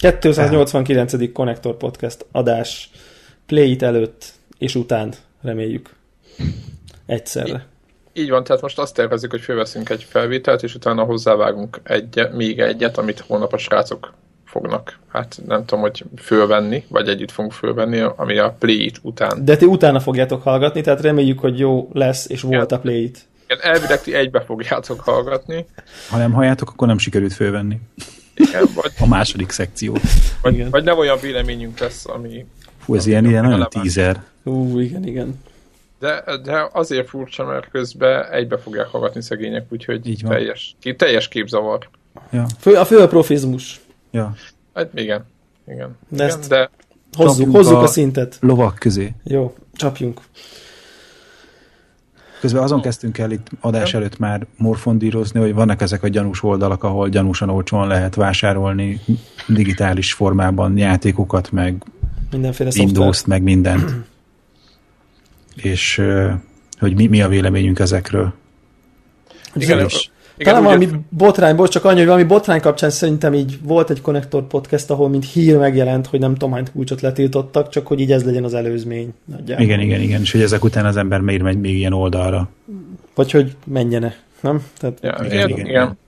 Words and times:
289. 0.00 1.32
Connector 1.32 1.76
Podcast 1.76 2.26
adás 2.32 2.90
Play 3.46 3.70
It 3.70 3.82
előtt 3.82 4.32
és 4.58 4.74
után 4.74 5.12
reméljük 5.42 5.90
egyszerre. 7.06 7.66
Így 8.12 8.30
van, 8.30 8.44
tehát 8.44 8.62
most 8.62 8.78
azt 8.78 8.94
tervezzük, 8.94 9.30
hogy 9.30 9.40
fölveszünk 9.40 9.88
egy 9.88 10.06
felvételt, 10.08 10.62
és 10.62 10.74
utána 10.74 11.02
hozzávágunk 11.02 11.80
egy, 11.82 12.28
még 12.32 12.58
egyet, 12.58 12.98
amit 12.98 13.24
holnap 13.26 13.52
a 13.52 13.58
srácok 13.58 14.12
fognak, 14.44 14.98
hát 15.08 15.40
nem 15.46 15.64
tudom, 15.64 15.80
hogy 15.80 16.04
fölvenni, 16.16 16.84
vagy 16.88 17.08
együtt 17.08 17.30
fogunk 17.30 17.52
fölvenni, 17.52 18.00
ami 18.16 18.38
a 18.38 18.56
Play-it 18.58 18.98
után. 19.02 19.44
De 19.44 19.56
ti 19.56 19.64
utána 19.64 20.00
fogjátok 20.00 20.42
hallgatni, 20.42 20.80
tehát 20.80 21.00
reméljük, 21.00 21.38
hogy 21.38 21.58
jó 21.58 21.88
lesz, 21.92 22.28
és 22.28 22.40
volt 22.40 22.72
a 22.72 22.78
Play-it. 22.78 23.18
Igen, 23.48 23.58
elvileg 23.62 24.00
ti 24.00 24.14
egybe 24.14 24.40
fogjátok 24.40 25.00
hallgatni. 25.00 25.66
Ha 26.10 26.18
nem 26.18 26.32
halljátok, 26.32 26.68
akkor 26.68 26.86
nem 26.86 26.98
sikerült 26.98 27.32
fölvenni. 27.32 27.80
Igen, 28.48 28.64
vagy, 28.74 28.92
A 28.98 29.06
második 29.06 29.50
szekció. 29.50 29.96
vagy, 30.42 30.54
Igen. 30.54 30.70
vagy 30.70 30.84
nem 30.84 30.98
olyan 30.98 31.18
véleményünk 31.20 31.78
lesz, 31.78 32.06
ami... 32.06 32.46
Fú, 32.78 32.94
ez 32.94 33.06
ilyen, 33.06 33.24
ilyen 33.24 33.42
nagyon 33.44 33.58
releváns. 33.58 33.92
teaser. 33.94 34.22
Ú, 34.44 34.78
igen, 34.78 35.06
igen. 35.06 35.40
De, 35.98 36.24
de 36.44 36.68
azért 36.72 37.08
furcsa, 37.08 37.44
mert 37.44 37.70
közben 37.70 38.30
egybe 38.30 38.58
fogják 38.58 38.86
hallgatni 38.86 39.22
szegények, 39.22 39.66
úgyhogy 39.70 40.06
Így 40.06 40.22
van. 40.22 40.30
teljes, 40.32 40.76
ki- 40.80 40.96
teljes 40.96 41.28
képzavar. 41.28 41.88
Ja, 42.32 42.46
Fő, 42.58 42.74
a 42.74 42.84
fő 42.84 42.98
a 42.98 43.08
profizmus. 43.08 43.80
ja. 44.10 44.34
Hát 44.74 44.88
igen, 44.94 45.24
igen. 45.68 45.98
De 46.08 46.14
igen 46.24 46.26
ezt- 46.26 46.48
de 46.48 46.70
Hozzuk, 47.16 47.50
hozzuk 47.50 47.76
a... 47.76 47.82
a- 47.82 47.86
szintet. 47.86 48.36
Lovak 48.40 48.74
közé. 48.78 49.12
Jó, 49.24 49.54
csapjunk. 49.74 50.20
Közben 52.40 52.62
azon 52.62 52.80
kezdtünk 52.80 53.18
el 53.18 53.30
itt 53.30 53.46
adás 53.60 53.94
előtt 53.94 54.18
már 54.18 54.46
morfondírozni, 54.56 55.40
hogy 55.40 55.54
vannak 55.54 55.80
ezek 55.80 56.02
a 56.02 56.08
gyanús 56.08 56.42
oldalak, 56.42 56.84
ahol 56.84 57.08
gyanúsan 57.08 57.48
olcsón 57.48 57.86
lehet 57.86 58.14
vásárolni 58.14 59.00
digitális 59.46 60.12
formában 60.12 60.78
játékokat, 60.78 61.50
meg 61.50 61.82
Mindenféle. 62.30 62.70
Windows-t, 62.76 63.26
meg 63.26 63.42
mindent. 63.42 63.94
És 65.56 66.02
hogy 66.78 66.94
mi, 66.94 67.06
mi 67.06 67.22
a 67.22 67.28
véleményünk 67.28 67.78
ezekről. 67.78 68.32
igen. 69.54 69.86
Igen, 70.40 70.54
Talán 70.54 70.62
valami 70.62 70.84
úgy, 70.84 71.00
botrány, 71.08 71.56
bocs, 71.56 71.70
csak 71.70 71.84
annyi, 71.84 71.96
hogy 71.96 72.06
valami 72.06 72.24
botrány 72.24 72.60
kapcsán 72.60 72.90
szerintem 72.90 73.34
így 73.34 73.58
volt 73.62 73.90
egy 73.90 74.00
Connector 74.00 74.46
podcast, 74.46 74.90
ahol 74.90 75.08
mint 75.08 75.24
hír 75.32 75.58
megjelent, 75.58 76.06
hogy 76.06 76.20
nem 76.20 76.32
tudom 76.32 76.52
hány 76.52 76.66
kulcsot 76.72 77.00
letiltottak, 77.00 77.68
csak 77.68 77.86
hogy 77.86 78.00
így 78.00 78.12
ez 78.12 78.24
legyen 78.24 78.44
az 78.44 78.54
előzmény. 78.54 79.14
Nagyjából. 79.24 79.64
Igen, 79.64 79.80
igen, 79.80 80.00
igen. 80.00 80.20
És 80.20 80.32
hogy 80.32 80.40
ezek 80.42 80.64
után 80.64 80.86
az 80.86 80.96
ember 80.96 81.20
miért 81.20 81.42
megy 81.42 81.60
még 81.60 81.76
ilyen 81.76 81.92
oldalra. 81.92 82.48
Vagy 83.14 83.30
hogy 83.30 83.56
menjene, 83.66 84.14
nem? 84.40 84.62
Tehát 84.78 84.98
ja, 85.02 85.16
igen, 85.24 85.32
igen, 85.32 85.48
igen, 85.48 85.66
igen, 85.66 85.98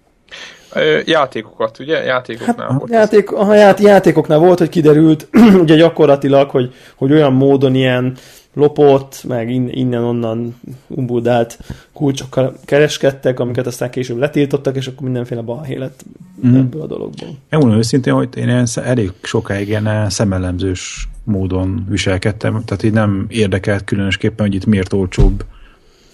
Játékokat, 1.05 1.79
ugye? 1.79 2.05
Játékoknál 2.05 2.69
Hát, 2.69 2.79
volt. 2.79 2.91
játék, 2.91 3.33
a 3.33 3.55
ját, 3.55 3.81
játékoknál 3.81 4.39
volt, 4.39 4.59
hogy 4.59 4.69
kiderült, 4.69 5.29
ugye 5.63 5.75
gyakorlatilag, 5.75 6.51
hogy, 6.51 6.75
hogy 6.97 7.13
olyan 7.13 7.33
módon 7.33 7.75
ilyen 7.75 8.17
lopott, 8.55 9.25
meg 9.29 9.51
in, 9.51 9.69
innen-onnan 9.69 10.61
umbuldált 10.89 11.59
kulcsokkal 11.93 12.57
kereskedtek, 12.65 13.41
amiket 13.41 13.67
aztán 13.67 13.91
később 13.91 14.19
letiltottak, 14.19 14.77
és 14.77 14.87
akkor 14.87 15.03
mindenféle 15.03 15.41
balhé 15.41 15.77
lett 15.77 16.05
Mhm. 16.43 16.57
ebből 16.57 16.83
a 16.83 16.87
dologból. 16.87 17.29
Megmondom 17.49 17.79
őszintén, 17.79 18.13
hogy 18.13 18.29
én 18.37 18.49
ilyen 18.49 18.67
elég 18.75 19.13
sokáig 19.23 19.69
ilyen 19.69 20.11
szemellemzős 20.11 21.09
módon 21.25 21.87
viselkedtem, 21.89 22.63
tehát 22.65 22.83
így 22.83 22.93
nem 22.93 23.27
érdekelt 23.29 23.85
különösképpen, 23.85 24.47
hogy 24.47 24.55
itt 24.55 24.67
miért 24.67 24.93
olcsóbb 24.93 25.45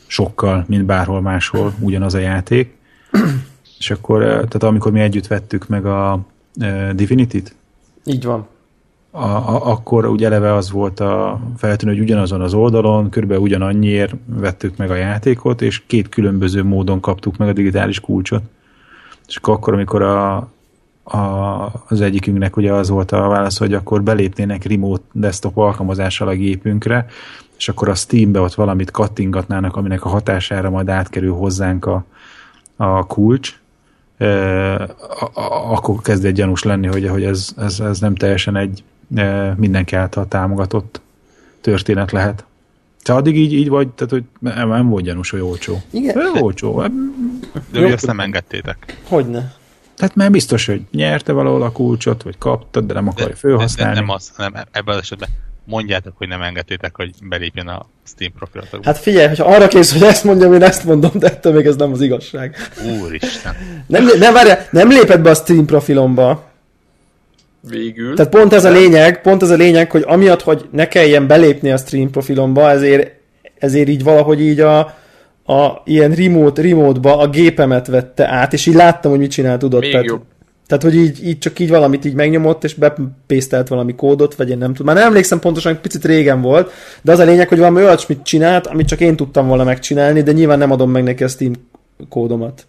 sokkal, 0.07 0.65
mint 0.69 0.85
bárhol 0.85 1.21
máshol 1.21 1.75
ugyanaz 1.81 2.15
a 2.15 2.19
játék. 2.19 2.77
És 3.79 3.91
akkor, 3.91 4.23
eh, 4.23 4.29
tehát 4.29 4.63
amikor 4.63 4.93
mi 4.93 5.01
együtt 5.01 5.27
vettük 5.27 5.69
meg 5.69 5.87
a 5.87 6.21
eh, 6.59 6.91
Divinity-t, 6.95 7.55
Így 8.05 8.25
van. 8.25 8.47
A, 9.19 9.55
a, 9.55 9.71
akkor 9.71 10.07
úgy 10.07 10.25
eleve 10.25 10.55
az 10.55 10.71
volt 10.71 11.01
a 11.01 11.41
feltűnő, 11.57 11.93
hogy 11.93 12.03
ugyanazon 12.03 12.41
az 12.41 12.55
oldalon, 12.55 13.11
körülbelül 13.11 13.43
ugyanannyiért 13.43 14.15
vettük 14.27 14.77
meg 14.77 14.91
a 14.91 14.95
játékot, 14.95 15.63
és 15.63 15.83
két 15.87 16.09
különböző 16.09 16.65
módon 16.65 17.01
kaptuk 17.01 17.37
meg 17.37 17.49
a 17.49 17.53
digitális 17.53 18.01
kulcsot. 18.01 18.43
És 19.29 19.37
akkor, 19.43 19.73
amikor 19.73 20.03
a, 20.03 20.37
a, 21.03 21.19
az 21.89 22.01
egyikünknek 22.01 22.57
ugye 22.57 22.73
az 22.73 22.89
volt 22.89 23.13
a 23.13 23.29
válasz, 23.29 23.59
hogy 23.59 23.75
akkor 23.75 24.03
belépnének 24.03 24.65
remote 24.65 25.05
desktop 25.13 25.57
alkalmazással 25.57 26.29
a 26.29 26.35
gépünkre, 26.35 27.07
és 27.57 27.69
akkor 27.69 27.89
a 27.89 27.95
Steambe 27.95 28.41
ott 28.41 28.55
valamit 28.55 28.91
kattingatnának, 28.91 29.77
aminek 29.77 30.05
a 30.05 30.09
hatására 30.09 30.71
majd 30.71 30.89
átkerül 30.89 31.33
hozzánk 31.33 31.87
a, 31.87 32.05
a 32.77 33.07
kulcs, 33.07 33.61
akkor 35.75 36.01
kezd 36.03 36.25
egy 36.25 36.35
gyanús 36.35 36.63
lenni, 36.63 36.87
hogy, 36.87 37.09
hogy 37.09 37.25
ez, 37.25 37.49
ez, 37.57 37.81
ez 37.81 38.01
nem 38.01 38.15
teljesen 38.15 38.57
egy 38.57 38.83
mindenki 39.57 39.97
által 39.97 40.29
támogatott 40.29 41.01
történet 41.61 42.13
lehet. 42.13 42.45
Te 43.03 43.15
addig 43.15 43.37
így, 43.37 43.53
így 43.53 43.69
vagy, 43.69 43.89
tehát 43.89 44.13
hogy 44.13 44.25
nem, 44.39 44.69
nem 44.69 44.89
volt 44.89 45.05
gyanús, 45.05 45.31
hogy 45.31 45.41
olcsó. 45.41 45.83
Igen. 45.91 46.17
Nem 46.19 46.43
olcsó. 46.43 46.83
De 47.73 47.81
ugye 47.81 47.93
azt 47.93 48.07
nem 48.07 48.21
engedtétek. 48.21 48.97
Hogyne. 49.09 49.55
Tehát 49.97 50.15
már 50.15 50.31
biztos, 50.31 50.67
hogy 50.67 50.83
nyerte 50.91 51.33
valahol 51.33 51.63
a 51.63 51.73
kulcsot, 51.73 52.23
vagy 52.23 52.39
kaptad, 52.39 52.87
de 52.87 52.95
nem 52.95 53.05
De, 53.05 53.11
akarja 53.11 53.27
de, 53.29 53.33
de 53.33 53.49
felhasználni. 53.49 53.95
nem 53.95 54.09
az, 54.09 54.33
hanem 54.37 54.53
ebben 54.71 54.95
az 54.95 55.01
esetben 55.01 55.29
mondjátok, 55.65 56.13
hogy 56.17 56.29
nem 56.29 56.43
engedtétek, 56.43 56.97
hogy 56.97 57.11
belépjen 57.23 57.69
a 57.69 57.87
Steam 58.07 58.33
profilatokba. 58.33 58.87
Hát 58.87 58.99
figyelj, 58.99 59.27
hogyha 59.27 59.45
arra 59.45 59.69
kész, 59.69 59.93
hogy 59.93 60.03
ezt 60.03 60.25
mondjam, 60.25 60.53
én 60.53 60.63
ezt 60.63 60.85
mondom, 60.85 61.11
de 61.15 61.27
ettől 61.27 61.53
még 61.53 61.67
ez 61.67 61.77
nem 61.77 61.93
az 61.93 62.01
igazság. 62.01 62.57
Úristen. 63.03 63.55
Nem, 63.87 64.05
nem, 64.19 64.33
várjál, 64.33 64.67
nem 64.71 64.89
lépett 64.89 65.21
be 65.21 65.31
a 65.31 65.35
Steam 65.35 65.67
profilomba. 65.67 66.48
Végül. 67.71 68.15
Tehát 68.15 68.33
pont 68.33 68.53
ez 68.53 68.65
a 68.65 68.71
lényeg, 68.71 69.23
pont 69.23 69.43
ez 69.43 69.51
a 69.51 69.57
lényeg, 69.57 69.91
hogy 69.91 70.05
amiatt, 70.07 70.43
hogy 70.43 70.69
ne 70.71 70.89
kelljen 70.89 71.27
belépni 71.27 71.71
a 71.71 71.77
stream 71.77 72.11
profilomba, 72.11 72.71
ezért, 72.71 73.13
ezért 73.59 73.89
így 73.89 74.03
valahogy 74.03 74.41
így 74.41 74.61
a, 74.61 74.79
a 75.47 75.83
ilyen 75.85 76.13
remote, 76.13 76.63
remote-ba 76.63 77.19
a 77.19 77.29
gépemet 77.29 77.87
vette 77.87 78.29
át, 78.29 78.53
és 78.53 78.67
így 78.67 78.75
láttam, 78.75 79.11
hogy 79.11 79.21
mit 79.21 79.31
csinál, 79.31 79.59
tudod. 79.59 79.81
Még 79.81 79.91
tehát, 79.91 80.07
jobb. 80.07 80.23
tehát, 80.67 80.83
hogy 80.83 80.95
így, 80.95 81.27
így 81.27 81.39
csak 81.39 81.59
így 81.59 81.69
valamit 81.69 82.05
így 82.05 82.15
megnyomott, 82.15 82.65
és 82.65 82.75
bepésztelt 82.75 83.69
valami 83.69 83.95
kódot, 83.95 84.35
vagy 84.35 84.51
én 84.51 84.59
nem 84.59 84.71
tudom. 84.71 84.87
Már 84.87 84.97
nem 84.97 85.07
emlékszem 85.07 85.39
pontosan, 85.39 85.79
picit 85.81 86.05
régen 86.05 86.41
volt, 86.41 86.73
de 87.03 87.13
az 87.13 87.19
a 87.19 87.25
lényeg, 87.25 87.49
hogy 87.49 87.59
valami 87.59 87.83
olyasmit 87.83 88.23
csinált, 88.23 88.67
amit 88.67 88.89
csak 88.89 89.01
én 89.01 89.17
tudtam 89.17 89.47
volna 89.47 89.65
megcsinálni, 89.65 90.23
de 90.23 90.33
nyilván 90.33 90.59
nem 90.59 90.71
adom 90.71 90.91
meg 90.91 91.03
neki 91.03 91.25
a 91.25 91.29
Steam 91.29 91.53
kódomat. 92.09 92.67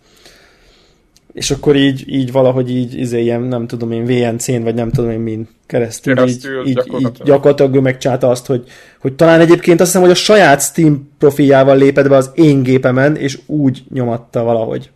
És 1.39 1.51
akkor 1.51 1.75
így, 1.75 2.03
így 2.07 2.31
valahogy 2.31 2.71
így, 2.71 2.99
izé, 2.99 3.21
ilyen, 3.21 3.41
nem 3.41 3.67
tudom 3.67 3.91
én, 3.91 4.05
VNC-n, 4.05 4.61
vagy 4.63 4.75
nem 4.75 4.91
tudom 4.91 5.09
én 5.11 5.19
min 5.19 5.47
keresztül, 5.65 6.15
Keresztül 6.15 6.51
így, 6.59 6.59
így, 6.61 6.67
így 6.67 6.75
gyakorlatilag. 6.75 7.27
gyakorlatilag 7.27 7.75
ő 7.75 7.79
megcsinálta 7.79 8.29
azt, 8.29 8.45
hogy, 8.45 8.63
hogy 8.99 9.13
talán 9.13 9.39
egyébként 9.39 9.79
azt 9.79 9.89
hiszem, 9.89 10.01
hogy 10.01 10.15
a 10.15 10.21
saját 10.21 10.61
Steam 10.61 11.09
profiljával 11.17 11.77
lépett 11.77 12.09
be 12.09 12.15
az 12.15 12.31
én 12.35 12.63
gépemen, 12.63 13.15
és 13.15 13.39
úgy 13.45 13.83
nyomatta 13.93 14.43
valahogy. 14.43 14.89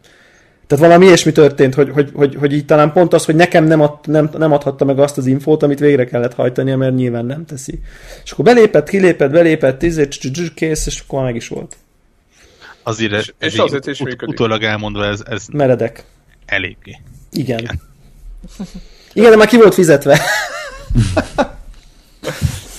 Tehát 0.67 0.85
valami 0.85 1.05
ilyesmi 1.05 1.31
történt, 1.31 1.73
hogy, 1.73 1.89
hogy, 1.89 2.09
hogy, 2.13 2.35
hogy 2.35 2.53
így 2.53 2.65
talán 2.65 2.91
pont 2.91 3.13
az, 3.13 3.25
hogy 3.25 3.35
nekem 3.35 3.63
nem, 3.65 3.81
ad, 3.81 3.97
nem, 4.05 4.29
nem 4.37 4.51
adhatta 4.51 4.85
meg 4.85 4.99
azt 4.99 5.17
az 5.17 5.25
infót, 5.25 5.63
amit 5.63 5.79
végre 5.79 6.05
kellett 6.05 6.33
hajtania, 6.33 6.77
mert 6.77 6.95
nyilván 6.95 7.25
nem 7.25 7.45
teszi. 7.45 7.79
És 8.23 8.31
akkor 8.31 8.45
belépett, 8.45 8.89
kilépett, 8.89 9.31
belépett, 9.31 9.81
cs- 10.09 10.53
kész, 10.53 10.85
és 10.85 11.03
akkor 11.07 11.23
meg 11.23 11.35
is 11.35 11.47
volt. 11.47 11.75
Azért 12.83 13.11
ez, 13.13 13.19
És- 13.19 13.33
és 13.39 13.53
ez 13.53 13.59
azért 13.59 13.87
így 13.87 13.93
is 13.93 13.99
ut- 13.99 14.07
működik. 14.07 14.33
utólag 14.33 14.63
elmondva 14.63 15.05
ez, 15.05 15.21
ez 15.29 15.45
Meredek. 15.51 16.03
Eléggé. 16.45 17.01
Igen. 17.31 17.59
Igen. 17.59 17.81
Igen, 19.13 19.29
de 19.29 19.35
már 19.37 19.47
ki 19.47 19.57
volt 19.57 19.73
fizetve. 19.73 20.19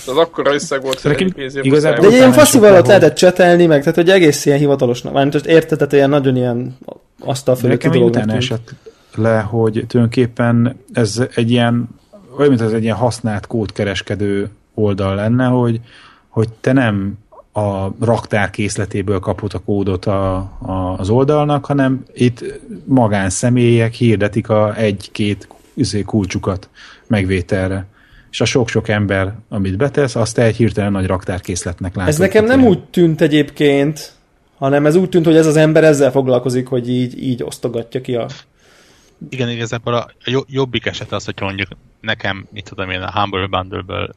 Az 0.07 0.17
akkora 0.17 0.53
összeg 0.53 0.81
volt, 0.81 0.99
hogy 1.01 1.11
egy 1.21 1.33
pénzért 1.33 1.65
igazából- 1.65 1.99
De 1.99 2.07
egy 2.07 2.13
ilyen 2.13 2.31
faszival 2.31 2.73
ott 2.75 2.87
lehetett 2.87 3.15
csetelni, 3.15 3.65
meg 3.65 3.79
tehát, 3.79 3.95
hogy 3.95 4.09
egész 4.09 4.45
ilyen 4.45 4.57
hivatalosnak. 4.57 5.13
Már 5.13 5.25
most 5.25 5.45
érted, 5.45 5.77
tehát 5.77 5.93
ilyen 5.93 6.09
nagyon 6.09 6.35
ilyen 6.35 6.77
asztal 7.19 7.53
De 7.53 7.59
fölötti 7.59 7.87
nekem 7.87 8.29
esett 8.29 8.73
le, 9.15 9.39
hogy 9.39 9.71
tulajdonképpen 9.87 10.79
ez 10.93 11.21
egy 11.35 11.51
ilyen, 11.51 11.89
olyan, 12.37 12.49
mint 12.49 12.61
ez 12.61 12.71
egy 12.71 12.83
ilyen 12.83 12.95
használt 12.95 13.47
kódkereskedő 13.47 14.49
oldal 14.73 15.15
lenne, 15.15 15.45
hogy, 15.45 15.79
hogy 16.27 16.49
te 16.61 16.71
nem 16.73 17.13
a 17.57 17.95
raktár 17.99 18.49
készletéből 18.49 19.19
kapod 19.19 19.53
a 19.53 19.59
kódot 19.59 20.05
a, 20.05 20.35
a, 20.61 20.95
az 20.97 21.09
oldalnak, 21.09 21.65
hanem 21.65 22.03
itt 22.13 22.43
magánszemélyek 22.85 23.93
hirdetik 23.93 24.49
a 24.49 24.77
egy-két 24.77 25.47
üzé 25.73 26.01
kulcsukat 26.01 26.69
megvételre. 27.07 27.85
És 28.31 28.41
a 28.41 28.45
sok-sok 28.45 28.87
ember, 28.87 29.33
amit 29.49 29.77
betesz, 29.77 30.15
azt 30.15 30.37
egy 30.37 30.55
hirtelen 30.55 30.91
nagy 30.91 31.05
raktárkészletnek 31.05 31.95
látod. 31.95 32.11
Ez 32.11 32.19
nekem 32.19 32.45
nem 32.45 32.63
úgy 32.63 32.83
tűnt 32.83 33.21
egyébként, 33.21 34.11
hanem 34.57 34.85
ez 34.85 34.95
úgy 34.95 35.09
tűnt, 35.09 35.25
hogy 35.25 35.35
ez 35.35 35.45
az 35.45 35.55
ember 35.55 35.83
ezzel 35.83 36.11
foglalkozik, 36.11 36.67
hogy 36.67 36.89
így, 36.89 37.23
így 37.23 37.43
osztogatja 37.43 38.01
ki 38.01 38.15
a... 38.15 38.27
Igen, 39.29 39.49
igazából 39.49 39.93
a 39.93 40.09
jo- 40.25 40.47
jobbik 40.49 40.85
eset 40.85 41.11
az, 41.11 41.25
hogyha 41.25 41.45
mondjuk 41.45 41.69
nekem, 42.01 42.47
mit 42.51 42.69
tudom 42.69 42.89
én, 42.89 43.01
a 43.01 43.19
Humble 43.19 43.47
Bundle-ből 43.47 44.15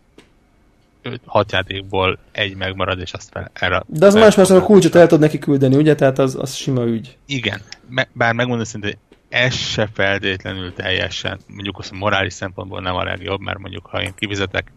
hat 1.24 1.52
játékból 1.52 2.18
egy 2.32 2.56
megmarad, 2.56 3.00
és 3.00 3.12
azt 3.12 3.28
fel, 3.32 3.50
erre... 3.52 3.82
De 3.86 4.06
az 4.06 4.14
más, 4.14 4.34
mert 4.34 4.50
a 4.50 4.62
kulcsot 4.62 4.94
el 4.94 5.06
tud 5.06 5.20
neki 5.20 5.38
küldeni, 5.38 5.76
ugye? 5.76 5.94
Tehát 5.94 6.18
az, 6.18 6.36
az 6.40 6.54
sima 6.54 6.84
ügy. 6.84 7.16
Igen, 7.26 7.60
me- 7.88 8.08
bár 8.12 8.34
megmondom 8.34 8.64
szintén, 8.64 8.98
ez 9.28 9.54
se 9.54 9.88
feltétlenül 9.92 10.72
teljesen, 10.72 11.38
mondjuk 11.46 11.78
azt 11.78 11.92
a 11.92 11.96
morális 11.96 12.32
szempontból 12.32 12.80
nem 12.80 12.94
a 12.94 13.04
legjobb, 13.04 13.40
mert 13.40 13.58
mondjuk 13.58 13.86
ha 13.86 14.02
én 14.02 14.14
kivizetek 14.14 14.72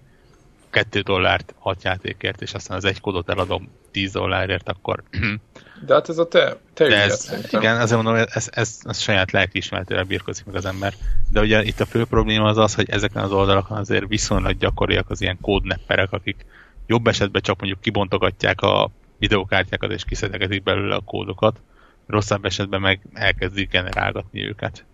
2 0.69 0.99
dollárt 1.01 1.53
hat 1.59 1.83
játékért, 1.83 2.41
és 2.41 2.53
aztán 2.53 2.77
az 2.77 2.85
egy 2.85 3.01
kódot 3.01 3.29
eladom 3.29 3.69
10 3.91 4.11
dollárért, 4.11 4.69
akkor... 4.69 5.03
De 5.85 5.93
hát 5.93 6.09
ez 6.09 6.17
a 6.17 6.27
te, 6.27 6.57
te 6.73 6.87
De 6.87 7.01
ez, 7.01 7.33
igen, 7.51 7.81
azért 7.81 8.03
mondom, 8.03 8.25
ez, 8.31 8.49
ez, 8.51 8.79
ez 8.83 8.99
saját 8.99 9.31
lelkiismeretére 9.31 10.03
birkozik 10.03 10.45
meg 10.45 10.55
az 10.55 10.65
ember. 10.65 10.93
De 11.29 11.39
ugye 11.39 11.63
itt 11.63 11.79
a 11.79 11.85
fő 11.85 12.05
probléma 12.05 12.47
az 12.47 12.57
az, 12.57 12.75
hogy 12.75 12.89
ezeken 12.89 13.23
az 13.23 13.31
oldalakon 13.31 13.77
azért 13.77 14.07
viszonylag 14.07 14.57
gyakoriak 14.57 15.09
az 15.09 15.21
ilyen 15.21 15.37
kódnepperek, 15.41 16.11
akik 16.11 16.45
jobb 16.85 17.07
esetben 17.07 17.41
csak 17.41 17.59
mondjuk 17.59 17.81
kibontogatják 17.81 18.61
a 18.61 18.91
videókártyákat 19.17 19.91
és 19.91 20.03
kiszedegetik 20.03 20.63
belőle 20.63 20.95
a 20.95 21.01
kódokat, 21.05 21.59
rosszabb 22.07 22.45
esetben 22.45 22.81
meg 22.81 22.99
elkezdik 23.13 23.69
generálgatni 23.69 24.47
őket. 24.47 24.85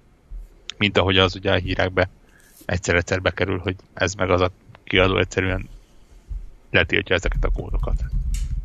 Mint 0.77 0.97
ahogy 0.97 1.17
az 1.17 1.35
ugye 1.35 1.51
a 1.51 1.55
hírekbe 1.55 2.09
egyszer-egyszer 2.65 3.21
bekerül, 3.21 3.57
hogy 3.57 3.75
ez 3.93 4.13
meg 4.13 4.29
az 4.29 4.41
a 4.41 4.51
kiadó 4.83 5.17
egyszerűen 5.17 5.69
letiltja 6.71 7.15
ezeket 7.15 7.43
a 7.43 7.51
kódokat. 7.51 8.03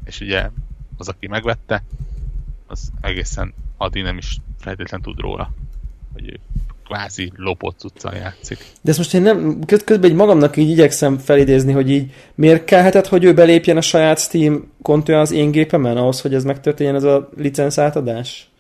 És 0.04 0.20
ugye 0.20 0.50
az, 0.96 1.08
aki 1.08 1.26
megvette, 1.26 1.82
az 2.72 2.90
egészen 3.00 3.54
addig 3.76 4.02
nem 4.02 4.19
is 4.19 4.36
feltétlen 4.58 5.02
tud 5.02 5.20
róla, 5.20 5.50
hogy 6.12 6.28
ő 6.28 6.40
kvázi 6.84 7.32
lopott 7.36 7.78
cuccal 7.78 8.14
játszik. 8.14 8.58
De 8.80 8.90
ezt 8.90 8.98
most 8.98 9.14
én 9.14 9.22
nem, 9.22 9.58
közben 9.66 10.10
egy 10.10 10.14
magamnak 10.14 10.56
így 10.56 10.70
igyekszem 10.70 11.19
felidézni, 11.19 11.72
hogy 11.72 11.90
így 11.90 12.12
miért 12.34 12.64
kellhetett, 12.64 13.06
hogy 13.06 13.24
ő 13.24 13.34
belépjen 13.34 13.76
a 13.76 13.80
saját 13.80 14.19
Steam 14.19 14.72
kontója 14.82 15.20
az 15.20 15.32
én 15.32 15.50
gépemen 15.50 15.96
ahhoz, 15.96 16.20
hogy 16.20 16.34
ez 16.34 16.44
megtörténjen 16.44 16.94
ez 16.94 17.02
a 17.04 17.28
licensz 17.36 17.78
átadás? 17.78 18.50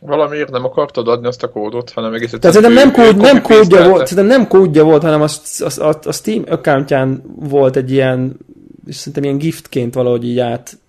Valamiért 0.00 0.50
nem 0.50 0.64
akartad 0.64 1.08
adni 1.08 1.26
azt 1.26 1.42
a 1.42 1.50
kódot, 1.50 1.90
hanem 1.90 2.14
egész 2.14 2.30
Tehát 2.30 2.56
szerintem 2.56 2.72
nem, 2.72 2.92
kód, 2.92 3.16
nem 3.16 3.42
kódja 3.42 3.88
volt, 3.88 4.06
szerintem 4.06 4.38
nem 4.38 4.48
kódja 4.48 4.84
volt, 4.84 5.02
hanem 5.02 5.22
a, 5.22 5.28
a, 5.58 5.82
a, 5.82 5.98
a 6.04 6.12
Steam 6.12 6.44
accountján 6.48 7.22
volt 7.36 7.76
egy 7.76 7.90
ilyen, 7.90 8.36
és 8.86 8.96
szerintem 8.96 9.22
ilyen 9.22 9.38
giftként 9.38 9.94
valahogy 9.94 10.24
így 10.24 10.38
át 10.38 10.80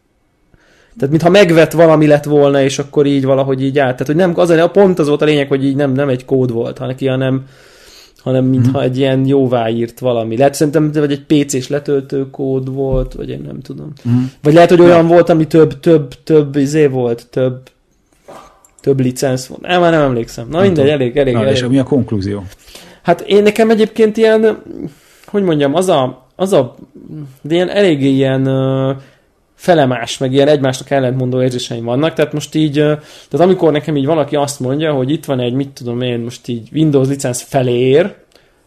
tehát 0.98 1.10
mintha 1.10 1.30
megvett 1.30 1.72
valami 1.72 2.08
lett 2.08 2.24
volna, 2.24 2.62
és 2.62 2.80
akkor 2.80 3.06
így 3.06 3.26
valahogy 3.26 3.64
így 3.64 3.80
át. 3.80 3.92
Tehát, 3.92 4.08
hogy 4.08 4.16
nem, 4.16 4.34
az 4.36 4.50
a 4.50 4.70
pont 4.70 5.00
az 5.00 5.08
volt 5.08 5.22
a 5.22 5.26
lényeg, 5.26 5.48
hogy 5.48 5.66
így 5.66 5.76
nem, 5.76 5.92
nem 5.92 6.10
egy 6.10 6.26
kód 6.26 6.52
volt, 6.52 6.78
hanem, 6.78 6.96
hanem, 7.00 7.46
hanem 8.18 8.46
mintha 8.46 8.80
mm. 8.80 8.84
egy 8.84 8.98
ilyen 8.98 9.26
jóváírt 9.26 10.00
valami. 10.00 10.38
Lehet 10.38 10.54
szerintem, 10.54 10.92
vagy 10.92 11.12
egy 11.12 11.46
PC-s 11.46 11.68
letöltő 11.68 12.30
kód 12.30 12.74
volt, 12.74 13.14
vagy 13.14 13.30
én 13.30 13.42
nem 13.46 13.62
tudom. 13.62 13.94
Mm. 14.10 14.24
Vagy 14.42 14.54
lehet, 14.54 14.70
hogy 14.70 14.82
olyan 14.82 15.08
volt, 15.08 15.30
ami 15.30 15.48
több, 15.48 15.80
több, 15.80 16.14
több 16.24 16.56
izé 16.56 16.88
volt, 16.88 17.28
több 17.30 17.60
több 18.84 19.00
licensz 19.00 19.46
volt. 19.46 19.62
Nem, 19.62 19.82
már 19.82 19.92
nem 19.92 20.02
emlékszem. 20.02 20.48
Na 20.50 20.62
mindegy, 20.62 20.90
elég, 20.90 21.18
elég, 21.18 21.34
Na, 21.34 21.42
elég. 21.42 21.54
És 21.54 21.68
mi 21.68 21.80
a 21.80 21.84
konklúzió? 21.84 22.44
Hát 23.02 23.22
én 23.22 23.44
nekem 23.44 23.70
egyébként 23.70 24.18
ilyen, 24.18 24.64
hogy 25.26 25.44
mondjam, 25.44 25.76
az 25.76 25.90
a, 25.90 26.28
az 26.36 26.54
a 26.54 26.76
de 27.42 27.56
ilyen 27.56 27.70
eléggé 27.70 28.08
ilyen 28.08 28.44
felemás, 29.64 30.18
meg 30.18 30.34
ilyen 30.34 30.48
egymásnak 30.48 30.90
ellentmondó 30.90 31.42
érzéseim 31.42 31.84
vannak, 31.84 32.14
tehát 32.14 32.34
most 32.34 32.56
így, 32.56 32.74
tehát 32.74 33.40
amikor 33.40 33.72
nekem 33.72 33.96
így 33.96 34.06
valaki 34.06 34.36
azt 34.36 34.60
mondja, 34.60 34.94
hogy 34.94 35.12
itt 35.12 35.26
van 35.26 35.40
egy, 35.40 35.54
mit 35.54 35.70
tudom 35.70 36.02
én, 36.02 36.20
most 36.20 36.48
így 36.48 36.70
Windows 36.74 37.08
licensz 37.08 37.42
felér, 37.42 38.14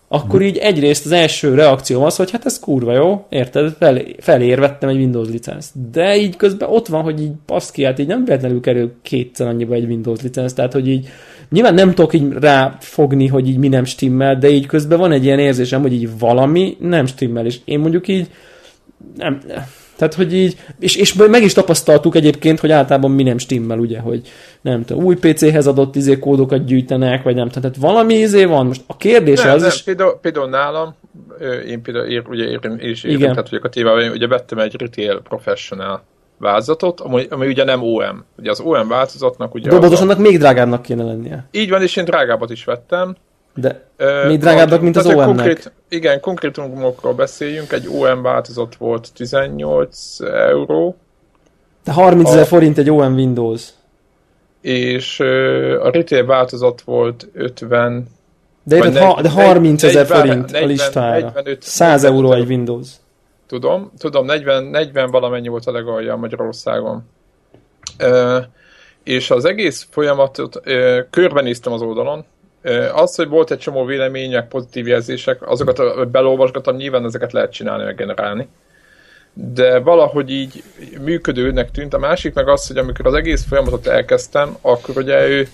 akkor 0.09 0.43
így 0.43 0.57
egyrészt 0.57 1.05
az 1.05 1.13
első 1.13 1.55
reakció 1.55 2.05
az, 2.05 2.17
hogy 2.17 2.31
hát 2.31 2.47
ez 2.47 2.59
kurva 2.59 2.93
jó, 2.93 3.27
érted, 3.29 3.77
fel, 3.79 4.03
felér 4.19 4.59
vettem 4.59 4.89
egy 4.89 4.97
Windows 4.97 5.29
licensz. 5.29 5.71
De 5.91 6.17
így 6.17 6.37
közben 6.37 6.69
ott 6.69 6.87
van, 6.87 7.03
hogy 7.03 7.23
így 7.23 7.33
baszki, 7.47 7.85
hát 7.85 7.99
így 7.99 8.07
nem 8.07 8.25
véletlenül 8.25 8.61
kerül 8.61 8.93
kétszer 9.03 9.47
annyiba 9.47 9.75
egy 9.75 9.85
Windows 9.85 10.21
licensz, 10.23 10.53
tehát 10.53 10.73
hogy 10.73 10.89
így 10.89 11.09
nyilván 11.51 11.75
nem 11.75 11.95
tudok 11.95 12.15
így 12.15 12.33
ráfogni, 12.33 13.27
hogy 13.27 13.49
így 13.49 13.59
mi 13.59 13.69
nem 13.69 13.85
stimmel, 13.85 14.39
de 14.39 14.49
így 14.49 14.67
közben 14.67 14.99
van 14.99 15.13
egy 15.13 15.25
ilyen 15.25 15.39
érzésem, 15.39 15.83
hogy 15.83 15.93
így 15.93 16.19
valami 16.19 16.77
nem 16.81 17.07
stimmel, 17.07 17.47
és 17.47 17.59
én 17.65 17.79
mondjuk 17.79 18.09
így 18.09 18.31
nem, 19.17 19.41
tehát, 19.97 20.15
hogy 20.15 20.35
így, 20.35 20.57
és, 20.79 20.97
és 20.97 21.15
meg 21.15 21.43
is 21.43 21.53
tapasztaltuk 21.53 22.15
egyébként, 22.15 22.61
hogy 22.61 22.71
általában 22.71 23.11
mi 23.11 23.23
nem 23.23 23.39
stimmel, 23.39 23.79
ugye, 23.79 24.01
hogy 24.01 24.29
nem 24.61 24.85
tudom, 24.85 25.05
új 25.05 25.15
PC-hez 25.15 25.67
adott 25.67 25.97
izé 25.97 26.19
kódokat 26.19 26.65
gyűjtenek, 26.65 27.23
vagy 27.23 27.35
nem 27.35 27.49
tehát 27.49 27.77
valami 27.77 28.15
izé 28.15 28.45
van. 28.45 28.67
Most 28.67 28.83
a 28.87 28.97
kérdés 28.97 29.43
nem, 29.43 29.55
az 29.55 29.61
nem, 29.61 29.71
is... 29.71 29.83
Például, 29.83 30.19
például 30.21 30.49
nálam, 30.49 30.95
én 31.67 31.83
például 31.83 32.07
ér, 32.07 32.23
ugye 32.29 32.45
ér, 32.45 32.61
is 32.79 33.05
érintett 33.05 33.49
vagyok 33.49 33.65
a 33.65 33.69
tévában, 33.69 34.01
én 34.01 34.11
ugye 34.11 34.27
vettem 34.27 34.59
egy 34.59 34.75
Retail 34.79 35.21
Professional 35.21 36.03
változatot, 36.39 37.01
ami, 37.01 37.27
ami 37.31 37.47
ugye 37.47 37.65
nem 37.65 37.83
OM. 37.83 38.25
Ugye 38.39 38.51
az 38.51 38.61
OM 38.61 38.89
változatnak 38.89 39.55
ugye... 39.55 39.71
Dobodos 39.71 40.01
annak 40.01 40.19
még 40.19 40.39
drágábbnak 40.39 40.83
kéne 40.83 41.05
lennie. 41.05 41.49
Így 41.51 41.71
van, 41.71 41.83
és 41.83 41.97
én 41.97 42.05
drágábbat 42.05 42.51
is 42.51 42.65
vettem. 42.65 43.17
De 43.57 43.83
uh, 43.99 44.27
még 44.27 44.39
drágábbak, 44.39 44.81
mint 44.81 44.97
az 44.97 45.07
OM-nek. 45.07 45.27
Konkrét, 45.27 45.73
igen, 45.89 46.21
konkrétumokról 46.21 47.15
beszéljünk. 47.15 47.73
Egy 47.73 47.89
OM 47.89 48.23
változat 48.23 48.77
volt 48.77 49.09
18 49.15 50.21
euró. 50.21 50.97
De 51.85 51.93
30 51.93 52.29
ezer 52.29 52.47
forint 52.47 52.79
egy 52.79 52.91
OM 52.91 53.15
Windows. 53.15 53.69
És 54.61 55.19
uh, 55.19 55.27
a 55.83 55.91
retail 55.91 56.27
változat 56.27 56.81
volt 56.81 57.29
50 57.33 58.07
de, 58.63 58.77
érted, 58.77 58.97
ha, 58.97 59.23
de 59.23 59.31
30 59.31 59.83
ezer 59.83 60.07
forint 60.07 60.51
40, 60.51 60.63
a 60.63 60.67
listára. 60.67 61.21
45, 61.35 61.63
100 61.63 62.05
euró 62.05 62.33
egy 62.33 62.49
Windows. 62.49 62.89
Tudom, 63.47 63.93
tudom, 63.99 64.25
40, 64.25 64.65
40 64.65 65.11
valamennyi 65.11 65.49
volt 65.49 65.67
a 65.67 65.73
legalja 65.73 66.17
Magyarországon. 66.17 67.09
Uh, 68.03 68.45
és 69.05 69.31
az 69.31 69.45
egész 69.45 69.87
folyamatot 69.91 70.57
uh, 70.57 70.99
körbenéztem 71.11 71.73
az 71.73 71.83
oldalon, 71.83 72.25
az, 72.95 73.15
hogy 73.15 73.29
volt 73.29 73.51
egy 73.51 73.59
csomó 73.59 73.85
vélemények, 73.85 74.49
pozitív 74.49 74.87
jelzések, 74.87 75.49
azokat 75.51 76.09
belolvasgatom, 76.11 76.77
nyilván 76.77 77.05
ezeket 77.05 77.33
lehet 77.33 77.53
csinálni, 77.53 77.85
meg 77.85 77.97
generálni. 77.97 78.49
De 79.33 79.79
valahogy 79.79 80.31
így 80.31 80.63
működőnek 81.01 81.71
tűnt. 81.71 81.95
A 81.95 81.99
másik 81.99 82.35
meg 82.35 82.49
az, 82.49 82.67
hogy 82.67 82.79
amikor 82.79 83.07
az 83.07 83.15
egész 83.15 83.45
folyamatot 83.45 83.87
elkezdtem, 83.87 84.57
akkor 84.61 84.97
ugye 84.97 85.29
ő, 85.29 85.49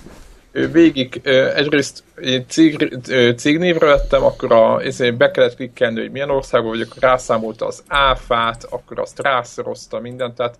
ő 0.53 0.71
végig 0.71 1.21
egyrészt 1.54 2.02
cég, 2.49 2.99
cégnévre 3.37 3.87
lettem, 3.87 4.25
akkor 4.25 4.52
a, 4.52 4.81
ezért 4.81 5.16
be 5.16 5.31
kellett 5.31 5.57
klikkelni, 5.57 6.00
hogy 6.00 6.11
milyen 6.11 6.31
országban 6.31 6.71
vagyok, 6.71 7.00
rászámolta 7.00 7.66
az 7.66 7.83
áfát, 7.87 8.66
akkor 8.71 8.99
azt 8.99 9.21
rászorozta 9.21 10.00
mindent, 10.00 10.35
tehát 10.35 10.59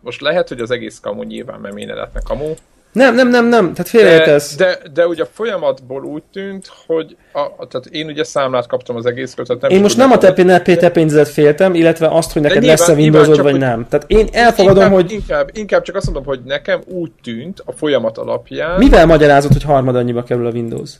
most 0.00 0.20
lehet, 0.20 0.48
hogy 0.48 0.60
az 0.60 0.70
egész 0.70 1.00
kamu 1.00 1.22
nyilván, 1.22 1.60
mert 1.60 1.74
minden 1.74 1.96
lehetne 1.96 2.20
kamu, 2.24 2.54
nem, 2.92 3.14
nem, 3.14 3.28
nem, 3.28 3.46
nem, 3.46 3.72
tehát 3.72 3.88
félreértesz. 3.88 4.56
De, 4.56 4.64
de, 4.64 4.88
de 4.94 5.06
ugye 5.06 5.22
a 5.22 5.28
folyamatból 5.32 6.04
úgy 6.04 6.22
tűnt, 6.32 6.70
hogy 6.86 7.16
a, 7.32 7.66
tehát 7.66 7.86
én 7.90 8.06
ugye 8.06 8.24
számlát 8.24 8.66
kaptam 8.66 8.96
az 8.96 9.06
egészről, 9.06 9.46
tehát 9.46 9.62
nem 9.62 9.70
Én 9.70 9.80
most 9.80 9.96
nem 9.96 10.10
a 10.10 10.18
te, 10.18 10.62
te 10.62 10.90
pénzedet 10.90 11.28
féltem, 11.28 11.74
illetve 11.74 12.08
azt, 12.08 12.32
hogy 12.32 12.42
neked 12.42 12.64
lesz 12.64 12.88
a 12.88 12.94
Windowsod, 12.94 13.42
vagy 13.42 13.58
nem. 13.58 13.86
Tehát 13.88 14.04
én 14.08 14.28
elfogadom, 14.32 14.82
inkább, 14.82 14.92
hogy... 14.92 15.12
Inkább, 15.12 15.50
inkább 15.52 15.82
csak 15.82 15.96
azt 15.96 16.04
mondom, 16.04 16.24
hogy 16.24 16.40
nekem 16.44 16.80
úgy 16.86 17.10
tűnt 17.22 17.62
a 17.64 17.72
folyamat 17.72 18.18
alapján... 18.18 18.78
Mivel 18.78 19.06
magyarázod, 19.06 19.52
hogy 19.52 19.62
harmad 19.62 19.96
annyiba 19.96 20.22
kerül 20.22 20.46
a 20.46 20.50
Windows? 20.50 20.90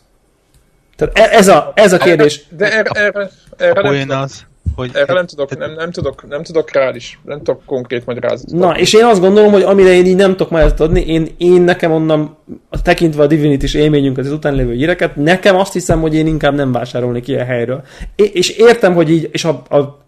Tehát 0.96 1.18
e- 1.18 1.36
ez 1.36 1.48
a, 1.48 1.72
ez 1.74 1.92
a 1.92 1.98
kérdés. 1.98 2.44
De 2.48 2.72
erre, 2.72 2.90
erre, 2.90 3.30
erre 3.56 3.80
a 3.80 3.90
nem 3.92 4.20
az, 4.20 4.46
hogy 4.74 4.90
Erre 4.94 5.12
nem 5.12 5.26
tudok, 5.26 5.58
nem, 5.58 5.72
nem, 5.74 5.90
tudok, 5.90 6.28
nem 6.28 6.42
tudok 6.42 6.72
rá 6.72 6.90
is, 6.94 7.20
nem 7.24 7.38
tudok 7.38 7.62
konkrét 7.66 8.06
magyarázatot. 8.06 8.58
Na, 8.58 8.78
és 8.78 8.92
én 8.92 9.04
azt 9.04 9.20
gondolom, 9.20 9.52
hogy 9.52 9.62
amire 9.62 9.92
én 9.92 10.06
így 10.06 10.16
nem 10.16 10.30
tudok 10.30 10.50
magyarázatot 10.50 10.86
adni, 10.86 11.00
én, 11.00 11.28
én 11.36 11.62
nekem 11.62 11.92
onnan, 11.92 12.36
tekintve 12.82 13.22
a 13.22 13.26
Divinity-s 13.26 13.74
élményünket, 13.74 14.24
az 14.24 14.32
után 14.32 14.54
lévő 14.54 14.72
híreket, 14.72 15.16
nekem 15.16 15.56
azt 15.56 15.72
hiszem, 15.72 16.00
hogy 16.00 16.14
én 16.14 16.26
inkább 16.26 16.54
nem 16.54 16.72
vásárolnék 16.72 17.28
ilyen 17.28 17.46
helyről. 17.46 17.82
É, 18.16 18.30
és 18.32 18.50
értem, 18.50 18.94
hogy 18.94 19.10
így, 19.10 19.28
és 19.32 19.44
a, 19.44 19.62
a 19.68 20.00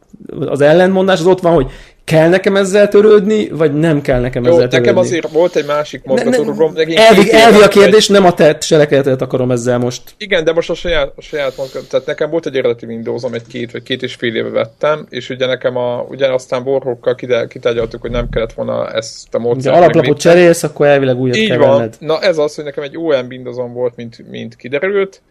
az 0.46 0.60
ellentmondás 0.60 1.18
az 1.20 1.26
ott 1.26 1.40
van, 1.40 1.52
hogy 1.52 1.70
kell 2.04 2.28
nekem 2.28 2.56
ezzel 2.56 2.88
törődni, 2.88 3.48
vagy 3.48 3.74
nem 3.74 4.00
kell 4.02 4.20
nekem 4.20 4.44
Jó, 4.44 4.48
ezzel 4.48 4.68
törődni. 4.68 4.86
nekem 4.86 5.02
azért 5.02 5.30
volt 5.30 5.56
egy 5.56 5.66
másik 5.66 6.04
mozgatórugom. 6.04 6.74
Elvi, 6.76 7.32
elvi 7.32 7.62
a 7.62 7.68
kérdés, 7.68 8.08
egy... 8.08 8.10
nem 8.10 8.24
a 8.24 8.34
te 8.34 8.58
cselekedetet 8.58 9.22
akarom 9.22 9.50
ezzel 9.50 9.78
most. 9.78 10.02
Igen, 10.18 10.44
de 10.44 10.52
most 10.52 10.70
a 10.70 10.74
saját, 10.74 11.12
a 11.16 11.20
saját 11.20 11.56
mozgat, 11.56 11.88
tehát 11.88 12.06
nekem 12.06 12.30
volt 12.30 12.46
egy 12.46 12.56
eredeti 12.56 12.86
Windowsom, 12.86 13.34
egy 13.34 13.46
két 13.46 13.72
vagy 13.72 13.82
két 13.82 14.02
és 14.02 14.14
fél 14.14 14.36
éve 14.36 14.48
vettem, 14.48 15.06
és 15.10 15.30
ugye 15.30 15.46
nekem 15.46 15.76
a, 15.76 16.06
ugye 16.08 16.32
aztán 16.32 16.64
borhokkal 16.64 17.14
kitárgyaltuk, 17.48 18.00
hogy 18.00 18.10
nem 18.10 18.28
kellett 18.28 18.52
volna 18.52 18.90
ezt 18.90 19.34
a 19.34 19.38
módszert. 19.38 19.74
Ha 19.74 19.82
alaplapot 19.82 20.18
cserélsz, 20.18 20.62
akkor 20.62 20.86
elvileg 20.86 21.18
újat 21.18 21.36
Így 21.36 21.48
kell 21.48 21.58
van. 21.58 21.76
Venned. 21.76 21.96
Na 21.98 22.20
ez 22.20 22.38
az, 22.38 22.54
hogy 22.54 22.64
nekem 22.64 22.82
egy 22.82 22.96
OM 22.96 23.26
Windowsom 23.28 23.72
volt, 23.72 23.96
mint, 23.96 24.30
mint 24.30 24.56
kiderült, 24.56 25.22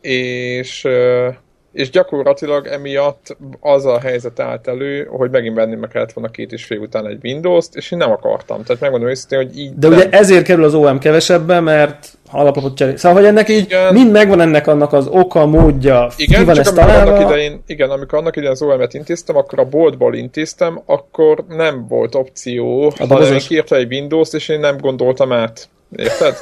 és 0.00 0.86
és 1.72 1.90
gyakorlatilag 1.90 2.66
emiatt 2.66 3.36
az 3.60 3.86
a 3.86 3.98
helyzet 3.98 4.40
állt 4.40 4.68
elő, 4.68 5.04
hogy 5.04 5.30
megint 5.30 5.54
venni 5.54 5.74
meg 5.74 5.88
kellett 5.88 6.12
volna 6.12 6.30
két 6.30 6.52
és 6.52 6.64
fél 6.64 6.78
után 6.78 7.06
egy 7.06 7.18
Windows-t, 7.22 7.74
és 7.74 7.90
én 7.90 7.98
nem 7.98 8.10
akartam. 8.10 8.62
Tehát 8.62 8.80
megmondom 8.80 9.08
őszintén, 9.08 9.38
hogy 9.38 9.58
így 9.58 9.74
De 9.74 9.88
nem. 9.88 9.98
ugye 9.98 10.08
ezért 10.10 10.44
kerül 10.44 10.64
az 10.64 10.74
OM 10.74 10.98
kevesebbe, 10.98 11.60
mert 11.60 12.18
alapot 12.30 12.76
cserél. 12.76 12.96
Szóval, 12.96 13.18
hogy 13.18 13.26
ennek 13.26 13.48
így 13.48 13.64
igen. 13.64 13.94
mind 13.94 14.10
megvan 14.10 14.40
ennek 14.40 14.66
annak 14.66 14.92
az 14.92 15.06
oka, 15.06 15.46
módja, 15.46 16.08
igen, 16.16 16.38
ki 16.38 16.44
van 16.44 16.54
csak 16.54 16.64
ezt 16.64 16.74
találva. 16.74 17.12
Annak 17.12 17.30
idején, 17.30 17.62
igen, 17.66 17.90
amikor 17.90 18.18
annak 18.18 18.36
idején 18.36 18.52
az 18.52 18.62
OM-et 18.62 18.94
intéztem, 18.94 19.36
akkor 19.36 19.58
a 19.58 19.64
boltból 19.64 20.14
intéztem, 20.14 20.82
akkor 20.86 21.44
nem 21.48 21.86
volt 21.88 22.14
opció, 22.14 22.92
hanem 23.08 23.32
én 23.32 23.38
kiírta 23.38 23.76
egy 23.76 23.92
Windows-t, 23.92 24.34
és 24.34 24.48
én 24.48 24.60
nem 24.60 24.76
gondoltam 24.76 25.32
át. 25.32 25.68
Érted? 25.96 26.36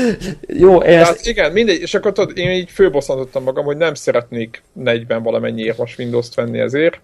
Jó, 0.64 0.82
ezt... 0.82 1.02
Tehát 1.02 1.26
igen, 1.26 1.52
mindegy, 1.52 1.80
és 1.80 1.94
akkor 1.94 2.12
tudod, 2.12 2.38
én 2.38 2.50
így 2.50 2.70
főbosszantottam 2.70 3.42
magam, 3.42 3.64
hogy 3.64 3.76
nem 3.76 3.94
szeretnék 3.94 4.62
40 4.72 5.22
valamennyiért 5.22 5.78
most 5.78 5.98
Windows-t 5.98 6.34
venni 6.34 6.58
ezért. 6.58 7.00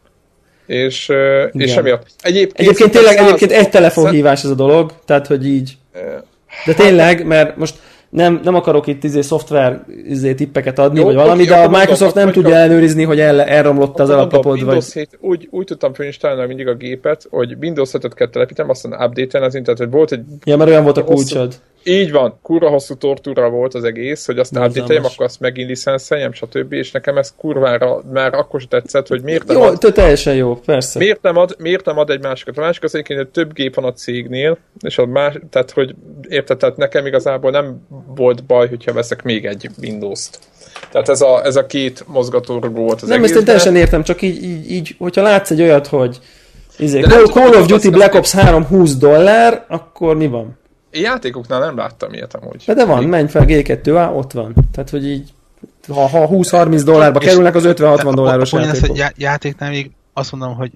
És, 0.66 1.08
ö, 1.08 1.44
és 1.44 1.64
Igen. 1.70 1.78
emiatt. 1.78 2.06
Egyébként, 2.20 2.58
Egyébként 2.58 2.90
tényleg 2.90 3.16
száz- 3.16 3.26
egyébként 3.26 3.52
egy 3.52 3.70
telefonhívás 3.70 4.44
ez 4.44 4.50
a 4.50 4.54
dolog, 4.54 4.92
tehát 5.04 5.26
hogy 5.26 5.46
így. 5.46 5.76
De 6.66 6.74
tényleg, 6.74 7.26
mert 7.26 7.56
most 7.56 7.74
nem, 8.12 8.40
nem 8.44 8.54
akarok 8.54 8.86
itt 8.86 9.04
izé 9.04 9.20
szoftver 9.20 9.84
izé 10.08 10.34
tippeket 10.34 10.78
adni, 10.78 10.98
Jó, 10.98 11.04
vagy 11.04 11.14
valami, 11.14 11.44
de 11.44 11.54
a 11.54 11.68
Microsoft 11.68 12.14
nem 12.14 12.32
tudja 12.32 12.54
ellenőrizni, 12.54 13.04
hogy 13.04 13.20
el, 13.20 13.40
elromlott 13.42 14.00
az 14.00 14.10
alapapod, 14.10 14.52
vagy... 14.52 14.62
Windows 14.62 14.92
7, 14.92 15.18
úgy, 15.20 15.48
úgy 15.50 15.64
tudtam 15.64 15.94
fölinstalálni 15.94 16.46
mindig 16.46 16.68
a 16.68 16.74
gépet, 16.74 17.26
hogy 17.30 17.56
Windows 17.60 17.90
7-et 17.92 18.10
kell 18.14 18.28
telepítenem, 18.28 18.70
aztán 18.70 18.92
update-en 18.92 19.42
az 19.42 19.54
internet, 19.54 19.82
hogy 19.82 19.92
volt 19.92 20.12
egy 20.12 20.20
Ja, 20.44 20.56
mert 20.56 20.70
olyan 20.70 20.82
volt 20.82 20.96
a 20.96 21.04
kulcsod. 21.04 21.54
Így 21.84 22.12
van, 22.12 22.38
kurva 22.42 22.68
hosszú 22.68 22.94
tortúra 22.94 23.48
volt 23.48 23.74
az 23.74 23.84
egész, 23.84 24.26
hogy 24.26 24.38
azt 24.38 24.56
update 24.56 24.96
akkor 24.96 25.26
azt 25.26 25.40
megint 25.40 25.68
licenszeljem, 25.68 26.32
stb. 26.32 26.72
És 26.72 26.90
nekem 26.90 27.18
ez 27.18 27.34
kurvára 27.36 28.02
már 28.12 28.34
akkor 28.34 28.60
sem 28.60 28.68
tetszett, 28.68 29.08
hogy 29.08 29.22
miért 29.22 29.46
nem, 29.46 29.56
Jó, 29.56 29.62
ad, 29.62 29.78
teljesen 29.78 30.34
jó, 30.34 30.56
persze. 30.56 30.98
miért, 30.98 31.22
nem 31.22 31.36
ad, 31.36 31.54
miért 31.58 31.84
nem 31.84 31.98
ad 31.98 32.10
egy 32.10 32.22
másikat. 32.22 32.58
A 32.58 32.60
másik 32.60 32.82
az 32.82 32.94
egyébként, 32.94 33.18
hogy 33.18 33.28
több 33.28 33.52
gép 33.52 33.74
van 33.74 33.84
a 33.84 33.92
cégnél, 33.92 34.58
és 34.80 34.98
a 34.98 35.06
más, 35.06 35.34
tehát 35.50 35.70
hogy 35.70 35.94
érted, 36.28 36.58
tehát 36.58 36.76
nekem 36.76 37.06
igazából 37.06 37.50
nem 37.50 37.86
volt 38.14 38.44
baj, 38.44 38.68
hogyha 38.68 38.92
veszek 38.92 39.22
még 39.22 39.46
egy 39.46 39.70
Windows-t. 39.82 40.38
Tehát 40.90 41.08
ez 41.08 41.20
a, 41.20 41.44
ez 41.44 41.56
a 41.56 41.66
két 41.66 42.04
mozgatórugó 42.06 42.82
volt 42.82 43.02
az 43.02 43.08
Nem, 43.08 43.24
ezt 43.24 43.34
én 43.34 43.44
teljesen 43.44 43.76
értem, 43.76 44.02
csak 44.02 44.22
így, 44.22 44.42
így, 44.42 44.70
így 44.70 44.94
hogyha 44.98 45.22
látsz 45.22 45.50
egy 45.50 45.62
olyat, 45.62 45.86
hogy 45.86 46.18
izé, 46.78 47.00
Call, 47.00 47.26
Call 47.26 47.54
of 47.54 47.66
Duty 47.66 47.90
Black 47.90 48.14
Ops 48.14 48.32
3 48.32 48.64
20 48.64 48.96
dollár, 48.96 49.64
akkor 49.68 50.16
mi 50.16 50.26
van? 50.26 50.60
Én 50.92 51.02
játékoknál 51.02 51.60
nem 51.60 51.76
láttam 51.76 52.12
ilyet 52.12 52.34
amúgy. 52.34 52.62
De, 52.66 52.74
de 52.74 52.84
van, 52.84 53.04
menj 53.04 53.28
fel 53.28 53.44
G2, 53.46 53.94
á, 53.98 54.10
ott 54.10 54.32
van. 54.32 54.54
Tehát, 54.72 54.90
hogy 54.90 55.06
így, 55.06 55.32
ha, 55.88 56.06
ha 56.08 56.28
20-30 56.28 56.82
dollárba 56.84 57.20
És- 57.20 57.26
kerülnek 57.28 57.54
az 57.54 57.62
de 57.62 57.68
50-60 57.74 58.12
dolláros 58.14 58.52
a- 58.52 58.56
a 58.56 58.58
poén 58.60 58.70
az, 58.70 58.76
játékok. 58.76 58.96
já- 58.98 59.14
játéknál 59.18 59.70
még 59.70 59.90
azt 60.12 60.32
mondom, 60.32 60.54
hogy 60.56 60.70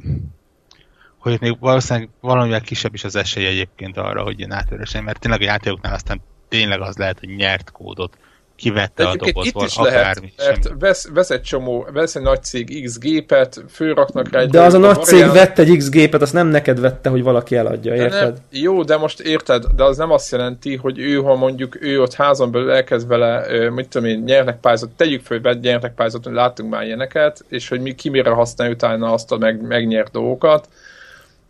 hogy 1.18 1.40
még 1.40 1.56
valószínűleg 1.60 2.08
valamivel 2.20 2.60
kisebb 2.60 2.94
is 2.94 3.04
az 3.04 3.16
esély 3.16 3.46
egyébként 3.46 3.96
arra, 3.96 4.22
hogy 4.22 4.38
ilyen 4.38 4.52
átveresen, 4.52 5.04
mert 5.04 5.18
tényleg 5.20 5.40
a 5.40 5.44
játékoknál 5.44 5.94
aztán 5.94 6.20
tényleg 6.48 6.80
az 6.80 6.96
lehet, 6.96 7.18
hogy 7.18 7.28
nyert 7.28 7.70
kódot, 7.70 8.18
kivette 8.56 9.02
De 9.02 9.08
a 9.08 9.12
egyébként 9.12 9.46
itt 9.46 9.52
dobozból, 9.52 9.64
is 9.64 9.90
lehet, 9.90 10.00
akármi. 10.00 10.32
mert 10.36 10.62
semmi. 10.64 10.78
vesz, 10.78 11.08
vesz 11.12 11.30
egy 11.30 11.42
csomó, 11.42 11.86
vesz 11.92 12.14
egy 12.14 12.22
nagy 12.22 12.42
cég 12.42 12.84
X 12.84 12.98
gépet, 12.98 13.64
fölraknak 13.70 14.30
rá 14.30 14.40
egy... 14.40 14.50
De 14.50 14.60
az 14.60 14.74
a 14.74 14.78
nagy 14.78 15.02
cég 15.02 15.26
vett 15.32 15.58
egy 15.58 15.76
X 15.76 15.88
gépet, 15.88 16.22
azt 16.22 16.32
nem 16.32 16.46
neked 16.46 16.80
vette, 16.80 17.08
hogy 17.08 17.22
valaki 17.22 17.56
eladja, 17.56 17.96
De 17.96 18.02
érted? 18.02 18.20
nem, 18.20 18.34
jó, 18.50 18.82
de 18.82 18.96
most 18.96 19.20
érted, 19.20 19.64
de 19.76 19.84
az 19.84 19.96
nem 19.96 20.10
azt 20.10 20.32
jelenti, 20.32 20.76
hogy 20.76 20.98
ő, 20.98 21.16
ha 21.16 21.34
mondjuk 21.34 21.82
ő 21.82 22.00
ott 22.02 22.14
házon 22.14 22.50
belül 22.50 22.70
elkezd 22.70 23.08
vele, 23.08 23.46
mit 23.70 23.88
tudom 23.88 24.08
én, 24.08 24.22
nyernek 24.26 24.60
pályázat, 24.60 24.90
tegyük 24.90 25.24
föl, 25.24 25.40
hogy 25.42 25.60
nyernek 25.60 25.94
pályázat, 25.94 26.24
hogy 26.24 26.34
láttunk 26.34 26.70
már 26.70 26.82
ilyeneket, 26.82 27.44
és 27.48 27.68
hogy 27.68 27.80
mi, 27.80 27.94
ki 27.94 28.08
mire 28.08 28.30
használja 28.30 28.74
utána 28.74 29.12
azt 29.12 29.32
a 29.32 29.36
meg, 29.36 29.66
megnyert 29.66 30.10
dolgokat. 30.12 30.68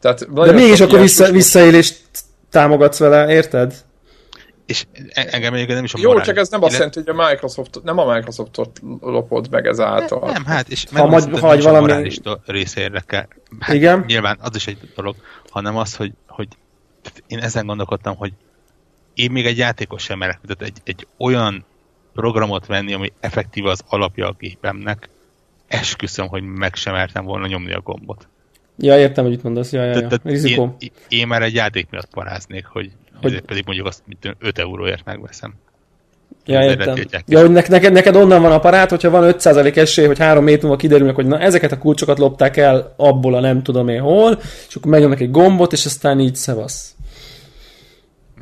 Tehát 0.00 0.32
De 0.32 0.52
mégis 0.52 0.80
akkor 0.80 1.00
vissza, 1.00 1.30
visszaélést 1.30 1.98
támogatsz 2.50 2.98
vele, 2.98 3.32
érted? 3.32 3.74
És 4.66 4.86
e- 5.08 5.28
engem 5.30 5.52
egyébként 5.54 5.74
nem 5.76 5.84
is 5.84 5.94
a 5.94 5.98
Jó, 6.00 6.06
morális- 6.06 6.28
csak 6.28 6.36
ez 6.36 6.48
nem 6.48 6.62
azt 6.62 6.72
jelenti, 6.72 6.98
hogy 7.04 7.08
a 7.18 7.28
Microsoft, 7.28 7.80
nem 7.82 7.98
a 7.98 8.14
Microsoftot 8.14 8.80
lopod 9.00 9.50
meg 9.50 9.66
ezáltal. 9.66 10.30
Nem, 10.32 10.44
hát, 10.44 10.68
és 10.68 10.84
Ha 10.92 11.00
hogy 11.08 11.24
ha 11.24 11.30
nem 11.30 11.40
valami- 11.40 11.64
a 11.64 11.80
morális 11.80 12.20
része 12.46 12.80
érdekel. 12.80 13.28
Hát, 13.60 13.74
Igen? 13.74 14.04
Nyilván 14.06 14.38
az 14.40 14.56
is 14.56 14.66
egy 14.66 14.78
dolog, 14.94 15.16
hanem 15.50 15.76
az, 15.76 15.96
hogy, 15.96 16.12
hogy 16.28 16.48
én 17.26 17.38
ezen 17.38 17.66
gondolkodtam, 17.66 18.16
hogy 18.16 18.32
én 19.14 19.30
még 19.30 19.46
egy 19.46 19.58
játékos 19.58 20.02
sem 20.02 20.18
merek, 20.18 20.40
tehát 20.46 20.62
egy, 20.62 20.78
egy 20.84 21.06
olyan 21.18 21.64
programot 22.14 22.66
venni, 22.66 22.92
ami 22.94 23.12
effektív 23.20 23.66
az 23.66 23.82
alapja 23.88 24.28
a 24.28 24.34
gépemnek, 24.38 25.08
esküszöm, 25.68 26.26
hogy 26.28 26.42
meg 26.42 26.74
sem 26.74 26.92
mertem 26.92 27.24
volna 27.24 27.46
nyomni 27.46 27.72
a 27.72 27.80
gombot. 27.80 28.28
Ja, 28.78 28.98
értem, 28.98 29.24
hogy 29.24 29.32
itt 29.32 29.42
mondasz, 29.42 29.72
ja, 29.72 29.82
ja, 29.82 29.88
ja. 29.90 29.94
Tehát 29.94 30.20
Rizikó. 30.24 30.76
én, 30.78 30.90
én 31.08 31.26
már 31.26 31.42
egy 31.42 31.54
játék 31.54 31.90
miatt 31.90 32.08
paráznék, 32.10 32.64
hogy, 32.66 32.90
Hogy- 33.22 33.32
hogy... 33.32 33.40
pedig 33.40 33.62
mondjuk 33.66 33.86
azt 33.86 34.02
mint 34.06 34.36
5 34.40 34.58
euróért 34.58 35.04
megveszem. 35.04 35.54
Ja, 36.44 36.62
értem. 36.62 36.96
Ja, 37.26 37.40
hogy 37.40 37.50
neked, 37.50 37.70
neked, 37.70 37.92
neked 37.92 38.16
onnan 38.16 38.42
van 38.42 38.52
a 38.52 38.58
parát, 38.58 38.90
hogyha 38.90 39.10
van 39.10 39.34
5% 39.38 39.76
esély, 39.76 40.06
hogy 40.06 40.18
három 40.18 40.46
hét 40.46 40.62
múlva 40.62 40.76
kiderülnek, 40.76 41.14
hogy 41.14 41.26
na 41.26 41.38
ezeket 41.38 41.72
a 41.72 41.78
kulcsokat 41.78 42.18
lopták 42.18 42.56
el 42.56 42.94
abból 42.96 43.34
a 43.34 43.40
nem 43.40 43.62
tudom 43.62 43.88
én 43.88 44.00
hol, 44.00 44.38
és 44.68 44.74
akkor 44.74 44.90
megnyomnak 44.90 45.20
egy 45.20 45.30
gombot, 45.30 45.72
és 45.72 45.84
aztán 45.84 46.20
így 46.20 46.36
szevasz. 46.36 46.94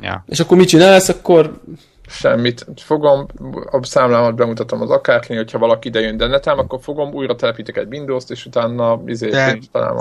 Ja. 0.01 0.23
És 0.27 0.39
akkor 0.39 0.57
mit 0.57 0.67
csinálsz, 0.67 1.09
akkor 1.09 1.61
Semmit. 2.07 2.65
Fogom, 2.75 3.25
a 3.71 3.83
számlámat 3.85 4.35
bemutatom 4.35 4.81
az 4.81 4.89
akárki, 4.89 5.35
hogyha 5.35 5.57
valaki 5.57 5.87
ide 5.87 5.99
jön, 5.99 6.17
de 6.17 6.27
netem, 6.27 6.59
akkor 6.59 6.79
fogom, 6.81 7.13
újra 7.13 7.35
telepítek 7.35 7.77
egy 7.77 7.87
Windows-t, 7.87 8.31
és 8.31 8.45
utána 8.45 9.01
izé, 9.05 9.29
De, 9.29 9.57
talán. 9.71 9.97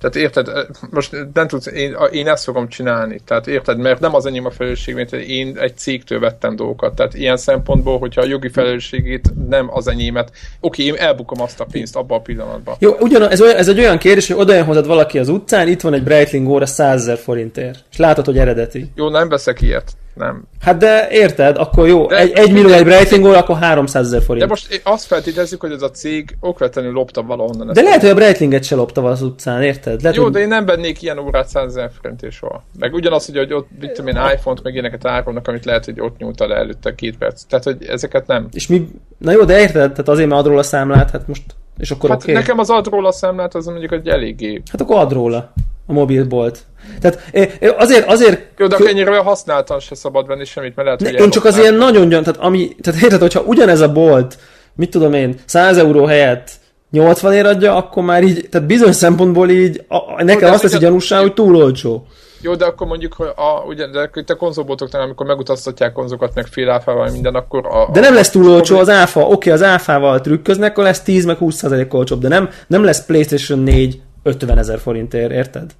Tehát, 0.00 0.16
érted, 0.16 0.66
most 0.90 1.16
nem 1.32 1.48
tudsz, 1.48 1.66
én, 1.66 1.96
én 2.12 2.28
ezt 2.28 2.44
fogom 2.44 2.68
csinálni. 2.68 3.20
Tehát 3.24 3.46
érted, 3.46 3.78
mert 3.78 4.00
nem 4.00 4.14
az 4.14 4.26
enyém 4.26 4.46
a 4.46 4.50
felelősség, 4.50 4.94
mint 4.94 5.12
én 5.12 5.58
egy 5.58 5.76
cégtől 5.76 6.20
vettem 6.20 6.56
dolgokat. 6.56 6.94
Tehát 6.94 7.14
ilyen 7.14 7.36
szempontból, 7.36 7.98
hogyha 7.98 8.20
a 8.20 8.26
jogi 8.26 8.48
felelősségét 8.48 9.32
nem 9.48 9.68
az 9.72 9.88
enyémet, 9.88 10.32
oké, 10.60 10.84
én 10.84 10.94
elbukom 10.94 11.40
azt 11.40 11.60
a 11.60 11.64
pénzt 11.64 11.96
abban 11.96 12.18
a 12.18 12.22
pillanatban. 12.22 12.74
Jó, 12.78 12.96
ugyan, 13.00 13.30
ez, 13.30 13.40
olyan, 13.40 13.56
ez 13.56 13.68
egy 13.68 13.78
olyan 13.78 13.98
kérdés, 13.98 14.28
hogy 14.28 14.40
oda 14.40 14.54
jön 14.54 14.64
hozzád 14.64 14.86
valaki 14.86 15.18
az 15.18 15.28
utcán, 15.28 15.68
itt 15.68 15.80
van 15.80 15.94
egy 15.94 16.02
Breitling 16.02 16.48
óra 16.48 16.66
100 16.66 17.00
ezer 17.00 17.18
forintért, 17.18 17.84
és 17.90 17.96
látod, 17.96 18.24
hogy 18.24 18.38
eredeti. 18.38 18.90
Jó, 18.94 19.08
nem 19.08 19.28
veszek 19.28 19.60
ilyet. 19.60 19.92
Nem. 20.20 20.42
Hát 20.60 20.76
de 20.76 21.08
érted, 21.10 21.56
akkor 21.56 21.86
jó, 21.88 22.06
De- 22.06 22.16
egy, 22.16 22.32
egy 22.32 22.52
millió 22.52 22.68
egy 22.68 22.84
Breitling 22.84 23.24
akkor 23.26 23.56
300 23.56 24.06
ezer 24.06 24.22
forint. 24.22 24.44
De 24.44 24.50
most 24.50 24.80
azt 24.84 25.04
feltételezzük, 25.04 25.60
hogy 25.60 25.72
ez 25.72 25.82
a 25.82 25.90
cég 25.90 26.36
okvetlenül 26.40 26.92
lopta 26.92 27.22
valahonnan. 27.22 27.72
de 27.72 27.82
lehet, 27.82 28.00
hogy 28.00 28.10
a 28.10 28.14
Breitlinget 28.14 28.64
se 28.64 28.74
lopta 28.74 29.04
az 29.04 29.22
utcán, 29.22 29.62
érted? 29.62 30.00
Lehet, 30.02 30.16
Jó, 30.16 30.22
hogy... 30.22 30.32
de 30.32 30.38
én 30.40 30.48
nem 30.48 30.64
vennék 30.64 31.02
ilyen 31.02 31.18
órát 31.18 31.48
100 31.48 31.64
ezer 31.66 31.90
forintért 32.00 32.32
soha. 32.32 32.62
Meg 32.78 32.94
ugyanaz, 32.94 33.26
hogy, 33.26 33.36
hogy 33.36 33.52
ott, 33.52 33.68
mit 33.80 33.92
tudom 33.92 34.16
én, 34.16 34.22
iPhone-t, 34.34 34.62
meg 34.62 34.72
ilyeneket 34.72 35.06
árulnak, 35.06 35.48
amit 35.48 35.64
lehet, 35.64 35.84
hogy 35.84 36.00
ott 36.00 36.18
nyújt 36.18 36.38
le 36.38 36.54
előtte 36.54 36.94
két 36.94 37.18
perc. 37.18 37.42
Tehát, 37.42 37.64
hogy 37.64 37.84
ezeket 37.84 38.26
nem. 38.26 38.48
És 38.52 38.66
mi... 38.66 38.88
Na 39.18 39.30
jó, 39.32 39.44
de 39.44 39.60
érted? 39.60 39.90
Tehát 39.90 40.08
azért, 40.08 40.28
mert 40.28 40.40
ad 40.40 40.46
róla 40.46 40.62
számlát, 40.62 41.10
hát 41.10 41.26
most... 41.28 41.42
És 41.78 41.90
akkor 41.90 42.10
Hát. 42.10 42.22
Okay. 42.22 42.34
nekem 42.34 42.58
az 42.58 42.70
ad 42.70 42.86
róla 42.86 43.12
számlát, 43.12 43.54
az 43.54 43.66
mondjuk 43.66 43.92
egy 43.92 44.08
eléggé. 44.08 44.62
Hát 44.70 44.80
akkor 44.80 44.96
ad 44.96 45.12
róla 45.12 45.52
a 45.90 45.92
mobilbolt. 45.92 46.58
Tehát 47.00 47.22
eh, 47.32 47.50
eh, 47.60 47.80
azért, 47.80 48.08
azért... 48.08 48.40
Jó, 48.56 48.66
de 48.66 48.76
kö- 48.76 48.88
ennyire 48.88 49.16
használtan 49.16 49.80
se 49.80 49.94
szabad 49.94 50.26
venni 50.26 50.44
semmit, 50.44 50.76
mert 50.76 51.00
lehet, 51.00 51.16
Ne, 51.16 51.24
én 51.24 51.30
csak 51.30 51.44
az 51.44 51.58
ilyen 51.58 51.74
nagyon 51.74 52.08
gyan, 52.08 52.22
tehát, 52.22 52.40
ami, 52.40 52.76
tehát 52.80 53.02
érted, 53.02 53.20
hogyha 53.20 53.40
ugyanez 53.40 53.80
a 53.80 53.92
bolt, 53.92 54.38
mit 54.74 54.90
tudom 54.90 55.12
én, 55.12 55.34
100 55.44 55.76
euró 55.76 56.04
helyett 56.04 56.50
80 56.90 57.32
ér 57.32 57.46
adja, 57.46 57.76
akkor 57.76 58.02
már 58.02 58.22
így, 58.22 58.48
tehát 58.50 58.66
bizonyos 58.66 58.96
szempontból 58.96 59.50
így, 59.50 59.84
a, 59.88 60.22
nekem 60.22 60.52
azt 60.52 60.62
teszi 60.62 60.78
gyanúsá, 60.78 61.20
hogy 61.20 61.34
túl 61.34 61.56
olcsó. 61.56 62.06
Jó, 62.42 62.54
de 62.54 62.64
akkor 62.64 62.86
mondjuk, 62.86 63.12
hogy 63.12 63.26
a, 63.26 63.64
ugye, 63.66 63.86
de 63.86 64.10
itt 64.14 64.30
a 64.30 64.36
konzolboltoknál, 64.36 65.02
amikor 65.02 65.26
megutaztatják 65.26 65.92
konzokat, 65.92 66.34
meg 66.34 66.46
fél 66.46 66.70
áfával, 66.70 67.10
minden, 67.10 67.34
akkor 67.34 67.66
a, 67.66 67.90
De 67.92 68.00
nem 68.00 68.14
lesz 68.14 68.30
túl 68.30 68.50
olcsó 68.50 68.78
az 68.78 68.88
áfa, 68.88 69.20
oké, 69.20 69.50
az 69.50 69.62
áfával 69.62 70.20
trükköznek, 70.20 70.70
akkor 70.70 70.84
lesz 70.84 71.02
10 71.02 71.24
meg 71.24 71.36
20 71.36 71.54
százalék 71.54 71.94
olcsóbb, 71.94 72.20
de 72.20 72.28
nem, 72.28 72.48
nem 72.66 72.84
lesz 72.84 73.04
PlayStation 73.04 73.58
4 73.58 74.00
50 74.22 74.58
ezer 74.58 74.78
forintért, 74.78 75.30
érted? 75.30 75.70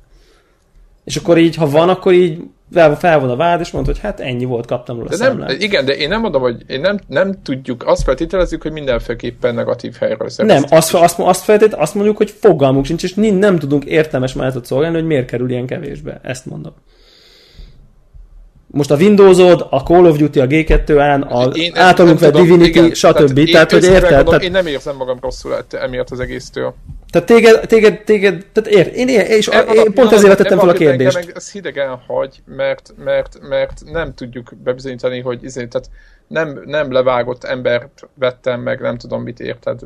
És 1.05 1.17
akkor 1.17 1.39
így, 1.39 1.55
ha 1.55 1.71
van, 1.71 1.89
akkor 1.89 2.13
így 2.13 2.43
fel, 2.73 3.21
van 3.21 3.31
a 3.31 3.37
vád, 3.37 3.61
és 3.61 3.71
mondod, 3.71 3.93
hogy 3.93 4.03
hát 4.03 4.21
ennyi 4.21 4.45
volt, 4.45 4.67
kaptam 4.67 4.97
róla 4.97 5.17
De 5.17 5.33
nem, 5.33 5.47
igen, 5.59 5.85
de 5.85 5.97
én 5.97 6.09
nem 6.09 6.21
mondom, 6.21 6.43
hogy 6.43 6.63
én 6.67 6.81
nem, 6.81 6.99
nem 7.07 7.43
tudjuk, 7.43 7.87
azt 7.87 8.03
feltételezzük, 8.03 8.63
hogy 8.63 8.73
mindenféleképpen 8.73 9.55
negatív 9.55 9.95
helyről 9.95 10.19
Nem, 10.19 10.29
szereztük. 10.29 10.73
azt, 10.73 10.95
azt, 10.95 11.19
azt, 11.19 11.43
feltét, 11.43 11.75
azt 11.75 11.95
mondjuk, 11.95 12.17
hogy 12.17 12.31
fogalmunk 12.31 12.85
sincs, 12.85 13.03
és 13.03 13.15
nem, 13.15 13.35
nem 13.35 13.59
tudunk 13.59 13.85
értelmes 13.85 14.33
málatot 14.33 14.65
szolgálni, 14.65 14.97
hogy 14.97 15.07
miért 15.07 15.27
kerül 15.27 15.51
ilyen 15.51 15.67
kevésbe. 15.67 16.21
Ezt 16.23 16.47
mondom. 16.47 16.73
Most 18.73 18.91
a 18.91 18.97
Windowsod, 18.97 19.67
a 19.71 19.79
Call 19.83 20.05
of 20.07 20.17
Duty, 20.17 20.41
a 20.41 20.47
G2-án, 20.47 21.29
a 21.29 21.43
Én- 21.45 21.77
általunk 21.77 22.21
nem 22.21 22.31
vett 22.33 22.43
Divinity, 22.43 22.69
igen, 22.69 22.95
stb. 22.95 23.39
én 23.39 23.47
Tehát, 23.53 23.71
hogy 23.73 23.85
érted? 23.85 24.03
megmondom, 24.03 24.25
Tehát, 24.25 24.43
Én 24.43 24.51
nem 24.51 24.67
érzem 24.67 24.97
magam 24.97 25.19
rosszul 25.21 25.57
emiatt 25.71 26.11
az 26.11 26.21
egésztől. 26.21 26.75
tehát 27.11 27.27
téged, 27.29 27.67
téged, 27.67 28.01
téged, 28.05 28.47
tehát 28.53 28.71
ér, 28.71 28.93
én, 28.95 29.09
én, 29.09 29.21
és 29.21 29.47
Ebben 29.47 29.77
a 29.77 29.81
én 29.81 29.93
pont 29.93 30.13
ezért 30.13 30.37
tettem 30.37 30.59
fel 30.59 30.69
a 30.69 30.73
kérdést. 30.73 31.17
Engem 31.17 31.33
ez 31.37 31.53
hidegen 31.53 31.99
hagy, 32.07 32.43
mert, 32.57 32.95
mert, 33.05 33.39
mert 33.49 33.83
nem 33.93 34.15
tudjuk 34.15 34.53
bebizonyítani, 34.65 35.21
hogy 35.21 35.45
izé, 35.45 35.67
tehát 35.67 35.91
nem, 36.29 36.63
nem 36.65 36.93
levágott 36.93 37.45
embert 37.45 38.09
vettem 38.15 38.61
meg, 38.61 38.81
nem 38.81 38.97
tudom 38.99 39.23
mit 39.23 39.41
érted, 39.41 39.81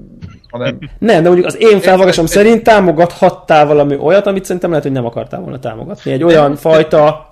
hanem 0.51 0.79
Nem, 0.99 1.23
de 1.23 1.29
mondjuk 1.29 1.47
az 1.47 1.57
én 1.61 1.81
felfogásom 1.81 2.25
Én- 2.25 2.31
szerint 2.31 2.63
támogathattál 2.63 3.67
valami 3.67 3.97
olyat, 4.01 4.27
amit 4.27 4.45
szerintem 4.45 4.71
lehet, 4.71 4.85
hogy 4.85 4.95
nem 4.95 5.05
akartál 5.07 5.41
volna 5.41 5.59
támogatni. 5.59 6.13
Egy 6.13 6.23
olyan 6.23 6.57
fajta... 6.57 7.29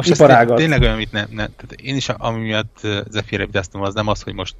Most 0.00 0.10
ez 0.10 0.18
Iparágat. 0.18 0.56
té- 0.56 0.64
tényleg 0.64 0.80
olyan, 0.80 0.94
amit 0.94 1.12
nem, 1.12 1.26
nem 1.30 1.48
tehát 1.56 1.72
én 1.82 1.96
is, 1.96 2.08
ami 2.08 2.40
miatt 2.40 2.78
Zephyr-re 3.10 3.46
vitáztam, 3.46 3.82
az 3.82 3.94
nem 3.94 4.08
az, 4.08 4.22
hogy 4.22 4.34
most 4.34 4.54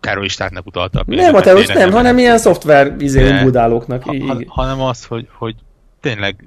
terroristárnak 0.00 0.66
utalta 0.66 1.00
a 1.00 1.02
pénzt. 1.02 1.24
Nem 1.24 1.34
a 1.34 1.40
terrorist, 1.40 1.68
tényleg 1.68 1.86
nem, 1.86 1.96
hanem 1.96 2.18
ilyen 2.18 2.38
szoftver 2.38 2.94
izé, 2.98 3.42
budálóknak. 3.42 4.02
ha, 4.02 4.14
ha, 4.26 4.36
hanem 4.46 4.80
az, 4.80 5.04
hogy, 5.04 5.28
hogy 5.32 5.54
tényleg 6.00 6.44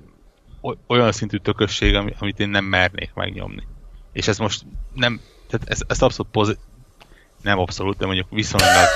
oly- 0.62 0.78
olyan 0.88 1.12
szintű 1.12 1.38
tökösség, 1.38 1.96
ami, 1.96 2.14
amit 2.20 2.40
én 2.40 2.50
nem 2.50 2.66
mernék 2.66 3.12
megnyomni. 3.14 3.64
És 4.14 4.28
ez 4.28 4.38
most 4.38 4.66
nem, 4.94 5.20
tehát 5.50 5.70
ez, 5.70 5.80
ez 5.88 6.02
abszolút 6.02 6.32
pozit, 6.32 6.60
nem 7.42 7.60
abszolút, 7.60 7.98
de 7.98 8.06
mondjuk 8.06 8.28
viszonylag 8.30 8.70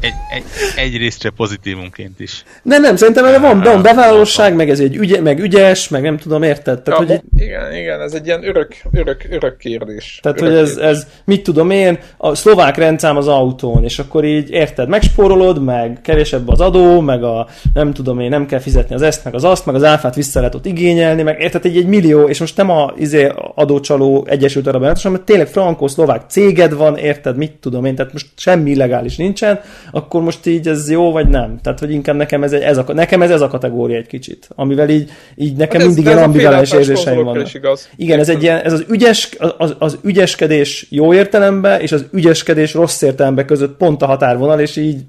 egy, 0.00 0.12
egy, 0.30 0.44
egy 0.76 0.96
részre 0.96 1.30
pozitívunként 1.30 2.20
is. 2.20 2.44
Nem, 2.62 2.82
nem, 2.82 2.96
szerintem 2.96 3.24
erre 3.24 3.38
van, 3.38 3.60
van 3.60 3.82
bevállalóság, 3.82 4.54
meg 4.54 4.70
ez 4.70 4.80
egy 4.80 4.96
ügye, 4.96 5.20
meg 5.20 5.38
ügyes, 5.38 5.88
meg 5.88 6.02
nem 6.02 6.18
tudom, 6.18 6.42
érted? 6.42 6.82
Tehát, 6.82 7.00
Ja, 7.00 7.06
hogy, 7.06 7.20
igen, 7.36 7.74
igen, 7.74 8.00
ez 8.00 8.12
egy 8.12 8.26
ilyen 8.26 8.48
örök, 8.48 8.76
örök, 8.92 9.26
örök 9.30 9.56
kérdés. 9.56 10.18
tehát, 10.22 10.40
örök 10.40 10.52
hogy 10.52 10.62
ez, 10.62 10.74
kérdés. 10.74 10.90
ez, 10.90 11.06
mit 11.24 11.42
tudom 11.42 11.70
én, 11.70 11.98
a 12.16 12.34
szlovák 12.34 12.76
rendszám 12.76 13.16
az 13.16 13.28
autón, 13.28 13.84
és 13.84 13.98
akkor 13.98 14.24
így 14.24 14.50
érted, 14.50 14.88
megspórolod, 14.88 15.64
meg 15.64 15.98
kevésebb 16.02 16.48
az 16.48 16.60
adó, 16.60 17.00
meg 17.00 17.22
a 17.22 17.48
nem 17.74 17.92
tudom 17.92 18.20
én, 18.20 18.28
nem 18.28 18.46
kell 18.46 18.60
fizetni 18.60 18.94
az 18.94 19.02
ezt, 19.02 19.24
meg 19.24 19.34
az 19.34 19.44
azt, 19.44 19.66
meg 19.66 19.74
az 19.74 19.84
áfát 19.84 20.14
vissza 20.14 20.38
lehet 20.38 20.54
ott 20.54 20.66
igényelni, 20.66 21.22
meg 21.22 21.40
érted, 21.40 21.64
egy, 21.64 21.76
egy 21.76 21.86
millió, 21.86 22.28
és 22.28 22.40
most 22.40 22.56
nem 22.56 22.70
a 22.70 22.92
izé, 22.96 23.32
adócsaló 23.54 24.26
Egyesült 24.28 24.66
Arab 24.66 24.98
hanem 25.02 25.24
tényleg 25.24 25.46
frankó-szlovák 25.46 26.22
céged 26.28 26.74
van, 26.74 26.96
érted, 26.96 27.36
mit 27.36 27.52
tudom 27.52 27.84
én, 27.84 27.94
tehát 27.94 28.12
most 28.12 28.26
semmi 28.36 28.70
illegális 28.70 29.16
nincsen, 29.16 29.60
akkor 29.92 30.22
most 30.22 30.46
így 30.46 30.68
ez 30.68 30.90
jó, 30.90 31.12
vagy 31.12 31.28
nem? 31.28 31.58
Tehát, 31.62 31.78
hogy 31.78 31.90
inkább 31.92 32.16
nekem 32.16 32.42
ez, 32.42 32.52
egy, 32.52 32.62
ez 32.62 32.78
a, 32.78 32.84
nekem 32.92 33.22
ez, 33.22 33.30
ez 33.30 33.40
a 33.40 33.48
kategória 33.48 33.96
egy 33.96 34.06
kicsit, 34.06 34.48
amivel 34.54 34.88
így, 34.88 35.10
így 35.36 35.56
nekem 35.56 35.80
Hát 35.80 35.88
ez- 35.88 35.94
mindig 35.94 36.12
ilyen 36.12 36.24
ambivalens 36.24 36.72
érzéseim 36.72 37.24
vannak. 37.24 37.54
igaz. 37.54 37.88
Igen, 37.96 38.18
ez 38.18 38.28
egy 38.28 38.42
ilyen, 38.42 38.58
ez 38.60 38.72
az, 38.72 38.84
ügyes, 38.90 39.30
az, 39.58 39.74
az 39.78 39.98
ügyeskedés 40.02 40.86
jó 40.90 41.14
értelemben, 41.14 41.80
és 41.80 41.92
az 41.92 42.04
ügyeskedés 42.12 42.74
rossz 42.74 43.02
értelemben 43.02 43.46
között 43.46 43.76
pont 43.76 44.02
a 44.02 44.06
határvonal, 44.06 44.60
és 44.60 44.76
így 44.76 45.00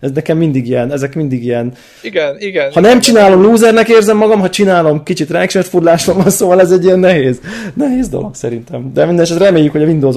ez 0.00 0.10
nekem 0.10 0.38
mindig 0.38 0.66
ilyen, 0.68 0.92
ezek 0.92 1.14
mindig 1.14 1.44
ilyen. 1.44 1.72
Igen, 2.02 2.36
igen. 2.38 2.72
Ha 2.72 2.80
nem 2.80 3.00
csinálom, 3.00 3.42
losernek 3.42 3.88
érzem 3.88 4.16
magam, 4.16 4.40
ha 4.40 4.50
csinálom, 4.50 5.02
kicsit 5.02 5.30
ráksetfurlásom 5.30 6.16
van, 6.16 6.30
szóval 6.30 6.60
ez 6.60 6.70
egy 6.70 6.84
ilyen 6.84 6.98
nehéz, 6.98 7.40
nehéz 7.74 8.08
dolog 8.08 8.34
szerintem. 8.34 8.90
De 8.94 9.04
minden 9.04 9.24
esetre 9.24 9.44
reméljük, 9.44 9.72
hogy 9.72 9.82
a 9.82 9.86
windows 9.86 10.16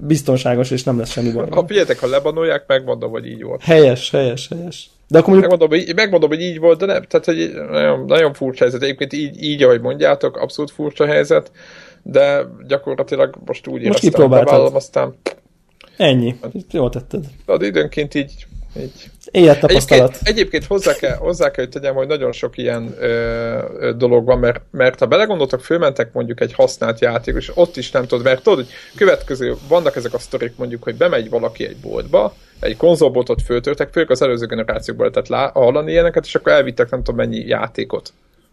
biztonságos, 0.00 0.70
és 0.70 0.82
nem 0.82 0.98
lesz 0.98 1.10
semmi 1.10 1.30
baj. 1.30 1.48
Ha 1.50 1.66
figyeljetek, 1.66 1.98
ha 1.98 2.06
lebanolják, 2.06 2.64
megmondom, 2.66 3.10
hogy 3.10 3.26
így 3.26 3.42
volt. 3.42 3.62
Helyes, 3.62 4.10
helyes, 4.10 4.48
helyes. 4.48 4.90
De 5.08 5.18
akkor 5.18 5.30
mondjuk, 5.30 5.50
Megmondom, 5.50 5.78
hogy, 5.78 5.94
megmondom, 5.94 6.28
hogy 6.28 6.40
így 6.40 6.58
volt, 6.58 6.78
de 6.78 6.86
nem. 6.86 7.02
Tehát, 7.02 7.26
hogy 7.26 7.52
nagyon, 7.70 8.04
nagyon 8.04 8.32
furcsa 8.32 8.62
helyzet. 8.62 8.82
Egyébként 8.82 9.12
így, 9.12 9.42
így, 9.42 9.62
ahogy 9.62 9.80
mondjátok, 9.80 10.36
abszolút 10.36 10.70
furcsa 10.70 11.06
helyzet, 11.06 11.50
de 12.02 12.46
gyakorlatilag 12.68 13.38
most 13.46 13.66
úgy 13.66 13.82
éreztem, 13.82 14.10
kipróbáltad. 14.10 14.74
aztán 14.74 15.14
ennyi. 15.96 16.34
Jól 16.70 16.90
tetted. 16.90 17.24
de 17.46 17.66
időnként 17.66 18.14
így, 18.14 18.46
így 18.76 19.10
Élettapasztalat. 19.30 20.08
Egyébként, 20.08 20.28
egyébként 20.28 20.64
hozzá, 20.64 20.94
kell, 20.94 21.16
hozzá 21.16 21.50
kell, 21.50 21.64
hogy 21.64 21.72
tegyem, 21.72 21.94
hogy 21.94 22.06
nagyon 22.06 22.32
sok 22.32 22.58
ilyen 22.58 22.94
ö, 22.98 23.06
ö, 23.78 23.92
dolog 23.92 24.24
van, 24.24 24.38
mert, 24.38 24.60
mert 24.70 24.98
ha 24.98 25.06
belegondoltok, 25.06 25.60
fölmentek 25.60 26.12
mondjuk 26.12 26.40
egy 26.40 26.52
használt 26.52 27.00
játék, 27.00 27.34
és 27.36 27.50
ott 27.54 27.76
is 27.76 27.90
nem 27.90 28.06
tudod, 28.06 28.24
mert 28.24 28.42
tudod, 28.42 28.58
hogy 28.58 28.68
következő, 28.96 29.54
vannak 29.68 29.96
ezek 29.96 30.14
a 30.14 30.18
sztorik 30.18 30.56
mondjuk, 30.56 30.82
hogy 30.82 30.94
bemegy 30.94 31.30
valaki 31.30 31.66
egy 31.66 31.76
boltba, 31.76 32.34
egy 32.60 32.76
konzolboltot 32.76 33.42
föltörtek, 33.42 33.92
főleg 33.92 34.10
az 34.10 34.22
előző 34.22 34.46
generációkból 34.46 35.06
lehetett 35.06 35.30
lá, 35.30 35.50
hallani 35.50 35.90
ilyeneket, 35.90 36.24
és 36.24 36.34
akkor 36.34 36.52
elvittek 36.52 36.90
nem 36.90 37.02
tudom 37.02 37.16
mennyi 37.16 37.46
játékot. 37.46 38.12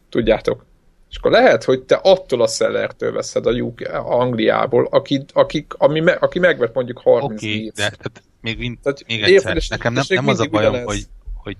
Tudjátok. 0.09 0.65
És 1.09 1.17
akkor 1.17 1.31
lehet, 1.31 1.63
hogy 1.63 1.83
te 1.83 1.95
attól 1.95 2.41
a 2.41 2.47
szellertől 2.47 3.11
veszed 3.11 3.45
a 3.45 3.51
UK, 3.51 3.81
Angliából, 3.93 4.87
aki, 4.91 5.25
aki, 5.33 5.65
ami 5.69 5.99
me, 5.99 6.11
aki 6.11 6.39
megvett 6.39 6.73
mondjuk 6.73 6.99
30 6.99 7.31
Oké, 7.31 7.47
okay, 7.47 7.71
de 7.75 7.84
tehát 7.84 8.23
még, 8.41 8.57
mind, 8.57 8.77
Tehát 8.79 9.03
még 9.07 9.19
érted, 9.19 9.36
egyszer, 9.36 9.55
és- 9.55 9.67
nekem 9.67 9.93
nem, 9.93 10.03
nem 10.07 10.27
az 10.27 10.39
a 10.39 10.45
bajom, 10.45 10.84
hogy, 10.84 11.03
hogy 11.34 11.57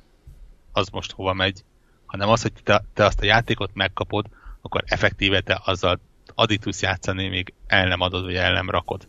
az 0.72 0.88
most 0.90 1.12
hova 1.12 1.34
megy, 1.34 1.64
hanem 2.06 2.30
az, 2.30 2.42
hogy 2.42 2.52
te, 2.64 2.84
te 2.94 3.06
azt 3.06 3.22
a 3.22 3.26
játékot 3.26 3.70
megkapod, 3.74 4.26
akkor 4.62 4.84
effektíve 4.86 5.42
te 5.42 5.62
azzal 5.66 6.00
addig 6.36 6.60
tudsz 6.60 6.82
játszani, 6.82 7.28
még 7.28 7.54
el 7.68 7.88
nem 7.88 8.02
adod, 8.02 8.24
vagy 8.24 8.36
el 8.36 8.54
nem 8.54 8.70
rakod. 8.70 9.08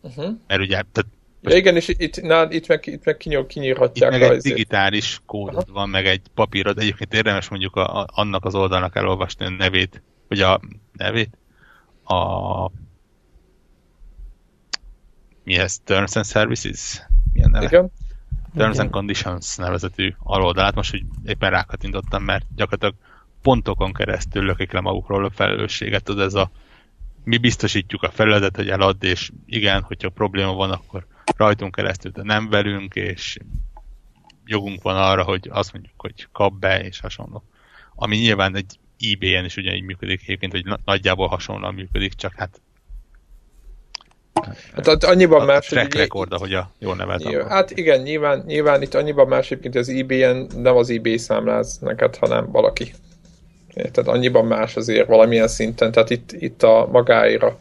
Uh-huh. 0.00 0.30
Mert 0.46 0.60
ugye, 0.60 0.82
tehát 0.92 1.10
Ja, 1.42 1.56
igen, 1.56 1.76
és 1.76 1.88
itt, 1.88 2.22
na, 2.22 2.50
itt 2.50 2.66
meg, 2.66 2.86
itt 2.86 3.04
meg 3.04 3.16
kinyom, 3.16 3.42
itt 3.42 3.48
kinyírhatják 3.48 4.10
meg 4.10 4.22
a 4.22 4.30
egy 4.30 4.40
digitális 4.40 5.20
kódod 5.26 5.72
van, 5.72 5.88
meg 5.88 6.06
egy 6.06 6.22
papírod. 6.34 6.78
Egyébként 6.78 7.14
érdemes 7.14 7.48
mondjuk 7.48 7.76
a, 7.76 8.00
a, 8.00 8.06
annak 8.12 8.44
az 8.44 8.54
oldalnak 8.54 8.96
elolvasni 8.96 9.44
a 9.44 9.50
nevét, 9.50 10.02
vagy 10.28 10.40
a 10.40 10.60
nevét, 10.92 11.38
a 12.04 12.70
mi 15.44 15.54
ez? 15.54 15.78
Terms 15.84 16.16
and 16.16 16.26
Services? 16.26 17.06
Milyen 17.32 17.50
neve? 17.50 17.66
Igen. 17.66 17.90
Terms 18.56 18.74
Igen. 18.74 18.86
and 18.86 18.94
Conditions 18.94 19.56
nevezetű 19.56 20.14
aloldalát, 20.18 20.74
most 20.74 20.94
úgy 20.94 21.02
éppen 21.24 21.50
rákattintottam, 21.50 22.22
mert 22.22 22.46
gyakorlatilag 22.56 22.94
pontokon 23.42 23.92
keresztül 23.92 24.44
lökik 24.44 24.72
le 24.72 24.80
magukról 24.80 25.24
a 25.24 25.30
felelősséget, 25.30 26.04
tudod, 26.04 26.26
ez 26.26 26.34
a 26.34 26.50
mi 27.24 27.38
biztosítjuk 27.38 28.02
a 28.02 28.10
felületet, 28.10 28.56
hogy 28.56 28.68
eladd, 28.68 29.04
és 29.04 29.30
igen, 29.46 29.82
hogyha 29.82 30.08
probléma 30.08 30.52
van, 30.52 30.70
akkor 30.70 31.06
rajtunk 31.36 31.74
keresztül, 31.74 32.10
de 32.10 32.22
nem 32.22 32.48
velünk, 32.48 32.94
és 32.94 33.38
jogunk 34.44 34.82
van 34.82 34.96
arra, 34.96 35.22
hogy 35.22 35.48
azt 35.52 35.72
mondjuk, 35.72 35.94
hogy 35.96 36.28
kap 36.32 36.52
be, 36.52 36.84
és 36.84 37.00
hasonló. 37.00 37.42
Ami 37.94 38.16
nyilván 38.16 38.56
egy 38.56 38.78
eBay-en 38.98 39.44
is 39.44 39.56
ugyanígy 39.56 39.82
működik 39.82 40.20
egyébként, 40.22 40.52
hogy 40.52 40.64
na- 40.64 40.78
nagyjából 40.84 41.26
hasonlóan 41.26 41.74
működik, 41.74 42.14
csak 42.14 42.32
hát 42.36 42.60
Hát, 44.74 44.86
hát 44.86 45.04
annyiban 45.04 45.46
más, 45.46 45.68
hogy 45.68 45.94
record, 45.94 46.32
hogy 46.32 46.54
a 46.54 46.70
jól 46.78 46.96
nevelt 46.96 47.48
hát 47.48 47.70
igen, 47.70 48.00
nyilván, 48.00 48.42
nyilván 48.46 48.82
itt 48.82 48.94
annyiban 48.94 49.28
más 49.28 49.50
egyébként, 49.50 49.74
az 49.74 49.88
eBay-en 49.88 50.46
nem 50.56 50.76
az 50.76 50.90
eBay 50.90 51.16
számláz 51.18 51.78
neked, 51.78 52.16
hanem 52.16 52.50
valaki. 52.50 52.92
Érted? 53.74 54.08
Annyiban 54.08 54.46
más 54.46 54.76
azért 54.76 55.08
valamilyen 55.08 55.48
szinten, 55.48 55.92
tehát 55.92 56.10
itt, 56.10 56.32
itt 56.32 56.62
a 56.62 56.88
magáira 56.92 57.58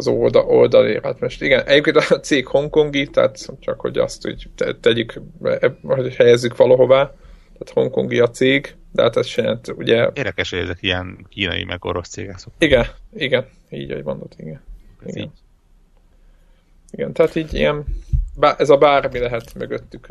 az 0.00 0.06
oldal, 0.06 0.44
oldalért. 0.44 1.04
Hát 1.04 1.20
most 1.20 1.42
igen, 1.42 1.66
egyébként 1.66 1.96
a 1.96 2.20
cég 2.20 2.46
hongkongi, 2.46 3.06
tehát 3.06 3.50
csak 3.60 3.80
hogy 3.80 3.98
azt 3.98 4.26
úgy 4.26 4.46
te- 4.56 4.74
tegyük, 4.74 5.20
hogy 5.82 6.14
helyezzük 6.14 6.56
valahová, 6.56 7.04
tehát 7.58 7.70
hongkongi 7.74 8.18
a 8.18 8.30
cég, 8.30 8.74
de 8.92 9.02
hát 9.02 9.16
ez 9.16 9.26
se 9.26 9.42
jelent, 9.42 9.68
ugye, 9.68 10.08
Érdekes, 10.14 10.50
hogy 10.50 10.58
ezek 10.58 10.78
ilyen 10.80 11.26
kínai 11.28 11.64
meg 11.64 11.84
orosz 11.84 12.08
cégek 12.08 12.38
szoktak. 12.38 12.62
igen, 12.68 12.86
igen, 13.14 13.46
így, 13.70 13.90
ahogy 13.90 14.04
mondod, 14.04 14.32
igen. 14.36 14.60
Ez 15.06 15.16
Igen. 15.16 15.22
így. 15.22 15.30
Igen, 16.90 17.12
tehát 17.12 17.34
így 17.34 17.54
ilyen, 17.54 17.84
bá, 18.36 18.54
ez 18.58 18.70
a 18.70 18.76
bármi 18.76 19.18
lehet 19.18 19.54
mögöttük 19.54 20.08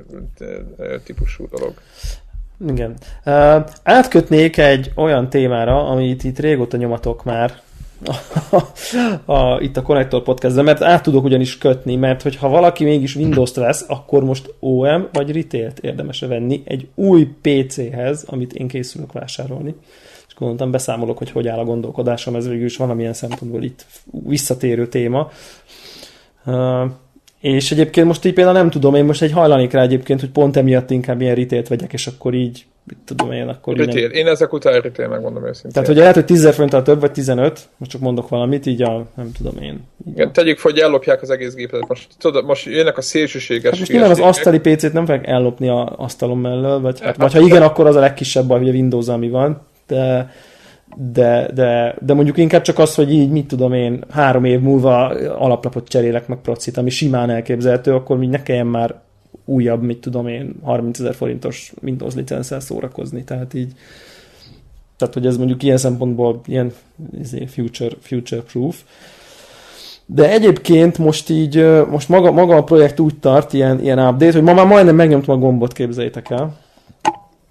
típusú 1.04 1.48
dolog. 1.48 1.74
Igen. 2.68 2.98
Uh, 3.26 3.66
átkötnék 3.84 4.58
egy 4.58 4.92
olyan 4.96 5.30
témára, 5.30 5.88
amit 5.88 6.24
itt 6.24 6.40
régóta 6.40 6.78
nyomatok 6.78 7.24
már 7.24 7.62
a, 8.06 9.34
a, 9.34 9.62
itt 9.62 9.78
a 9.78 9.82
Connector 9.82 10.24
Podcastben, 10.24 10.64
mert 10.64 10.82
át 10.82 11.04
tudok 11.04 11.24
ugyanis 11.24 11.58
kötni, 11.58 11.96
mert 11.96 12.22
hogyha 12.22 12.50
valaki 12.50 12.84
mégis 12.84 13.16
Windows-t 13.16 13.56
vesz, 13.56 13.86
akkor 13.88 14.24
most 14.24 14.54
OM 14.60 15.08
vagy 15.14 15.32
Retail-t 15.32 15.80
érdemes 15.80 16.20
venni 16.20 16.62
egy 16.66 16.88
új 16.96 17.28
PC-hez, 17.42 18.24
amit 18.28 18.54
én 18.54 18.68
készülök 18.68 19.12
vásárolni. 19.12 19.76
És 20.28 20.34
gondoltam, 20.36 20.72
beszámolok, 20.72 21.18
hogy 21.18 21.32
hogy 21.32 21.48
áll 21.48 21.60
a 21.60 21.64
gondolkodásom, 21.64 22.36
ez 22.36 22.48
végül 22.48 22.66
is 22.66 22.78
valamilyen 22.78 23.14
szempontból 23.14 23.64
itt 23.64 23.86
visszatérő 24.12 24.88
téma. 24.88 25.32
Uh, 26.46 26.92
és 27.40 27.72
egyébként 27.72 28.08
most 28.08 28.26
így 28.26 28.34
például 28.34 28.58
nem 28.58 28.70
tudom, 28.70 28.96
én 28.96 29.06
most 29.06 29.22
egy 29.22 29.32
hajlanék 29.32 29.72
rá 29.72 29.82
egyébként, 29.82 30.20
hogy 30.20 30.30
pont 30.30 30.58
emiatt 30.58 30.92
inkább 30.92 31.22
ilyen 31.22 31.36
retail 31.36 31.64
vegyek, 31.70 31.94
és 31.94 32.08
akkor 32.08 32.34
így, 32.34 32.66
mit 32.90 32.98
tudom 33.06 33.32
én, 33.32 33.48
akkor 33.48 33.76
nem- 33.76 33.86
Retail. 33.86 34.10
Én 34.10 34.28
ezek 34.28 34.54
után 34.54 34.82
retail 34.82 35.08
megmondom 35.08 35.46
őszintén. 35.46 35.72
Tehát, 35.72 35.88
hogy 35.88 35.98
lehet, 35.98 36.14
hogy 36.14 36.26
10 36.26 36.50
forinttal 36.50 36.82
több, 36.82 37.00
vagy 37.00 37.12
15, 37.12 37.70
most 37.78 37.92
csak 37.92 38.02
mondok 38.02 38.30
valamit, 38.30 38.66
így 38.66 38.82
a, 38.82 39.06
nem 39.16 39.32
tudom 39.38 39.62
én. 39.62 39.80
Igen, 40.14 40.34
tegyük 40.34 40.58
fel, 40.58 40.72
hogy 40.72 40.82
ellopják 40.82 41.22
az 41.22 41.30
egész 41.30 41.54
gépet. 41.54 41.88
Most, 41.88 42.08
tudod, 42.18 42.46
most 42.46 42.66
jönnek 42.66 42.98
a 42.98 43.02
szélsőséges 43.02 43.70
Hát 43.70 43.80
most 43.80 43.92
nyilván 43.92 44.10
az 44.10 44.20
asztali 44.20 44.60
PC-t 44.60 44.94
nem 44.94 45.06
fogják 45.06 45.28
ellopni 45.28 45.70
a 45.70 45.94
asztalon 45.98 46.38
mellől, 46.38 46.80
vagy, 46.80 47.00
hát, 47.00 47.16
vagy 47.18 47.34
ha 47.34 47.40
igen, 47.40 47.62
akkor 47.62 47.86
az 47.86 47.96
a 47.96 48.00
legkisebb 48.00 48.48
baj, 48.48 48.60
hogy 48.60 48.70
a 48.70 48.74
Windows, 48.74 49.08
ami 49.08 49.30
van, 49.30 49.62
de, 49.88 50.32
de, 50.96 51.50
de, 51.54 51.96
de 52.02 52.14
mondjuk 52.14 52.38
inkább 52.38 52.62
csak 52.62 52.80
az, 52.80 52.96
hogy 52.96 53.14
így, 53.14 53.30
mit 53.30 53.48
tudom 53.48 53.74
én, 53.74 54.04
három 54.10 54.44
év 54.44 54.60
múlva 54.60 55.08
alaplapot 55.38 55.88
cserélek 55.88 56.28
meg 56.28 56.38
procit, 56.38 56.78
ami 56.78 56.90
simán 56.90 57.30
elképzelhető, 57.30 57.94
akkor 57.94 58.18
még 58.18 58.30
ne 58.30 58.44
kelljen 58.44 58.68
már 58.68 58.96
újabb, 59.50 59.84
mit 59.84 60.02
tudom 60.02 60.28
én, 60.28 60.56
30 60.64 61.00
ezer 61.00 61.16
forintos 61.16 61.74
Windows 61.82 62.16
licenszel 62.16 62.60
szórakozni, 62.60 63.24
tehát 63.24 63.54
így 63.54 63.74
tehát, 65.00 65.14
hogy 65.14 65.26
ez 65.26 65.38
mondjuk 65.38 65.64
ilyen 65.64 65.78
szempontból 65.78 66.42
ilyen 66.46 66.74
future, 67.48 67.96
future 68.02 68.42
proof. 68.42 68.84
De 70.06 70.30
egyébként 70.30 70.98
most 70.98 71.30
így, 71.30 71.66
most 71.90 72.10
maga, 72.10 72.32
maga 72.32 72.56
a 72.56 72.64
projekt 72.64 73.00
úgy 73.00 73.20
tart, 73.20 73.54
ilyen, 73.54 73.82
ilyen 73.82 74.00
update, 74.00 74.32
hogy 74.32 74.42
ma 74.42 74.54
már 74.54 74.66
majdnem 74.66 74.96
megnyomtam 74.96 75.36
a 75.36 75.40
gombot, 75.40 75.74
képzeljétek 75.74 76.30
el. 76.30 76.60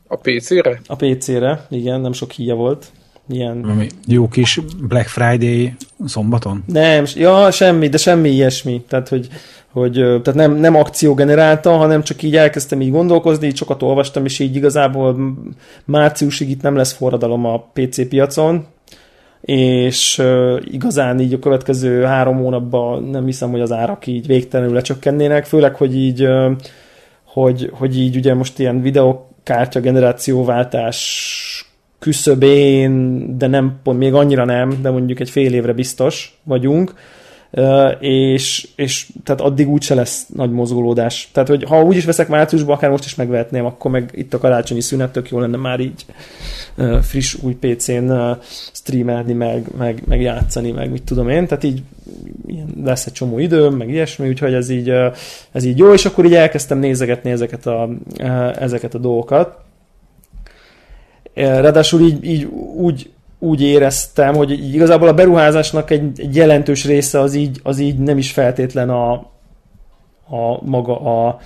A 0.07 0.17
PC-re? 0.17 0.81
A 0.87 0.97
PC-re, 0.97 1.67
igen, 1.71 2.01
nem 2.01 2.13
sok 2.13 2.31
híja 2.31 2.55
volt. 2.55 2.87
Ilyen, 3.29 3.63
Valami 3.63 3.87
jó 4.07 4.29
kis 4.29 4.61
Black 4.89 5.09
Friday 5.09 5.75
szombaton? 6.05 6.65
nem, 6.67 7.05
ja, 7.15 7.51
semmi, 7.51 7.89
de 7.89 7.97
semmi 7.97 8.29
ilyesmi. 8.29 8.83
Tehát, 8.89 9.09
hogy, 9.09 9.29
hogy 9.73 9.93
tehát 9.93 10.35
nem, 10.35 10.55
nem 10.55 10.75
akció 10.75 11.15
generálta, 11.15 11.77
hanem 11.77 12.03
csak 12.03 12.23
így 12.23 12.37
elkezdtem 12.37 12.81
így 12.81 12.91
gondolkozni, 12.91 13.47
így 13.47 13.57
sokat 13.57 13.83
olvastam, 13.83 14.25
és 14.25 14.39
így 14.39 14.57
igazából 14.57 15.17
márciusig 15.85 16.51
itt 16.51 16.63
nem 16.63 16.77
lesz 16.77 16.93
forradalom 16.93 17.45
a 17.45 17.59
PC 17.73 18.09
piacon, 18.09 18.67
és 19.41 20.19
uh, 20.19 20.61
igazán 20.65 21.21
így 21.21 21.33
a 21.33 21.39
következő 21.39 22.03
három 22.03 22.37
hónapban 22.37 23.03
nem 23.03 23.25
hiszem, 23.25 23.51
hogy 23.51 23.61
az 23.61 23.73
árak 23.73 24.07
így 24.07 24.27
végtelenül 24.27 24.75
lecsökkennének, 24.75 25.45
főleg, 25.45 25.75
hogy 25.75 25.97
így 25.97 26.25
uh, 26.25 26.53
hogy, 27.25 27.71
hogy 27.73 27.99
így 27.99 28.17
ugye 28.17 28.35
most 28.35 28.59
ilyen 28.59 28.81
videokártya 28.81 29.81
generációváltás 29.81 31.68
küszöbén, 31.99 33.25
de 33.39 33.47
nem 33.47 33.79
pont 33.83 33.99
még 33.99 34.15
annyira 34.15 34.45
nem, 34.45 34.79
de 34.83 34.91
mondjuk 34.91 35.21
egy 35.21 35.31
fél 35.31 35.55
évre 35.55 35.73
biztos 35.73 36.39
vagyunk, 36.43 36.95
és, 38.01 38.69
és 38.77 39.07
tehát 39.25 39.41
addig 39.41 39.69
úgyse 39.69 39.95
lesz 39.95 40.27
nagy 40.35 40.51
mozgolódás. 40.51 41.29
Tehát, 41.33 41.49
hogy 41.49 41.65
ha 41.65 41.83
úgy 41.83 41.97
is 41.97 42.05
veszek 42.05 42.29
márciusban, 42.29 42.77
akár 42.77 42.91
most 42.91 43.05
is 43.05 43.15
megvehetném, 43.15 43.65
akkor 43.65 43.91
meg 43.91 44.11
itt 44.15 44.35
a 44.35 44.39
karácsonyi 44.39 44.81
szünet 44.81 45.13
tök 45.13 45.31
jó 45.31 45.39
lenne 45.39 45.57
már 45.57 45.81
így 45.81 46.05
friss 47.03 47.35
új 47.43 47.55
PC-n 47.55 48.13
streamelni, 48.73 49.33
meg, 49.33 49.67
meg, 49.79 50.03
meg 50.07 50.21
játszani, 50.21 50.71
meg 50.71 50.91
mit 50.91 51.03
tudom 51.03 51.29
én, 51.29 51.47
tehát 51.47 51.65
így 51.65 51.83
lesz 52.85 53.07
egy 53.07 53.13
csomó 53.13 53.39
időm, 53.39 53.75
meg 53.75 53.89
ilyesmi, 53.91 54.29
úgyhogy 54.29 54.55
ez 54.55 54.69
így, 54.69 54.93
ez 55.53 55.65
így 55.65 55.79
jó, 55.79 55.93
és 55.93 56.05
akkor 56.05 56.25
így 56.25 56.35
elkezdtem 56.35 56.79
nézegetni 56.79 57.31
ezeket 57.31 57.67
a, 57.67 57.89
ezeket 58.59 58.95
a 58.95 58.99
dolgokat. 58.99 59.67
Ráadásul 61.39 62.01
így, 62.01 62.25
így 62.25 62.45
úgy, 62.77 63.11
úgy 63.39 63.63
éreztem, 63.63 64.35
hogy 64.35 64.75
igazából 64.75 65.09
a 65.09 65.15
beruházásnak 65.15 65.91
egy, 65.91 66.21
egy 66.21 66.37
jelentős 66.37 66.85
része 66.85 67.21
az 67.21 67.35
így, 67.35 67.61
az 67.63 67.79
így 67.79 67.99
nem 67.99 68.19
is 68.19 68.33
feltétlen 68.33 68.91
a, 68.91 69.13
a 70.29 70.65
maga 70.65 71.01
a, 71.01 71.39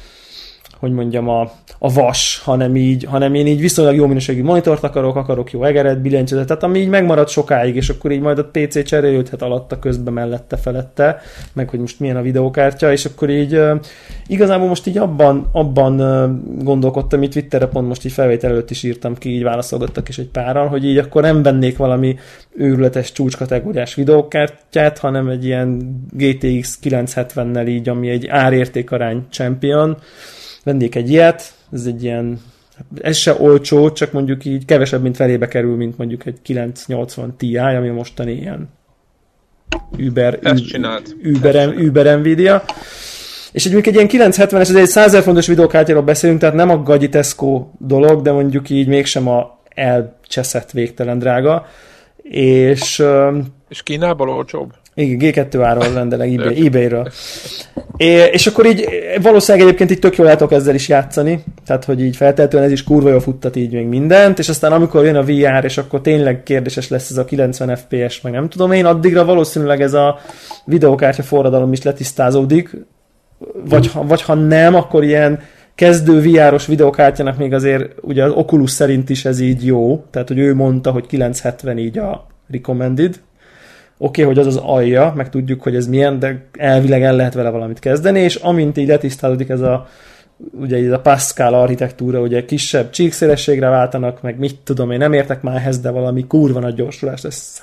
hogy 0.83 0.92
mondjam, 0.92 1.29
a, 1.29 1.40
a 1.79 1.92
vas, 1.92 2.40
hanem 2.45 2.77
így, 2.77 3.05
hanem 3.05 3.35
én 3.35 3.47
így 3.47 3.61
viszonylag 3.61 3.95
jó 3.95 4.07
minőségű 4.07 4.42
monitort 4.42 4.83
akarok, 4.83 5.16
akarok 5.16 5.51
jó 5.51 5.64
egeret, 5.64 6.01
billentyűzetet, 6.01 6.47
tehát 6.47 6.62
ami 6.62 6.79
így 6.79 6.88
megmarad 6.88 7.29
sokáig, 7.29 7.77
és 7.77 7.88
akkor 7.88 8.11
így 8.11 8.21
majd 8.21 8.38
a 8.38 8.49
PC 8.53 8.85
cserélődhet 8.85 9.42
alatta, 9.42 9.79
közben, 9.79 10.12
mellette, 10.12 10.57
felette, 10.57 11.21
meg 11.53 11.68
hogy 11.68 11.79
most 11.81 12.01
milyen 12.01 12.16
a 12.16 12.23
videókártya, 12.23 12.92
és 12.92 13.05
akkor 13.05 13.31
így 13.31 13.61
igazából 14.27 14.68
most 14.68 14.87
így 14.87 14.99
abban, 14.99 15.49
abban 15.53 15.97
gondolkodtam, 16.62 17.23
itt 17.23 17.33
Twitterre 17.33 17.66
pont 17.66 17.88
most 17.88 18.05
így 18.05 18.12
felvétel 18.12 18.51
előtt 18.51 18.71
is 18.71 18.83
írtam 18.83 19.14
ki, 19.14 19.35
így 19.35 19.42
válaszolgattak 19.42 20.09
is 20.09 20.18
egy 20.18 20.29
páran, 20.29 20.68
hogy 20.68 20.85
így 20.85 20.99
akkor 20.99 21.23
nem 21.23 21.42
vennék 21.42 21.77
valami 21.77 22.16
őrületes 22.57 23.12
csúcskategóriás 23.12 23.95
videókártyát, 23.95 24.99
hanem 24.99 25.29
egy 25.29 25.45
ilyen 25.45 26.01
GTX 26.11 26.79
970-nel 26.83 27.68
így, 27.68 27.88
ami 27.88 28.09
egy 28.09 28.27
árértékarány 28.27 29.27
champion, 29.31 29.97
vennék 30.64 30.94
egy 30.94 31.11
ilyet, 31.11 31.55
ez 31.72 31.87
egy 31.87 32.03
ilyen, 32.03 32.40
ez 33.01 33.16
se 33.16 33.35
olcsó, 33.38 33.92
csak 33.92 34.12
mondjuk 34.12 34.44
így 34.44 34.64
kevesebb, 34.64 35.03
mint 35.03 35.16
felébe 35.16 35.48
kerül, 35.48 35.77
mint 35.77 35.98
mondjuk 35.98 36.27
egy 36.27 36.42
980 36.42 37.37
Ti, 37.37 37.57
ami 37.57 37.88
mostani 37.88 38.33
ilyen 38.33 38.68
Uber, 39.98 40.38
Uber, 40.42 41.03
Uber, 41.22 41.68
Uber 41.68 42.18
Nvidia. 42.18 42.64
És 43.53 43.66
egy, 43.66 43.75
egy 43.75 43.94
ilyen 43.94 44.33
970-es, 44.33 44.61
ez 44.61 44.75
egy 44.75 44.87
100 44.87 45.22
fontos 45.22 45.46
videókártyáról 45.46 46.03
beszélünk, 46.03 46.40
tehát 46.40 46.55
nem 46.55 46.70
a 46.70 46.83
gagyi 46.83 47.09
Tesco 47.09 47.68
dolog, 47.79 48.22
de 48.22 48.33
mondjuk 48.33 48.70
így 48.70 48.87
mégsem 48.87 49.29
a 49.29 49.61
elcseszett 49.68 50.70
végtelen 50.70 51.18
drága. 51.18 51.66
És, 52.22 53.03
és 53.68 53.83
Kínából 53.83 54.29
olcsóbb? 54.29 54.72
Igen, 54.94 55.48
G2 55.48 55.61
áron 55.62 55.94
rendelek 55.94 56.33
eBay, 56.33 56.66
ebay-ről. 56.66 57.12
É, 57.96 58.07
és 58.07 58.46
akkor 58.46 58.66
így 58.66 58.88
valószínűleg 59.22 59.66
egyébként 59.66 59.90
így 59.90 59.98
tök 59.98 60.16
jól 60.16 60.26
lehetok 60.26 60.52
ezzel 60.52 60.74
is 60.74 60.88
játszani, 60.88 61.44
tehát 61.66 61.85
hogy 61.85 62.02
így 62.02 62.16
feltétlenül 62.16 62.66
ez 62.66 62.72
is 62.72 62.85
kurva 62.85 63.09
jól 63.09 63.20
futtat 63.20 63.57
így 63.57 63.72
még 63.72 63.87
mindent, 63.87 64.38
és 64.38 64.48
aztán 64.48 64.72
amikor 64.72 65.05
jön 65.05 65.16
a 65.16 65.22
VR, 65.22 65.64
és 65.64 65.78
akkor 65.78 66.00
tényleg 66.00 66.42
kérdéses 66.42 66.88
lesz 66.88 67.11
ez 67.11 67.16
a 67.16 67.24
90 67.24 67.76
FPS, 67.76 68.20
meg 68.20 68.33
nem 68.33 68.48
tudom 68.48 68.72
én, 68.72 68.85
addigra 68.85 69.24
valószínűleg 69.24 69.81
ez 69.81 69.94
a 69.94 70.18
videókártya 70.64 71.22
forradalom 71.22 71.72
is 71.72 71.83
letisztázódik, 71.83 72.76
vagy 73.68 73.92
ha, 73.92 74.07
vagy 74.07 74.22
ha 74.22 74.35
nem, 74.35 74.74
akkor 74.74 75.05
ilyen 75.05 75.40
kezdő 75.74 76.20
VR-os 76.20 76.66
videókártyának 76.66 77.37
még 77.37 77.52
azért 77.52 77.94
ugye 78.00 78.24
az 78.24 78.33
Oculus 78.33 78.70
szerint 78.70 79.11
is 79.11 79.24
ez 79.24 79.40
így 79.40 79.66
jó, 79.66 80.05
tehát 80.11 80.28
hogy 80.28 80.38
ő 80.38 80.55
mondta, 80.55 80.90
hogy 80.90 81.07
970 81.07 81.78
így 81.78 81.98
a 81.98 82.26
recommended, 82.50 83.20
Oké, 84.05 84.23
okay, 84.23 84.35
hogy 84.35 84.47
az 84.47 84.57
az 84.57 84.62
alja, 84.62 85.12
meg 85.17 85.31
tudjuk, 85.31 85.62
hogy 85.62 85.77
ez 85.77 85.87
milyen, 85.87 86.19
de 86.19 86.47
elvileg 86.53 87.03
el 87.03 87.17
lehet 87.17 87.35
vele 87.35 87.51
valamit 87.51 87.79
kezdeni, 87.79 88.21
és 88.21 88.35
amint 88.35 88.77
így 88.77 88.88
letisztálódik 88.88 89.49
ez 89.49 89.61
a 89.61 89.88
ugye 90.61 90.87
ez 90.87 90.93
a 90.93 91.01
Pascal 91.01 91.55
architektúra, 91.55 92.21
ugye 92.21 92.45
kisebb 92.45 92.91
csíkszélességre 92.91 93.69
váltanak, 93.69 94.23
meg 94.23 94.38
mit 94.38 94.59
tudom 94.65 94.91
én, 94.91 94.99
nem 94.99 95.12
értek 95.12 95.43
már 95.43 95.57
ehhez, 95.57 95.81
de 95.81 95.91
valami 95.91 96.27
kurva 96.27 96.61
nagy 96.61 96.75
gyorsulás 96.75 97.23
lesz, 97.23 97.62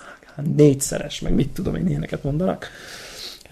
négyszeres, 0.55 1.21
meg 1.21 1.33
mit 1.33 1.49
tudom 1.49 1.75
én, 1.75 1.87
ilyeneket 1.87 2.23
mondanak. 2.23 2.67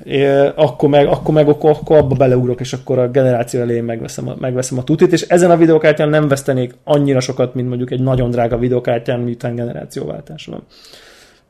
É, 0.04 0.28
akkor 0.56 0.90
meg, 0.90 1.08
akkor 1.08 1.34
meg 1.34 1.48
akkor, 1.48 1.70
akkor 1.70 1.98
abba 1.98 2.16
beleugrok, 2.16 2.60
és 2.60 2.74
akkor 2.74 3.00
a 3.00 3.10
generáció 3.10 3.62
elején 3.62 3.84
megveszem 3.84 4.28
a, 4.28 4.36
megveszem 4.40 4.78
a 4.78 4.84
tutit, 4.84 5.12
és 5.12 5.22
ezen 5.22 5.52
a 5.52 5.58
videokártyán 5.58 6.10
nem 6.10 6.28
vesztenék 6.28 6.76
annyira 6.84 7.20
sokat, 7.20 7.54
mint 7.54 7.68
mondjuk 7.68 7.92
egy 7.92 8.02
nagyon 8.02 8.30
drága 8.30 8.58
videokártyán, 8.58 9.20
miután 9.20 9.56
generációváltás 9.56 10.46
van. 10.46 10.64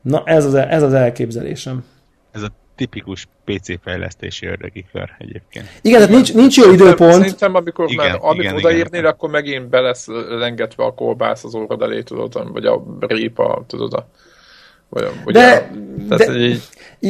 Na, 0.08 0.22
ez 0.24 0.44
az, 0.44 0.54
ez 0.54 0.82
az 0.82 0.92
elképzelésem. 0.92 1.84
Ez 2.32 2.42
a 2.42 2.48
tipikus 2.74 3.28
PC 3.44 3.80
fejlesztési 3.82 4.46
ördögi 4.46 4.84
kör 4.92 5.10
egyébként. 5.18 5.66
Igen, 5.82 5.98
tehát 5.98 6.14
nincs, 6.14 6.34
nincs 6.34 6.56
jó 6.56 6.72
időpont. 6.72 7.12
Szerintem, 7.12 7.54
amikor 7.54 7.90
igen, 7.90 8.06
már, 8.06 8.18
amit 8.20 8.42
igen, 8.42 8.54
odaírnél, 8.54 9.00
igen. 9.00 9.12
akkor 9.12 9.30
megint 9.30 9.68
be 9.68 9.80
lesz 9.80 10.06
lengetve 10.28 10.84
a 10.84 10.94
kolbász 10.94 11.44
az 11.44 11.54
orrod 11.54 11.82
elé, 11.82 12.02
tudod, 12.02 12.52
vagy 12.52 12.66
a 12.66 12.82
répa, 12.98 13.64
tudod, 13.66 13.92
a, 13.92 14.08
vagy, 14.88 15.04
vagy 15.24 15.34
de, 15.34 15.70
a, 16.10 16.16
de, 16.16 16.38
így... 16.38 16.62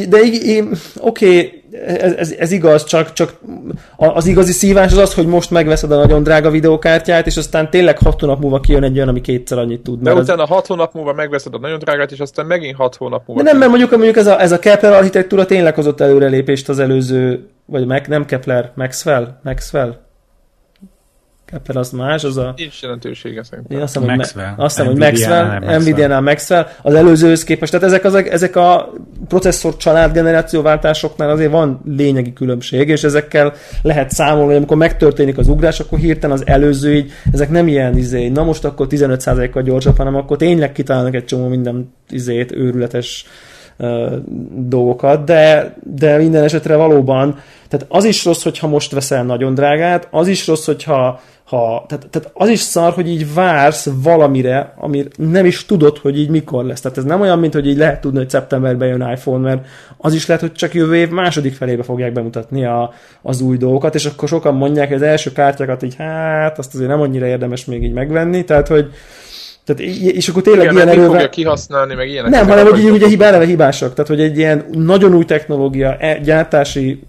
de 0.07 0.17
oké, 0.17 0.67
okay, 0.99 1.58
ez, 1.85 2.13
ez, 2.13 2.31
ez, 2.31 2.51
igaz, 2.51 2.83
csak, 2.83 3.13
csak 3.13 3.33
az 3.95 4.25
igazi 4.25 4.51
szívás 4.51 4.91
az 4.91 4.97
az, 4.97 5.13
hogy 5.13 5.27
most 5.27 5.51
megveszed 5.51 5.91
a 5.91 5.95
nagyon 5.95 6.23
drága 6.23 6.49
videókártyát, 6.49 7.27
és 7.27 7.37
aztán 7.37 7.69
tényleg 7.69 7.97
hat 7.97 8.19
hónap 8.19 8.39
múlva 8.39 8.59
kijön 8.59 8.83
egy 8.83 8.95
olyan, 8.95 9.07
ami 9.07 9.21
kétszer 9.21 9.57
annyit 9.57 9.81
tud. 9.81 10.01
De 10.01 10.13
utána 10.13 10.43
az... 10.43 10.49
hat 10.49 10.67
hónap 10.67 10.93
múlva 10.93 11.13
megveszed 11.13 11.53
a 11.53 11.59
nagyon 11.59 11.79
drágát, 11.79 12.11
és 12.11 12.19
aztán 12.19 12.45
megint 12.45 12.75
hat 12.75 12.95
hónap 12.95 13.27
múlva. 13.27 13.43
De 13.43 13.49
nem, 13.49 13.59
mert 13.59 13.69
mondjuk, 13.69 13.91
mondjuk 13.91 14.17
ez 14.17 14.27
a, 14.27 14.41
ez 14.41 14.51
a 14.51 14.59
Kepler 14.59 14.93
architektúra 14.93 15.45
tényleg 15.45 15.75
hozott 15.75 16.01
előrelépést 16.01 16.69
az 16.69 16.79
előző, 16.79 17.47
vagy 17.65 17.85
meg, 17.85 18.07
nem 18.07 18.25
Kepler, 18.25 18.71
Maxwell, 18.75 19.39
Maxwell, 19.43 19.97
Kepler 21.51 21.77
az 21.77 21.91
más, 21.91 22.23
az 22.23 22.37
a... 22.37 22.53
Nincs 22.57 22.81
jelentősége 22.81 23.43
szerintem. 23.43 23.77
Én 23.77 23.83
azt 23.83 23.93
hiszem, 23.97 24.15
Maxwell. 24.15 24.53
Azt 24.57 24.75
hiszem, 24.77 24.91
hogy 24.91 25.01
Maxwell, 25.01 25.77
Nvidia-nál 25.79 26.21
Maxwell, 26.21 26.67
az 26.81 26.93
előzőhöz 26.93 27.43
képest. 27.43 27.71
Tehát 27.71 27.85
ezek, 27.85 28.03
az, 28.03 28.15
ezek 28.15 28.55
a 28.55 28.93
processzor 29.27 29.77
család 29.77 30.13
generációváltásoknál 30.13 31.29
azért 31.29 31.51
van 31.51 31.81
lényegi 31.85 32.33
különbség, 32.33 32.89
és 32.89 33.03
ezekkel 33.03 33.53
lehet 33.81 34.11
számolni, 34.11 34.45
hogy 34.45 34.55
amikor 34.55 34.77
megtörténik 34.77 35.37
az 35.37 35.47
ugrás, 35.47 35.79
akkor 35.79 35.99
hirtelen 35.99 36.35
az 36.35 36.47
előző 36.47 36.93
így, 36.93 37.11
ezek 37.31 37.49
nem 37.49 37.67
ilyen 37.67 37.97
izé, 37.97 38.27
na 38.27 38.43
most 38.43 38.65
akkor 38.65 38.87
15%-kal 38.89 39.63
gyorsabb, 39.63 39.97
hanem 39.97 40.15
akkor 40.15 40.37
tényleg 40.37 40.71
kitalálnak 40.71 41.15
egy 41.15 41.25
csomó 41.25 41.47
minden 41.47 41.93
izét, 42.09 42.51
őrületes 42.51 43.25
dolgokat, 44.55 45.23
de, 45.23 45.75
de 45.83 46.17
minden 46.17 46.43
esetre 46.43 46.75
valóban, 46.75 47.39
tehát 47.67 47.85
az 47.89 48.05
is 48.05 48.25
rossz, 48.25 48.43
hogyha 48.43 48.67
most 48.67 48.91
veszel 48.91 49.23
nagyon 49.23 49.53
drágát, 49.53 50.07
az 50.11 50.27
is 50.27 50.47
rossz, 50.47 50.65
hogyha 50.65 51.21
ha, 51.49 51.85
tehát, 51.87 52.07
tehát 52.09 52.31
az 52.33 52.49
is 52.49 52.59
szar, 52.59 52.93
hogy 52.93 53.09
így 53.09 53.33
vársz 53.33 53.89
valamire, 54.03 54.73
ami 54.77 55.07
nem 55.17 55.45
is 55.45 55.65
tudod, 55.65 55.97
hogy 55.97 56.19
így 56.19 56.29
mikor 56.29 56.65
lesz. 56.65 56.81
Tehát 56.81 56.97
ez 56.97 57.03
nem 57.03 57.21
olyan, 57.21 57.39
mint 57.39 57.53
hogy 57.53 57.67
így 57.67 57.77
lehet 57.77 58.01
tudni, 58.01 58.17
hogy 58.17 58.29
szeptemberben 58.29 58.87
jön 58.87 59.09
iPhone, 59.11 59.47
mert 59.47 59.65
az 59.97 60.13
is 60.13 60.25
lehet, 60.25 60.43
hogy 60.43 60.51
csak 60.51 60.73
jövő 60.73 60.95
év 60.95 61.09
második 61.09 61.53
felébe 61.53 61.83
fogják 61.83 62.13
bemutatni 62.13 62.65
a, 62.65 62.93
az 63.21 63.41
új 63.41 63.57
dolgokat, 63.57 63.95
és 63.95 64.05
akkor 64.05 64.27
sokan 64.27 64.55
mondják, 64.55 64.87
hogy 64.87 64.97
az 64.97 65.01
első 65.01 65.31
kártyákat 65.31 65.83
így, 65.83 65.95
hát 65.97 66.57
azt 66.57 66.73
azért 66.73 66.89
nem 66.89 67.01
annyira 67.01 67.25
érdemes 67.25 67.65
még 67.65 67.83
így 67.83 67.93
megvenni, 67.93 68.43
tehát 68.43 68.67
hogy 68.67 68.91
tehát, 69.63 69.81
és 69.81 70.27
akkor 70.27 70.41
tényleg 70.41 70.63
Igen, 70.63 70.75
ilyen 70.75 70.87
erővel... 70.87 71.09
fogja 71.09 71.29
kihasználni, 71.29 71.93
meg 71.93 72.09
ilyenek. 72.09 72.31
Nem, 72.31 72.47
hanem 72.47 72.65
hogy 72.65 72.89
ugye 72.89 73.07
hibáleve 73.07 73.45
hibásak. 73.45 73.93
Tehát, 73.93 74.09
hogy 74.09 74.21
egy 74.21 74.37
ilyen 74.37 74.65
nagyon 74.71 75.13
új 75.13 75.25
technológia, 75.25 75.97
e, 75.97 76.19
gyártási 76.19 77.03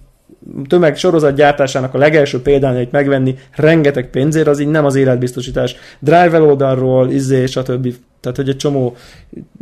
tömeg 0.69 0.97
sorozat 0.97 1.35
gyártásának 1.35 1.95
a 1.95 1.99
legelső 1.99 2.43
példányait 2.43 2.93
megvenni 2.93 3.35
rengeteg 3.57 4.11
pénzért, 4.11 4.47
az 4.47 4.61
így 4.61 4.69
nem 4.69 4.85
az 4.85 4.95
életbiztosítás. 4.95 5.77
Drive 5.99 6.41
oldalról, 6.41 7.11
izé, 7.11 7.47
stb. 7.47 7.95
Tehát, 8.21 8.37
hogy 8.37 8.49
egy 8.49 8.57
csomó, 8.57 8.97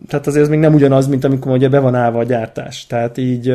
tehát 0.09 0.27
azért 0.27 0.43
ez 0.43 0.51
még 0.51 0.59
nem 0.59 0.75
ugyanaz, 0.75 1.07
mint 1.07 1.25
amikor 1.25 1.53
ugye 1.53 1.69
be 1.69 1.79
van 1.79 1.95
állva 1.95 2.19
a 2.19 2.25
gyártás. 2.25 2.87
Tehát 2.87 3.19
így, 3.19 3.53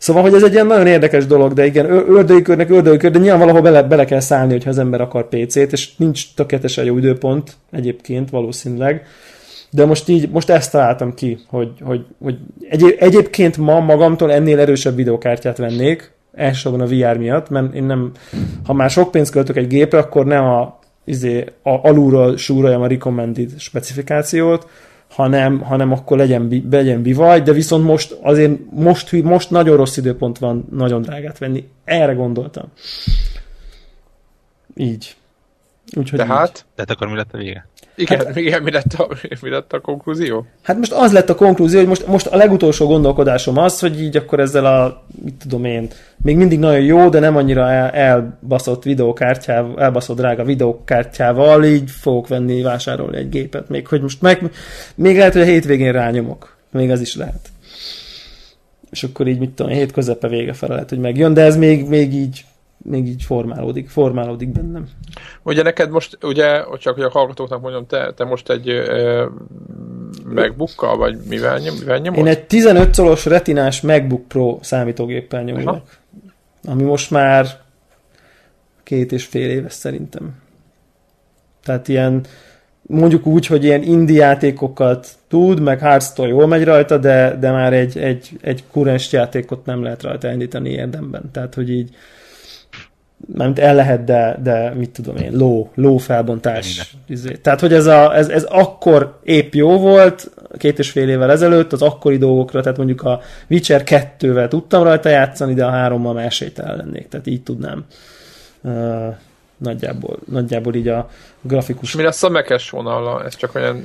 Szóval, 0.00 0.22
hogy 0.22 0.34
ez 0.34 0.42
egy 0.42 0.52
ilyen 0.52 0.66
nagyon 0.66 0.86
érdekes 0.86 1.26
dolog, 1.26 1.52
de 1.52 1.66
igen, 1.66 1.90
ördögi 1.90 2.42
körnek 2.42 2.70
ördögi 2.70 2.96
kör, 2.96 3.10
de 3.10 3.18
nyilván 3.18 3.38
valahol 3.38 3.60
bele, 3.60 3.82
bele 3.82 4.04
kell 4.04 4.20
szállni, 4.20 4.52
hogyha 4.52 4.70
az 4.70 4.78
ember 4.78 5.00
akar 5.00 5.28
PC-t, 5.28 5.72
és 5.72 5.96
nincs 5.96 6.34
tökéletesen 6.34 6.84
jó 6.84 6.98
időpont 6.98 7.56
egyébként 7.70 8.30
valószínűleg. 8.30 9.06
De 9.70 9.84
most 9.84 10.08
így, 10.08 10.30
most 10.30 10.50
ezt 10.50 10.72
találtam 10.72 11.14
ki, 11.14 11.38
hogy, 11.48 11.70
hogy, 11.80 12.04
hogy 12.22 12.38
egy, 12.68 12.96
egyébként 12.98 13.56
ma 13.56 13.80
magamtól 13.80 14.32
ennél 14.32 14.58
erősebb 14.58 14.96
videokártyát 14.96 15.56
vennék, 15.56 16.12
elsősorban 16.32 16.80
a 16.80 16.86
VR 16.86 17.16
miatt, 17.16 17.48
mert 17.48 17.74
én 17.74 17.84
nem, 17.84 18.12
ha 18.64 18.72
már 18.72 18.90
sok 18.90 19.10
pénzt 19.10 19.32
költök 19.32 19.56
egy 19.56 19.66
gépre, 19.66 19.98
akkor 19.98 20.26
nem 20.26 20.44
a, 20.44 20.78
izé, 21.04 21.44
a 21.62 21.88
alulról 21.88 22.36
súroljam 22.36 22.82
a 22.82 22.86
recommended 22.86 23.50
specifikációt, 23.58 24.66
hanem, 25.10 25.60
hanem 25.60 25.92
akkor 25.92 26.16
legyen, 26.16 26.64
legyen 26.70 27.02
bivaj, 27.02 27.40
de 27.40 27.52
viszont 27.52 27.84
most 27.84 28.18
azért 28.22 28.58
most, 28.70 29.22
most 29.22 29.50
nagyon 29.50 29.76
rossz 29.76 29.96
időpont 29.96 30.38
van 30.38 30.68
nagyon 30.70 31.02
drágát 31.02 31.38
venni. 31.38 31.68
Erre 31.84 32.12
gondoltam. 32.12 32.64
Így. 34.76 35.16
Úgyhogy 35.96 36.18
Tehát? 36.18 36.48
Így. 36.48 36.64
Tehát 36.74 36.90
akkor 36.90 37.06
mi 37.06 37.16
lett 37.16 37.32
a 37.32 37.38
vége? 37.38 37.68
Igen, 37.94 38.26
hát, 38.26 38.36
igen 38.36 38.62
mi, 38.62 38.70
lett 38.70 38.92
a, 38.92 39.08
mi 39.40 39.50
lett 39.50 39.72
a 39.72 39.80
konklúzió? 39.80 40.46
Hát 40.62 40.76
most 40.76 40.92
az 40.92 41.12
lett 41.12 41.30
a 41.30 41.34
konklúzió, 41.34 41.78
hogy 41.78 41.88
most, 41.88 42.06
most 42.06 42.26
a 42.26 42.36
legutolsó 42.36 42.86
gondolkodásom 42.86 43.56
az, 43.58 43.80
hogy 43.80 44.02
így 44.02 44.16
akkor 44.16 44.40
ezzel 44.40 44.66
a, 44.66 45.04
mit 45.22 45.34
tudom 45.34 45.64
én, 45.64 45.88
még 46.22 46.36
mindig 46.36 46.58
nagyon 46.58 46.80
jó, 46.80 47.08
de 47.08 47.18
nem 47.18 47.36
annyira 47.36 47.70
el, 47.70 47.90
elbaszott 47.90 48.82
videókártyával, 48.82 49.80
elbaszott 49.80 50.16
drága 50.16 50.44
videókártyával, 50.44 51.64
így 51.64 51.90
fogok 51.90 52.28
venni, 52.28 52.62
vásárolni 52.62 53.16
egy 53.16 53.28
gépet. 53.28 53.68
Még 53.68 53.86
hogy 53.86 54.02
most 54.02 54.22
meg, 54.22 54.50
még 54.94 55.16
lehet, 55.16 55.32
hogy 55.32 55.42
a 55.42 55.44
hétvégén 55.44 55.92
rányomok. 55.92 56.56
Még 56.72 56.90
az 56.90 57.00
is 57.00 57.16
lehet. 57.16 57.48
És 58.90 59.02
akkor 59.02 59.26
így, 59.26 59.38
mit 59.38 59.50
tudom, 59.50 59.72
a 59.72 59.74
hét 59.74 59.92
közepe 59.92 60.28
vége 60.28 60.52
fel 60.52 60.68
lehet, 60.68 60.88
hogy 60.88 60.98
megjön, 60.98 61.34
de 61.34 61.42
ez 61.42 61.56
még, 61.56 61.88
még 61.88 62.14
így 62.14 62.44
még 62.82 63.06
így 63.06 63.22
formálódik, 63.22 63.88
formálódik 63.88 64.48
bennem. 64.48 64.88
Ugye 65.42 65.62
neked 65.62 65.90
most, 65.90 66.18
ugye, 66.22 66.64
csak 66.78 66.94
hogy 66.94 67.02
a 67.02 67.10
hallgatóknak 67.10 67.60
mondjam, 67.60 67.86
te, 67.86 68.12
te 68.12 68.24
most 68.24 68.50
egy 68.50 68.70
uh, 68.70 69.22
MacBookkal, 70.24 70.96
vagy 70.96 71.18
mivel, 71.28 71.58
nyom, 71.58 71.76
mivel 71.78 71.98
nyomod? 71.98 72.18
Én 72.18 72.26
egy 72.26 72.46
15 72.46 72.94
szolos 72.94 73.24
retinás 73.24 73.80
MacBook 73.80 74.28
Pro 74.28 74.58
számítógéppel 74.60 75.42
nyomok. 75.42 75.82
Ami 76.64 76.82
most 76.82 77.10
már 77.10 77.46
két 78.82 79.12
és 79.12 79.24
fél 79.24 79.50
éves 79.50 79.72
szerintem. 79.72 80.34
Tehát 81.64 81.88
ilyen, 81.88 82.24
mondjuk 82.82 83.26
úgy, 83.26 83.46
hogy 83.46 83.64
ilyen 83.64 83.82
indie 83.82 84.24
játékokat 84.24 85.08
tud, 85.28 85.60
meg 85.60 85.78
Hearthstone 85.78 86.28
jól 86.28 86.46
megy 86.46 86.64
rajta, 86.64 86.98
de, 86.98 87.36
de 87.40 87.50
már 87.50 87.72
egy, 87.72 87.98
egy, 87.98 88.30
egy 88.40 88.64
kurens 88.70 89.12
játékot 89.12 89.64
nem 89.64 89.82
lehet 89.82 90.02
rajta 90.02 90.32
indítani 90.32 90.70
érdemben. 90.70 91.30
Tehát, 91.32 91.54
hogy 91.54 91.70
így 91.70 91.94
mert 93.34 93.58
el 93.58 93.74
lehet, 93.74 94.04
de, 94.04 94.38
de 94.42 94.74
mit 94.74 94.90
tudom 94.90 95.16
én, 95.16 95.32
ló, 95.32 95.70
ló 95.74 95.96
felbontás. 95.96 96.96
Izé. 97.06 97.32
Tehát, 97.32 97.60
hogy 97.60 97.72
ez, 97.72 97.86
a, 97.86 98.16
ez, 98.16 98.28
ez 98.28 98.42
akkor 98.42 99.18
épp 99.22 99.54
jó 99.54 99.78
volt, 99.78 100.30
két 100.58 100.78
és 100.78 100.90
fél 100.90 101.08
évvel 101.08 101.30
ezelőtt, 101.30 101.72
az 101.72 101.82
akkori 101.82 102.16
dolgokra, 102.16 102.60
tehát 102.60 102.76
mondjuk 102.76 103.02
a 103.02 103.20
Witcher 103.50 103.82
2-vel 103.84 104.48
tudtam 104.48 104.82
rajta 104.82 105.08
játszani, 105.08 105.54
de 105.54 105.64
a 105.64 105.70
hárommal 105.70 106.12
már 106.12 106.24
esélytelen 106.24 106.76
lennék, 106.76 107.08
tehát 107.08 107.26
így 107.26 107.42
tudnám. 107.42 107.84
Uh, 108.62 109.14
nagyjából, 109.56 110.18
nagyjából 110.26 110.74
így 110.74 110.88
a 110.88 111.08
grafikus... 111.42 111.94
Mi 111.94 112.02
lesz 112.02 112.22
a 112.22 112.28
mekes 112.28 112.70
vonala? 112.70 113.24
Ez 113.24 113.36
csak 113.36 113.54
olyan... 113.54 113.84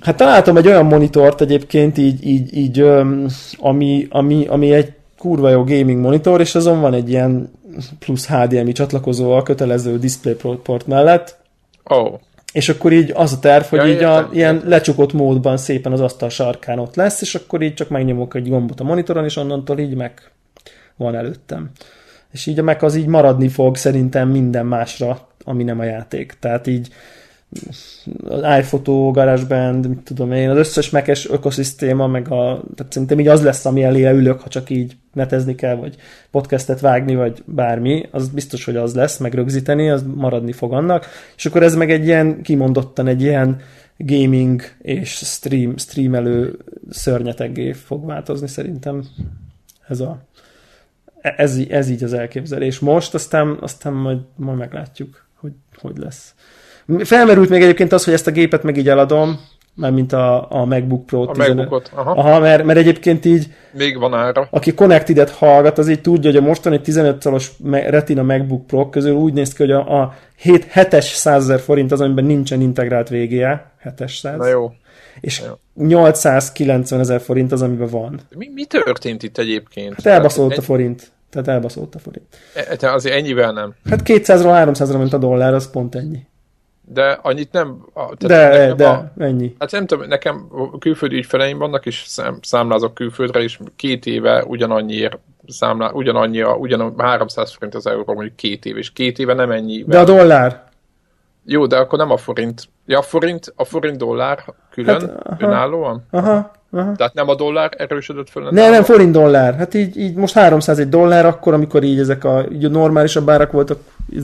Hát 0.00 0.16
találtam 0.16 0.56
egy 0.56 0.66
olyan 0.66 0.86
monitort 0.86 1.40
egyébként 1.40 1.98
így, 1.98 2.26
így, 2.26 2.56
így 2.56 2.84
ami, 3.58 4.06
ami, 4.10 4.46
ami 4.46 4.72
egy 4.72 4.92
kurva 5.18 5.48
jó 5.48 5.64
gaming 5.64 6.00
monitor, 6.00 6.40
és 6.40 6.54
azon 6.54 6.80
van 6.80 6.94
egy 6.94 7.10
ilyen 7.10 7.50
plusz 7.98 8.26
HDMI 8.26 8.72
csatlakozóval 8.72 9.42
kötelező 9.42 9.98
DisplayPort 9.98 10.86
mellett. 10.86 11.38
Oh. 11.84 12.20
És 12.52 12.68
akkor 12.68 12.92
így 12.92 13.12
az 13.14 13.32
a 13.32 13.38
terv, 13.38 13.64
hogy 13.64 13.78
ja, 13.78 13.88
így 13.88 14.02
a, 14.02 14.28
ilyen 14.32 14.62
lecsukott 14.64 15.12
módban 15.12 15.56
szépen 15.56 15.92
az 15.92 16.00
asztal 16.00 16.28
sarkán 16.28 16.78
ott 16.78 16.94
lesz, 16.94 17.20
és 17.20 17.34
akkor 17.34 17.62
így 17.62 17.74
csak 17.74 17.88
megnyomok 17.88 18.34
egy 18.34 18.48
gombot 18.48 18.80
a 18.80 18.84
monitoron, 18.84 19.24
és 19.24 19.36
onnantól 19.36 19.78
így 19.78 19.94
meg 19.94 20.30
van 20.96 21.14
előttem. 21.14 21.70
És 22.32 22.46
így 22.46 22.58
a 22.58 22.62
meg 22.62 22.82
az 22.82 22.94
így 22.94 23.06
maradni 23.06 23.48
fog 23.48 23.76
szerintem 23.76 24.28
minden 24.28 24.66
másra, 24.66 25.28
ami 25.44 25.64
nem 25.64 25.78
a 25.78 25.84
játék. 25.84 26.36
Tehát 26.40 26.66
így 26.66 26.88
az 28.24 28.58
iPhoto, 28.58 29.10
GarageBand, 29.10 29.88
mit 29.88 29.98
tudom 29.98 30.32
én, 30.32 30.50
az 30.50 30.56
összes 30.56 30.90
mekes 30.90 31.30
ökoszisztéma, 31.30 32.06
meg 32.06 32.30
a, 32.30 32.62
tehát 32.74 32.92
szerintem 32.92 33.20
így 33.20 33.28
az 33.28 33.42
lesz, 33.42 33.64
ami 33.64 33.82
elé 33.82 34.10
ülök, 34.10 34.40
ha 34.40 34.48
csak 34.48 34.70
így 34.70 34.96
netezni 35.12 35.54
kell, 35.54 35.74
vagy 35.74 35.96
podcastet 36.30 36.80
vágni, 36.80 37.14
vagy 37.14 37.42
bármi, 37.46 38.08
az 38.10 38.28
biztos, 38.28 38.64
hogy 38.64 38.76
az 38.76 38.94
lesz, 38.94 39.18
meg 39.18 39.34
rögzíteni, 39.34 39.90
az 39.90 40.04
maradni 40.14 40.52
fog 40.52 40.72
annak, 40.72 41.06
és 41.36 41.46
akkor 41.46 41.62
ez 41.62 41.74
meg 41.74 41.90
egy 41.90 42.04
ilyen, 42.04 42.42
kimondottan 42.42 43.06
egy 43.06 43.22
ilyen 43.22 43.60
gaming 43.96 44.62
és 44.78 45.10
stream, 45.10 45.76
streamelő 45.76 46.58
szörnyeteggé 46.90 47.72
fog 47.72 48.06
változni 48.06 48.48
szerintem. 48.48 49.04
Ez 49.88 50.00
a 50.00 50.22
ez, 51.22 51.58
ez 51.68 51.88
így 51.88 52.04
az 52.04 52.12
elképzelés. 52.12 52.78
Most, 52.78 53.14
aztán, 53.14 53.56
aztán 53.60 53.92
majd, 53.92 54.18
majd 54.36 54.58
meglátjuk, 54.58 55.26
hogy 55.34 55.52
hogy 55.76 55.96
lesz. 55.96 56.34
Felmerült 56.98 57.48
még 57.48 57.62
egyébként 57.62 57.92
az, 57.92 58.04
hogy 58.04 58.14
ezt 58.14 58.26
a 58.26 58.30
gépet 58.30 58.62
meg 58.62 58.76
így 58.76 58.88
eladom, 58.88 59.40
mint 59.74 60.12
a, 60.12 60.50
a 60.50 60.64
MacBook 60.64 61.06
Pro. 61.06 61.22
A 61.22 61.34
MacBookot, 61.36 61.90
aha. 61.94 62.10
aha 62.10 62.38
mert, 62.38 62.64
mert 62.64 62.78
egyébként 62.78 63.24
így... 63.24 63.46
Még 63.72 63.98
van 63.98 64.14
ára. 64.14 64.48
Aki 64.50 64.74
Connected-et 64.74 65.30
hallgat, 65.30 65.78
az 65.78 65.88
így 65.88 66.00
tudja, 66.00 66.30
hogy 66.30 66.38
a 66.38 66.46
mostani 66.46 66.80
15 66.80 67.22
szalos 67.22 67.50
Retina 67.70 68.22
MacBook 68.22 68.66
Pro 68.66 68.88
közül 68.88 69.14
úgy 69.14 69.32
néz 69.32 69.52
ki, 69.52 69.62
hogy 69.62 69.72
a, 69.72 70.00
a 70.00 70.14
7 70.36 70.66
7-es 70.74 71.14
100 71.14 71.60
forint 71.60 71.92
az, 71.92 72.00
amiben 72.00 72.24
nincsen 72.24 72.60
integrált 72.60 73.08
VGA, 73.08 73.72
7-es 73.84 74.18
100. 74.18 74.36
Na 74.36 74.46
jó. 74.46 74.72
És 75.20 75.42
jó. 75.46 75.86
890 75.86 77.00
ezer 77.00 77.20
forint 77.20 77.52
az, 77.52 77.62
amiben 77.62 77.88
van. 77.88 78.20
Mi, 78.36 78.50
mi 78.54 78.64
történt 78.64 79.22
itt 79.22 79.38
egyébként? 79.38 79.94
Hát 79.94 80.06
elbaszolt 80.06 80.56
a 80.56 80.62
forint. 80.62 81.10
Tehát 81.30 81.48
elbaszolt 81.48 81.94
a 81.94 81.98
forint. 81.98 82.26
E, 82.54 82.76
te 82.76 82.92
azért 82.92 83.14
ennyivel 83.14 83.52
nem. 83.52 83.74
Hát 83.90 84.00
200-ról 84.04 84.74
300-ra 84.74 84.98
ment 84.98 85.12
a 85.12 85.18
dollár, 85.18 85.54
az 85.54 85.70
pont 85.70 85.94
ennyi 85.94 86.26
de 86.92 87.18
annyit 87.22 87.52
nem... 87.52 87.84
De, 88.18 88.74
de, 88.74 88.88
a, 88.88 89.12
ennyi. 89.18 89.54
Hát 89.58 89.70
nem 89.70 89.86
tudom, 89.86 90.08
nekem 90.08 90.48
külföldi 90.78 91.16
ügyfeleim 91.16 91.58
vannak, 91.58 91.86
és 91.86 92.04
szám, 92.06 92.38
számlázok 92.42 92.94
külföldre, 92.94 93.42
és 93.42 93.58
két 93.76 94.06
éve 94.06 94.44
ugyanannyiért 94.44 95.18
számlá, 95.46 95.90
ugyanannyi, 95.90 96.40
a, 96.40 96.54
ugyan 96.54 96.94
300 96.98 97.52
forint 97.52 97.74
az 97.74 97.86
euró, 97.86 98.14
mondjuk 98.14 98.36
két 98.36 98.64
év, 98.64 98.76
és 98.76 98.92
két 98.92 99.18
éve 99.18 99.34
nem 99.34 99.50
ennyi. 99.50 99.84
De 99.86 99.98
a 99.98 100.04
dollár? 100.04 100.70
Jó, 101.44 101.66
de 101.66 101.76
akkor 101.76 101.98
nem 101.98 102.10
a 102.10 102.16
forint. 102.16 102.68
Ja, 102.86 102.98
a 102.98 103.02
forint, 103.02 103.52
a 103.56 103.64
forint 103.64 103.96
dollár 103.96 104.44
külön, 104.70 105.00
hát, 105.00 105.26
aha, 105.26 105.36
önállóan? 105.38 106.06
Aha, 106.10 106.50
aha. 106.70 106.92
Tehát 106.96 107.14
nem 107.14 107.28
a 107.28 107.34
dollár 107.34 107.70
erősödött 107.76 108.30
föl? 108.30 108.48
Nem, 108.50 108.70
nem, 108.70 108.82
forint 108.82 109.12
dollár. 109.12 109.54
Hát 109.54 109.74
így, 109.74 109.96
így 109.96 110.14
most 110.14 110.34
300 110.34 110.78
egy 110.78 110.88
dollár, 110.88 111.26
akkor, 111.26 111.54
amikor 111.54 111.82
így 111.82 111.98
ezek 111.98 112.24
a 112.24 112.44
így 112.52 112.70
normálisabb 112.70 113.30
árak 113.30 113.52
voltak 113.52 113.78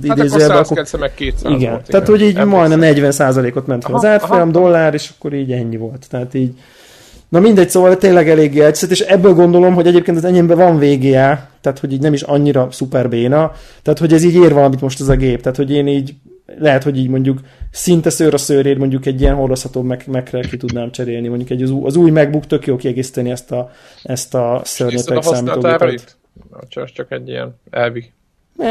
hát 0.08 0.18
akkor 0.18 0.28
190 0.40 0.84
akkor... 0.84 1.00
meg 1.00 1.14
200 1.14 1.52
igen. 1.52 1.70
Volt, 1.70 1.86
Tehát, 1.86 2.06
hogy 2.06 2.20
így 2.20 2.36
Emlékszem. 2.36 2.48
majdnem 2.48 2.78
40 2.78 3.12
százalékot 3.12 3.66
ment 3.66 3.84
fel 3.84 3.94
az 3.94 4.04
árfolyam 4.04 4.52
dollár, 4.52 4.94
és 4.94 5.10
akkor 5.18 5.32
így 5.32 5.52
ennyi 5.52 5.76
volt. 5.76 6.06
Tehát 6.10 6.34
így 6.34 6.54
Na 7.28 7.40
mindegy, 7.40 7.68
szóval 7.68 7.96
tényleg 7.96 8.28
eléggé 8.28 8.60
egyszerű, 8.60 8.92
és 8.92 9.00
ebből 9.00 9.34
gondolom, 9.34 9.74
hogy 9.74 9.86
egyébként 9.86 10.16
az 10.16 10.24
enyémben 10.24 10.56
van 10.56 10.78
VGA, 10.78 11.48
tehát 11.60 11.78
hogy 11.80 11.92
így 11.92 12.00
nem 12.00 12.12
is 12.12 12.22
annyira 12.22 12.68
szuper 12.70 13.08
béna, 13.08 13.52
tehát 13.82 13.98
hogy 13.98 14.12
ez 14.12 14.24
így 14.24 14.34
ér 14.34 14.52
valamit 14.52 14.80
most 14.80 15.00
ez 15.00 15.08
a 15.08 15.16
gép, 15.16 15.40
tehát 15.40 15.56
hogy 15.56 15.70
én 15.70 15.86
így 15.86 16.14
lehet, 16.56 16.82
hogy 16.82 16.98
így 16.98 17.08
mondjuk 17.08 17.40
szinte 17.70 18.10
szőr 18.10 18.34
a 18.34 18.38
szőrét 18.38 18.78
mondjuk 18.78 19.06
egy 19.06 19.20
ilyen 19.20 19.34
hordozható 19.34 19.82
meg 19.82 20.22
ki 20.50 20.56
tudnám 20.56 20.90
cserélni. 20.90 21.28
Mondjuk 21.28 21.50
egy 21.50 21.62
az, 21.62 21.70
új, 21.70 21.86
az 21.86 21.96
új 21.96 22.10
MacBook 22.10 22.46
tök 22.46 22.66
jó 22.66 22.76
kiegészíteni 22.76 23.30
ezt 23.30 23.52
a, 23.52 23.70
ezt 24.02 24.34
a 24.34 24.60
szörnyeteg 24.64 25.22
számítógépet. 25.22 26.16
Csak, 26.68 26.92
csak 26.92 27.12
egy 27.12 27.28
ilyen 27.28 27.60
elvi. 27.70 28.12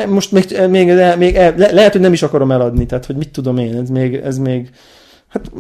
Most 0.08 0.32
még, 0.32 0.44
még, 0.70 0.92
még 1.18 1.36
el, 1.36 1.54
le, 1.58 1.72
lehet, 1.72 1.92
hogy 1.92 2.02
nem 2.02 2.14
is 2.14 2.24
akarom 2.24 2.52
eladni, 2.52 2.86
tehát 2.86 3.06
hogy 3.06 3.16
mit 3.16 3.32
tudom 3.32 3.58
én, 3.58 3.76
ez 3.76 3.90
még, 3.90 4.16
ez 4.16 4.38
még 4.38 4.70
Hát 5.28 5.52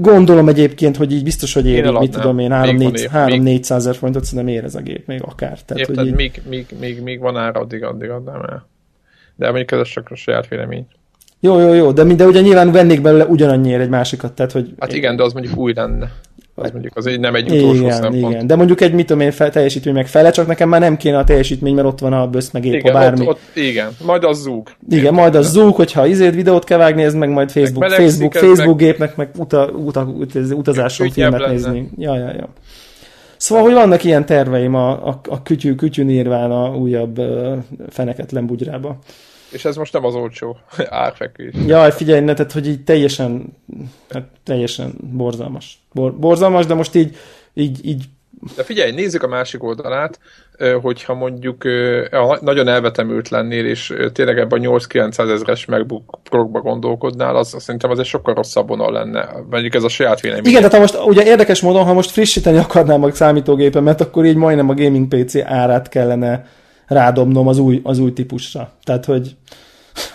gondolom 0.00 0.48
egyébként, 0.48 0.96
hogy 0.96 1.12
így 1.12 1.22
biztos, 1.22 1.54
hogy 1.54 1.66
ér, 1.66 1.90
mit 1.90 2.10
tudom 2.10 2.38
én, 2.38 2.50
3-400 2.52 3.70
ezer 3.70 3.94
forintot 3.94 4.24
szerintem 4.24 4.54
ér 4.54 4.64
ez 4.64 4.74
a 4.74 4.80
gép, 4.80 5.06
még 5.06 5.22
akár. 5.22 5.62
Tehát, 5.62 5.78
Érted, 5.78 5.96
hogy 5.96 6.06
így... 6.06 6.14
még, 6.14 6.42
még, 6.48 6.66
még, 6.80 7.02
még, 7.02 7.20
van 7.20 7.36
ára, 7.36 7.60
addig, 7.60 7.82
addig 7.82 8.10
adnám 8.10 8.40
el. 8.40 8.68
De 9.34 9.46
mondjuk 9.46 9.72
ez 9.72 9.88
csak 9.88 10.10
a 10.10 10.14
saját 10.14 10.48
vélemény. 10.48 10.86
Jó, 11.44 11.60
jó, 11.60 11.72
jó, 11.72 11.92
de, 11.92 12.04
de 12.04 12.26
ugye 12.26 12.40
nyilván 12.40 12.72
vennék 12.72 13.00
belőle 13.00 13.24
ugyanannyiért 13.24 13.80
egy 13.80 13.88
másikat, 13.88 14.32
tehát 14.32 14.52
hogy... 14.52 14.74
Hát 14.78 14.92
igen, 14.92 15.16
de 15.16 15.22
az 15.22 15.32
mondjuk 15.32 15.56
új 15.56 15.72
lenne. 15.74 16.10
Az 16.54 16.70
mondjuk 16.70 16.96
az 16.96 17.06
egy, 17.06 17.20
nem 17.20 17.34
egy 17.34 17.50
utolsó 17.50 17.82
igen, 17.82 17.92
szempont. 17.92 18.32
Igen, 18.32 18.46
de 18.46 18.56
mondjuk 18.56 18.80
egy, 18.80 18.92
mit 18.92 19.06
tudom 19.06 19.22
én, 19.22 19.30
fel, 19.30 19.50
teljesítmény 19.50 19.94
meg 19.94 20.06
fele, 20.06 20.30
csak 20.30 20.46
nekem 20.46 20.68
már 20.68 20.80
nem 20.80 20.96
kéne 20.96 21.18
a 21.18 21.24
teljesítmény, 21.24 21.74
mert 21.74 21.86
ott 21.86 21.98
van 21.98 22.12
a 22.12 22.26
bösz 22.26 22.50
meg 22.50 22.64
épp, 22.64 22.82
bármi. 22.82 23.20
Ott, 23.20 23.28
ott, 23.28 23.40
igen, 23.54 23.90
majd 24.04 24.24
az 24.24 24.40
zúg. 24.40 24.70
Igen, 24.88 25.04
én 25.04 25.12
majd 25.12 25.34
az 25.34 25.50
zúg, 25.50 25.74
hogyha 25.74 26.06
izét 26.06 26.34
videót 26.34 26.64
kell 26.64 26.78
vágni, 26.78 27.02
ez 27.02 27.14
meg 27.14 27.28
majd 27.28 27.50
Facebook, 27.50 27.88
meg 27.88 27.90
Facebook, 27.90 28.32
Facebook 28.32 28.80
meg... 28.80 28.88
gépnek 28.88 29.16
meg 29.16 29.28
uta, 29.36 29.66
uta, 29.66 30.14
utazáson 30.50 31.10
filmet 31.10 31.40
lenne. 31.40 31.52
nézni. 31.52 31.90
Ja, 31.98 32.16
ja, 32.16 32.32
ja. 32.36 32.48
Szóval, 33.36 33.64
hogy 33.64 33.72
vannak 33.72 34.04
ilyen 34.04 34.26
terveim 34.26 34.74
a, 34.74 34.90
a, 35.08 35.20
a 35.28 35.42
kütyű, 35.42 35.74
kütyű 35.74 36.04
nírván 36.04 36.50
a 36.50 36.76
újabb 36.76 37.18
uh, 37.18 37.56
feneket 37.88 38.32
lembugyrába. 38.32 38.98
És 39.54 39.64
ez 39.64 39.76
most 39.76 39.92
nem 39.92 40.04
az 40.04 40.14
olcsó 40.14 40.56
árfekvés. 41.04 41.54
Jaj, 41.66 41.92
figyelj, 41.92 42.20
ne, 42.20 42.34
tehát, 42.34 42.52
hogy 42.52 42.68
így 42.68 42.84
teljesen, 42.84 43.56
hát 44.10 44.24
teljesen 44.42 44.94
borzalmas. 45.12 45.78
Bor, 45.92 46.14
borzalmas, 46.14 46.66
de 46.66 46.74
most 46.74 46.94
így, 46.94 47.16
így, 47.54 47.86
így 47.86 48.04
De 48.56 48.62
figyelj, 48.62 48.92
nézzük 48.92 49.22
a 49.22 49.28
másik 49.28 49.62
oldalát, 49.62 50.18
hogyha 50.82 51.14
mondjuk 51.14 51.64
nagyon 52.40 52.68
elvetemült 52.68 53.28
lennél, 53.28 53.66
és 53.66 53.94
tényleg 54.12 54.38
ebben 54.38 54.64
a 54.64 54.78
8-900 54.78 55.30
ezeres 55.30 55.66
MacBook 55.66 56.18
Pro-ba 56.22 56.60
gondolkodnál, 56.60 57.36
az 57.36 57.54
szerintem 57.58 57.90
az 57.90 57.98
egy 57.98 58.06
sokkal 58.06 58.34
rosszabb 58.34 58.68
vonal 58.68 58.92
lenne. 58.92 59.28
Mondjuk 59.50 59.74
ez 59.74 59.82
a 59.82 59.88
saját 59.88 60.20
vélemény. 60.20 60.46
Igen, 60.46 60.70
tehát 60.70 60.78
most 60.78 61.06
ugye 61.06 61.24
érdekes 61.24 61.60
módon, 61.60 61.84
ha 61.84 61.92
most 61.92 62.10
frissíteni 62.10 62.58
akarnám 62.58 63.02
a 63.02 63.12
számítógépemet, 63.12 64.00
akkor 64.00 64.24
így 64.24 64.36
majdnem 64.36 64.68
a 64.68 64.74
gaming 64.74 65.08
PC 65.08 65.36
árát 65.36 65.88
kellene 65.88 66.46
rádobnom 66.86 67.48
az 67.48 67.58
új, 67.58 67.80
az 67.84 67.98
új 67.98 68.12
típusra. 68.12 68.72
Tehát, 68.82 69.04
hogy 69.04 69.36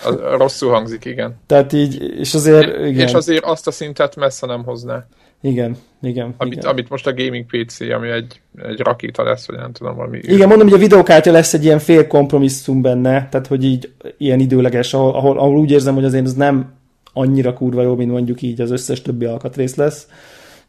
az 0.04 0.16
rosszul 0.38 0.70
hangzik, 0.70 1.06
igen. 1.06 1.36
Tehát 1.46 1.74
így, 1.74 2.14
és 2.20 2.34
azért... 2.34 2.88
Igen. 2.88 3.08
És 3.08 3.14
azért 3.14 3.44
azt 3.44 3.68
a 3.68 3.72
szintet 3.72 4.16
messze 4.16 4.46
nem 4.46 4.64
hozná. 4.64 5.06
Igen, 5.42 5.78
igen. 6.02 6.34
Amit, 6.38 6.54
igen. 6.54 6.70
amit 6.70 6.90
most 6.90 7.08
a 7.08 7.14
gaming 7.14 7.46
PC, 7.46 7.80
ami 7.80 8.10
egy, 8.10 8.42
egy 8.62 8.80
rakéta 8.80 9.24
lesz, 9.24 9.48
vagy 9.48 9.58
nem 9.58 9.72
tudom, 9.72 9.96
valami... 9.96 10.20
Igen, 10.22 10.48
mondom, 10.48 10.68
hogy 10.68 10.78
a 10.78 10.82
videókártya 10.82 11.32
lesz 11.32 11.54
egy 11.54 11.64
ilyen 11.64 11.80
fél 11.80 12.08
kompromisszum 12.08 12.82
benne, 12.82 13.28
tehát 13.30 13.48
hogy 13.48 13.64
így 13.64 13.92
ilyen 14.18 14.40
időleges, 14.40 14.94
ahol, 14.94 15.14
ahol, 15.14 15.38
ahol 15.38 15.58
úgy 15.58 15.72
érzem, 15.72 15.94
hogy 15.94 16.06
azért 16.06 16.26
ez 16.26 16.34
nem 16.34 16.74
annyira 17.14 17.54
kurva 17.54 17.82
jó, 17.82 17.96
mint 17.96 18.12
mondjuk 18.12 18.42
így 18.42 18.62
az 18.62 18.72
összes 18.72 19.02
többi 19.02 19.26
alkatrész 19.26 19.76
lesz 19.76 20.08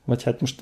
vagy 0.04 0.22
hát 0.22 0.40
most 0.40 0.60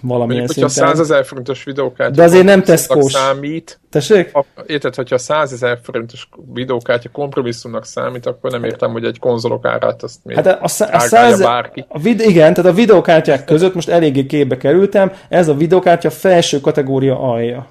valamilyen 0.00 0.44
Mondjuk, 0.44 0.68
hogyha 0.68 0.86
100 0.86 1.00
ezer 1.00 1.24
forintos 1.24 1.64
videókártya 1.64 2.14
De 2.14 2.22
azért 2.22 2.44
nem 2.44 2.62
teszkós. 2.62 3.12
számít. 3.12 3.80
Tessék? 3.90 4.32
Érted, 4.66 4.94
hogyha 4.94 5.18
100 5.18 5.52
ezer 5.52 5.78
forintos 5.82 6.28
videókártya 6.52 7.08
kompromisszumnak 7.12 7.84
számít, 7.84 8.26
akkor 8.26 8.50
nem 8.50 8.64
értem, 8.64 8.92
hogy 8.92 9.04
egy 9.04 9.18
konzolok 9.18 9.64
árát 9.64 10.02
azt 10.02 10.18
miért 10.22 10.46
hát 10.46 10.56
a, 10.56 10.60
a, 10.60 10.96
a 10.96 10.98
100, 10.98 11.40
bárki. 11.40 11.84
A 11.88 11.98
vid, 11.98 12.20
igen, 12.20 12.54
tehát 12.54 12.70
a 12.70 12.74
videókártyák 12.74 13.44
között 13.44 13.74
most 13.74 13.88
eléggé 13.88 14.26
képbe 14.26 14.56
kerültem, 14.56 15.12
ez 15.28 15.48
a 15.48 15.54
videókártya 15.54 16.10
felső 16.10 16.60
kategória 16.60 17.20
alja. 17.20 17.66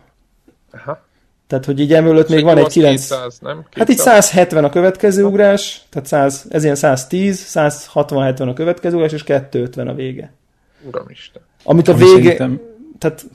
Aha. 0.71 1.01
Tehát, 1.47 1.65
hogy 1.65 1.79
így 1.79 1.93
emellett 1.93 2.29
még 2.29 2.43
van 2.43 2.57
egy 2.57 2.67
9... 2.67 3.01
200, 3.01 3.39
nem? 3.39 3.65
200? 3.69 3.77
Hát 3.77 3.89
így 3.89 3.97
170 3.97 4.63
a 4.63 4.69
következő 4.69 5.23
ugrás, 5.23 5.81
tehát 5.89 6.07
100, 6.07 6.45
ez 6.49 6.63
ilyen 6.63 6.75
110, 6.75 7.51
160-70 7.53 8.49
a 8.49 8.53
következő 8.53 8.95
ugrás, 8.95 9.11
és 9.11 9.23
250 9.23 9.87
a 9.87 9.93
vége. 9.93 10.33
Uramisten. 10.87 11.41
Amit 11.63 11.87
a 11.87 11.93
Ami 11.93 12.03
vége... 12.03 12.15
Szerintem... 12.15 12.61
Tehát, 12.99 13.25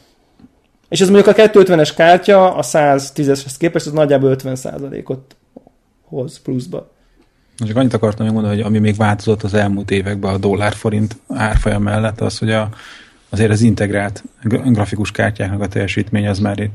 és 0.89 1.01
ez 1.01 1.11
mondjuk 1.11 1.39
a 1.39 1.43
250-es 1.43 1.93
kártya 1.97 2.55
a 2.55 2.63
110-eshez 2.63 3.55
képest, 3.59 3.87
az 3.87 3.93
nagyjából 3.93 4.37
50%-ot 4.39 5.37
hoz 6.05 6.39
pluszba. 6.39 6.91
Csak 7.57 7.77
annyit 7.77 7.95
akartam 7.95 8.25
még 8.25 8.35
mondani, 8.35 8.57
hogy 8.57 8.65
ami 8.65 8.79
még 8.79 8.97
változott 8.97 9.43
az 9.43 9.55
elmúlt 9.55 9.91
években 9.91 10.35
a 10.35 10.39
dollár-forint 10.39 11.17
árfolyam 11.29 11.83
mellett, 11.83 12.21
az, 12.21 12.39
hogy 12.39 12.51
a, 12.51 12.69
azért 13.29 13.51
az 13.51 13.61
integrált 13.61 14.25
grafikus 14.65 15.11
kártyáknak 15.11 15.61
a 15.61 15.69
teljesítmény 15.69 16.29
az 16.29 16.39
már 16.39 16.71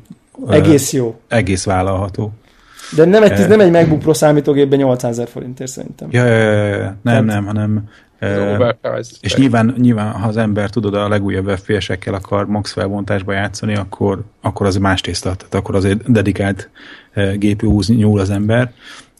egész 0.50 0.94
jó. 0.94 1.20
Egész 1.28 1.64
vállalható. 1.64 2.34
De 2.96 3.06
nem 3.06 3.24
egy, 3.24 3.32
ez 3.32 3.48
nem 3.48 3.60
egy 3.60 3.72
MacBook 3.72 4.00
Pro 4.00 4.14
számítógépben 4.14 4.80
800 4.80 5.12
ezer 5.12 5.28
forintért 5.28 5.72
szerintem. 5.72 6.08
Ja, 6.12 6.26
ja, 6.26 6.38
ja, 6.38 6.66
ja. 6.66 6.78
nem, 6.78 6.98
Tehát... 7.04 7.24
nem, 7.26 7.46
hanem 7.46 7.90
és 9.22 9.36
nyilván, 9.36 9.76
nyilván, 9.78 10.12
ha 10.12 10.28
az 10.28 10.38
ember 10.38 10.70
tudod 10.70 10.94
a 10.94 11.08
legújabb 11.08 11.50
FPS-ekkel 11.50 12.14
akar 12.14 12.48
max 12.48 12.72
felbontásba 12.72 13.34
játszani, 13.34 13.76
akkor, 13.76 14.24
akkor 14.42 14.66
az 14.66 14.76
más 14.76 15.02
tészta, 15.02 15.36
tehát 15.36 15.56
akkor 15.56 15.76
azért 15.76 16.12
dedikált 16.12 16.70
GPU-hoz 17.36 17.88
nyúl 17.88 18.20
az 18.20 18.30
ember. 18.30 18.72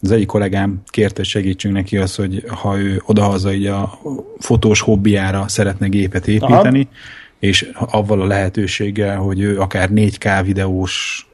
Az 0.02 0.10
egyik 0.10 0.26
kollégám 0.26 0.82
kérte, 0.86 1.16
hogy 1.16 1.26
segítsünk 1.26 1.74
neki 1.74 1.96
az, 1.96 2.14
hogy 2.14 2.44
ha 2.48 2.78
ő 2.78 3.02
odahaza 3.06 3.52
így 3.52 3.66
a 3.66 3.98
fotós 4.38 4.80
hobbiára 4.80 5.44
szeretne 5.48 5.86
gépet 5.86 6.28
építeni, 6.28 6.80
Aha. 6.80 6.98
és 7.38 7.70
avval 7.74 8.20
a 8.20 8.26
lehetőséggel, 8.26 9.16
hogy 9.16 9.40
ő 9.40 9.60
akár 9.60 9.88
4K 9.94 10.42
videós 10.44 11.26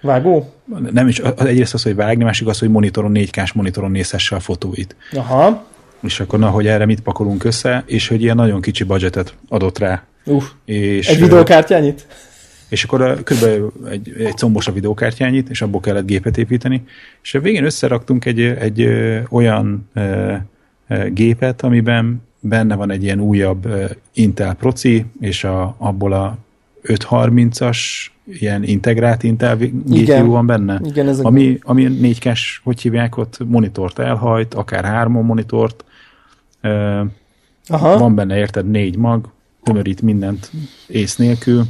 Vágó? 0.00 0.52
Nem 0.92 1.08
is, 1.08 1.18
az 1.18 1.44
egyrészt 1.44 1.74
az, 1.74 1.82
hogy 1.82 1.94
vágni, 1.94 2.24
másik 2.24 2.46
az, 2.46 2.58
hogy 2.58 2.70
monitoron, 2.70 3.12
4K-s 3.14 3.52
monitoron 3.52 3.90
nézhesse 3.90 4.36
a 4.36 4.40
fotóit. 4.40 4.96
Aha 5.12 5.68
és 6.00 6.20
akkor 6.20 6.38
na, 6.38 6.48
hogy 6.48 6.66
erre 6.66 6.86
mit 6.86 7.00
pakolunk 7.00 7.44
össze, 7.44 7.82
és 7.86 8.08
hogy 8.08 8.22
ilyen 8.22 8.36
nagyon 8.36 8.60
kicsi 8.60 8.84
budgetet 8.84 9.34
adott 9.48 9.78
rá. 9.78 10.04
Uh, 10.24 10.44
és, 10.64 11.08
egy 11.08 11.20
videókártyányit? 11.20 12.06
És 12.68 12.84
akkor 12.84 13.22
kb. 13.22 13.44
egy, 13.90 14.12
egy 14.18 14.36
combos 14.36 14.66
a 14.66 14.72
videókártyányit, 14.72 15.48
és 15.48 15.62
abból 15.62 15.80
kellett 15.80 16.06
gépet 16.06 16.38
építeni, 16.38 16.82
és 17.22 17.34
a 17.34 17.40
végén 17.40 17.64
összeraktunk 17.64 18.24
egy, 18.24 18.40
egy 18.40 18.88
olyan 19.30 19.88
e, 19.94 20.00
e, 20.86 21.08
gépet, 21.08 21.62
amiben 21.62 22.22
benne 22.40 22.74
van 22.74 22.90
egy 22.90 23.02
ilyen 23.02 23.20
újabb 23.20 23.68
Intel 24.12 24.54
proci, 24.54 25.04
és 25.20 25.44
a, 25.44 25.74
abból 25.78 26.12
a 26.12 26.38
530-as 26.84 27.78
ilyen 28.24 28.62
integrált 28.62 29.22
Intel 29.22 29.56
GPU 29.56 30.30
van 30.30 30.46
benne, 30.46 30.80
Igen, 30.84 31.08
ez 31.08 31.18
ami, 31.18 31.58
ami 31.62 31.84
4 31.84 32.18
k 32.18 32.32
hogy 32.62 32.80
hívják 32.80 33.16
ott, 33.16 33.38
monitort 33.46 33.98
elhajt, 33.98 34.54
akár 34.54 34.84
hárman 34.84 35.24
monitort, 35.24 35.84
Aha. 36.60 37.98
Van 37.98 38.14
benne, 38.14 38.36
érted, 38.36 38.70
négy 38.70 38.96
mag, 38.96 39.28
tömörít 39.62 40.02
mindent 40.02 40.50
ész 40.86 41.16
nélkül, 41.16 41.64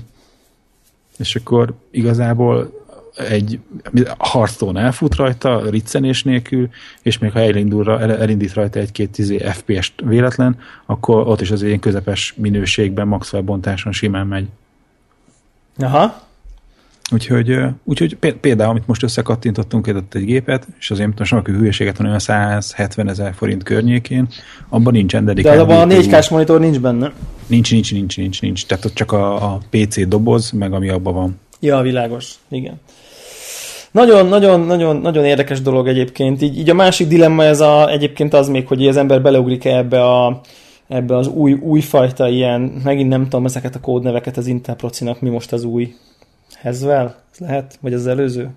és 1.19 1.37
akkor 1.37 1.75
igazából 1.91 2.79
egy 3.17 3.59
Hearthstone 4.19 4.81
elfut 4.81 5.15
rajta, 5.15 5.71
riccenés 5.71 6.23
nélkül, 6.23 6.69
és 7.03 7.19
még 7.19 7.33
ha 7.33 7.41
elindul, 7.41 8.01
elindít 8.01 8.55
rajta 8.55 8.79
egy-két 8.79 9.19
izé 9.19 9.39
FPS-t 9.39 9.93
véletlen, 10.05 10.59
akkor 10.87 11.27
ott 11.27 11.41
is 11.41 11.51
az 11.51 11.63
ilyen 11.63 11.79
közepes 11.79 12.35
minőségben, 12.37 13.09
max 13.09 13.29
felbontáson 13.29 13.93
simán 13.93 14.27
megy. 14.27 14.49
Aha. 15.79 16.29
Úgyhogy, 17.13 17.59
úgyhogy 17.85 18.17
például, 18.41 18.71
amit 18.71 18.87
most 18.87 19.03
összekattintottunk 19.03 19.87
egy 19.87 20.25
gépet, 20.25 20.67
és 20.79 20.91
azért 20.91 21.19
most 21.19 21.33
aki 21.33 21.51
hülyeséget 21.51 21.97
van 21.97 22.07
olyan 22.07 22.19
170 22.19 23.09
ezer 23.09 23.35
forint 23.35 23.63
környékén, 23.63 24.29
abban 24.69 24.93
nincsen 24.93 25.25
dedikált. 25.25 25.57
De 25.57 25.63
abban 25.63 25.81
a 25.81 25.85
4 25.85 26.09
k 26.09 26.31
monitor 26.31 26.61
nincs 26.61 26.81
benne. 26.81 27.13
Nincs, 27.47 27.73
nincs, 27.73 27.93
nincs, 27.93 28.17
nincs, 28.17 28.41
nincs. 28.41 28.67
Tehát 28.67 28.85
ott 28.85 28.95
csak 28.95 29.13
a, 29.13 29.53
a 29.53 29.61
PC 29.71 30.09
doboz, 30.09 30.51
meg 30.51 30.73
ami 30.73 30.89
abban 30.89 31.15
van. 31.15 31.41
Ja, 31.61 31.81
világos, 31.81 32.35
igen. 32.49 32.81
Nagyon, 33.91 34.27
nagyon, 34.27 34.61
nagyon, 34.61 34.97
nagyon 34.97 35.25
érdekes 35.25 35.63
dolog 35.63 35.89
egyébként. 35.89 36.43
Így, 36.43 36.59
így 36.59 36.71
a 36.71 36.75
másik 36.75 37.09
dilemma 37.09 37.45
ez 37.45 37.61
a, 37.61 37.91
egyébként 37.91 38.35
az 38.35 38.49
még, 38.49 38.67
hogy 38.67 38.87
az 38.87 38.97
ember 38.97 39.23
beleugrik 39.23 39.65
-e 39.65 39.77
ebbe 39.77 40.05
a, 40.05 40.41
ebbe 40.89 41.17
az 41.17 41.27
új, 41.27 41.53
újfajta 41.53 42.29
ilyen, 42.29 42.61
megint 42.85 43.09
nem 43.09 43.23
tudom 43.23 43.45
ezeket 43.45 43.75
a 43.75 43.81
kódneveket 43.81 44.37
az 44.37 44.47
Intel 44.47 44.75
Procinak, 44.75 45.21
mi 45.21 45.29
most 45.29 45.53
az 45.53 45.65
új 45.65 45.95
Hezvel? 46.61 47.15
Lehet? 47.39 47.79
Vagy 47.81 47.93
az 47.93 48.07
előző? 48.07 48.51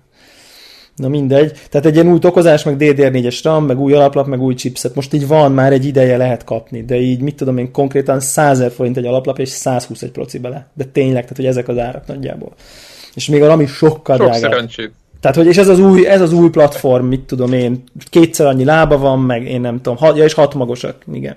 Na 0.96 1.08
mindegy. 1.08 1.52
Tehát 1.70 1.86
egy 1.86 1.94
ilyen 1.94 2.08
új 2.08 2.18
tokozás, 2.18 2.62
meg 2.62 2.76
DDR4-es 2.78 3.40
RAM, 3.42 3.64
meg 3.64 3.80
új 3.80 3.92
alaplap, 3.92 4.26
meg 4.26 4.40
új 4.40 4.54
chipset. 4.54 4.94
Most 4.94 5.14
így 5.14 5.26
van, 5.26 5.52
már 5.52 5.72
egy 5.72 5.84
ideje 5.84 6.16
lehet 6.16 6.44
kapni, 6.44 6.84
de 6.84 6.96
így 6.96 7.20
mit 7.20 7.36
tudom 7.36 7.58
én, 7.58 7.72
konkrétan 7.72 8.20
100 8.20 8.72
forint 8.74 8.96
egy 8.96 9.06
alaplap, 9.06 9.38
és 9.38 9.48
120 9.48 10.02
egy 10.02 10.10
proci 10.10 10.38
bele. 10.38 10.66
De 10.74 10.84
tényleg, 10.84 11.22
tehát 11.22 11.36
hogy 11.36 11.46
ezek 11.46 11.68
az 11.68 11.78
árak 11.78 12.06
nagyjából. 12.06 12.52
És 13.14 13.28
még 13.28 13.42
a 13.42 13.46
RAM 13.46 13.60
is 13.60 13.70
sokkal 13.70 14.16
Sok 14.16 14.26
drágább. 14.26 14.50
Szerencsét. 14.50 14.92
Tehát, 15.20 15.36
hogy 15.36 15.46
és 15.46 15.56
ez 15.56 15.68
az, 15.68 15.78
új, 15.78 16.06
ez 16.06 16.20
az 16.20 16.32
új 16.32 16.50
platform, 16.50 17.06
mit 17.06 17.20
tudom 17.20 17.52
én, 17.52 17.82
kétszer 18.10 18.46
annyi 18.46 18.64
lába 18.64 18.98
van, 18.98 19.20
meg 19.20 19.48
én 19.48 19.60
nem 19.60 19.76
tudom, 19.76 19.96
hat, 19.96 20.16
ja, 20.16 20.24
és 20.24 20.32
hat 20.32 20.54
magosak, 20.54 20.96
igen. 21.12 21.36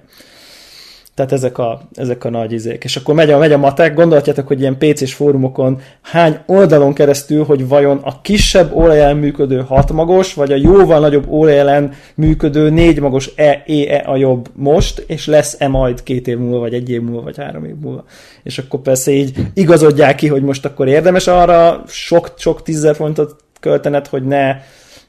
Tehát 1.18 1.32
ezek 1.32 1.58
a, 1.58 1.82
ezek 1.94 2.24
a 2.24 2.30
nagy 2.30 2.52
izék. 2.52 2.84
És 2.84 2.96
akkor 2.96 3.16
megy 3.16 3.32
a, 3.32 3.38
megy 3.38 3.52
a 3.52 3.58
matek, 3.58 3.94
gondolhatjátok, 3.94 4.48
hogy 4.48 4.60
ilyen 4.60 4.78
PC-s 4.78 5.14
fórumokon 5.14 5.80
hány 6.02 6.40
oldalon 6.46 6.94
keresztül, 6.94 7.44
hogy 7.44 7.68
vajon 7.68 7.98
a 8.04 8.22
kisebb 8.22 8.74
ólajelen 8.74 9.18
működő 9.18 9.62
hatmagos, 9.62 10.34
vagy 10.34 10.52
a 10.52 10.56
jóval 10.56 11.00
nagyobb 11.00 11.30
ólajelen 11.30 11.94
működő 12.16 12.70
négymagos 12.70 13.32
E, 13.36 13.64
E, 13.68 13.74
E 13.90 14.04
a 14.06 14.16
jobb 14.16 14.50
most, 14.54 15.04
és 15.08 15.26
lesz-e 15.28 15.68
majd 15.68 16.04
két 16.04 16.28
év 16.28 16.38
múlva, 16.38 16.60
vagy 16.60 16.74
egy 16.74 16.90
év 16.90 17.02
múlva, 17.02 17.22
vagy 17.22 17.38
három 17.38 17.66
év 17.66 17.76
múlva. 17.82 18.04
És 18.44 18.58
akkor 18.58 18.80
persze 18.80 19.12
így 19.12 19.36
igazodják 19.54 20.16
ki, 20.16 20.28
hogy 20.28 20.42
most 20.42 20.66
akkor 20.66 20.88
érdemes 20.88 21.28
arra 21.28 21.84
sok, 21.88 22.34
sok 22.38 22.64
tízzer 22.64 22.96
fontot 22.96 23.36
költened, 23.60 24.08
hogy 24.08 24.24
ne 24.24 24.56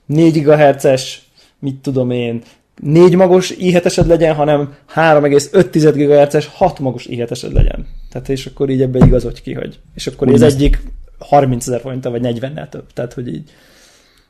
4 0.06 0.42
GHz-es, 0.42 1.22
mit 1.58 1.76
tudom 1.76 2.10
én, 2.10 2.42
4 2.80 3.14
magos 3.14 3.50
i 3.50 3.80
legyen, 3.96 4.34
hanem 4.34 4.74
3,5 4.94 5.92
GHz-es 5.94 6.46
6 6.46 6.78
magos 6.78 7.06
i 7.06 7.24
legyen. 7.52 7.86
Tehát 8.10 8.28
és 8.28 8.46
akkor 8.46 8.70
így 8.70 8.82
ebbe 8.82 9.06
igazodj 9.06 9.40
ki, 9.42 9.52
hogy 9.52 9.78
és 9.94 10.06
akkor 10.06 10.28
ez 10.28 10.42
egyik 10.42 10.82
30 11.18 11.66
ezer 11.66 11.80
forinttal, 11.80 12.12
vagy 12.12 12.38
40-nel 12.38 12.68
több. 12.68 12.92
Tehát, 12.92 13.12
hogy 13.12 13.28
így. 13.28 13.50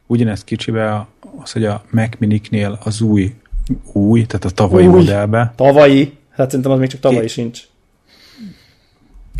Ugyanezt 0.06 0.44
kicsibe 0.44 1.06
az, 1.42 1.52
hogy 1.52 1.64
a 1.64 1.84
Mac 1.90 2.18
Miniknél 2.18 2.78
az 2.84 3.00
új, 3.00 3.34
új, 3.92 4.26
tehát 4.26 4.44
a 4.44 4.50
tavalyi 4.50 4.86
új, 4.86 4.92
modellbe. 4.92 5.52
Tavalyi? 5.56 6.12
Hát 6.30 6.48
szerintem 6.48 6.72
az 6.72 6.78
még 6.78 6.88
csak 6.88 7.00
tavalyi 7.00 7.28
sincs. 7.28 7.62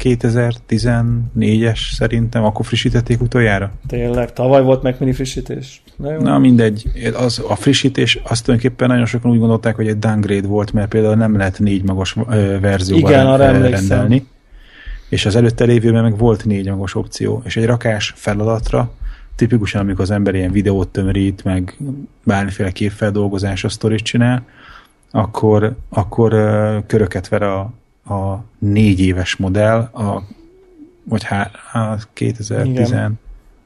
2014-es 0.03 1.79
szerintem, 1.93 2.45
akkor 2.45 2.67
frissítették 2.67 3.21
utoljára. 3.21 3.73
Tényleg, 3.87 4.33
tavaly 4.33 4.63
volt 4.63 4.83
meg 4.83 4.97
mini 4.99 5.13
frissítés. 5.13 5.83
Na, 5.97 6.13
jó. 6.13 6.21
Na 6.21 6.39
mindegy, 6.39 6.85
az, 7.15 7.43
a 7.49 7.55
frissítés 7.55 8.19
azt 8.23 8.45
tulajdonképpen 8.45 8.89
nagyon 8.89 9.07
sokan 9.07 9.31
úgy 9.31 9.39
gondolták, 9.39 9.77
hogy 9.77 9.89
egy 9.89 9.99
downgrade 9.99 10.47
volt, 10.47 10.73
mert 10.73 10.89
például 10.89 11.15
nem 11.15 11.37
lehet 11.37 11.59
négy 11.59 11.83
magas 11.83 12.17
verzióban 12.61 13.11
Igen, 13.11 13.37
rendelni. 13.37 14.27
és 15.09 15.27
az 15.27 15.37
előtte 15.37 15.65
lévőben 15.65 16.03
meg 16.03 16.19
volt 16.19 16.45
négy 16.45 16.69
magos 16.69 16.95
opció, 16.95 17.43
és 17.45 17.57
egy 17.57 17.67
rakás 17.67 18.13
feladatra, 18.17 18.91
tipikusan 19.37 19.81
amikor 19.81 20.01
az 20.01 20.11
ember 20.11 20.35
ilyen 20.35 20.53
videót 20.53 20.89
tömörít, 20.89 21.45
meg 21.45 21.77
bármiféle 22.25 22.71
képfeldolgozás 22.71 23.65
a 23.65 23.69
sztorit 23.69 24.03
csinál, 24.03 24.45
akkor, 25.11 25.77
akkor 25.89 26.31
köröket 26.87 27.29
ver 27.29 27.43
a, 27.43 27.73
a 28.11 28.45
négy 28.59 29.01
éves 29.01 29.37
modell, 29.37 29.79
a, 29.79 30.23
vagy 31.05 31.25
há, 31.25 31.51
a 31.73 31.99
2010 32.13 32.89
igen. 32.91 33.21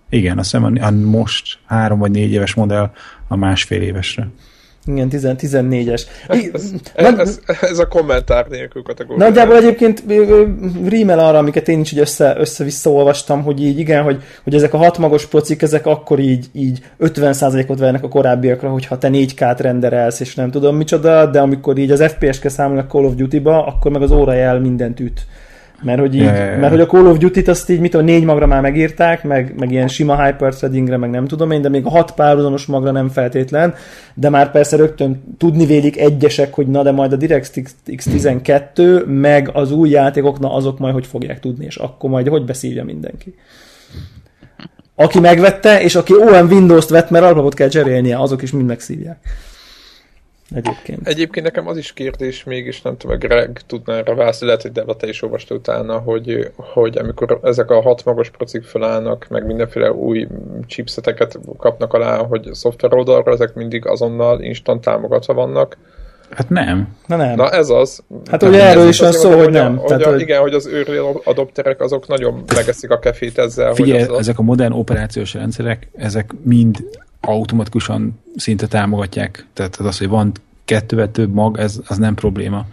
igen, 0.09 0.38
azt 0.38 0.51
hiszem 0.51 0.64
a, 0.64 0.86
a 0.86 0.90
most 0.90 1.59
három 1.64 1.99
vagy 1.99 2.11
négy 2.11 2.32
éves 2.32 2.55
modell 2.55 2.90
a 3.28 3.36
másfél 3.36 3.82
évesre. 3.82 4.28
Igen, 4.87 5.09
14-es. 5.12 6.03
Ez, 6.28 6.72
ez, 6.95 7.14
ez, 7.16 7.41
ez 7.61 7.78
a 7.78 7.89
kommentár 7.89 8.47
nélkül 8.49 8.83
kategória. 8.83 9.24
Nagyjából 9.24 9.57
egyébként 9.57 10.03
rímel 10.89 11.18
arra, 11.18 11.39
amiket 11.39 11.68
én 11.68 11.80
is 11.80 11.93
így 11.93 11.99
össze, 11.99 12.35
össze-vissza 12.39 12.91
olvastam, 12.91 13.43
hogy 13.43 13.62
így 13.64 13.78
igen, 13.78 14.03
hogy, 14.03 14.22
hogy 14.45 14.55
ezek 14.55 14.74
a 14.74 14.76
hatmagos 14.76 15.26
procik, 15.26 15.62
ezek 15.62 15.87
akkor 15.87 16.18
így, 16.18 16.47
így 16.53 16.85
50%-ot 17.01 17.78
vernek 17.78 18.05
a 18.05 18.09
korábbiakra, 18.09 18.68
hogyha 18.68 18.99
te 18.99 19.09
4K-t 19.12 19.57
renderelsz, 19.59 20.20
és 20.20 20.35
nem 20.35 20.51
tudom 20.51 20.76
micsoda, 20.76 21.26
de 21.26 21.41
amikor 21.41 21.78
így 21.78 21.91
az 21.91 22.03
FPS-ke 22.03 22.49
számolni 22.49 22.80
a 22.80 22.87
Call 22.87 23.05
of 23.05 23.14
Duty-ba, 23.14 23.66
akkor 23.66 23.91
meg 23.91 24.03
az 24.03 24.11
órajel 24.11 24.61
mindent 24.61 25.01
üt. 25.01 25.26
Mert 25.83 26.01
hogy, 26.01 26.14
így, 26.14 26.20
yeah. 26.20 26.59
mert 26.59 26.70
hogy 26.70 26.80
a 26.80 26.87
Call 26.87 27.07
of 27.07 27.18
Duty-t 27.18 27.49
azt 27.49 27.70
így, 27.70 27.80
mit 27.80 27.91
tudom, 27.91 28.07
négy 28.07 28.24
magra 28.24 28.47
már 28.47 28.61
megírták, 28.61 29.24
meg, 29.24 29.55
meg 29.59 29.70
ilyen 29.70 29.89
sima 29.89 30.24
hyperthreadingre, 30.24 30.97
meg 30.97 31.11
nem 31.11 31.26
tudom 31.26 31.51
én, 31.51 31.62
de 31.62 31.68
még 31.68 31.85
a 31.85 31.91
hat 31.91 32.14
párhuzamos 32.14 32.66
magra 32.66 32.91
nem 32.91 33.09
feltétlen, 33.09 33.74
de 34.14 34.28
már 34.28 34.51
persze 34.51 34.76
rögtön 34.76 35.37
tudni 35.39 35.66
vélik 35.66 35.99
egyesek, 35.99 36.55
hogy 36.55 36.66
na 36.66 36.83
de 36.83 36.91
majd 36.91 37.12
a 37.12 37.16
DirectX 37.16 37.74
12, 37.85 39.05
meg 39.07 39.51
az 39.53 39.72
új 39.72 39.89
játékok, 39.89 40.39
na 40.39 40.55
azok 40.55 40.78
majd 40.78 40.95
hogy 40.95 41.07
fogják 41.07 41.41
tudni, 41.41 41.64
és 41.64 41.76
akkor 41.76 42.11
majd 42.11 42.28
hogy 42.28 42.45
beszívja 42.45 42.85
mindenki. 42.85 43.35
Aki 44.95 45.20
megvette, 45.20 45.83
és 45.83 45.95
aki 45.95 46.14
olyan 46.14 46.47
Windows-t 46.47 46.89
vett, 46.89 47.11
mert 47.11 47.24
alapot 47.24 47.55
kell 47.55 47.68
cserélnie, 47.68 48.18
azok 48.18 48.43
is 48.43 48.51
mind 48.51 48.66
megszívják 48.66 49.18
egyébként. 50.55 51.09
Egyébként 51.09 51.46
nekem 51.46 51.68
az 51.68 51.76
is 51.76 51.92
kérdés 51.92 52.44
mégis, 52.44 52.82
nem 52.82 52.96
tudom, 52.96 53.18
Greg 53.18 53.61
tudná 53.66 53.94
erre 53.94 54.14
válaszolni, 54.14 54.55
lehet, 54.55 54.86
hogy 54.86 54.96
te 54.96 55.09
is 55.09 55.22
olvasta 55.22 55.55
utána, 55.55 55.98
hogy, 55.98 56.50
hogy 56.57 56.98
amikor 56.98 57.40
ezek 57.42 57.70
a 57.70 57.80
hat 57.80 58.05
magas 58.05 58.30
procik 58.30 58.64
felállnak, 58.64 59.26
meg 59.30 59.46
mindenféle 59.46 59.92
új 59.92 60.26
chipseteket 60.66 61.38
kapnak 61.57 61.92
alá, 61.92 62.16
hogy 62.16 62.48
szoftver 62.53 62.94
oldalra 62.94 63.32
ezek 63.32 63.55
mindig 63.55 63.86
azonnal 63.86 64.40
instant 64.40 64.80
támogatva 64.80 65.34
vannak, 65.34 65.76
Hát 66.36 66.48
nem. 66.48 66.88
Na 67.07 67.16
nem. 67.16 67.34
Na 67.34 67.50
ez 67.50 67.68
az. 67.68 68.03
Hát 68.30 68.42
ugye 68.42 68.62
erről 68.62 68.88
is 68.88 69.00
van 69.00 69.12
szó, 69.12 69.28
hogy, 69.28 69.38
hogy 69.38 69.53
nem. 69.53 69.76
Hogy 69.76 69.86
Tehát, 69.86 70.03
a, 70.03 70.11
hogy... 70.11 70.20
Igen, 70.20 70.40
hogy 70.40 70.55
az 70.55 70.66
őri 70.66 70.96
adopterek 71.24 71.80
azok 71.80 72.07
nagyon 72.07 72.44
megeszik 72.55 72.90
a 72.90 72.98
kefét 72.98 73.38
ezzel. 73.38 73.74
Figyelj, 73.74 74.00
hogy 74.00 74.12
az 74.14 74.18
ezek 74.18 74.38
a 74.38 74.42
modern 74.42 74.72
operációs 74.72 75.34
rendszerek, 75.34 75.88
ezek 75.96 76.30
mind 76.42 76.84
automatikusan 77.23 78.20
szinte 78.37 78.66
támogatják. 78.66 79.47
Tehát 79.53 79.77
az, 79.77 79.99
hogy 79.99 80.09
van 80.09 80.33
kettővel 80.64 81.11
több 81.11 81.33
mag, 81.33 81.59
ez 81.59 81.81
az 81.87 81.99
nem 81.99 82.14
probléma, 82.14 82.66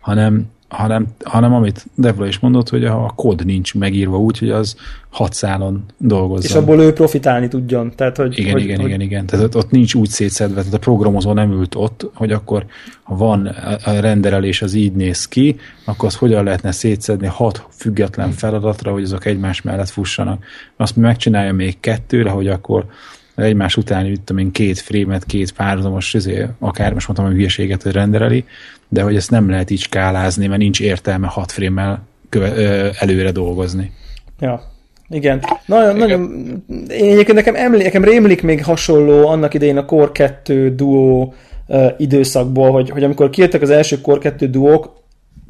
hanem, 0.00 0.46
hanem, 0.68 1.06
hanem 1.24 1.54
amit 1.54 1.86
Devla 1.94 2.26
is 2.26 2.38
mondott, 2.38 2.68
hogy 2.68 2.84
a 2.84 3.12
kód 3.16 3.44
nincs 3.44 3.74
megírva 3.74 4.18
úgy, 4.18 4.38
hogy 4.38 4.50
az 4.50 4.76
hat 5.10 5.32
szálon 5.32 5.84
dolgozzon. 5.98 6.50
És 6.50 6.54
abból 6.54 6.80
ő 6.80 6.92
profitálni 6.92 7.48
tudjon. 7.48 7.92
Tehát, 7.96 8.16
hogy, 8.16 8.38
igen, 8.38 8.52
hogy, 8.52 8.62
igen, 8.62 8.76
hogy... 8.76 8.86
igen, 8.86 9.00
igen. 9.00 9.26
Tehát 9.26 9.44
ott, 9.44 9.56
ott 9.56 9.70
nincs 9.70 9.94
úgy 9.94 10.08
szétszedve, 10.08 10.58
tehát 10.58 10.74
a 10.74 10.78
programozó 10.78 11.32
nem 11.32 11.52
ült 11.52 11.74
ott, 11.74 12.10
hogy 12.14 12.32
akkor 12.32 12.66
ha 13.02 13.16
van 13.16 13.46
a 13.84 14.00
renderelés, 14.00 14.62
az 14.62 14.74
így 14.74 14.92
néz 14.92 15.28
ki, 15.28 15.56
akkor 15.84 16.08
az 16.08 16.16
hogyan 16.16 16.44
lehetne 16.44 16.72
szétszedni 16.72 17.26
hat 17.26 17.66
független 17.70 18.30
feladatra, 18.30 18.92
hogy 18.92 19.02
azok 19.02 19.24
egymás 19.24 19.62
mellett 19.62 19.88
fussanak. 19.88 20.44
Azt 20.76 20.96
megcsinálja 20.96 21.52
még 21.52 21.80
kettőre, 21.80 22.30
hogy 22.30 22.48
akkor 22.48 22.86
egymás 23.34 23.76
után 23.76 24.06
üttem 24.06 24.38
én 24.38 24.50
két 24.50 24.78
frémet, 24.78 25.24
két 25.24 25.52
párhuzamos, 25.52 26.14
izé, 26.14 26.46
akár 26.58 26.92
most 26.92 27.06
mondtam, 27.06 27.28
hogy 27.28 27.36
hülyeséget 27.36 27.82
hogy 27.82 27.92
rendereli, 27.92 28.44
de 28.88 29.02
hogy 29.02 29.16
ezt 29.16 29.30
nem 29.30 29.50
lehet 29.50 29.70
így 29.70 29.80
skálázni, 29.80 30.46
mert 30.46 30.60
nincs 30.60 30.80
értelme 30.80 31.26
hat 31.26 31.52
frémmel 31.52 32.02
köve, 32.28 32.54
ö, 32.56 32.88
előre 32.98 33.30
dolgozni. 33.30 33.92
Ja, 34.40 34.62
igen. 35.08 35.42
Nagyon, 35.66 35.96
nagyon, 35.96 36.20
én 36.88 37.10
egyébként 37.10 37.32
nekem, 37.32 37.54
emlé, 37.54 37.82
nekem 37.82 38.04
rémlik 38.04 38.42
még 38.42 38.64
hasonló 38.64 39.26
annak 39.26 39.54
idején 39.54 39.76
a 39.76 39.84
Core 39.84 40.12
2 40.12 40.74
Duo 40.74 41.32
uh, 41.66 41.86
időszakból, 41.98 42.70
hogy, 42.70 42.90
hogy 42.90 43.04
amikor 43.04 43.30
kijöttek 43.30 43.62
az 43.62 43.70
első 43.70 44.00
Core 44.00 44.18
2 44.18 44.48
duók, 44.50 45.02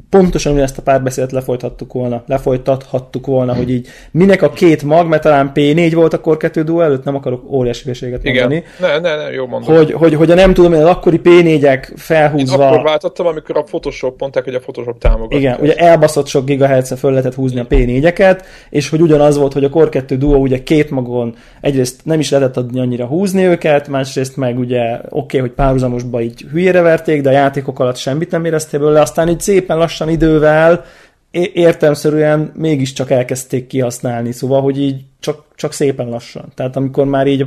pontosan 0.09 0.59
ezt 0.59 0.77
a 0.77 0.81
párbeszédet 0.81 1.31
lefolytattuk 1.31 1.93
volna, 1.93 2.23
lefolytathattuk 2.27 3.25
volna, 3.25 3.55
hogy 3.55 3.69
így 3.69 3.87
minek 4.11 4.41
a 4.41 4.49
két 4.49 4.83
mag, 4.83 5.07
mert 5.07 5.21
talán 5.21 5.51
P4 5.55 5.91
volt 5.93 6.13
a 6.13 6.19
Core 6.19 6.37
2 6.37 6.63
Duo 6.63 6.81
előtt, 6.81 7.03
nem 7.03 7.15
akarok 7.15 7.51
óriási 7.51 7.83
hülyeséget 7.83 8.23
mondani. 8.23 8.63
Ne, 8.79 8.99
ne, 8.99 9.15
ne, 9.15 9.31
jó 9.31 9.47
mondom. 9.47 9.75
Hogy, 9.75 9.91
hogy, 9.91 10.13
hogy 10.13 10.31
a 10.31 10.35
nem 10.35 10.53
tudom, 10.53 10.73
az 10.73 10.79
akkori 10.79 11.21
P4-ek 11.23 11.91
felhúzva... 11.95 12.63
Én 12.63 12.69
akkor 12.69 12.83
váltottam, 12.83 13.25
amikor 13.25 13.57
a 13.57 13.61
Photoshop 13.61 14.19
mondták, 14.19 14.43
hogy 14.43 14.55
a 14.55 14.59
Photoshop 14.59 14.99
támogatja. 14.99 15.37
Igen, 15.37 15.57
ugye 15.61 15.73
elbaszott 15.73 16.27
sok 16.27 16.45
gigahertz 16.45 16.99
föl 16.99 17.11
lehetett 17.11 17.33
húzni 17.33 17.59
a 17.59 17.67
P4-eket, 17.67 18.43
és 18.69 18.89
hogy 18.89 19.01
ugyanaz 19.01 19.37
volt, 19.37 19.53
hogy 19.53 19.63
a 19.63 19.69
Core 19.69 19.89
2 19.89 20.17
Duo 20.17 20.37
ugye 20.37 20.63
két 20.63 20.89
magon 20.89 21.35
egyrészt 21.61 21.99
nem 22.03 22.19
is 22.19 22.29
lehetett 22.29 22.57
adni 22.57 22.79
annyira 22.79 23.05
húzni 23.05 23.43
őket, 23.43 23.87
másrészt 23.87 24.37
meg 24.37 24.59
ugye 24.59 24.93
oké, 24.93 25.07
okay, 25.09 25.39
hogy 25.39 25.51
párhuzamosba 25.51 26.21
így 26.21 26.45
hülyére 26.51 26.81
verték, 26.81 27.21
de 27.21 27.29
a 27.29 27.33
játékok 27.33 27.79
alatt 27.79 27.95
semmit 27.95 28.31
nem 28.31 28.45
éreztél 28.45 28.79
belőle, 28.79 29.01
aztán 29.01 29.29
így 29.29 29.39
szépen 29.39 29.77
lassan 29.77 29.94
lassan 29.97 30.13
idővel 30.13 30.85
értelmszerűen 31.53 32.51
mégiscsak 32.55 33.11
elkezdték 33.11 33.67
kihasználni, 33.67 34.31
szóval, 34.31 34.61
hogy 34.61 34.81
így 34.81 35.01
csak, 35.19 35.43
csak 35.55 35.73
szépen 35.73 36.09
lassan. 36.09 36.51
Tehát 36.55 36.75
amikor 36.75 37.05
már 37.05 37.27
így 37.27 37.45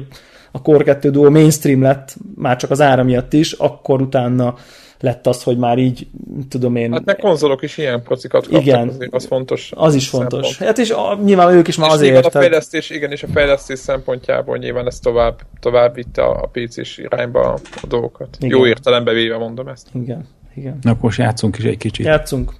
a 0.53 0.63
Core 0.63 0.85
2 0.85 1.11
Duo 1.11 1.31
mainstream 1.31 1.83
lett, 1.83 2.17
már 2.35 2.57
csak 2.57 2.71
az 2.71 2.81
ára 2.81 3.03
miatt 3.03 3.33
is, 3.33 3.53
akkor 3.53 4.03
utána 4.03 4.55
lett 5.01 5.27
az, 5.27 5.43
hogy 5.43 5.59
már 5.59 5.79
így, 5.79 6.07
tudom 6.49 6.77
én... 6.77 6.93
Hát 6.93 7.05
meg 7.05 7.17
konzolok 7.17 7.63
is 7.63 7.79
ilyen 7.79 8.03
procikat 8.03 8.43
kaptak, 8.43 8.63
igen, 8.63 8.89
azért 8.89 9.15
az 9.15 9.27
fontos. 9.27 9.73
Az 9.77 9.95
is 9.95 10.09
fontos. 10.09 10.47
Szempont. 10.47 10.69
Hát 10.69 10.79
és 10.79 10.91
a, 10.91 11.19
nyilván 11.25 11.55
ők 11.55 11.69
is 11.69 11.77
már 11.77 11.89
és 11.89 11.95
azért... 11.95 12.27
a 12.27 12.31
fejlesztés, 12.31 12.91
igen, 12.91 13.11
és 13.11 13.23
a 13.23 13.27
fejlesztés 13.33 13.79
szempontjából 13.79 14.57
nyilván 14.57 14.87
ez 14.87 14.99
tovább, 14.99 15.41
tovább 15.61 15.95
vitte 15.95 16.23
a 16.23 16.51
PC-s 16.53 16.99
irányba 16.99 17.53
a 17.83 17.87
dolgokat. 17.89 18.37
Igen. 18.41 18.59
Jó 18.59 18.67
értelembe 18.67 19.13
véve 19.13 19.39
mondom 19.39 19.69
ezt. 19.69 19.89
Igen 19.95 20.37
igen. 20.59 20.79
Na, 20.83 20.91
akkor 20.91 21.03
most 21.03 21.19
játszunk 21.19 21.59
is 21.59 21.65
egy 21.65 21.77
kicsit. 21.77 22.07
Játszunk. 22.07 22.53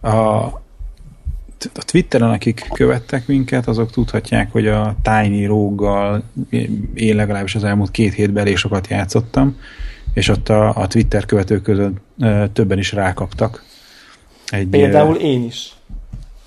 A, 0.00 0.08
a 1.74 1.84
Twitteren, 1.84 2.30
akik 2.30 2.68
követtek 2.72 3.26
minket, 3.26 3.66
azok 3.66 3.90
tudhatják, 3.90 4.52
hogy 4.52 4.66
a 4.66 4.96
Tiny 5.02 5.46
Rogue-gal 5.46 6.22
én 6.94 7.16
legalábbis 7.16 7.54
az 7.54 7.64
elmúlt 7.64 7.90
két 7.90 8.14
hétben 8.14 8.42
elég 8.42 8.56
sokat 8.56 8.86
játszottam, 8.88 9.56
és 10.14 10.28
ott 10.28 10.48
a, 10.48 10.74
a 10.76 10.86
Twitter 10.86 11.26
követők 11.26 11.62
között 11.62 11.96
többen 12.52 12.78
is 12.78 12.92
rákaptak. 12.92 13.64
Egy, 14.46 14.66
Például 14.66 15.16
én 15.16 15.44
is. 15.44 15.74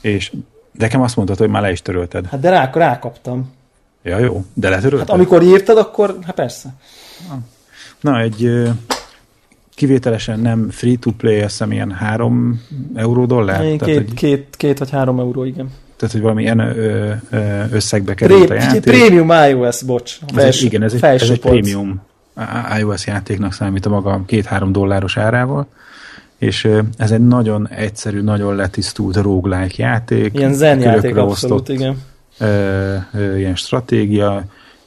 És 0.01 0.31
nekem 0.71 1.01
azt 1.01 1.15
mondtad, 1.15 1.37
hogy 1.37 1.49
már 1.49 1.61
le 1.61 1.71
is 1.71 1.81
törölted. 1.81 2.25
Hát 2.25 2.39
de 2.39 2.49
rá, 2.49 2.69
rákaptam. 2.73 3.51
Ja, 4.03 4.17
jó, 4.17 4.45
de 4.53 4.69
letörölted? 4.69 5.07
Hát 5.07 5.17
amikor 5.17 5.43
írtad, 5.43 5.77
akkor, 5.77 6.17
hát 6.25 6.35
persze. 6.35 6.69
Na, 7.99 8.19
egy 8.19 8.69
kivételesen 9.75 10.39
nem 10.39 10.69
free-to-play, 10.69 11.39
azt 11.39 11.49
hiszem 11.49 11.71
ilyen 11.71 11.91
3 11.91 12.61
euró 12.95 13.25
dollár. 13.25 13.63
Én 13.63 13.77
tehát, 13.77 13.93
két, 13.93 14.07
hogy, 14.07 14.13
két, 14.13 14.47
két 14.57 14.79
vagy 14.79 14.89
három 14.89 15.19
euró, 15.19 15.43
igen. 15.43 15.69
Tehát, 15.95 16.13
hogy 16.13 16.21
valami 16.21 16.41
ilyen 16.41 16.59
összegbe 17.71 18.13
került 18.13 18.45
Pré- 18.45 18.59
a 18.59 18.63
játék. 18.63 18.81
Premium 18.81 19.29
iOS, 19.49 19.83
bocs. 19.83 20.17
Felső, 20.33 20.47
ez, 20.47 20.63
igen, 20.63 20.83
ez 20.83 20.93
egy, 20.93 21.03
ez 21.03 21.29
egy 21.29 21.39
premium 21.39 22.01
iOS 22.79 23.07
játéknak 23.07 23.53
számít 23.53 23.85
a 23.85 23.89
maga 23.89 24.23
két-három 24.25 24.71
dolláros 24.71 25.17
árával 25.17 25.67
és 26.43 26.69
ez 26.97 27.11
egy 27.11 27.27
nagyon 27.27 27.67
egyszerű, 27.67 28.21
nagyon 28.21 28.55
letisztult 28.55 29.15
roguelike 29.15 29.83
játék. 29.83 30.33
Ilyen 30.33 30.53
zen 30.53 30.79
játék 30.79 31.15
abszolút, 31.15 31.69
igen. 31.69 32.01
Ö, 32.39 32.95
ö, 33.13 33.37
ilyen 33.37 33.55
stratégia, 33.55 34.43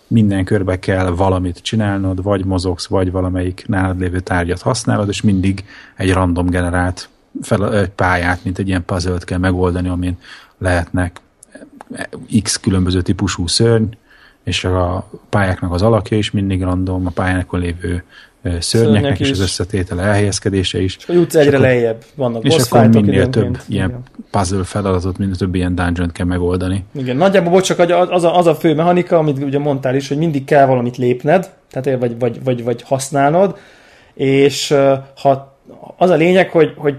minden 0.06 0.44
körbe 0.44 0.78
kell 0.78 1.10
valamit 1.10 1.62
csinálnod, 1.62 2.22
vagy 2.22 2.44
mozogsz, 2.44 2.86
vagy 2.86 3.10
valamelyik 3.10 3.64
nálad 3.66 4.00
lévő 4.00 4.20
tárgyat 4.20 4.62
használod, 4.62 5.08
és 5.08 5.22
mindig 5.22 5.64
egy 5.96 6.12
random 6.12 6.46
generált 6.46 7.08
fel, 7.42 7.76
egy 7.78 7.88
pályát, 7.88 8.44
mint 8.44 8.58
egy 8.58 8.68
ilyen 8.68 8.84
puzzle 8.84 9.18
kell 9.18 9.38
megoldani, 9.38 9.88
amin 9.88 10.18
lehetnek 10.58 11.20
x 12.42 12.56
különböző 12.56 13.02
típusú 13.02 13.46
szörny, 13.46 13.88
és 14.44 14.64
a 14.64 15.10
pályáknak 15.28 15.72
az 15.72 15.82
alakja 15.82 16.16
is 16.16 16.30
mindig 16.30 16.62
random, 16.62 17.06
a 17.06 17.10
pályákon 17.10 17.60
lévő 17.60 18.04
szörnyeknek 18.60 19.20
és 19.20 19.30
az 19.30 19.40
összetétele 19.40 20.02
elhelyezkedése 20.02 20.80
is. 20.80 20.96
És 20.96 21.04
hogy 21.04 21.14
jutsz 21.14 21.34
egyre 21.34 21.58
lejjebb, 21.58 22.04
vannak 22.14 22.44
És 22.44 22.56
akkor 22.56 22.88
minél 22.88 23.28
több 23.28 23.42
mint, 23.42 23.64
ilyen 23.68 23.88
igen. 23.88 24.02
puzzle 24.30 24.64
feladatot, 24.64 25.18
minél 25.18 25.34
több 25.34 25.54
ilyen 25.54 25.74
dungeon 25.74 26.10
kell 26.12 26.26
megoldani. 26.26 26.84
Igen, 26.94 27.16
nagyjából 27.16 27.52
bocs, 27.52 27.66
csak 27.66 27.78
az 27.78 28.24
a, 28.24 28.36
az 28.36 28.46
a 28.46 28.54
fő 28.54 28.74
mechanika, 28.74 29.18
amit 29.18 29.42
ugye 29.42 29.58
mondtál 29.58 29.94
is, 29.94 30.08
hogy 30.08 30.18
mindig 30.18 30.44
kell 30.44 30.66
valamit 30.66 30.96
lépned, 30.96 31.50
tehát 31.70 32.00
vagy, 32.00 32.18
vagy, 32.18 32.44
vagy, 32.44 32.64
vagy 32.64 32.82
használnod, 32.82 33.58
és 34.14 34.74
ha 35.16 35.56
az 35.96 36.10
a 36.10 36.14
lényeg, 36.14 36.50
hogy, 36.50 36.72
hogy 36.76 36.94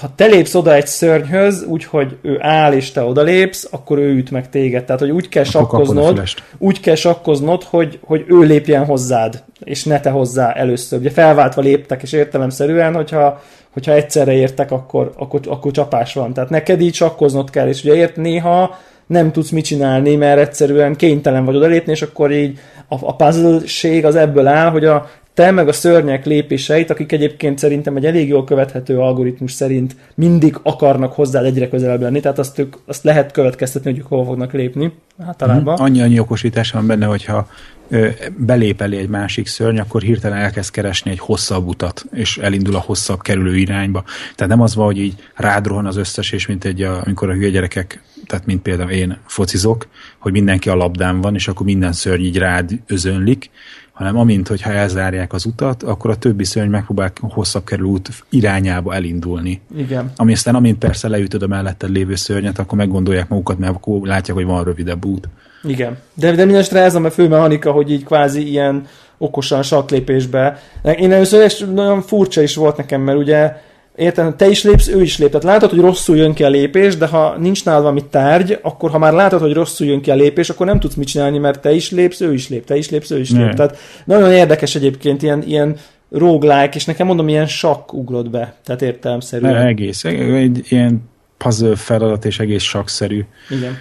ha 0.00 0.10
te 0.16 0.26
lépsz 0.26 0.54
oda 0.54 0.74
egy 0.74 0.86
szörnyhöz, 0.86 1.64
úgyhogy 1.64 2.16
ő 2.22 2.38
áll 2.40 2.72
és 2.72 2.90
te 2.90 3.02
odalépsz, 3.02 3.68
akkor 3.70 3.98
ő 3.98 4.14
üt 4.14 4.30
meg 4.30 4.50
téged. 4.50 4.84
Tehát, 4.84 5.00
hogy 5.00 5.10
úgy 5.10 5.28
kell 5.28 5.44
Akkor 5.52 5.52
sakkoznod, 5.52 6.22
úgy 6.58 6.80
kell 6.80 6.94
sakkoznod, 6.94 7.62
hogy, 7.62 7.98
hogy 8.02 8.24
ő 8.28 8.38
lépjen 8.38 8.84
hozzád, 8.84 9.42
és 9.64 9.84
ne 9.84 10.00
te 10.00 10.10
hozzá 10.10 10.52
először. 10.52 10.98
Ugye 10.98 11.10
felváltva 11.10 11.62
léptek, 11.62 12.02
és 12.02 12.12
értelemszerűen, 12.12 12.94
hogyha, 12.94 13.42
hogyha 13.72 13.92
egyszerre 13.92 14.32
értek, 14.32 14.70
akkor, 14.70 15.12
akkor, 15.16 15.40
akkor 15.48 15.72
csapás 15.72 16.14
van. 16.14 16.32
Tehát 16.32 16.50
neked 16.50 16.80
így 16.80 16.94
sakkoznod 16.94 17.50
kell, 17.50 17.68
és 17.68 17.84
ugye 17.84 17.94
ért 17.94 18.16
néha 18.16 18.78
nem 19.06 19.32
tudsz 19.32 19.50
mit 19.50 19.64
csinálni, 19.64 20.16
mert 20.16 20.40
egyszerűen 20.40 20.96
kénytelen 20.96 21.44
vagy 21.44 21.56
odalépni, 21.56 21.92
és 21.92 22.02
akkor 22.02 22.32
így 22.32 22.58
a, 22.88 22.96
a 23.00 23.16
puzzle 23.16 23.60
az 24.02 24.16
ebből 24.16 24.46
áll, 24.46 24.70
hogy 24.70 24.84
a 24.84 25.10
te 25.34 25.50
meg 25.50 25.68
a 25.68 25.72
szörnyek 25.72 26.26
lépéseit, 26.26 26.90
akik 26.90 27.12
egyébként 27.12 27.58
szerintem 27.58 27.96
egy 27.96 28.06
elég 28.06 28.28
jól 28.28 28.44
követhető 28.44 28.98
algoritmus 28.98 29.52
szerint 29.52 29.96
mindig 30.14 30.58
akarnak 30.62 31.12
hozzá 31.12 31.42
egyre 31.42 31.68
közelebb 31.68 32.00
lenni, 32.00 32.20
tehát 32.20 32.38
azt, 32.38 32.58
ők, 32.58 32.74
azt 32.86 33.04
lehet 33.04 33.32
következtetni, 33.32 33.90
hogy 33.90 33.98
ők 33.98 34.06
hova 34.06 34.24
fognak 34.24 34.52
lépni 34.52 34.92
általában. 35.26 35.78
Annyi, 35.78 36.00
annyi 36.00 36.18
okosítás 36.18 36.70
van 36.70 36.86
benne, 36.86 37.06
hogyha 37.06 37.48
ö, 37.88 38.08
belép 38.36 38.80
elé 38.80 38.98
egy 38.98 39.08
másik 39.08 39.46
szörny, 39.46 39.78
akkor 39.78 40.02
hirtelen 40.02 40.38
elkezd 40.38 40.70
keresni 40.70 41.10
egy 41.10 41.18
hosszabb 41.18 41.66
utat, 41.66 42.04
és 42.12 42.38
elindul 42.38 42.74
a 42.74 42.80
hosszabb 42.80 43.20
kerülő 43.20 43.56
irányba. 43.56 44.04
Tehát 44.34 44.52
nem 44.52 44.62
az 44.62 44.74
van, 44.74 44.86
hogy 44.86 44.98
így 44.98 45.14
rád 45.34 45.66
rohan 45.66 45.86
az 45.86 45.96
összes, 45.96 46.32
és 46.32 46.46
mint 46.46 46.64
egy, 46.64 46.82
a, 46.82 47.02
amikor 47.04 47.30
a 47.30 47.34
hülye 47.34 47.50
gyerekek, 47.50 48.02
tehát 48.26 48.46
mint 48.46 48.62
például 48.62 48.90
én 48.90 49.18
focizok, 49.26 49.88
hogy 50.18 50.32
mindenki 50.32 50.68
a 50.68 50.74
labdán 50.74 51.20
van, 51.20 51.34
és 51.34 51.48
akkor 51.48 51.66
minden 51.66 51.92
szörny 51.92 52.22
így 52.22 52.38
rád 52.38 52.70
özönlik, 52.86 53.50
hanem 53.92 54.18
amint, 54.18 54.48
hogyha 54.48 54.70
elzárják 54.70 55.32
az 55.32 55.46
utat, 55.46 55.82
akkor 55.82 56.10
a 56.10 56.16
többi 56.16 56.44
szörny 56.44 56.70
megpróbál 56.70 57.12
hosszabb 57.20 57.64
kerülő 57.64 57.88
út 57.88 58.08
irányába 58.30 58.94
elindulni. 58.94 59.60
Igen. 59.76 60.12
Ami 60.16 60.32
aztán, 60.32 60.54
amint 60.54 60.78
persze 60.78 61.08
leütöd 61.08 61.42
a 61.42 61.46
melletted 61.46 61.90
lévő 61.90 62.14
szörnyet, 62.14 62.58
akkor 62.58 62.78
meggondolják 62.78 63.28
magukat, 63.28 63.58
mert 63.58 63.74
akkor 63.74 64.06
látják, 64.06 64.36
hogy 64.36 64.46
van 64.46 64.64
rövidebb 64.64 65.04
út. 65.04 65.28
Igen. 65.62 65.98
De, 66.14 66.30
de 66.30 66.44
mindenesetre 66.44 66.80
ez 66.80 66.94
a 66.94 67.10
fő 67.10 67.28
mechanika, 67.28 67.72
hogy 67.72 67.90
így 67.90 68.04
kvázi 68.04 68.48
ilyen 68.48 68.86
okosan 69.18 69.62
saklépésbe. 69.62 70.62
Én 70.98 71.12
először 71.12 71.68
nagyon 71.72 72.02
furcsa 72.02 72.42
is 72.42 72.54
volt 72.54 72.76
nekem, 72.76 73.00
mert 73.00 73.18
ugye 73.18 73.56
Érted, 73.96 74.36
te 74.36 74.48
is 74.48 74.62
lépsz, 74.64 74.88
ő 74.88 75.02
is 75.02 75.18
lép. 75.18 75.28
Tehát 75.28 75.44
látod, 75.44 75.70
hogy 75.70 75.80
rosszul 75.80 76.16
jön 76.16 76.34
ki 76.34 76.44
a 76.44 76.48
lépés, 76.48 76.96
de 76.96 77.06
ha 77.06 77.36
nincs 77.38 77.64
nálad 77.64 77.82
valami 77.82 78.04
tárgy, 78.10 78.58
akkor 78.62 78.90
ha 78.90 78.98
már 78.98 79.12
látod, 79.12 79.40
hogy 79.40 79.52
rosszul 79.52 79.86
jön 79.86 80.00
ki 80.00 80.10
a 80.10 80.14
lépés, 80.14 80.50
akkor 80.50 80.66
nem 80.66 80.80
tudsz 80.80 80.94
mit 80.94 81.06
csinálni, 81.08 81.38
mert 81.38 81.60
te 81.60 81.72
is 81.72 81.90
lépsz, 81.90 82.20
ő 82.20 82.32
is 82.32 82.48
lép, 82.48 82.64
te 82.64 82.76
is 82.76 82.90
lépsz, 82.90 83.10
ő 83.10 83.18
is 83.18 83.30
Ne. 83.30 83.44
lép. 83.44 83.54
Tehát 83.54 83.76
nagyon 84.04 84.32
érdekes 84.32 84.74
egyébként 84.74 85.22
ilyen, 85.22 85.42
ilyen 85.42 85.76
roguelike, 86.10 86.74
és 86.74 86.84
nekem 86.84 87.06
mondom, 87.06 87.28
ilyen 87.28 87.46
sakk 87.46 87.92
ugrott 87.92 88.30
be. 88.30 88.54
Tehát 88.64 88.82
értelemszerűen. 88.82 89.52
Ne, 89.52 89.66
egész. 89.66 90.04
Egy 90.04 90.60
ilyen 90.68 91.10
puzzle 91.38 91.76
feladat 91.76 92.24
és 92.24 92.38
egész 92.38 92.62
sakszerű. 92.62 93.24
Igen. 93.50 93.78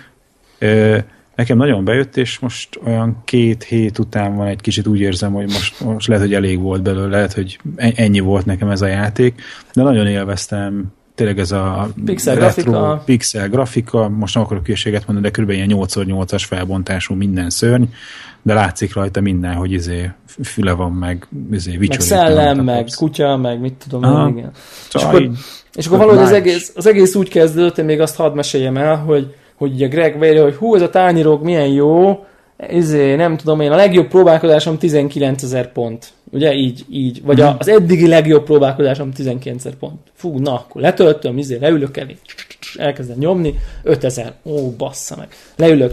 Ö, 0.59 0.97
Nekem 1.42 1.58
nagyon 1.58 1.84
bejött, 1.84 2.18
és 2.18 2.39
most 2.39 2.80
olyan 2.86 3.22
két 3.26 3.64
hét 3.64 4.00
után 4.00 4.36
van 4.36 4.48
egy 4.48 4.62
kicsit 4.62 4.88
úgy 4.88 5.00
érzem, 5.00 5.34
hogy 5.34 5.46
most, 5.46 5.80
most 5.80 6.08
lehet, 6.08 6.24
hogy 6.24 6.34
elég 6.34 6.60
volt 6.60 6.82
belőle, 6.82 7.08
lehet, 7.08 7.34
hogy 7.34 7.60
en- 7.76 7.94
ennyi 7.96 8.20
volt 8.20 8.46
nekem 8.46 8.70
ez 8.70 8.82
a 8.82 8.88
játék, 8.88 9.42
de 9.74 9.84
nagyon 9.84 10.08
élveztem 10.08 10.86
tényleg 11.16 11.39
ez 11.39 11.52
a 11.52 11.89
Pixel 12.06 12.36
retro, 12.36 12.72
grafika. 12.72 13.02
pixel 13.06 13.50
grafika, 13.50 14.10
most 14.10 14.34
nem 14.34 14.44
akarok 14.44 14.66
hülyeséget 14.66 15.08
mondani, 15.08 15.32
de 15.32 15.42
kb. 15.42 15.50
ilyen 15.50 15.70
8x8-as 15.72 16.44
felbontású 16.48 17.16
minden 17.16 17.50
szörny, 17.50 17.84
de 18.42 18.54
látszik 18.54 18.94
rajta 18.94 19.22
minden, 19.22 19.54
hogy 19.54 19.72
izé 19.72 20.12
füle 20.44 20.72
van, 20.72 20.92
meg 20.92 21.28
izé 21.52 21.78
Meg 21.78 22.00
szellem, 22.00 22.60
meg 22.64 22.88
kutya, 22.96 23.38
meg 23.38 23.60
mit 23.60 23.74
tudom 23.88 24.04
Aha. 24.04 24.28
én, 24.28 24.38
igen. 24.38 24.52
És 24.54 24.89
Szóval 24.89 25.08
akkor, 25.08 25.30
és 25.74 25.86
akkor 25.86 25.98
valahogy 25.98 26.24
az 26.24 26.32
egész, 26.32 26.72
az 26.76 26.86
egész 26.88 27.16
úgy 27.16 27.30
kezdődött, 27.30 27.78
én 27.78 27.86
még 27.86 28.00
azt 28.00 28.16
hadd 28.16 28.36
meséljem 28.36 28.78
el, 28.78 28.96
hogy, 28.96 29.36
hogy 29.62 29.74
ugye 29.74 29.88
Greg 29.88 30.20
vélje, 30.20 30.41
hogy 30.41 30.55
hú, 30.55 30.76
ez 30.76 30.82
a 30.82 30.89
tárnyirog 30.89 31.43
milyen 31.43 31.68
jó, 31.68 32.26
izé, 32.70 33.16
nem 33.16 33.38
tudom 33.38 33.62
én, 33.62 33.72
a 33.72 33.76
legjobb 33.76 34.07
próbálkozásom 34.07 34.78
19 34.78 35.43
ezer 35.43 35.72
pont. 35.72 36.07
Ugye 36.32 36.53
így, 36.53 36.86
így. 36.89 37.22
Vagy 37.24 37.41
a, 37.41 37.55
az 37.59 37.68
eddigi 37.68 38.07
legjobb 38.07 38.43
próbálkozásom 38.43 39.12
19 39.12 39.66
ezer 39.66 39.78
pont. 39.78 39.99
Fú, 40.14 40.39
na, 40.39 40.53
akkor 40.53 40.82
letöltöm, 40.82 41.38
izé, 41.38 41.57
leülök 41.62 41.97
elé, 41.97 42.18
elkezdem 42.76 43.18
nyomni, 43.18 43.55
5000, 43.84 44.34
ó, 44.43 44.72
bassza 44.78 45.16
meg. 45.18 45.28
Leülök, 45.55 45.91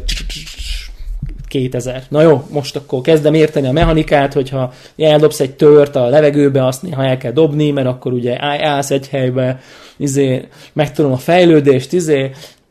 2000. 1.49 2.03
Na 2.09 2.23
jó, 2.23 2.43
most 2.51 2.77
akkor 2.77 3.01
kezdem 3.01 3.35
érteni 3.35 3.67
a 3.67 3.73
mechanikát, 3.73 4.33
hogyha 4.33 4.73
eldobsz 4.97 5.41
egy 5.41 5.55
tört 5.55 5.97
a 5.97 6.09
levegőbe, 6.09 6.67
azt 6.67 6.83
néha 6.83 7.05
el 7.05 7.17
kell 7.17 7.33
dobni, 7.33 7.71
mert 7.71 7.87
akkor 7.87 8.13
ugye 8.13 8.43
áll- 8.43 8.65
állsz 8.65 8.91
egy 8.91 9.09
helybe, 9.09 9.61
izé, 9.97 10.49
megtudom 10.73 11.13
a 11.13 11.17
fejlődést, 11.17 11.93
izé, 11.93 12.31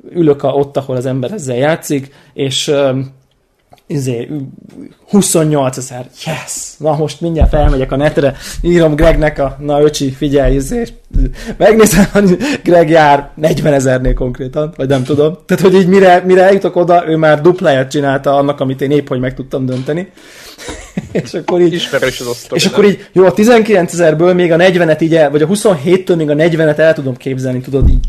ülök 0.09 0.43
a, 0.43 0.47
ott, 0.47 0.77
ahol 0.77 0.95
az 0.95 1.05
ember 1.05 1.31
ezzel 1.31 1.57
játszik, 1.57 2.13
és 2.33 2.71
izé, 3.87 4.29
28 5.09 5.77
ezer, 5.77 6.05
yes! 6.25 6.73
Na 6.77 6.95
most 6.95 7.21
mindjárt 7.21 7.49
felmegyek 7.49 7.91
a 7.91 7.95
netre, 7.95 8.35
írom 8.61 8.95
Gregnek 8.95 9.39
a, 9.39 9.57
na 9.59 9.81
öcsi, 9.81 10.11
figyelj, 10.11 10.55
izé, 10.55 10.83
megnézem, 11.57 12.05
hogy 12.13 12.37
Greg 12.63 12.89
jár 12.89 13.31
40 13.35 13.73
ezernél 13.73 14.13
konkrétan, 14.13 14.73
vagy 14.75 14.87
nem 14.87 15.03
tudom. 15.03 15.37
Tehát, 15.45 15.63
hogy 15.63 15.73
így 15.73 15.87
mire, 15.87 16.23
mire 16.25 16.43
eljutok 16.43 16.75
oda, 16.75 17.07
ő 17.07 17.15
már 17.15 17.41
dupláját 17.41 17.91
csinálta 17.91 18.35
annak, 18.35 18.59
amit 18.59 18.81
én 18.81 18.91
épp, 18.91 19.07
hogy 19.07 19.19
meg 19.19 19.33
tudtam 19.33 19.65
dönteni. 19.65 20.11
és 21.23 21.33
akkor 21.33 21.61
így, 21.61 21.73
Ismerős 21.73 22.19
az 22.19 22.27
osztó. 22.27 22.55
és 22.55 22.65
akkor 22.65 22.85
így, 22.85 23.07
jó, 23.11 23.25
a 23.25 23.33
19 23.33 23.93
ezerből 23.93 24.33
még 24.33 24.51
a 24.51 24.55
40-et 24.55 25.01
így 25.01 25.15
el, 25.15 25.29
vagy 25.31 25.41
a 25.41 25.47
27-től 25.47 26.15
még 26.15 26.29
a 26.29 26.33
40-et 26.33 26.77
el 26.77 26.93
tudom 26.93 27.15
képzelni, 27.15 27.59
tudod, 27.59 27.89
így, 27.89 27.99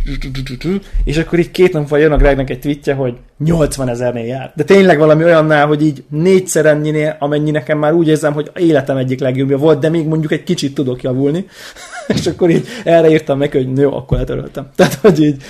és 1.05 1.17
akkor 1.17 1.39
így 1.39 1.51
két 1.51 1.73
nap 1.73 1.91
jön 1.91 2.13
a 2.13 2.17
Gregnek 2.17 2.51
egy 2.51 2.61
tweetje, 2.61 2.95
hogy 2.95 3.15
80 3.45 3.89
ezernél 3.89 4.25
jár. 4.25 4.53
De 4.57 4.65
tényleg 4.65 4.99
valami 4.99 5.25
olyannál, 5.25 5.67
hogy 5.67 5.83
így 5.83 6.03
négyszer 6.09 6.67
ennyinél, 6.67 7.17
amennyi 7.19 7.51
nekem 7.51 7.79
már 7.79 7.93
úgy 7.93 8.09
érzem, 8.09 8.33
hogy 8.33 8.51
életem 8.57 8.97
egyik 8.97 9.21
legjobbja 9.21 9.57
volt, 9.59 9.79
de 9.79 9.89
még 9.89 10.07
mondjuk 10.07 10.33
egy 10.33 10.43
kicsit 10.43 10.75
tudok 10.75 11.03
javulni. 11.03 11.47
és 12.17 12.27
akkor 12.27 12.51
így 12.51 12.67
erre 12.85 13.11
írtam 13.11 13.39
neki, 13.39 13.57
hogy 13.57 13.79
jó, 13.79 13.97
akkor 13.97 14.19
letöröltem. 14.19 14.69
Tehát, 14.77 14.95
hogy 14.95 15.23
így, 15.23 15.43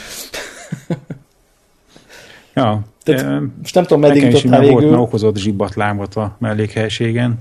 Ja, 2.58 2.84
Tehát 3.02 3.40
most 3.62 3.74
nem 3.74 3.84
tudom, 3.84 4.00
meddig 4.00 4.22
jutottál 4.22 4.60
volt, 4.60 4.74
végül. 4.74 4.90
már 4.90 5.00
okozott 5.00 5.36
zsibbat 5.36 5.74
lábat 5.74 6.14
a 6.14 6.36
mellékhelységen, 6.38 7.38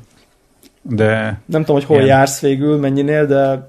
de 0.90 1.40
Nem 1.46 1.62
tudom, 1.62 1.76
hogy 1.76 1.86
hol 1.86 1.96
Igen. 1.98 2.08
jársz 2.08 2.42
végül, 2.42 2.78
mennyinél, 2.78 3.26
de 3.26 3.68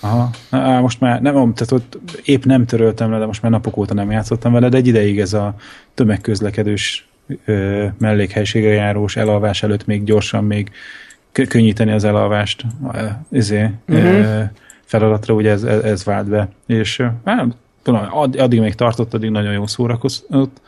Aha, 0.00 0.30
Á, 0.50 0.80
most 0.80 1.00
már 1.00 1.20
nem, 1.22 1.32
tehát 1.32 1.72
ott 1.72 1.98
épp 2.24 2.44
nem 2.44 2.66
töröltem 2.66 3.10
le, 3.10 3.18
de 3.18 3.26
most 3.26 3.42
már 3.42 3.50
napok 3.50 3.76
óta 3.76 3.94
nem 3.94 4.10
játszottam 4.10 4.52
vele, 4.52 4.68
de 4.68 4.76
egy 4.76 4.86
ideig 4.86 5.20
ez 5.20 5.32
a 5.32 5.54
tömegközlekedős 5.94 7.08
ö, 7.44 7.86
mellékhelységre 7.98 8.72
járós 8.72 9.16
elalvás 9.16 9.62
előtt 9.62 9.86
még 9.86 10.04
gyorsan 10.04 10.44
még 10.44 10.70
kö- 11.32 11.48
könnyíteni 11.48 11.92
az 11.92 12.04
elalvást 12.04 12.64
ö, 12.92 13.06
izé, 13.30 13.70
Mhm. 13.86 14.40
feladatra, 14.84 15.34
ugye 15.34 15.50
ez, 15.50 15.62
ez, 15.62 15.82
ez 15.82 16.04
vált 16.04 16.26
be. 16.28 16.48
És 16.66 17.02
hát, 17.24 17.46
tudom, 17.82 18.00
add- 18.10 18.38
addig 18.38 18.60
még 18.60 18.74
tartott, 18.74 19.14
addig 19.14 19.30
nagyon 19.30 19.52
jó 19.52 19.66
szórakozott. 19.66 20.60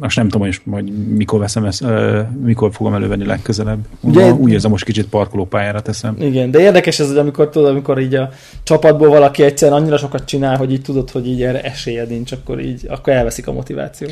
Most 0.00 0.16
nem 0.16 0.28
tudom, 0.28 0.46
hogy 0.46 0.60
majd 0.64 1.14
mikor 1.16 1.38
veszem 1.40 1.64
ezt, 1.64 1.82
ö, 1.82 2.20
mikor 2.44 2.72
fogom 2.72 2.94
elővenni 2.94 3.24
legközelebb. 3.24 3.78
Ugye- 4.00 4.22
Ugye, 4.22 4.32
úgy 4.32 4.50
érzem, 4.52 4.70
most 4.70 4.84
kicsit 4.84 5.06
parkolópályára 5.06 5.80
teszem. 5.80 6.16
Igen, 6.20 6.50
de 6.50 6.60
érdekes 6.60 6.98
ez, 7.00 7.08
hogy 7.08 7.18
amikor 7.18 7.48
tudod, 7.48 7.68
amikor 7.70 8.00
így 8.00 8.14
a 8.14 8.30
csapatból 8.62 9.08
valaki 9.08 9.42
egyszer 9.42 9.72
annyira 9.72 9.96
sokat 9.96 10.24
csinál, 10.24 10.56
hogy 10.56 10.72
így 10.72 10.82
tudod, 10.82 11.10
hogy 11.10 11.26
így 11.26 11.42
erre 11.42 11.62
esélyed 11.62 12.08
nincs, 12.08 12.32
akkor 12.32 12.60
így, 12.60 12.86
akkor 12.88 13.12
elveszik 13.12 13.46
a 13.46 13.52
motiváció. 13.52 14.08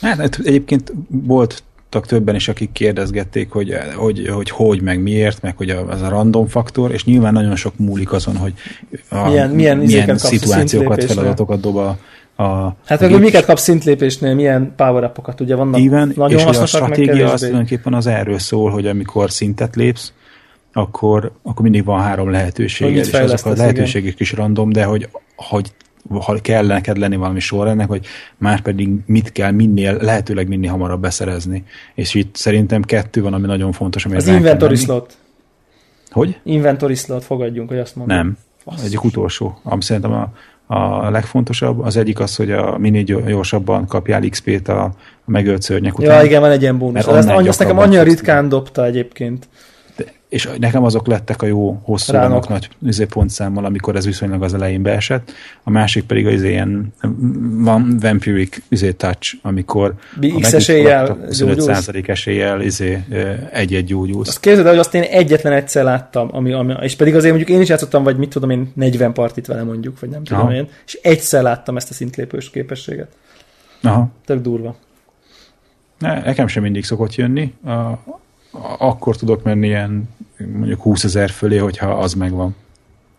Hát 0.00 0.16
hát 0.16 0.40
egyébként 0.44 0.92
voltak 1.08 2.06
többen 2.06 2.34
is, 2.34 2.48
akik 2.48 2.72
kérdezgették, 2.72 3.50
hogy 3.50 3.74
hogy, 3.96 4.28
hogy, 4.28 4.50
hogy 4.50 4.80
meg 4.82 5.02
miért, 5.02 5.42
meg 5.42 5.56
hogy 5.56 5.70
a- 5.70 5.88
az 5.88 6.00
a 6.02 6.08
random 6.08 6.46
faktor, 6.46 6.92
és 6.92 7.04
nyilván 7.04 7.32
nagyon 7.32 7.56
sok 7.56 7.72
múlik 7.78 8.12
azon, 8.12 8.36
hogy 8.36 8.52
a, 9.08 9.28
Milyen- 9.28 9.78
milyen 9.78 10.10
a 10.10 10.18
szituációkat, 10.18 11.04
feladatokat 11.04 11.60
dob 11.60 11.76
a, 11.76 11.98
a 12.42 12.76
Hát 12.84 12.98
a 12.98 13.02
meg 13.02 13.10
hogy 13.10 13.20
gép- 13.20 13.20
miket 13.20 13.44
kapsz 13.44 13.62
szintlépésnél, 13.62 14.34
milyen 14.34 14.72
power 14.76 15.04
upokat, 15.04 15.40
ugye 15.40 15.54
vannak 15.54 15.80
Íven, 15.80 16.12
nagyon 16.16 16.38
és 16.38 16.42
a 16.42 16.46
hasznosak, 16.46 16.80
meg 16.80 16.92
stratégia 16.92 17.32
az 17.32 17.40
tulajdonképpen 17.40 17.94
az 17.94 18.06
erről 18.06 18.38
szól, 18.38 18.70
hogy 18.70 18.86
amikor 18.86 19.30
szintet 19.30 19.76
lépsz, 19.76 20.12
akkor, 20.72 21.32
akkor 21.42 21.62
mindig 21.62 21.84
van 21.84 22.02
három 22.02 22.30
mit 22.30 22.58
és 22.58 23.12
azok 23.12 23.46
a 23.46 23.56
lehetőségek 23.56 24.20
is 24.20 24.32
random, 24.32 24.70
de 24.72 24.84
hogy, 24.84 25.08
hogy 25.36 25.72
ha 26.20 26.34
kell 26.40 26.66
neked 26.66 26.96
lenni 26.96 27.16
valami 27.16 27.40
sorrendnek, 27.40 27.88
hogy 27.88 28.06
már 28.38 28.60
pedig 28.60 28.88
mit 29.06 29.32
kell 29.32 29.50
minél, 29.50 29.96
lehetőleg 30.00 30.48
minél 30.48 30.70
hamarabb 30.70 31.00
beszerezni. 31.00 31.64
És 31.94 32.14
itt 32.14 32.36
szerintem 32.36 32.82
kettő 32.82 33.22
van, 33.22 33.32
ami 33.32 33.46
nagyon 33.46 33.72
fontos, 33.72 34.04
ami 34.04 34.16
Az 34.16 34.26
inventory 34.26 34.76
slot. 34.76 35.16
Hogy? 36.10 36.40
Inventory 36.42 36.94
slot, 36.94 37.24
fogadjunk, 37.24 37.68
hogy 37.68 37.78
azt 37.78 37.96
mondom. 37.96 38.16
Nem. 38.16 38.36
Basszus. 38.64 38.84
Egyik 38.84 39.04
utolsó. 39.04 39.58
Ami 39.62 39.82
szerintem 39.82 40.12
a, 40.12 40.32
a 40.72 41.10
legfontosabb. 41.10 41.80
Az 41.80 41.96
egyik 41.96 42.20
az, 42.20 42.36
hogy 42.36 42.50
a 42.50 42.78
minél 42.78 43.02
gyor- 43.02 43.26
gyorsabban 43.26 43.86
kapjál 43.86 44.20
XP-t 44.30 44.68
a, 44.68 44.90
megölt 45.24 45.62
szörnyek 45.62 45.98
után. 45.98 46.16
Ja, 46.18 46.24
igen, 46.24 46.40
van 46.40 46.50
egy 46.50 46.62
ilyen 46.62 46.78
bónusz. 46.78 47.06
Mert 47.06 47.48
azt 47.48 47.58
nekem 47.58 47.78
annyira 47.78 48.02
ritkán 48.02 48.48
dobta 48.48 48.84
egyébként. 48.84 49.48
És 50.32 50.48
nekem 50.58 50.84
azok 50.84 51.06
lettek 51.06 51.42
a 51.42 51.46
jó 51.46 51.80
hosszú 51.82 52.12
ránok 52.12 52.48
nagy 52.48 52.68
izé, 52.86 53.04
pontszámmal, 53.04 53.64
amikor 53.64 53.96
ez 53.96 54.04
viszonylag 54.04 54.42
az 54.42 54.54
elején 54.54 54.82
beesett. 54.82 55.32
A 55.62 55.70
másik 55.70 56.04
pedig 56.04 56.26
az 56.26 56.42
ilyen 56.42 56.92
van 57.58 57.96
vampiric 58.00 58.56
izé, 58.68 58.92
touch, 58.92 59.34
amikor 59.42 59.94
X 60.40 60.52
eséllyel 60.52 61.18
25% 61.28 62.08
eséllyel 62.08 62.60
izé, 62.60 63.04
egy-egy 63.50 63.84
gyógyulsz. 63.84 64.28
Azt 64.28 64.40
képzeld 64.40 64.66
hogy 64.66 64.78
azt 64.78 64.94
én 64.94 65.02
egyetlen 65.02 65.52
egyszer 65.52 65.84
láttam, 65.84 66.28
ami, 66.32 66.52
ami, 66.52 66.74
és 66.80 66.96
pedig 66.96 67.14
azért 67.14 67.34
mondjuk 67.34 67.56
én 67.56 67.62
is 67.62 67.68
játszottam, 67.68 68.02
vagy 68.02 68.16
mit 68.16 68.30
tudom 68.30 68.50
én, 68.50 68.72
40 68.74 69.12
partit 69.12 69.46
vele 69.46 69.62
mondjuk, 69.62 70.00
vagy 70.00 70.08
nem 70.08 70.24
tudom 70.24 70.42
Aha. 70.42 70.54
én, 70.54 70.68
és 70.86 70.98
egyszer 71.02 71.42
láttam 71.42 71.76
ezt 71.76 71.90
a 71.90 71.94
szintlépős 71.94 72.50
képességet. 72.50 73.08
Aha. 73.82 74.08
Tök 74.24 74.40
durva. 74.40 74.76
Ne, 75.98 76.20
nekem 76.20 76.46
sem 76.46 76.62
mindig 76.62 76.84
szokott 76.84 77.14
jönni. 77.14 77.54
A, 77.64 77.98
akkor 78.78 79.16
tudok 79.16 79.42
menni 79.42 79.66
ilyen 79.66 80.08
mondjuk 80.52 80.82
20 80.82 81.04
ezer 81.04 81.30
fölé, 81.30 81.56
hogyha 81.56 81.90
az 81.90 82.14
megvan. 82.14 82.54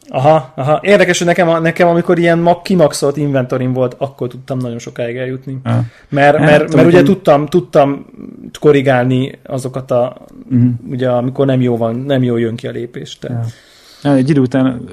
Aha, 0.07 0.53
aha. 0.55 0.80
Érdekes, 0.82 1.17
hogy 1.17 1.28
nekem, 1.28 1.61
nekem 1.61 1.88
amikor 1.88 2.19
ilyen 2.19 2.47
kimaxolt 2.63 3.17
inventorim 3.17 3.74
volt, 3.74 3.95
akkor 3.97 4.28
tudtam 4.28 4.57
nagyon 4.57 4.80
sokáig 4.80 5.17
eljutni. 5.17 5.59
Aha. 5.63 5.82
Mert, 6.09 6.39
mert, 6.39 6.49
mert, 6.49 6.74
mert 6.74 6.88
ugye 6.88 7.03
tudtam, 7.03 7.45
tudtam 7.45 8.05
korrigálni 8.59 9.39
azokat 9.43 9.91
a, 9.91 10.17
uh-huh. 10.51 10.69
ugye 10.89 11.09
amikor 11.09 11.45
nem 11.45 11.61
jó 11.61 11.78
van, 11.78 11.95
nem 11.95 12.24
jó 12.24 12.38
jön 12.38 12.55
ki 12.55 12.67
a 12.67 12.71
lépés. 12.71 13.19
Tehát. 13.19 13.45
Egy 14.04 14.30
idő 14.30 14.39
után 14.39 14.89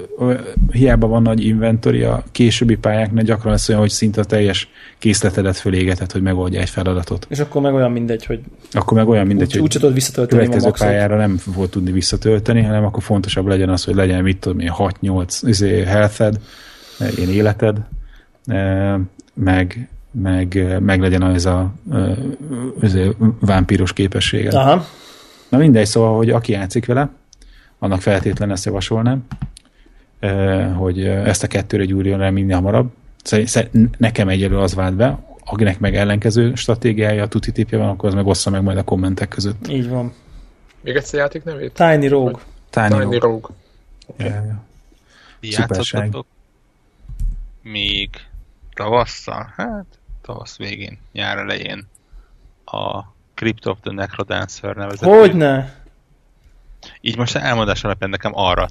hiába 0.71 1.07
van 1.07 1.23
nagy 1.23 1.45
inventory, 1.45 2.03
a 2.03 2.25
későbbi 2.33 2.77
pályáknál 2.77 3.25
gyakran 3.25 3.53
lesz 3.53 3.69
olyan, 3.69 3.81
hogy 3.81 3.91
szinte 3.91 4.21
a 4.21 4.25
teljes 4.25 4.69
készletedet 4.99 5.57
fölégetett, 5.57 6.13
hogy 6.13 6.23
megoldja 6.23 6.61
egy 6.61 6.71
feladatot. 6.71 7.27
És 7.31 7.39
akkor 7.39 7.63
meg 7.63 7.75
olyan 7.75 7.93
mindegy, 7.93 8.27
hogy 8.27 8.41
akkor 8.73 8.97
meg 8.97 9.09
olyan 9.09 9.27
mindegy, 9.27 9.47
úgy, 9.47 9.53
hogy 9.53 9.63
úgy 9.63 9.71
tudod 9.71 9.95
visszatölteni 9.95 10.41
következő 10.41 10.69
a 10.69 10.73
pályára 10.79 11.17
nem 11.17 11.39
volt 11.55 11.71
tudni 11.71 11.93
visszatölteni, 11.93 12.63
hanem 12.63 12.85
akkor 12.85 13.03
fontosabb 13.03 13.47
legyen 13.47 13.69
az, 13.69 13.85
hogy 13.85 13.95
legyen 13.95 14.23
mit 14.23 14.39
tudom 14.39 14.59
én 14.59 14.73
6-8 14.79 15.39
izé, 15.43 15.85
healthed, 15.85 16.41
ilyen 17.17 17.31
életed, 17.31 17.77
meg, 19.35 19.89
meg, 20.11 20.77
meg 20.81 21.01
legyen 21.01 21.23
az 21.23 21.47
a 21.47 21.73
az 22.81 22.99
vámpíros 23.41 23.93
képességed. 23.93 24.55
Aha. 24.55 24.87
Na 25.49 25.59
mindegy, 25.59 25.87
szóval, 25.87 26.17
hogy 26.17 26.31
aki 26.31 26.53
játszik 26.53 26.87
vele, 26.87 27.11
annak 27.81 28.01
feltétlenül 28.01 28.55
ezt 28.55 28.65
javasolnám, 28.65 29.27
hogy 30.77 31.05
ezt 31.07 31.43
a 31.43 31.47
kettőre 31.47 31.85
gyúrjon 31.85 32.19
rá 32.19 32.31
minél 32.31 32.55
hamarabb. 32.55 32.93
Nekem 33.99 34.29
egyelőre 34.29 34.63
az 34.63 34.75
vált 34.75 34.95
be, 34.95 35.19
akinek 35.45 35.79
meg 35.79 35.97
ellenkező 35.97 36.55
stratégiája, 36.55 37.27
tuti 37.27 37.53
tipje 37.53 37.79
van, 37.79 37.89
akkor 37.89 38.09
az 38.09 38.15
meg 38.15 38.27
ossza 38.27 38.51
meg 38.51 38.63
majd 38.63 38.79
a 38.79 38.85
kommentek 38.85 39.29
között. 39.29 39.69
Így 39.69 39.89
van. 39.89 40.13
Még 40.81 40.97
egyszer 40.97 41.21
játék 41.21 41.45
nevét? 41.45 41.73
Tiny 41.73 42.09
Rogue. 42.09 42.41
Tiny, 42.71 42.89
Tiny 42.89 42.99
Rogue. 42.99 43.19
Rogue. 43.19 43.51
Okay. 44.07 44.27
Ja, 44.27 44.35
ja. 44.35 44.63
Játszottatok 45.41 46.27
még 47.63 48.11
tavasszal, 48.75 49.53
hát 49.57 49.85
tavasz 50.23 50.57
végén, 50.57 50.99
nyár 51.13 51.39
elején 51.39 51.87
a 52.65 53.05
Crypt 53.35 53.67
of 53.67 53.79
the 53.81 53.93
Necrodancer 53.93 54.77
nevezetű. 54.77 55.11
Hogyne? 55.11 55.80
Így 57.01 57.17
most 57.17 57.37
elmondás 57.37 57.85
alapján 57.85 58.11
nekem 58.11 58.33
arra 58.35 58.69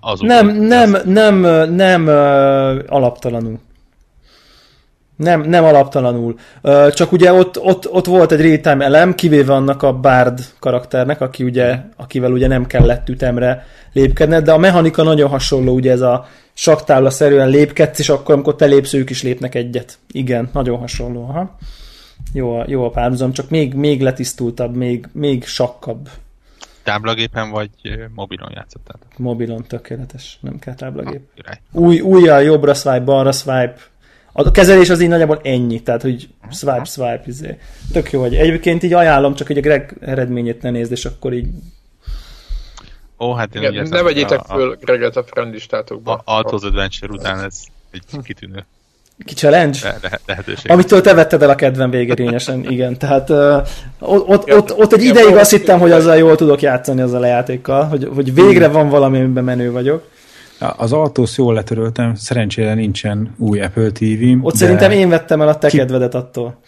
az 0.00 0.20
nem, 0.20 0.46
nem, 0.46 0.96
nem, 1.04 1.06
nem, 1.06 1.74
nem 1.74 2.08
alaptalanul. 2.86 3.58
Nem, 5.16 5.40
nem 5.40 5.64
alaptalanul. 5.64 6.38
Csak 6.90 7.12
ugye 7.12 7.32
ott, 7.32 7.60
ott, 7.60 7.90
ott 7.90 8.06
volt 8.06 8.32
egy 8.32 8.62
real 8.62 8.82
elem, 8.82 9.14
kivéve 9.14 9.54
annak 9.54 9.82
a 9.82 9.92
Bard 9.92 10.40
karakternek, 10.58 11.20
aki 11.20 11.44
ugye, 11.44 11.78
akivel 11.96 12.32
ugye 12.32 12.46
nem 12.46 12.66
kellett 12.66 13.08
ütemre 13.08 13.66
lépkedned, 13.92 14.44
de 14.44 14.52
a 14.52 14.58
mechanika 14.58 15.02
nagyon 15.02 15.28
hasonló, 15.28 15.74
ugye 15.74 15.90
ez 15.90 16.00
a 16.00 16.26
saktábla 16.54 17.10
szerűen 17.10 17.48
lépkedsz, 17.48 17.98
és 17.98 18.08
akkor, 18.08 18.34
amikor 18.34 18.56
te 18.56 18.66
lépsz, 18.66 18.92
ők 18.92 19.10
is 19.10 19.22
lépnek 19.22 19.54
egyet. 19.54 19.98
Igen, 20.12 20.50
nagyon 20.52 20.78
hasonló. 20.78 21.28
Aha. 21.28 21.56
Jó, 22.32 22.58
a, 22.58 22.64
jó 22.66 22.84
a 22.84 22.90
párhuzam, 22.90 23.32
csak 23.32 23.50
még, 23.50 23.74
még 23.74 24.02
letisztultabb, 24.02 24.76
még, 24.76 25.08
még 25.12 25.44
sakkabb 25.44 26.08
táblagépen 26.88 27.50
vagy 27.50 27.70
mobilon 28.14 28.50
játszottál? 28.54 28.98
Mobilon 29.16 29.62
tökéletes, 29.62 30.38
nem 30.40 30.58
kell 30.58 30.74
táblagép. 30.74 31.20
Ah, 31.44 31.82
Új, 31.82 32.00
újjal 32.00 32.42
jobbra 32.42 32.74
swipe, 32.74 33.00
balra 33.00 33.32
swipe. 33.32 33.76
A 34.32 34.50
kezelés 34.50 34.90
az 34.90 35.00
így 35.00 35.08
nagyjából 35.08 35.40
ennyi, 35.42 35.82
tehát 35.82 36.02
hogy 36.02 36.28
swipe, 36.50 36.84
swipe, 36.84 37.22
izé. 37.26 37.58
Tök 37.92 38.10
jó, 38.10 38.20
hogy 38.20 38.34
egyébként 38.34 38.82
így 38.82 38.92
ajánlom, 38.92 39.34
csak 39.34 39.46
hogy 39.46 39.58
a 39.58 39.60
Greg 39.60 39.96
eredményét 40.00 40.62
ne 40.62 40.70
nézd, 40.70 40.92
és 40.92 41.04
akkor 41.04 41.32
így 41.32 41.48
Ó, 43.18 43.32
hát 43.32 43.54
én 43.54 43.62
Igen, 43.62 43.88
ne 43.88 44.02
vegyétek 44.02 44.40
a, 44.40 44.54
föl 44.54 44.76
Greget 44.80 45.16
a 45.16 45.22
friendlistátokba. 45.22 46.12
A 46.14 46.22
Altos 46.24 46.62
Adventure 46.62 47.12
után 47.12 47.44
ez 47.44 47.64
egy 47.90 48.22
kitűnő 48.22 48.66
ki 49.24 49.34
challenge? 49.34 49.78
Le, 50.02 50.20
lehetőség. 50.26 50.70
Amitől 50.70 51.00
te 51.00 51.14
vetted 51.14 51.42
el 51.42 51.50
a 51.50 51.54
kedvem 51.54 51.90
végérényesen, 51.90 52.70
igen. 52.70 52.98
Tehát 52.98 53.30
uh, 53.30 53.66
ott, 53.98 54.52
ott, 54.52 54.76
ott 54.76 54.92
egy 54.92 55.02
ideig 55.02 55.34
azt 55.34 55.50
hittem, 55.50 55.78
hogy 55.78 55.90
azzal 55.90 56.16
jól 56.16 56.36
tudok 56.36 56.60
játszani 56.60 57.00
azzal 57.00 57.22
a 57.22 57.26
játékkal, 57.26 57.84
hogy, 57.84 58.08
hogy 58.14 58.34
végre 58.34 58.68
van 58.68 58.88
valami, 58.88 59.18
amiben 59.18 59.44
menő 59.44 59.70
vagyok. 59.70 60.10
Az 60.76 60.92
Altos 60.92 61.38
jól 61.38 61.54
letöröltem, 61.54 62.14
szerencsére 62.14 62.74
nincsen 62.74 63.34
új 63.38 63.60
Apple 63.60 63.90
TV-m. 63.90 64.44
Ott 64.44 64.52
de... 64.52 64.58
szerintem 64.58 64.90
én 64.90 65.08
vettem 65.08 65.40
el 65.40 65.48
a 65.48 65.58
te 65.58 65.68
Ki... 65.68 65.76
kedvedet 65.76 66.14
attól. 66.14 66.60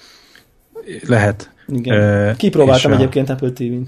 Lehet. 1.06 1.50
Igen. 1.68 2.28
Uh, 2.28 2.36
Kipróbáltam 2.36 2.92
egyébként 2.92 3.28
a... 3.28 3.32
Apple 3.32 3.50
TV-n. 3.50 3.82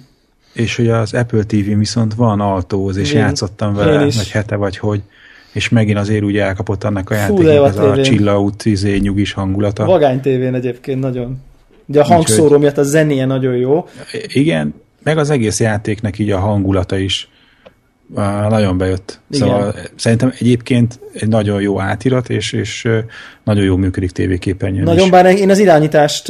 És 0.53 0.77
hogy 0.77 0.89
az 0.89 1.15
Apple 1.15 1.43
TV 1.43 1.79
viszont 1.79 2.15
van 2.15 2.41
Altóz, 2.41 2.97
és 2.97 3.13
én, 3.13 3.19
játszottam 3.19 3.75
vele, 3.75 3.99
vagy 3.99 4.31
hete, 4.31 4.57
vagy 4.57 4.77
hogy 4.77 5.03
és 5.53 5.69
megint 5.69 5.99
azért 5.99 6.23
úgy 6.23 6.37
elkapott 6.37 6.85
annak 6.85 7.11
a 7.11 7.15
játéknak 7.15 7.67
ez 7.67 7.77
a 7.77 8.03
csillaut, 8.03 8.65
izé, 8.65 8.97
nyugis 8.97 9.33
hangulata. 9.33 9.85
Vagány 9.85 10.21
tévén 10.21 10.55
egyébként 10.55 11.01
nagyon. 11.01 11.41
Ugye 11.87 12.01
a 12.01 12.05
hangszóró 12.05 12.59
miatt 12.59 12.79
a 12.79 12.83
zenéje 12.83 13.25
nagyon 13.25 13.57
jó. 13.57 13.89
Igen, 14.27 14.75
meg 15.03 15.19
az 15.19 15.31
egész 15.31 15.61
játéknek 15.61 16.19
így 16.19 16.31
a 16.31 16.39
hangulata 16.39 16.97
is 16.99 17.29
nagyon 18.49 18.79
bejött. 18.79 19.21
Igen. 19.31 19.49
Szóval 19.49 19.75
szerintem 19.97 20.33
egyébként 20.39 21.01
egy 21.13 21.29
nagyon 21.29 21.61
jó 21.61 21.81
átirat, 21.81 22.31
és, 22.31 22.53
és 22.53 22.89
nagyon 23.45 23.65
jó 23.65 23.77
működik 23.77 24.11
tévéképernyőn 24.11 24.85
Nagyon, 24.85 25.05
is. 25.05 25.11
bár 25.11 25.27
én 25.27 25.51
az 25.51 25.59
irányítást 25.59 26.29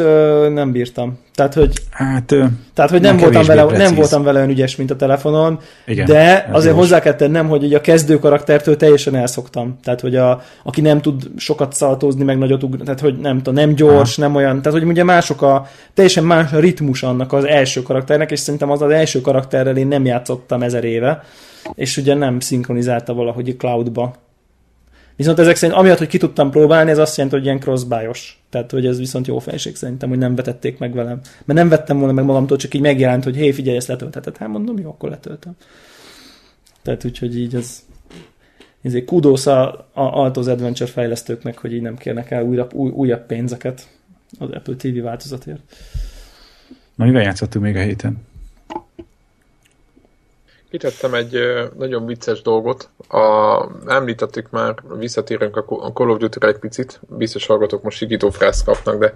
nem 0.53 0.73
bírtam. 0.73 1.18
Tehát, 1.35 1.55
hogy, 1.55 1.73
hát, 1.91 2.35
tehát, 2.75 2.91
hogy 2.91 3.01
nem, 3.01 3.16
voltam 3.16 3.45
vele, 3.45 3.64
nem 3.64 3.95
voltam 3.95 4.23
vele 4.23 4.39
olyan 4.39 4.51
ügyes, 4.51 4.77
mint 4.77 4.91
a 4.91 4.97
telefonon, 4.97 5.59
Igen, 5.87 6.07
de 6.07 6.49
azért 6.51 6.75
hozzá 6.75 7.01
kell 7.01 7.14
tennem, 7.14 7.49
hogy 7.49 7.64
ugye 7.64 7.77
a 7.77 7.81
kezdő 7.81 8.18
karaktertől 8.18 8.77
teljesen 8.77 9.14
elszoktam. 9.14 9.79
Tehát, 9.83 10.01
hogy 10.01 10.16
a, 10.16 10.43
aki 10.62 10.81
nem 10.81 11.01
tud 11.01 11.23
sokat 11.37 11.73
szaltózni, 11.73 12.25
meg 12.25 12.39
nagyot 12.39 12.62
ugrani, 12.62 12.85
tehát, 12.85 13.01
hogy 13.01 13.18
nem 13.18 13.37
tudom, 13.37 13.55
nem 13.55 13.75
gyors, 13.75 14.16
ha. 14.16 14.23
nem 14.23 14.35
olyan, 14.35 14.62
tehát, 14.62 14.79
hogy 14.79 14.89
ugye 14.89 15.05
mások 15.05 15.43
a, 15.43 15.66
teljesen 15.95 16.25
más 16.25 16.53
a 16.53 16.59
ritmus 16.59 17.03
annak 17.03 17.33
az 17.33 17.45
első 17.45 17.83
karakternek, 17.83 18.31
és 18.31 18.39
szerintem 18.41 18.70
az 18.70 18.83
az 18.83 18.91
első 18.91 19.20
karakterrel 19.20 19.77
én 19.77 19.87
nem 19.87 20.05
játszottam 20.05 20.62
ezer 20.62 20.85
éve 20.85 21.23
és 21.75 21.97
ugye 21.97 22.15
nem 22.15 22.41
szinkronizálta 22.41 23.15
valahogy 23.15 23.49
a 23.49 23.57
cloudba. 23.57 24.15
Viszont 25.17 25.39
ezek 25.39 25.57
szerint, 25.57 25.79
amiatt, 25.79 25.99
hogy 25.99 26.07
ki 26.07 26.19
tudtam 26.19 26.51
próbálni, 26.51 26.91
ez 26.91 26.99
azt 26.99 27.17
jelenti, 27.17 27.37
hogy 27.37 27.47
ilyen 27.47 27.61
crossbuy-os. 27.61 28.43
Tehát, 28.51 28.71
hogy 28.71 28.87
ez 28.87 28.99
viszont 28.99 29.27
jó 29.27 29.39
felség 29.39 29.77
szerintem, 29.77 30.09
hogy 30.09 30.19
nem 30.19 30.35
vetették 30.35 30.79
meg 30.79 30.93
velem. 30.93 31.21
Mert 31.45 31.59
nem 31.59 31.69
vettem 31.69 31.99
volna 31.99 32.13
meg 32.13 32.25
magamtól, 32.25 32.57
csak 32.57 32.75
így 32.75 32.81
megjelent, 32.81 33.25
hogy 33.25 33.37
hé, 33.37 33.53
figyelj, 33.53 33.77
ezt 33.77 33.89
letöltheted. 33.89 34.37
Hát 34.37 34.49
mondom, 34.49 34.79
jó, 34.79 34.89
akkor 34.89 35.11
letöltöm. 35.11 35.53
Tehát 36.83 37.05
úgyhogy 37.05 37.39
így 37.39 37.55
ez, 37.55 37.83
ezért 38.83 39.05
kudosz 39.05 39.47
a, 39.47 39.73
a 39.73 39.89
Altos 39.93 40.47
Adventure 40.47 40.91
fejlesztőknek, 40.91 41.59
hogy 41.59 41.73
így 41.73 41.83
nem 41.83 41.97
kérnek 41.97 42.31
el 42.31 42.43
újabb, 42.43 42.75
új, 42.75 42.91
újabb 42.91 43.27
pénzeket 43.27 43.89
az 44.39 44.51
Apple 44.51 44.75
TV 44.75 45.03
változatért. 45.03 45.61
Na, 46.95 47.05
mivel 47.05 47.23
játszottunk 47.23 47.65
még 47.65 47.77
a 47.77 47.81
héten? 47.81 48.19
Kitettem 50.73 51.14
egy 51.14 51.39
nagyon 51.79 52.07
vicces 52.07 52.43
dolgot. 52.43 52.89
A, 53.09 53.66
említettük 53.87 54.51
már, 54.51 54.75
visszatérünk 54.99 55.57
a 55.57 55.93
Call 55.93 56.09
of 56.09 56.18
duty 56.18 56.47
egy 56.47 56.59
picit. 56.59 57.01
Biztos 57.09 57.47
hallgatók 57.47 57.83
most 57.83 57.97
sigítófrász 57.97 58.62
kapnak, 58.62 58.99
de 58.99 59.14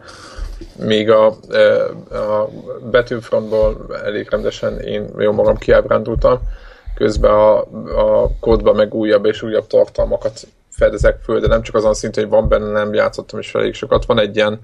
még 0.78 1.10
a, 1.10 1.26
a 1.26 2.48
Battlefrontból 2.90 3.86
elég 4.04 4.30
rendesen 4.30 4.80
én 4.80 5.10
jó 5.18 5.32
magam 5.32 5.56
kiábrándultam. 5.56 6.40
Közben 6.94 7.30
a, 7.30 7.58
a 7.96 8.30
kódban 8.40 8.74
meg 8.74 8.94
újabb 8.94 9.24
és 9.24 9.42
újabb 9.42 9.66
tartalmakat 9.66 10.40
fedezek 10.70 11.20
föl, 11.22 11.40
de 11.40 11.46
nem 11.46 11.62
csak 11.62 11.74
azon 11.74 11.94
szinten, 11.94 12.22
hogy 12.22 12.32
van 12.32 12.48
benne, 12.48 12.70
nem 12.70 12.94
játszottam 12.94 13.38
is 13.38 13.54
elég 13.54 13.74
sokat. 13.74 14.06
Van 14.06 14.18
egy 14.18 14.36
ilyen, 14.36 14.60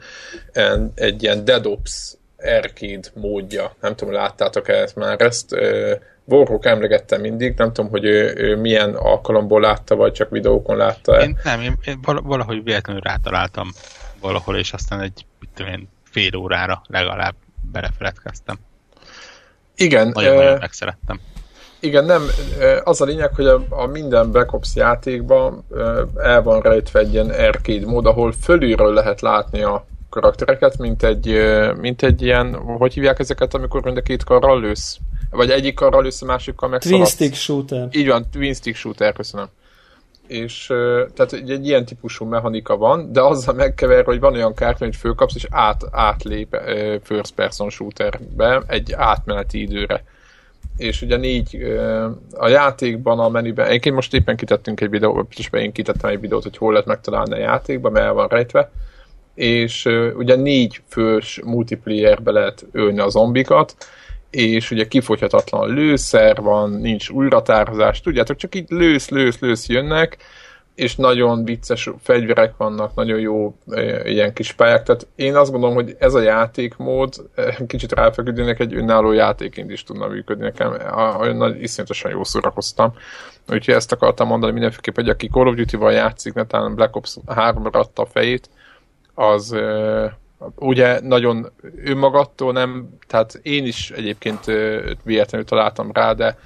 egy 0.94 1.22
ilyen 1.22 1.44
Dead 1.44 1.66
Ops 1.66 2.16
arcade 2.38 3.08
módja. 3.14 3.74
Nem 3.80 3.96
tudom, 3.96 4.14
láttátok-e 4.14 4.88
már 4.94 5.20
ezt 5.20 5.56
Warhawk 6.24 6.66
emlegette 6.66 7.18
mindig, 7.18 7.54
nem 7.56 7.72
tudom, 7.72 7.90
hogy 7.90 8.04
ő, 8.04 8.34
ő 8.36 8.56
milyen 8.56 8.94
alkalomból 8.94 9.60
látta, 9.60 9.96
vagy 9.96 10.12
csak 10.12 10.30
videókon 10.30 10.76
látta 10.76 11.22
Én 11.22 11.38
nem, 11.44 11.60
én, 11.60 11.74
én 11.84 12.00
valahogy 12.02 12.64
véletlenül 12.64 13.02
rátaláltam 13.02 13.68
valahol, 14.20 14.56
és 14.56 14.72
aztán 14.72 15.00
egy 15.00 15.26
mit 15.40 15.50
tudom 15.54 15.72
én, 15.72 15.88
fél 16.10 16.36
órára 16.36 16.82
legalább 16.86 17.34
belefeledkeztem. 17.72 18.56
Igen. 19.76 20.08
Nagyon-nagyon 20.08 20.58
megszerettem. 20.58 21.20
Igen, 21.80 22.04
nem, 22.04 22.22
az 22.84 23.00
a 23.00 23.04
lényeg, 23.04 23.34
hogy 23.34 23.46
a, 23.46 23.64
a 23.68 23.86
minden 23.86 24.30
Black 24.30 24.52
Ops 24.52 24.74
játékban 24.74 25.64
el 26.16 26.42
van 26.42 26.60
rejtve 26.60 26.98
egy 27.00 27.12
ilyen 27.12 27.30
arcade 27.30 27.86
mód, 27.86 28.06
ahol 28.06 28.32
fölülről 28.32 28.92
lehet 28.92 29.20
látni 29.20 29.62
a 29.62 29.86
karaktereket, 30.10 30.78
mint 30.78 31.02
egy, 31.02 31.36
mint 31.80 32.02
egy 32.02 32.22
ilyen, 32.22 32.54
hogy 32.54 32.94
hívják 32.94 33.18
ezeket, 33.18 33.54
amikor 33.54 33.82
mind 33.82 33.96
a 33.96 34.02
két 34.02 34.24
karral 34.24 34.60
lősz? 34.60 34.98
Vagy 35.32 35.50
egyik 35.50 35.74
karral 35.74 36.06
a 36.20 36.24
másikkal 36.24 36.68
meg 36.68 36.80
Twin 36.80 37.04
stick 37.04 37.34
shooter. 37.34 37.88
Így 37.92 38.06
van, 38.06 38.26
twin 38.30 38.54
stick 38.54 38.76
shooter, 38.76 39.12
köszönöm. 39.12 39.46
És 40.26 40.66
tehát 41.14 41.32
egy, 41.32 41.50
egy 41.50 41.66
ilyen 41.66 41.84
típusú 41.84 42.24
mechanika 42.24 42.76
van, 42.76 43.12
de 43.12 43.20
azzal 43.20 43.54
megkever, 43.54 44.04
hogy 44.04 44.20
van 44.20 44.34
olyan 44.34 44.54
kártya, 44.54 44.84
hogy 44.84 44.96
fölkapsz, 44.96 45.34
és 45.34 45.46
át, 45.50 45.82
átlép 45.90 46.56
first 47.02 47.34
person 47.34 47.70
shooterbe 47.70 48.62
egy 48.66 48.92
átmeneti 48.92 49.60
időre 49.60 50.04
és 50.76 51.02
ugye 51.02 51.16
négy 51.16 51.76
a 52.32 52.48
játékban, 52.48 53.18
a 53.18 53.28
menüben, 53.28 53.66
egyébként 53.66 53.94
most 53.94 54.14
éppen 54.14 54.36
kitettünk 54.36 54.80
egy 54.80 54.90
videót, 54.90 55.32
és 55.36 55.48
én 55.52 55.72
kitettem 55.72 56.10
egy 56.10 56.20
videót, 56.20 56.42
hogy 56.42 56.56
hol 56.56 56.72
lehet 56.72 56.86
megtalálni 56.86 57.32
a 57.32 57.38
játékban, 57.38 57.92
mert 57.92 58.04
el 58.04 58.12
van 58.12 58.28
rejtve, 58.28 58.70
és 59.34 59.84
ugye 60.16 60.36
négy 60.36 60.80
fős 60.88 61.40
multiplayerbe 61.44 62.30
lehet 62.30 62.66
ölni 62.72 62.98
a 62.98 63.08
zombikat, 63.08 63.76
és 64.32 64.70
ugye 64.70 64.88
kifogyhatatlan 64.88 65.74
lőszer 65.74 66.40
van, 66.40 66.70
nincs 66.70 67.08
újratározás, 67.08 68.00
tudjátok, 68.00 68.36
csak 68.36 68.54
így 68.54 68.70
lősz, 68.70 69.08
lősz, 69.08 69.38
lősz 69.38 69.68
jönnek, 69.68 70.16
és 70.74 70.96
nagyon 70.96 71.44
vicces 71.44 71.90
fegyverek 72.02 72.56
vannak, 72.56 72.94
nagyon 72.94 73.20
jó 73.20 73.56
ilyen 74.04 74.32
kis 74.32 74.52
pályák, 74.52 74.82
tehát 74.82 75.06
én 75.14 75.36
azt 75.36 75.50
gondolom, 75.50 75.74
hogy 75.74 75.96
ez 75.98 76.14
a 76.14 76.20
játékmód 76.20 77.14
kicsit 77.66 77.92
ráfeküdőnek 77.92 78.60
egy 78.60 78.74
önálló 78.74 79.12
játéként 79.12 79.70
is 79.70 79.82
tudna 79.82 80.06
működni 80.06 80.44
nekem, 80.44 80.76
olyan 81.20 81.36
nagy, 81.36 81.62
iszonyatosan 81.62 82.10
jó 82.10 82.24
szórakoztam. 82.24 82.94
Úgyhogy 83.48 83.74
ezt 83.74 83.92
akartam 83.92 84.26
mondani 84.26 84.52
mindenféleképp, 84.52 84.94
hogy 84.94 85.08
aki 85.08 85.28
Call 85.28 85.46
of 85.46 85.54
Duty-val 85.54 85.92
játszik, 85.92 86.34
netán 86.34 86.74
Black 86.74 86.96
Ops 86.96 87.16
3 87.26 87.64
adta 87.64 88.02
a 88.02 88.06
fejét, 88.06 88.50
az 89.14 89.56
ugye 90.56 91.00
nagyon 91.00 91.52
önmagattól 91.84 92.52
nem, 92.52 92.88
tehát 93.06 93.40
én 93.42 93.66
is 93.66 93.90
egyébként 93.90 94.44
véletlenül 95.02 95.46
találtam 95.46 95.90
rá, 95.92 96.12
de 96.12 96.36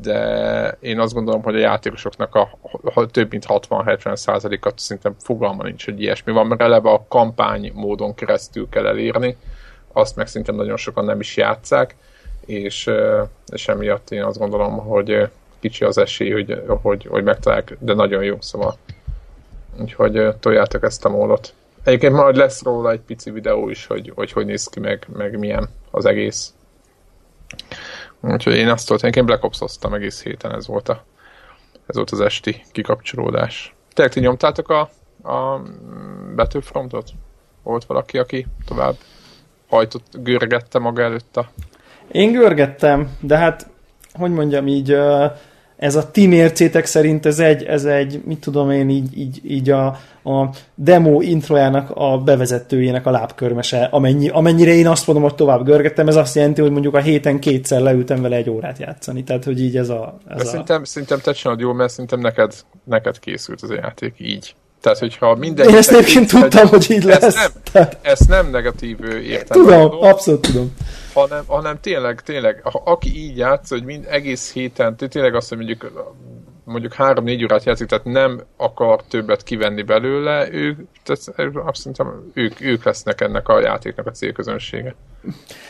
de 0.00 0.76
én 0.80 1.00
azt 1.00 1.14
gondolom, 1.14 1.42
hogy 1.42 1.54
a 1.54 1.58
játékosoknak 1.58 2.34
a, 2.34 2.58
a 2.94 3.06
több 3.06 3.30
mint 3.30 3.44
60-70 3.48 4.16
százalékat 4.16 4.78
szerintem 4.78 5.14
fogalma 5.18 5.62
nincs, 5.62 5.84
hogy 5.84 6.00
ilyesmi 6.00 6.32
van, 6.32 6.46
mert 6.46 6.60
eleve 6.60 6.90
a 6.90 7.04
kampány 7.08 7.72
módon 7.74 8.14
keresztül 8.14 8.68
kell 8.68 8.86
elérni, 8.86 9.36
azt 9.92 10.16
meg 10.16 10.26
szerintem 10.26 10.54
nagyon 10.54 10.76
sokan 10.76 11.04
nem 11.04 11.20
is 11.20 11.36
játszák, 11.36 11.96
és, 12.46 12.90
és 13.52 13.68
emiatt 13.68 14.10
én 14.10 14.22
azt 14.22 14.38
gondolom, 14.38 14.78
hogy 14.78 15.28
kicsi 15.60 15.84
az 15.84 15.98
esély, 15.98 16.30
hogy, 16.30 16.62
hogy, 16.82 17.06
hogy 17.06 17.24
megtalálják, 17.24 17.76
de 17.80 17.94
nagyon 17.94 18.22
jó, 18.22 18.36
szóval 18.40 18.76
úgyhogy 19.80 20.34
toljátok 20.40 20.82
ezt 20.82 21.04
a 21.04 21.08
módot. 21.08 21.54
Egyébként 21.84 22.12
majd 22.12 22.36
lesz 22.36 22.62
róla 22.62 22.90
egy 22.90 23.00
pici 23.00 23.30
videó 23.30 23.68
is, 23.68 23.86
hogy 23.86 24.12
hogy, 24.14 24.32
hogy 24.32 24.46
néz 24.46 24.66
ki, 24.66 24.80
meg, 24.80 25.06
meg 25.12 25.38
milyen 25.38 25.68
az 25.90 26.04
egész. 26.04 26.54
Úgyhogy 28.20 28.54
én 28.54 28.68
azt 28.68 29.04
én 29.16 29.26
Black 29.26 29.44
ops 29.44 29.60
egész 29.92 30.22
héten, 30.22 30.54
ez 30.54 30.66
volt, 30.66 30.88
a, 30.88 31.04
ez 31.86 31.96
volt 31.96 32.10
az 32.10 32.20
esti 32.20 32.62
kikapcsolódás. 32.72 33.74
Tényleg 33.92 34.14
ti 34.14 34.20
nyomtátok 34.20 34.68
a, 34.68 34.80
a 35.30 35.62
Battlefrontot? 36.34 37.10
Volt 37.62 37.84
valaki, 37.84 38.18
aki 38.18 38.46
tovább 38.66 38.94
hajtott, 39.68 40.06
görgette 40.12 40.78
maga 40.78 41.02
előtt 41.02 41.36
a... 41.36 41.50
Én 42.12 42.32
görgettem, 42.32 43.16
de 43.20 43.36
hát, 43.36 43.70
hogy 44.12 44.30
mondjam 44.30 44.66
így, 44.66 44.96
ez 45.76 45.94
a 45.94 46.10
ti 46.10 46.26
mércétek 46.26 46.84
szerint 46.84 47.26
ez 47.26 47.38
egy, 47.38 47.62
ez 47.62 47.84
egy 47.84 48.22
mit 48.24 48.40
tudom 48.40 48.70
én, 48.70 48.88
így, 48.88 49.18
így, 49.18 49.40
így 49.44 49.70
a, 49.70 49.86
a 50.24 50.48
demo 50.74 51.20
introjának 51.20 51.90
a 51.94 52.18
bevezetőjének 52.18 53.06
a 53.06 53.10
lábkörmese, 53.10 53.88
amennyi, 53.90 54.28
amennyire 54.28 54.72
én 54.72 54.86
azt 54.86 55.06
mondom, 55.06 55.24
hogy 55.24 55.34
tovább 55.34 55.64
görgettem, 55.64 56.08
ez 56.08 56.16
azt 56.16 56.34
jelenti, 56.34 56.60
hogy 56.60 56.70
mondjuk 56.70 56.94
a 56.94 57.00
héten 57.00 57.40
kétszer 57.40 57.80
leültem 57.80 58.22
vele 58.22 58.36
egy 58.36 58.50
órát 58.50 58.78
játszani, 58.78 59.24
tehát 59.24 59.44
hogy 59.44 59.60
így 59.60 59.76
ez 59.76 59.88
a... 59.88 60.18
Ez 60.28 60.40
a... 60.40 60.44
Szerintem, 60.44 60.84
szerintem 60.84 61.18
te 61.18 61.32
csinálod 61.32 61.60
jól, 61.60 61.74
mert 61.74 61.90
szerintem 61.90 62.20
neked, 62.20 62.52
neked 62.84 63.18
készült 63.18 63.62
az 63.62 63.70
a 63.70 63.74
játék 63.74 64.14
így. 64.18 64.54
Tehát, 64.84 64.98
hogyha 64.98 65.34
minden... 65.34 65.68
Én 65.68 65.74
ezt 65.74 65.90
egyébként 65.90 66.28
tudtam, 66.28 66.66
hogy 66.66 66.90
így 66.90 67.02
lesz. 67.02 67.22
Ezt 67.22 67.36
nem, 67.36 67.50
Tehát... 67.72 67.98
ezt 68.02 68.28
nem 68.28 68.50
negatív 68.50 69.04
értelem. 69.04 69.64
Tudom, 69.64 69.78
mondom, 69.78 70.02
abszolút 70.02 70.40
tudom. 70.40 70.74
Hanem, 71.12 71.44
hanem 71.46 71.80
tényleg, 71.80 72.20
tényleg, 72.20 72.60
aki 72.84 73.16
így 73.16 73.36
játsz, 73.36 73.68
hogy 73.68 73.84
mind 73.84 74.06
egész 74.08 74.52
héten, 74.52 74.96
tényleg 74.96 75.34
azt, 75.34 75.48
hogy 75.48 75.58
mondjuk 75.58 76.12
mondjuk 76.64 76.92
három-négy 76.92 77.44
órát 77.44 77.64
játszik, 77.64 77.86
tehát 77.86 78.04
nem 78.04 78.42
akar 78.56 79.02
többet 79.08 79.42
kivenni 79.42 79.82
belőle, 79.82 80.48
ők, 80.52 80.78
tehát 81.02 81.56
azt 81.66 81.78
szerintem 81.78 82.30
ők, 82.34 82.60
ők 82.60 82.84
lesznek 82.84 83.20
ennek 83.20 83.48
a 83.48 83.60
játéknak 83.60 84.06
a 84.06 84.10
célközönsége. 84.10 84.94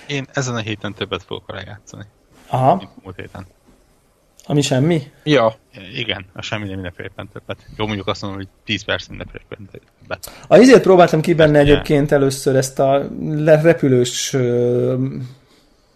Én 0.06 0.26
ezen 0.32 0.54
a 0.54 0.58
héten 0.58 0.94
többet 0.94 1.22
fogok 1.22 1.46
vele 1.46 1.62
játszani. 1.66 2.04
Aha. 2.48 2.82
Múlt 3.02 3.16
héten. 3.16 3.46
Ami 4.46 4.60
semmi? 4.60 5.02
Ja. 5.22 5.56
Igen, 5.94 6.24
a 6.32 6.42
semmi 6.42 6.64
nem 6.64 6.74
mindenféleképpen 6.74 7.28
többet. 7.32 7.66
Jó, 7.76 7.86
mondjuk 7.86 8.06
azt 8.06 8.22
mondom, 8.22 8.40
hogy 8.40 8.48
10 8.64 8.84
perc 8.84 9.06
mindenféleképpen 9.06 9.68
többet. 10.00 10.30
A 10.48 10.56
izért 10.56 10.82
próbáltam 10.82 11.20
ki 11.20 11.34
benne 11.34 11.58
egyébként 11.58 12.12
először 12.12 12.56
ezt 12.56 12.78
a 12.78 13.08
repülős... 13.44 14.36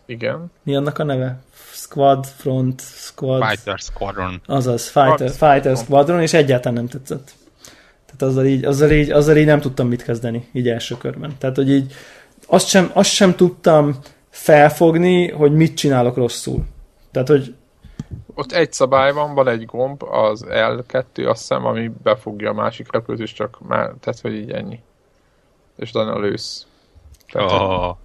Igen. 0.07 0.53
Mi 0.63 0.77
annak 0.77 0.99
a 0.99 1.05
neve? 1.05 1.39
Squad, 1.73 2.27
Front, 2.27 2.81
Squad... 2.81 3.45
Fighter 3.45 3.79
Squadron. 3.79 4.41
Azaz, 4.47 4.89
Fighter, 4.89 5.31
Fighter 5.31 5.77
Squadron, 5.77 6.21
és 6.21 6.33
egyáltalán 6.33 6.75
nem 6.75 6.89
tetszett. 6.89 7.31
Tehát 8.07 8.23
azzal 8.23 8.47
így, 8.47 8.65
azzal, 8.65 8.91
így, 8.91 9.11
azzal 9.11 9.37
így 9.37 9.47
nem 9.47 9.61
tudtam 9.61 9.89
mit 9.89 10.03
kezdeni, 10.03 10.49
így 10.53 10.69
első 10.69 10.97
körben. 10.97 11.35
Tehát, 11.39 11.57
hogy 11.57 11.71
így 11.71 11.93
azt 12.47 12.69
sem, 12.69 12.91
azt 12.93 13.11
sem 13.11 13.35
tudtam 13.35 13.99
felfogni, 14.31 15.31
hogy 15.31 15.53
mit 15.53 15.77
csinálok 15.77 16.17
rosszul. 16.17 16.65
Tehát, 17.11 17.29
hogy 17.29 17.55
ott 18.39 18.53
egy 18.53 18.72
szabály 18.72 19.12
van, 19.12 19.34
van 19.34 19.49
egy 19.49 19.64
gomb, 19.64 20.03
az 20.03 20.45
L2, 20.49 21.28
azt 21.28 21.41
hiszem, 21.41 21.64
ami 21.64 21.91
befogja 22.03 22.51
a 22.51 22.55
másik 22.55 22.93
repülőt, 22.93 23.20
és 23.20 23.32
csak 23.32 23.59
már, 23.68 23.93
tehát, 24.01 24.20
hogy 24.20 24.34
így 24.34 24.51
ennyi. 24.51 24.80
És 25.76 25.91
utána 25.91 26.18
lősz. 26.18 26.66
Tehát, 27.32 27.51
oh. 27.51 27.97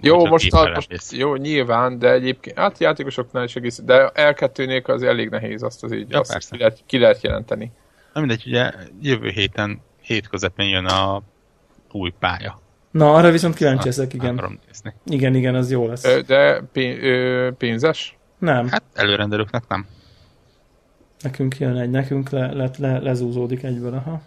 Jó, 0.00 0.26
most, 0.26 0.52
a, 0.52 0.70
most 0.74 1.12
jó, 1.12 1.34
nyilván, 1.34 1.98
de 1.98 2.10
egyébként, 2.12 2.58
hát 2.58 2.78
játékosoknál 2.78 3.44
is 3.44 3.56
egész, 3.56 3.80
de 3.84 4.10
L2-nél 4.14 4.84
az 4.84 5.02
elég 5.02 5.28
nehéz 5.28 5.62
azt 5.62 5.84
az 5.84 5.92
így, 5.92 6.10
ja, 6.10 6.20
azt 6.20 6.50
ki 6.50 6.58
lehet, 6.58 6.78
ki 6.86 6.98
lehet 6.98 7.22
jelenteni. 7.22 7.72
Na 8.12 8.20
mindegy, 8.20 8.42
ugye 8.46 8.72
jövő 9.02 9.28
héten, 9.28 9.80
hét 10.00 10.28
közepén 10.28 10.68
jön 10.68 10.86
a 10.86 11.22
új 11.92 12.12
pálya. 12.18 12.60
Na, 12.90 13.14
arra 13.14 13.30
viszont 13.30 13.54
kíváncsi 13.54 13.88
ezek, 13.88 14.14
igen. 14.14 14.60
Igen, 15.06 15.34
igen, 15.34 15.54
az 15.54 15.70
jó 15.70 15.86
lesz. 15.86 16.22
De 16.26 16.62
pénzes? 17.58 18.18
Nem. 18.40 18.68
Hát 18.68 18.82
előrendelőknek 18.94 19.62
nem. 19.68 19.86
Nekünk 21.20 21.58
jön 21.58 21.76
egy, 21.76 21.90
nekünk 21.90 22.30
le, 22.30 22.52
le, 22.52 22.70
le, 22.78 22.98
lezúzódik 22.98 23.62
egyből, 23.62 23.94
aha. 23.94 24.20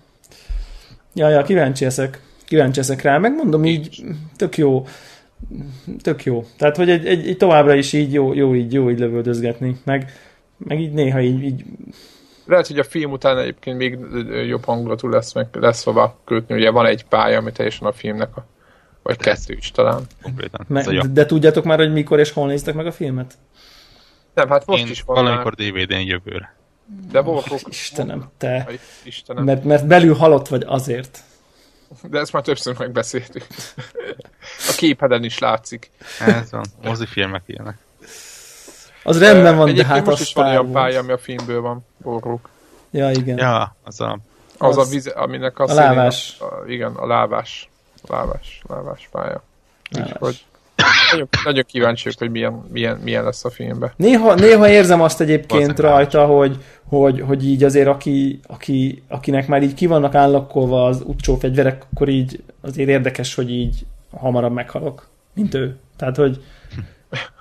Ja, 1.14 1.30
ja, 1.30 1.44
kíváncsi 1.44 1.86
ezek. 1.86 2.22
Kíváncsi 2.46 2.80
ezek 2.80 3.02
rá. 3.02 3.18
Megmondom 3.18 3.66
így, 3.66 4.04
tök 4.36 4.58
jó. 4.58 4.88
Tök 6.02 6.24
jó. 6.24 6.46
Tehát, 6.58 6.76
hogy 6.76 6.90
egy, 6.90 7.06
egy, 7.06 7.28
egy 7.28 7.38
továbbra 7.38 7.74
is 7.74 7.94
így 7.94 8.14
jó, 8.14 8.34
jó, 8.34 8.56
így, 8.56 8.74
jó 8.74 8.90
így 8.90 9.00
lövöldözgetni. 9.00 9.80
Meg, 9.84 10.12
meg 10.58 10.80
így 10.80 10.94
néha 10.94 11.22
így, 11.22 11.44
így 11.44 11.64
lehet, 12.46 12.68
hogy 12.68 12.80
a 12.80 12.84
film 12.84 13.12
után 13.12 13.38
egyébként 13.38 13.78
még 13.78 14.00
jobb 14.48 14.64
hangulatú 14.64 15.08
lesz, 15.08 15.34
meg 15.34 15.48
lesz 15.52 15.84
hova 15.84 16.20
kötni. 16.26 16.56
Ugye 16.56 16.70
van 16.70 16.86
egy 16.86 17.06
pálya, 17.06 17.38
ami 17.38 17.52
teljesen 17.52 17.88
a 17.88 17.92
filmnek 17.92 18.38
a 18.38 18.46
vagy 19.04 19.18
kettő 19.18 19.54
is 19.54 19.72
talán. 19.72 20.02
Me, 20.68 20.84
de, 20.84 21.08
de 21.08 21.26
tudjátok 21.26 21.64
már, 21.64 21.78
hogy 21.78 21.94
mikor 21.94 22.20
és 22.20 22.32
hol 22.32 22.48
néztek 22.48 22.74
meg 22.74 22.86
a 22.86 22.92
filmet? 22.92 23.38
Nem, 24.34 24.50
hát 24.50 24.66
most 24.66 24.84
Én 24.84 24.90
is 24.90 25.02
van 25.02 25.24
valamikor 25.24 25.54
DVD-n 25.54 26.00
jövőre. 26.00 26.56
De 27.12 27.22
Warhawk... 27.22 27.62
Istenem, 27.68 28.32
te. 28.38 28.70
Istenem. 29.04 29.44
Mert, 29.44 29.64
mert 29.64 29.88
belül 29.88 30.16
halott 30.16 30.48
vagy 30.48 30.64
azért. 30.68 31.20
De 32.02 32.20
ezt 32.20 32.34
már 32.34 32.44
többször 32.44 32.78
megbeszéltük. 32.78 33.48
A 34.70 34.74
képeden 34.78 35.24
is 35.24 35.40
látszik. 35.40 35.92
Ez 36.20 36.52
van, 36.52 36.66
mozifilmek 36.84 37.44
ilyenek. 37.46 37.78
Az 39.04 39.20
rendben 39.20 39.56
van, 39.56 39.74
de 39.74 39.86
hát 39.86 40.06
most 40.06 40.22
is 40.22 40.34
van 40.34 40.48
olyan 40.48 40.72
pálya, 40.72 41.00
ami 41.00 41.12
a 41.12 41.18
filmből 41.18 41.62
van, 41.62 41.86
Warhawk. 42.02 42.50
Ja, 42.92 43.12
igen. 43.12 43.38
Ja, 43.38 43.76
az 43.84 44.02
a... 44.02 44.20
Az, 44.58 44.78
az 44.78 44.88
a 44.88 44.92
víz, 44.92 45.08
aminek 45.08 45.60
a, 45.60 45.64
a 45.64 45.74
lávás. 45.74 46.38
A, 46.40 46.44
a, 46.44 46.64
igen, 46.68 46.96
a 46.96 47.06
lávás. 47.06 47.70
Lávás, 48.08 48.62
lávás 48.68 49.10
pálya. 49.12 49.44
Úgyhogy 49.92 50.46
nagyon, 51.12 51.28
nagyon 51.44 51.64
kíváncsiak, 51.68 52.16
hogy 52.18 52.32
milyen, 52.32 52.64
milyen, 52.72 52.98
milyen 53.04 53.24
lesz 53.24 53.46
a 53.46 53.50
filmben. 53.50 53.92
Néha, 53.96 54.36
néha 54.36 54.70
érzem 54.70 55.02
azt 55.02 55.22
egyébként 55.22 55.80
rajta, 55.80 56.26
hogy, 56.26 56.58
hogy, 56.84 57.22
hogy 57.22 57.48
így 57.48 57.64
azért 57.64 57.88
aki, 57.88 58.40
aki, 58.48 59.04
akinek 59.08 59.48
már 59.48 59.64
így 59.64 59.74
ki 59.74 59.86
vannak 59.86 60.16
állakkolva 60.16 60.86
az 60.86 61.02
utcsó 61.06 61.36
fegyverek, 61.36 61.84
akkor 61.94 62.10
így 62.10 62.44
azért 62.62 62.90
érdekes, 62.90 63.36
hogy 63.36 63.52
így 63.52 63.86
hamarabb 64.18 64.54
meghalok, 64.54 65.08
mint 65.34 65.54
ő. 65.54 65.76
Tehát, 65.98 66.16
hogy 66.16 66.44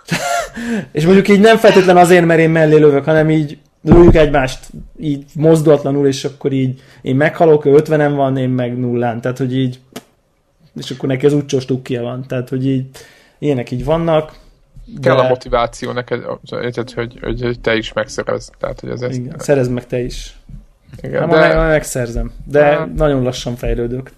és 0.93 1.05
mondjuk 1.05 1.28
így 1.28 1.40
nem 1.40 1.57
feltétlen 1.57 1.97
azért, 1.97 2.26
mert 2.26 2.40
én 2.40 2.51
mellé 2.51 2.76
lövök, 2.78 3.05
hanem 3.05 3.30
így 3.30 3.59
lőjük 3.82 4.14
egymást 4.14 4.66
így 5.01 5.24
mozdulatlanul, 5.34 6.07
és 6.07 6.24
akkor 6.24 6.53
így 6.53 6.80
én 7.03 7.16
meghalok, 7.16 7.64
ő 7.64 7.72
50 7.72 8.14
van, 8.14 8.36
én 8.36 8.49
meg 8.49 8.78
nullán, 8.78 9.20
tehát 9.20 9.38
hogy 9.38 9.57
így 9.57 9.80
és 10.76 10.90
akkor 10.90 11.09
neki 11.09 11.26
az 11.26 11.32
úcsos 11.32 11.64
tukkia 11.64 12.03
van, 12.03 12.26
tehát 12.26 12.49
hogy 12.49 12.66
így 12.66 12.84
ilyenek 13.43 13.70
így 13.70 13.84
vannak. 13.84 14.32
De... 14.84 15.09
Kell 15.09 15.18
a 15.18 15.28
motiváció 15.28 15.93
neked, 15.93 16.24
hogy, 16.95 17.18
hogy, 17.20 17.40
hogy 17.43 17.61
te 17.61 17.76
is 17.76 17.93
megszerez. 17.93 18.51
Tehát, 18.59 18.80
hogy 18.80 18.90
ez 18.90 19.03
Igen, 19.03 19.34
ezt... 19.34 19.45
szerezd 19.45 19.70
meg 19.70 19.86
te 19.86 20.01
is. 20.01 20.36
Igen, 21.03 21.28
de... 21.28 21.36
meg, 21.36 21.57
megszerzem, 21.57 22.32
de 22.47 22.74
ha... 22.74 22.86
nagyon 22.86 23.22
lassan 23.22 23.57
fejlődök. 23.57 24.11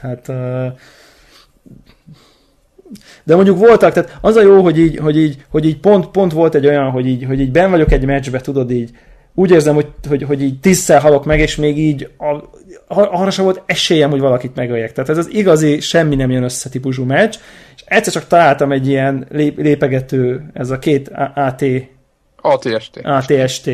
Tehát 0.00 0.28
uh, 0.28 0.78
de 3.24 3.34
mondjuk 3.34 3.58
voltak, 3.58 3.92
tehát 3.92 4.18
az 4.20 4.36
a 4.36 4.42
jó, 4.42 4.62
hogy 4.62 4.78
így, 4.78 4.96
hogy 4.98 5.18
így, 5.18 5.44
hogy 5.48 5.64
így 5.64 5.78
pont, 5.78 6.06
pont 6.06 6.32
volt 6.32 6.54
egy 6.54 6.66
olyan, 6.66 6.90
hogy 6.90 7.06
így, 7.06 7.24
hogy 7.24 7.40
így 7.40 7.50
ben 7.50 7.70
vagyok 7.70 7.92
egy 7.92 8.04
meccsbe, 8.04 8.40
tudod 8.40 8.70
így, 8.70 8.90
úgy 9.34 9.50
érzem, 9.50 9.74
hogy, 9.74 9.88
hogy, 10.08 10.22
hogy 10.22 10.42
így 10.42 10.60
tízszer 10.60 11.00
halok 11.00 11.24
meg, 11.24 11.38
és 11.38 11.56
még 11.56 11.78
így 11.78 12.10
a, 12.18 12.34
arra 12.86 13.30
sem 13.30 13.44
volt 13.44 13.62
esélyem, 13.66 14.10
hogy 14.10 14.20
valakit 14.20 14.54
megöljek. 14.54 14.92
Tehát 14.92 15.10
ez 15.10 15.18
az 15.18 15.28
igazi 15.32 15.80
semmi 15.80 16.14
nem 16.14 16.30
jön 16.30 16.42
össze 16.42 16.68
típusú 16.68 17.04
meccs, 17.04 17.34
és 17.76 17.82
egyszer 17.84 18.12
csak 18.12 18.26
találtam 18.26 18.72
egy 18.72 18.88
ilyen 18.88 19.26
lép, 19.30 19.58
lépegető, 19.58 20.50
ez 20.52 20.70
a 20.70 20.78
két 20.78 21.10
AT 21.34 21.64
ATST. 22.46 23.00
ATST 23.02 23.70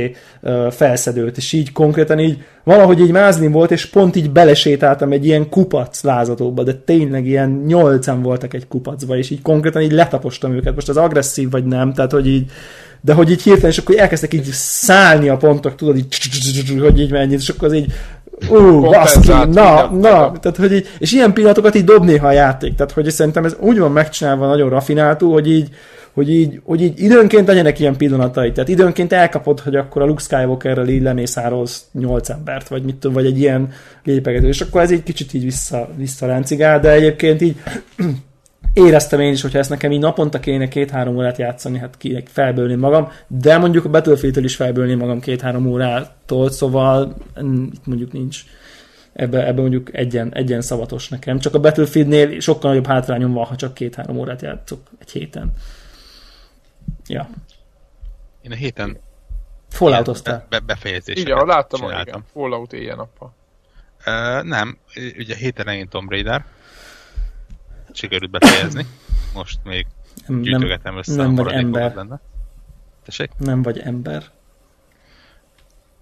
felszedőt, 0.70 1.36
és 1.36 1.52
így 1.52 1.72
konkrétan 1.72 2.18
így 2.18 2.42
valahogy 2.64 3.00
így 3.00 3.10
mázni 3.10 3.46
volt, 3.46 3.70
és 3.70 3.86
pont 3.86 4.16
így 4.16 4.30
belesétáltam 4.30 5.12
egy 5.12 5.26
ilyen 5.26 5.48
kupac 5.48 6.02
lázadóba, 6.02 6.62
de 6.62 6.74
tényleg 6.74 7.26
ilyen 7.26 7.62
nyolcan 7.66 8.22
voltak 8.22 8.54
egy 8.54 8.68
kupacba, 8.68 9.16
és 9.16 9.30
így 9.30 9.42
konkrétan 9.42 9.82
így 9.82 9.92
letapostam 9.92 10.52
őket. 10.52 10.74
Most 10.74 10.88
az 10.88 10.96
agresszív 10.96 11.50
vagy 11.50 11.64
nem, 11.64 11.92
tehát 11.92 12.10
hogy 12.10 12.26
így 12.26 12.50
de 13.00 13.12
hogy 13.12 13.30
így 13.30 13.42
hirtelen, 13.42 13.70
és 13.70 13.78
akkor 13.78 13.98
elkezdtek 13.98 14.34
így 14.34 14.44
szállni 14.52 15.28
a 15.28 15.36
pontok, 15.36 15.74
tudod, 15.74 15.96
így, 15.96 16.06
hogy 16.80 17.00
így 17.00 17.10
mennyit, 17.10 17.40
és 17.40 17.48
akkor 17.48 17.68
az 17.68 17.74
így, 17.74 17.92
ú, 18.48 18.80
baszki, 18.80 19.28
na, 19.28 19.90
na, 19.90 20.32
tehát 20.32 20.56
hogy 20.56 20.72
így, 20.72 20.88
és 20.98 21.12
ilyen 21.12 21.32
pillanatokat 21.32 21.74
így 21.74 21.84
dob 21.84 22.04
néha 22.04 22.26
a 22.26 22.32
játék, 22.32 22.74
tehát 22.74 22.92
hogy 22.92 23.10
szerintem 23.10 23.44
ez 23.44 23.56
úgy 23.60 23.78
van 23.78 23.92
megcsinálva 23.92 24.46
nagyon 24.46 24.68
rafináltú, 24.68 25.32
hogy 25.32 25.50
így, 25.50 25.68
hogy 26.12 26.30
így, 26.30 26.60
hogy 26.64 26.82
így 26.82 27.00
időnként 27.00 27.46
legyenek 27.46 27.78
ilyen 27.78 27.96
pillanatai. 27.96 28.52
Tehát 28.52 28.68
időnként 28.68 29.12
elkapod, 29.12 29.60
hogy 29.60 29.76
akkor 29.76 30.02
a 30.02 30.04
Luke 30.04 30.22
Skywalkerrel 30.22 30.88
így 30.88 31.02
lemészárolsz 31.02 31.84
nyolc 31.92 32.28
embert, 32.28 32.68
vagy 32.68 32.82
mit 32.82 32.94
tudom, 32.96 33.16
vagy 33.16 33.26
egy 33.26 33.38
ilyen 33.38 33.68
lépegető, 34.04 34.48
és 34.48 34.60
akkor 34.60 34.80
ez 34.80 34.90
egy 34.90 35.02
kicsit 35.02 35.34
így 35.34 35.44
vissza, 35.44 35.88
visszaráncigál, 35.96 36.80
de 36.80 36.90
egyébként 36.90 37.40
így 37.40 37.56
éreztem 38.72 39.20
én 39.20 39.32
is, 39.32 39.42
hogyha 39.42 39.58
ezt 39.58 39.70
nekem 39.70 39.92
így 39.92 40.00
naponta 40.00 40.40
kéne 40.40 40.68
két-három 40.68 41.16
órát 41.16 41.38
játszani, 41.38 41.78
hát 41.78 41.96
ki 41.96 42.22
felbőlni 42.26 42.74
magam, 42.74 43.12
de 43.26 43.58
mondjuk 43.58 43.84
a 43.84 43.88
battlefield 43.88 44.44
is 44.44 44.56
felbőlni 44.56 44.94
magam 44.94 45.20
két-három 45.20 45.66
órától, 45.66 46.50
szóval 46.50 47.16
itt 47.72 47.86
mondjuk 47.86 48.12
nincs 48.12 48.44
ebbe, 49.12 49.46
ebbe 49.46 49.60
mondjuk 49.60 49.94
egyen, 49.94 50.34
egyen 50.34 50.60
szavatos 50.60 51.08
nekem. 51.08 51.38
Csak 51.38 51.54
a 51.54 51.60
Battlefieldnél 51.60 52.40
sokkal 52.40 52.70
nagyobb 52.70 52.86
hátrányom 52.86 53.32
van, 53.32 53.44
ha 53.44 53.56
csak 53.56 53.74
két-három 53.74 54.18
órát 54.18 54.42
játszok 54.42 54.80
egy 54.98 55.10
héten. 55.10 55.52
Ja. 57.06 57.28
Én 58.42 58.52
a 58.52 58.54
héten 58.54 58.98
Fallout-oztál? 59.68 60.46
Be, 60.48 60.58
befejezéseket 60.58 61.32
Igen, 61.32 61.46
láttam, 61.46 61.80
csináltam. 61.80 62.06
igen. 62.06 62.24
Fallout 62.32 62.72
éjjel-nappal. 62.72 63.34
Uh, 64.06 64.42
nem, 64.42 64.78
ugye 65.18 65.36
héten 65.36 65.66
elején 65.66 65.88
Tomb 65.88 66.10
Raider, 66.10 66.44
sikerült 68.00 68.30
befejezni. 68.30 68.86
Most 69.34 69.58
még 69.64 69.86
nem, 70.26 70.40
gyűjtögetem 70.42 70.96
össze 70.96 71.14
nem 71.14 71.34
vagy 71.34 71.52
ember. 71.52 71.94
Lenne. 71.94 72.20
Tessék? 73.04 73.30
Nem 73.36 73.62
vagy 73.62 73.78
ember. 73.78 74.24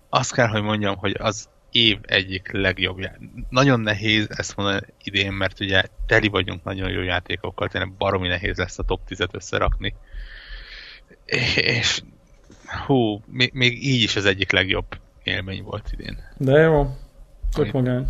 Azt 0.08 0.32
kell, 0.32 0.46
hogy 0.46 0.62
mondjam, 0.62 0.96
hogy 0.96 1.16
az 1.18 1.48
év 1.70 1.98
egyik 2.02 2.52
legjobb 2.52 2.98
játék. 2.98 3.28
Nagyon 3.48 3.80
nehéz 3.80 4.26
ezt 4.30 4.56
mondani 4.56 4.80
idén, 5.02 5.32
mert 5.32 5.60
ugye 5.60 5.82
teli 6.06 6.28
vagyunk 6.28 6.64
nagyon 6.64 6.90
jó 6.90 7.02
játékokkal, 7.02 7.68
tényleg 7.68 7.92
baromi 7.92 8.28
nehéz 8.28 8.56
lesz 8.56 8.78
a 8.78 8.82
top 8.82 9.00
10-et 9.08 9.34
összerakni. 9.34 9.94
És 11.54 12.02
hú, 12.86 13.22
még, 13.26 13.50
még 13.52 13.86
így 13.86 14.02
is 14.02 14.16
az 14.16 14.24
egyik 14.24 14.52
legjobb 14.52 14.86
élmény 15.22 15.62
volt 15.62 15.90
idén. 15.92 16.18
De 16.36 16.58
jó, 16.58 16.96
tök 17.52 17.72
magány 17.72 18.06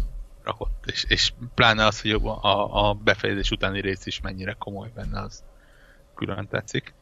rakott, 0.48 0.84
és, 0.86 1.04
és 1.08 1.32
pláne 1.54 1.86
az, 1.86 2.00
hogy 2.00 2.10
a, 2.10 2.88
a 2.88 2.92
befejezés 2.94 3.50
utáni 3.50 3.80
rész 3.80 4.06
is 4.06 4.20
mennyire 4.20 4.56
komoly 4.58 4.90
benne, 4.94 5.20
az 5.20 5.42
külön 6.14 6.48
tetszik. 6.50 6.94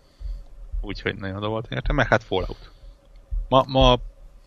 Úgyhogy 0.81 1.15
nagyon 1.15 1.37
oda 1.37 1.49
volt 1.49 1.67
érte, 1.71 1.93
meg 1.93 2.07
hát 2.07 2.25
Fallout. 2.25 2.71
Ma, 3.49 3.65
ma 3.67 3.99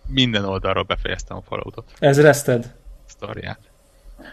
minden 0.07 0.45
oldalról 0.45 0.83
befejeztem 0.83 1.37
a 1.37 1.41
Falloutot. 1.41 1.93
Ez 1.99 2.21
reszted? 2.21 2.75
Sztoriát. 3.05 3.59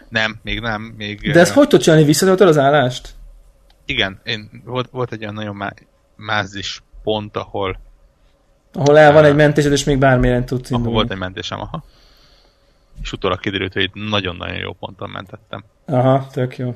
Nem, 0.09 0.39
még 0.43 0.59
nem. 0.59 0.81
Még, 0.81 1.31
De 1.31 1.39
ezt 1.39 1.51
uh, 1.51 1.57
hogy 1.57 1.67
tudod 1.67 1.83
csinálni? 1.83 2.05
Visszatöltöd 2.05 2.47
az 2.47 2.57
állást? 2.57 3.09
Igen, 3.85 4.19
én, 4.23 4.61
volt, 4.65 4.89
volt 4.89 5.11
egy 5.11 5.21
olyan 5.21 5.33
nagyon 5.33 5.55
má, 5.55 5.73
mázis 6.15 6.83
pont, 7.03 7.37
ahol 7.37 7.79
ahol 8.73 8.97
el 8.97 9.11
van 9.11 9.23
uh, 9.23 9.29
egy 9.29 9.35
mentésed, 9.35 9.71
és 9.71 9.83
még 9.83 9.97
bármilyen 9.97 10.45
tudsz 10.45 10.69
indulni. 10.69 10.83
Ahol 10.83 10.93
volt 10.93 11.11
egy 11.11 11.17
mentésem, 11.17 11.59
aha 11.59 11.83
és 13.01 13.11
utólag 13.11 13.39
kiderült, 13.39 13.73
hogy 13.73 13.89
nagyon-nagyon 13.93 14.57
jó 14.57 14.73
ponton 14.73 15.09
mentettem. 15.09 15.63
Aha, 15.85 16.27
tök 16.31 16.57
jó. 16.57 16.75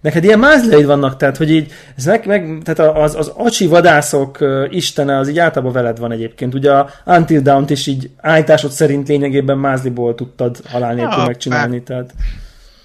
Neked 0.00 0.24
ilyen 0.24 0.38
mázleid 0.38 0.86
vannak, 0.86 1.16
tehát, 1.16 1.36
hogy 1.36 1.50
így, 1.50 1.72
ez 1.96 2.04
meg, 2.04 2.26
meg 2.26 2.62
tehát 2.64 2.96
az, 2.96 3.14
az 3.14 3.28
acsi 3.28 3.66
vadászok 3.66 4.40
uh, 4.40 4.66
istene, 4.70 5.18
az 5.18 5.28
így 5.28 5.38
általában 5.38 5.72
veled 5.74 5.98
van 5.98 6.12
egyébként. 6.12 6.54
Ugye 6.54 6.72
a 6.72 6.90
Until 7.04 7.40
Dawn-t 7.40 7.70
is 7.70 7.86
így 7.86 8.10
állításod 8.16 8.70
szerint 8.70 9.08
lényegében 9.08 9.58
mázliból 9.58 10.14
tudtad 10.14 10.60
halál 10.66 10.94
nélkül 10.94 11.18
ja, 11.18 11.24
megcsinálni, 11.24 11.76
már, 11.76 11.84
tehát... 11.84 12.14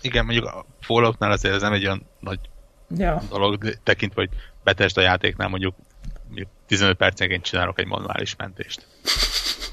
Igen, 0.01 0.25
mondjuk 0.25 0.45
a 0.45 0.65
Falloutnál 0.79 1.31
azért 1.31 1.55
ez 1.55 1.61
nem 1.61 1.73
egy 1.73 1.83
olyan 1.83 2.05
nagy 2.19 2.39
ja. 2.97 3.21
dolog, 3.29 3.57
tekintve, 3.83 4.21
hogy 4.21 4.29
betesd 4.63 4.97
a 4.97 5.01
játéknál 5.01 5.47
mondjuk 5.47 5.75
15 6.67 6.97
percenként 6.97 7.43
csinálok 7.43 7.79
egy 7.79 7.87
manuális 7.87 8.35
mentést. 8.35 8.87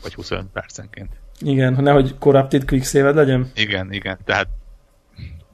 Vagy 0.02 0.14
25 0.14 0.46
percenként. 0.52 1.10
Igen, 1.40 1.74
hogy 1.74 1.84
nehogy 1.84 2.18
Corrupted 2.18 2.64
quicksave 2.64 3.10
legyen? 3.10 3.50
Igen, 3.54 3.92
igen, 3.92 4.18
tehát... 4.24 4.48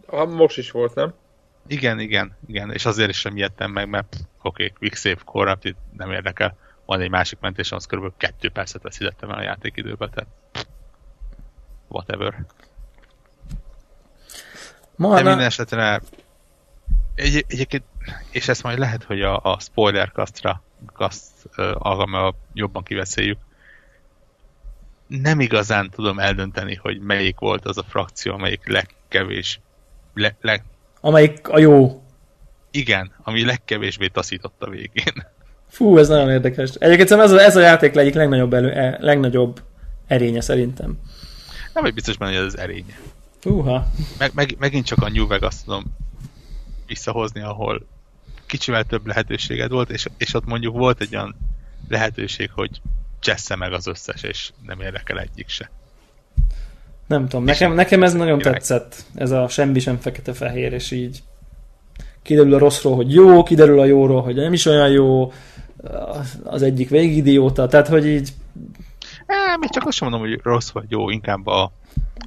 Ah, 0.06 0.28
most 0.28 0.58
is 0.58 0.70
volt, 0.70 0.94
nem? 0.94 1.14
Igen, 1.66 2.00
igen, 2.00 2.36
igen, 2.46 2.72
és 2.72 2.84
azért 2.84 3.08
is 3.08 3.18
sem 3.18 3.36
ijedtem 3.36 3.70
meg, 3.70 3.88
mert 3.88 4.16
oké, 4.42 4.64
okay, 4.64 4.76
quicksave, 4.78 5.20
Corrupted, 5.24 5.74
nem 5.96 6.10
érdekel. 6.10 6.56
Van 6.84 7.00
egy 7.00 7.10
másik 7.10 7.38
mentés, 7.40 7.72
az 7.72 7.86
kb. 7.86 8.12
kettő 8.16 8.50
percet 8.50 8.82
veszítettem 8.82 9.30
el 9.30 9.38
a 9.38 9.42
játékidőbe, 9.42 10.08
tehát 10.08 10.28
whatever. 11.88 12.44
Ma 14.96 15.14
De 15.14 15.22
minden 15.22 15.46
esetre 15.46 16.00
egy, 17.14 17.44
egyébként, 17.48 17.84
és 18.30 18.48
ezt 18.48 18.62
majd 18.62 18.78
lehet, 18.78 19.04
hogy 19.04 19.22
a, 19.22 19.40
a 19.42 19.58
spoiler 19.60 20.10
castra, 20.12 20.62
cast 20.92 21.24
uh, 21.56 21.70
alkalmával 21.78 22.34
jobban 22.52 22.82
kiveszéljük, 22.82 23.38
nem 25.06 25.40
igazán 25.40 25.90
tudom 25.90 26.18
eldönteni, 26.18 26.74
hogy 26.74 27.00
melyik 27.00 27.38
volt 27.38 27.64
az 27.64 27.78
a 27.78 27.84
frakció, 27.88 28.32
amelyik 28.32 28.68
legkevés... 28.68 29.60
Le, 30.14 30.36
le... 30.40 30.62
Amelyik 31.00 31.48
a 31.48 31.58
jó. 31.58 32.02
Igen, 32.70 33.12
ami 33.22 33.44
legkevésbé 33.44 34.06
taszított 34.06 34.62
a 34.62 34.70
végén. 34.70 35.26
Fú, 35.68 35.98
ez 35.98 36.08
nagyon 36.08 36.30
érdekes. 36.30 36.70
Egyébként 36.78 37.10
ez 37.10 37.30
a, 37.30 37.40
ez 37.40 37.56
a 37.56 37.60
játék 37.60 37.96
egyik 37.96 38.14
legnagyobb, 38.14 38.54
elő, 38.54 38.72
e, 38.72 38.96
legnagyobb 39.00 39.62
erénye 40.06 40.40
szerintem. 40.40 40.98
Nem 41.72 41.82
vagy 41.82 41.94
biztos 41.94 42.16
benne, 42.16 42.30
hogy 42.30 42.40
ez 42.40 42.46
az 42.46 42.58
erénye. 42.58 42.98
Uha. 43.44 43.86
Meg, 44.18 44.30
meg, 44.34 44.56
megint 44.58 44.86
csak 44.86 45.02
a 45.02 45.08
New 45.08 45.26
Vegas 45.26 45.62
tudom 45.62 45.84
visszahozni, 46.86 47.40
ahol 47.40 47.86
kicsivel 48.46 48.84
több 48.84 49.06
lehetőséged 49.06 49.70
volt, 49.70 49.90
és, 49.90 50.06
és 50.16 50.34
ott 50.34 50.46
mondjuk 50.46 50.76
volt 50.76 51.00
egy 51.00 51.16
olyan 51.16 51.36
lehetőség, 51.88 52.50
hogy 52.54 52.80
csessze 53.26 53.56
meg 53.56 53.72
az 53.72 53.86
összes, 53.86 54.22
és 54.22 54.50
nem 54.66 54.80
érdekel 54.80 55.18
egyik 55.18 55.48
se. 55.48 55.70
Nem 57.06 57.28
tudom, 57.28 57.44
nekem, 57.44 57.72
nekem 57.72 58.02
ez 58.02 58.12
nagyon 58.12 58.38
király. 58.38 58.52
tetszett, 58.52 59.04
ez 59.14 59.30
a 59.30 59.48
semmi 59.48 59.78
sem 59.78 59.98
fekete-fehér, 59.98 60.72
és 60.72 60.90
így 60.90 61.22
kiderül 62.22 62.54
a 62.54 62.58
rosszról, 62.58 62.94
hogy 62.94 63.12
jó, 63.12 63.42
kiderül 63.42 63.80
a 63.80 63.84
jóról, 63.84 64.22
hogy 64.22 64.34
nem 64.34 64.52
is 64.52 64.66
olyan 64.66 64.88
jó, 64.88 65.32
az 66.44 66.62
egyik 66.62 66.88
végidióta, 66.88 67.66
tehát 67.66 67.88
hogy 67.88 68.06
így... 68.06 68.32
É, 69.26 69.56
még 69.60 69.70
csak 69.70 69.86
azt 69.86 69.96
sem 69.96 70.08
mondom, 70.08 70.28
hogy 70.28 70.40
rossz 70.42 70.70
vagy 70.70 70.86
jó, 70.88 71.10
inkább 71.10 71.46
a, 71.46 71.72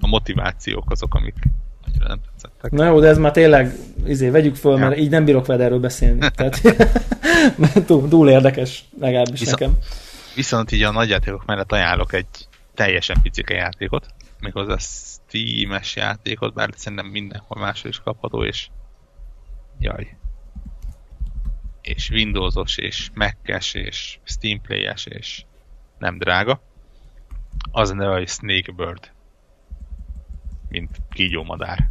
a 0.02 0.08
motivációk 0.08 0.92
azok, 0.92 1.14
amik 1.14 1.36
annyira 1.88 2.08
nem 2.08 2.20
tetszettek. 2.32 2.72
Na 2.72 2.86
jó, 2.86 3.00
de 3.00 3.08
ez 3.08 3.18
már 3.18 3.32
tényleg, 3.32 3.76
izé, 4.06 4.30
vegyük 4.30 4.56
föl, 4.56 4.78
ja. 4.78 4.88
mert 4.88 5.00
így 5.00 5.10
nem 5.10 5.26
bírok 5.26 5.46
veled 5.46 5.66
erről 5.66 5.80
beszélni. 5.80 6.20
Tehát, 6.36 6.62
túl, 7.88 8.08
túl 8.08 8.30
érdekes, 8.30 8.84
legalábbis 9.00 9.40
Viszont, 9.40 9.60
nekem. 9.60 9.78
Viszont 10.36 10.72
így 10.72 10.84
a 10.84 10.92
nagyjátékok 10.92 11.46
mellett 11.46 11.72
ajánlok 11.72 12.14
egy 12.14 12.48
teljesen 12.74 13.22
picike 13.22 13.54
játékot, 13.54 14.14
méghozzá 14.40 14.78
Steam-es 14.78 15.96
játékot, 15.96 16.54
bár 16.54 16.70
szerintem 16.76 17.08
mindenhol 17.08 17.62
máshol 17.62 17.92
is 17.92 18.00
kapható, 18.00 18.46
és 18.46 18.70
jaj. 19.80 20.18
és 21.82 22.10
Windowsos, 22.10 22.78
és 22.78 23.10
Mac-es, 23.14 23.74
és 23.74 24.20
Steam 24.24 24.62
Play-es, 24.62 25.06
és 25.06 25.44
nem 25.98 26.18
drága. 26.18 26.62
Az 27.72 27.90
a 27.90 27.94
neve, 27.94 28.14
hogy 28.14 28.28
Snakebird. 28.28 29.12
Mint 30.70 30.98
kígyómadár. 31.10 31.90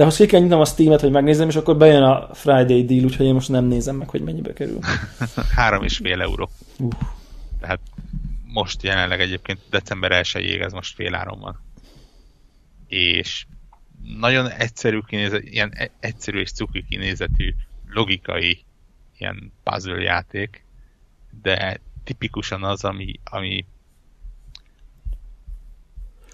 De 0.00 0.06
ha 0.06 0.12
ki 0.12 0.26
kell 0.26 0.40
nyitnom 0.40 0.60
a 0.60 0.64
Steam-et, 0.64 1.00
hogy 1.00 1.10
megnézem, 1.10 1.48
és 1.48 1.56
akkor 1.56 1.76
bejön 1.76 2.02
a 2.02 2.34
Friday 2.34 2.84
deal, 2.84 3.04
úgyhogy 3.04 3.26
én 3.26 3.34
most 3.34 3.48
nem 3.48 3.64
nézem 3.64 3.96
meg, 3.96 4.08
hogy 4.08 4.22
mennyibe 4.22 4.52
kerül. 4.52 4.78
Három 5.56 5.84
és 5.84 5.96
fél 5.96 6.20
euró. 6.20 6.50
Uh. 6.78 6.90
Tehát 7.60 7.80
most 8.46 8.82
jelenleg 8.82 9.20
egyébként 9.20 9.58
december 9.70 10.12
1 10.12 10.58
ez 10.60 10.72
most 10.72 10.94
fél 10.94 11.14
áron 11.14 11.40
van. 11.40 11.60
És 12.88 13.46
nagyon 14.18 14.50
egyszerű 14.50 14.98
kinézet, 15.06 15.44
ilyen 15.44 15.72
e- 15.74 15.90
egyszerű 16.00 16.40
és 16.40 16.52
cuki 16.52 16.84
kinézetű, 16.88 17.54
logikai 17.88 18.64
ilyen 19.18 19.52
puzzle 19.62 20.02
játék, 20.02 20.64
de 21.42 21.80
tipikusan 22.04 22.64
az, 22.64 22.84
ami, 22.84 23.20
ami 23.24 23.64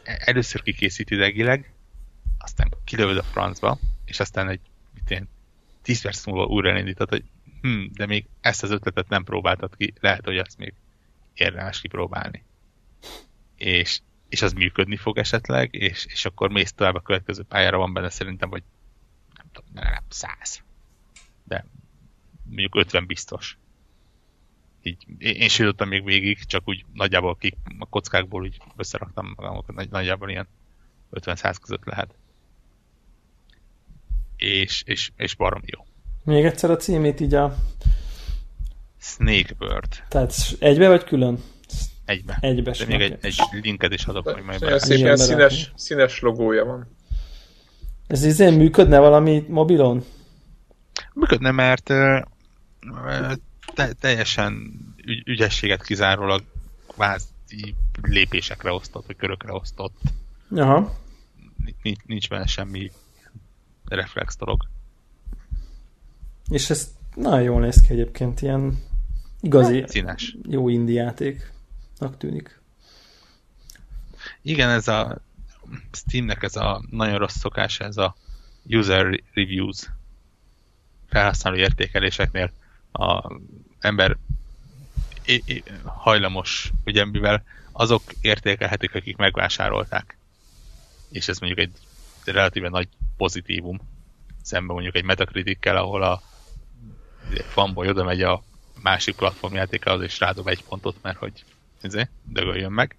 először 0.04 0.62
kikészít 0.62 1.10
idegileg, 1.10 1.75
aztán 2.46 2.72
kilövöd 2.84 3.16
a 3.16 3.22
francba, 3.22 3.78
és 4.04 4.20
aztán 4.20 4.48
egy 4.48 4.60
mit 4.94 5.10
én, 5.10 5.28
10 5.82 6.02
perc 6.02 6.26
múlva 6.26 6.44
újra 6.44 6.68
elindítod, 6.68 7.08
hogy 7.08 7.24
hm, 7.60 7.84
de 7.92 8.06
még 8.06 8.26
ezt 8.40 8.62
az 8.62 8.70
ötletet 8.70 9.08
nem 9.08 9.24
próbáltad 9.24 9.76
ki, 9.76 9.92
lehet, 10.00 10.24
hogy 10.24 10.38
azt 10.38 10.58
még 10.58 10.74
érdemes 11.34 11.80
kipróbálni. 11.80 12.44
És, 13.56 14.00
és 14.28 14.42
az 14.42 14.52
működni 14.52 14.96
fog 14.96 15.18
esetleg, 15.18 15.74
és, 15.74 16.06
és 16.06 16.24
akkor 16.24 16.50
mész 16.50 16.72
tovább 16.72 16.94
a 16.94 17.00
következő 17.00 17.42
pályára, 17.42 17.78
van 17.78 17.92
benne 17.92 18.10
szerintem, 18.10 18.50
vagy 18.50 18.62
nem 19.36 19.46
tudom, 19.52 19.70
nem, 19.72 20.04
száz. 20.08 20.62
De 21.44 21.66
mondjuk 22.44 22.74
50 22.74 23.06
biztos. 23.06 23.58
Így, 24.82 25.06
én 25.18 25.48
sem 25.48 25.64
jutottam 25.66 25.88
még 25.88 26.04
végig, 26.04 26.44
csak 26.44 26.68
úgy 26.68 26.84
nagyjából 26.92 27.36
ki, 27.36 27.56
a 27.78 27.86
kockákból 27.86 28.42
úgy 28.42 28.58
összeraktam 28.76 29.32
magamat, 29.36 29.66
nagy, 29.66 29.90
nagyjából 29.90 30.30
ilyen 30.30 30.48
50-100 31.12 31.56
között 31.60 31.84
lehet. 31.84 32.14
És, 34.46 34.82
és, 34.86 35.10
és 35.16 35.34
barom 35.34 35.62
jó. 35.64 35.84
Még 36.24 36.44
egyszer 36.44 36.70
a 36.70 36.76
címét 36.76 37.20
így 37.20 37.34
a... 37.34 37.54
Snakebird. 39.00 40.02
Tehát 40.08 40.34
egybe 40.58 40.88
vagy 40.88 41.04
külön? 41.04 41.42
Egybe. 42.04 42.38
Egybe 42.40 42.70
De 42.70 42.86
még 42.86 43.00
egy, 43.00 43.16
egy 43.20 43.36
linket 43.62 43.92
is 43.92 44.04
adok, 44.04 44.28
hogy 44.28 44.42
majd 44.42 44.62
Olyan 44.62 44.78
szép 44.78 44.98
ilyen 44.98 45.16
színes, 45.16 45.72
színes 45.74 46.20
logója 46.20 46.64
van. 46.64 46.96
Ez 48.06 48.24
izén 48.24 48.52
működne 48.52 48.98
valami 48.98 49.44
mobilon? 49.48 50.04
Működne, 51.12 51.50
mert 51.50 51.84
te, 53.74 53.92
teljesen 54.00 54.72
ügy, 55.04 55.28
ügyességet 55.28 55.82
kizárólag 55.82 56.42
kvázi 56.88 57.74
lépésekre 58.02 58.72
osztott, 58.72 59.06
vagy 59.06 59.16
körökre 59.16 59.52
osztott. 59.52 60.00
Aha. 60.50 60.94
Nincs, 61.82 61.98
nincs 62.06 62.28
benne 62.28 62.46
semmi 62.46 62.90
reflex 63.88 64.36
dolog. 64.36 64.68
És 66.48 66.70
ez 66.70 66.94
nagyon 67.14 67.42
jól 67.42 67.60
néz 67.60 67.80
ki 67.80 67.92
egyébként, 67.92 68.40
ilyen 68.40 68.82
igazi, 69.40 69.84
Színes. 69.86 70.36
jó 70.48 70.68
indie 70.68 71.02
játéknak 71.02 72.16
tűnik. 72.18 72.60
Igen, 74.42 74.70
ez 74.70 74.88
a 74.88 75.18
Steamnek 75.92 76.42
ez 76.42 76.56
a 76.56 76.84
nagyon 76.90 77.18
rossz 77.18 77.36
szokása, 77.36 77.84
ez 77.84 77.96
a 77.96 78.14
user 78.64 79.20
reviews 79.32 79.90
felhasználó 81.08 81.56
értékeléseknél 81.56 82.52
a 82.92 83.32
ember 83.78 84.16
hajlamos, 85.84 86.72
ugye 86.84 87.04
mivel 87.04 87.42
azok 87.72 88.02
értékelhetik, 88.20 88.94
akik 88.94 89.16
megvásárolták. 89.16 90.16
És 91.10 91.28
ez 91.28 91.38
mondjuk 91.38 91.60
egy 91.60 91.72
relatíve 92.32 92.68
nagy 92.68 92.88
pozitívum 93.16 93.80
szemben 94.42 94.74
mondjuk 94.74 94.94
egy 94.94 95.04
Metacritic-kel, 95.04 95.76
ahol 95.76 96.02
a 96.02 96.22
fanboy 97.48 97.88
oda 97.88 98.04
megy 98.04 98.22
a 98.22 98.42
másik 98.82 99.16
platformjátékához, 99.16 100.02
és 100.02 100.20
rádob 100.20 100.48
egy 100.48 100.64
pontot, 100.64 100.96
mert 101.02 101.18
hogy 101.18 101.44
ezért, 101.80 102.10
dögöljön 102.24 102.72
meg. 102.72 102.96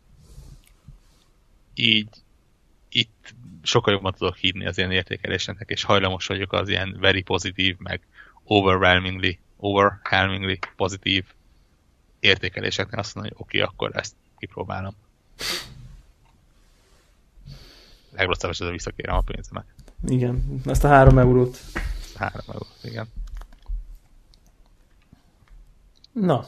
Így 1.73 2.07
itt 2.89 3.33
sokkal 3.63 3.93
jobban 3.93 4.13
tudok 4.13 4.35
hívni 4.35 4.65
az 4.65 4.77
ilyen 4.77 4.91
értékeléseknek, 4.91 5.69
és 5.69 5.83
hajlamos 5.83 6.25
vagyok 6.25 6.53
az 6.53 6.69
ilyen 6.69 6.97
very 6.99 7.21
pozitív, 7.21 7.77
meg 7.77 8.01
overwhelmingly, 8.43 9.39
overwhelmingly 9.57 10.59
pozitív 10.75 11.25
értékeléseknél 12.19 12.99
azt 12.99 13.15
mondani, 13.15 13.35
hogy 13.35 13.45
oké, 13.45 13.61
okay, 13.61 13.73
akkor 13.73 13.91
ezt 13.95 14.15
kipróbálom. 14.37 14.95
Legrosszabb 18.17 18.49
esetben 18.49 18.75
visszakérem 18.75 19.15
a 19.15 19.21
pénzemet. 19.21 19.65
Igen, 20.07 20.61
ezt 20.65 20.83
a 20.83 20.87
három 20.87 21.17
eurót. 21.17 21.57
Három 22.15 22.45
eurót, 22.47 22.77
igen. 22.83 23.07
Na. 26.11 26.45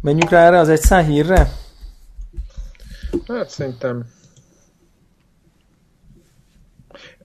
Menjünk 0.00 0.30
rá 0.30 0.46
erre 0.46 0.58
az 0.58 0.68
egy 0.68 0.80
szá 0.80 1.02
hírre? 1.02 1.52
Hát 3.26 3.50
szerintem... 3.50 4.04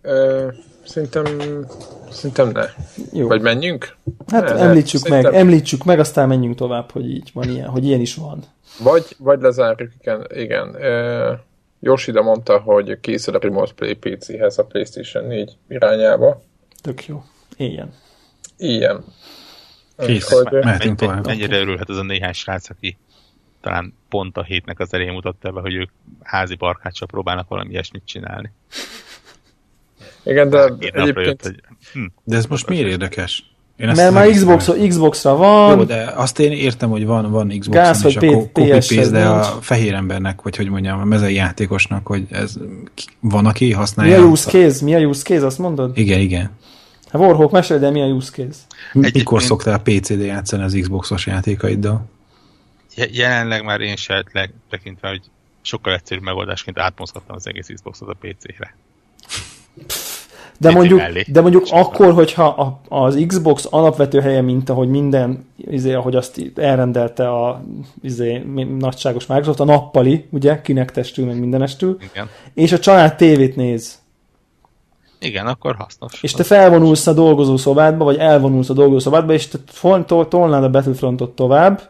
Ö, 0.02 0.48
szerintem... 0.86 1.26
Szerintem 2.12 2.50
ne. 2.50 2.66
Jó. 3.14 3.28
Vagy 3.28 3.42
menjünk? 3.42 3.96
Hát 4.28 4.44
ne, 4.44 4.56
említsük 4.56 5.04
ne. 5.04 5.10
meg, 5.10 5.24
Szerintem- 5.24 5.48
említsük 5.48 5.84
meg, 5.84 6.00
aztán 6.00 6.28
menjünk 6.28 6.56
tovább, 6.56 6.92
hogy 6.92 7.10
így 7.10 7.30
van 7.34 7.50
ilyen, 7.50 7.68
hogy 7.70 7.86
ilyen 7.86 8.00
is 8.00 8.16
van. 8.16 8.44
Vagy, 8.80 9.16
vagy 9.18 9.42
lezárjuk, 9.42 9.92
igen. 10.00 10.28
igen. 10.34 10.76
Ö, 10.76 11.34
Yoshida 11.80 12.22
mondta, 12.22 12.60
hogy 12.60 13.00
készül 13.00 13.36
a 13.36 13.40
Remote 13.40 13.74
Play 13.74 13.94
PC-hez 13.94 14.58
a 14.58 14.66
PlayStation 14.66 15.26
4 15.26 15.58
irányába. 15.68 16.42
Tök 16.82 17.06
jó. 17.06 17.24
Éljen. 17.58 17.94
Ilyen. 18.58 19.04
Kész. 19.98 20.44
Mehetünk 20.50 20.98
tovább. 20.98 21.26
Mennyire 21.26 21.60
örülhet 21.60 21.90
az 21.90 21.98
a 21.98 22.04
néhány 22.04 22.34
srác, 22.34 22.70
aki 22.70 22.98
talán 23.62 23.94
pont 24.10 24.38
a 24.38 24.44
hétnek 24.44 24.80
az 24.80 24.94
elején 24.94 25.14
mutatta 25.14 25.52
be, 25.52 25.62
hogy 25.62 25.74
ők 25.74 25.90
házi 26.24 26.56
barkáccsal 26.56 27.08
próbálnak 27.08 27.48
valami 27.48 27.70
ilyesmit 27.70 28.06
csinálni. 28.06 28.52
Igen, 30.24 30.50
de 30.50 30.58
napra 30.58 30.78
jött, 30.86 30.96
egyébként 30.96 31.42
hogy 31.42 31.62
hm, 31.94 32.06
De 32.24 32.36
ez 32.36 32.46
most 32.46 32.68
miért 32.68 32.88
érdekes? 32.88 33.52
Én 33.80 33.92
Mert 33.96 34.12
már 34.14 34.30
Xbox. 34.30 34.70
Xbox-ra 34.88 35.36
van, 35.36 35.78
Jó, 35.78 35.84
de 35.84 36.12
azt 36.16 36.40
én 36.40 36.52
értem, 36.52 36.90
hogy 36.90 37.06
van, 37.06 37.32
van 37.32 37.48
Xbox 37.60 37.78
Gáz, 37.78 38.06
és 38.06 38.16
hogy 38.16 38.28
akkor 38.28 38.44
P- 38.48 38.52
copy 38.54 38.70
PS-hez 38.70 38.96
paste, 38.96 39.12
de 39.12 39.26
a 39.28 39.44
fehér 39.44 39.94
embernek, 39.94 40.42
vagy 40.42 40.56
hogy 40.56 40.70
mondjam, 40.70 41.00
a 41.00 41.04
mezei 41.04 41.34
játékosnak, 41.34 42.08
hogy 42.08 42.26
ez 42.30 42.54
van, 43.20 43.46
aki 43.46 43.66
mi 43.66 43.72
használja. 43.72 44.22
a 44.22 44.26
use 44.26 44.50
case? 44.50 44.86
Mi 44.86 44.96
a 44.96 45.00
use 45.00 45.24
case, 45.24 45.46
azt 45.46 45.58
mondod? 45.58 45.98
Igen, 45.98 46.20
igen. 46.20 46.50
Hát 47.12 47.22
Warhawk, 47.22 47.52
mesélj, 47.52 47.80
de 47.80 47.90
mi 47.90 48.02
a 48.02 48.06
use 48.06 48.32
case? 48.32 48.60
Mikor 48.94 49.10
Egyébként- 49.10 49.42
szoktál 49.42 49.78
PC-d 49.80 50.22
játszani 50.22 50.64
az 50.64 50.78
Xboxos 50.82 51.26
játékaiddal? 51.26 52.06
je- 52.96 53.16
jelenleg 53.16 53.64
már 53.64 53.82
én 53.82 53.96
se 53.96 54.26
tekintve, 54.70 55.08
hogy 55.10 55.22
sokkal 55.62 55.94
egyszerűbb 55.94 56.24
megoldásként 56.24 56.80
átmozgattam 56.80 57.36
az 57.36 57.48
egész 57.48 57.68
Xboxot 57.74 58.10
a 58.10 58.16
PC-re. 58.22 58.76
De 60.62 60.72
mondjuk, 60.72 61.00
mellé. 61.00 61.26
de 61.28 61.42
mondjuk 61.42 61.66
akkor, 61.70 62.14
hogyha 62.14 62.48
a, 62.48 62.82
az 62.90 63.24
Xbox 63.28 63.68
alapvető 63.70 64.20
helye, 64.20 64.42
mint 64.42 64.70
ahogy 64.70 64.90
minden, 64.90 65.46
izé, 65.58 65.94
ahogy 65.94 66.16
azt 66.16 66.52
elrendelte 66.56 67.30
a 67.30 67.62
izé, 68.02 68.44
nagyságos 68.80 69.26
Microsoft, 69.26 69.60
a 69.60 69.66
nappali, 69.66 70.28
ugye, 70.32 70.62
kinektestül, 70.62 71.26
meg 71.26 71.40
mindenestül, 71.40 71.98
Igen. 72.12 72.30
és 72.54 72.72
a 72.72 72.80
család 72.80 73.16
tévét 73.16 73.56
néz, 73.56 74.00
Igen, 75.20 75.48
akkor 75.48 75.76
hasznos. 75.76 76.24
és 76.24 76.32
te 76.32 76.44
felvonulsz 76.44 77.08
a 77.08 77.14
dolgozószobádba, 77.14 78.04
vagy 78.04 78.18
elvonulsz 78.18 78.70
a 78.70 78.74
dolgozószobádba, 78.74 79.34
és 79.34 79.48
te 79.48 79.58
tolnád 80.28 80.64
a 80.64 80.70
Battlefrontot 80.70 81.36
tovább, 81.36 81.82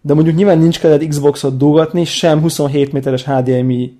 de 0.00 0.14
mondjuk 0.14 0.36
nyilván 0.36 0.58
nincs 0.58 0.78
kedved 0.80 1.08
Xboxot 1.08 1.56
dugatni, 1.56 2.04
sem 2.04 2.40
27 2.40 2.92
méteres 2.92 3.24
HDMI 3.24 3.98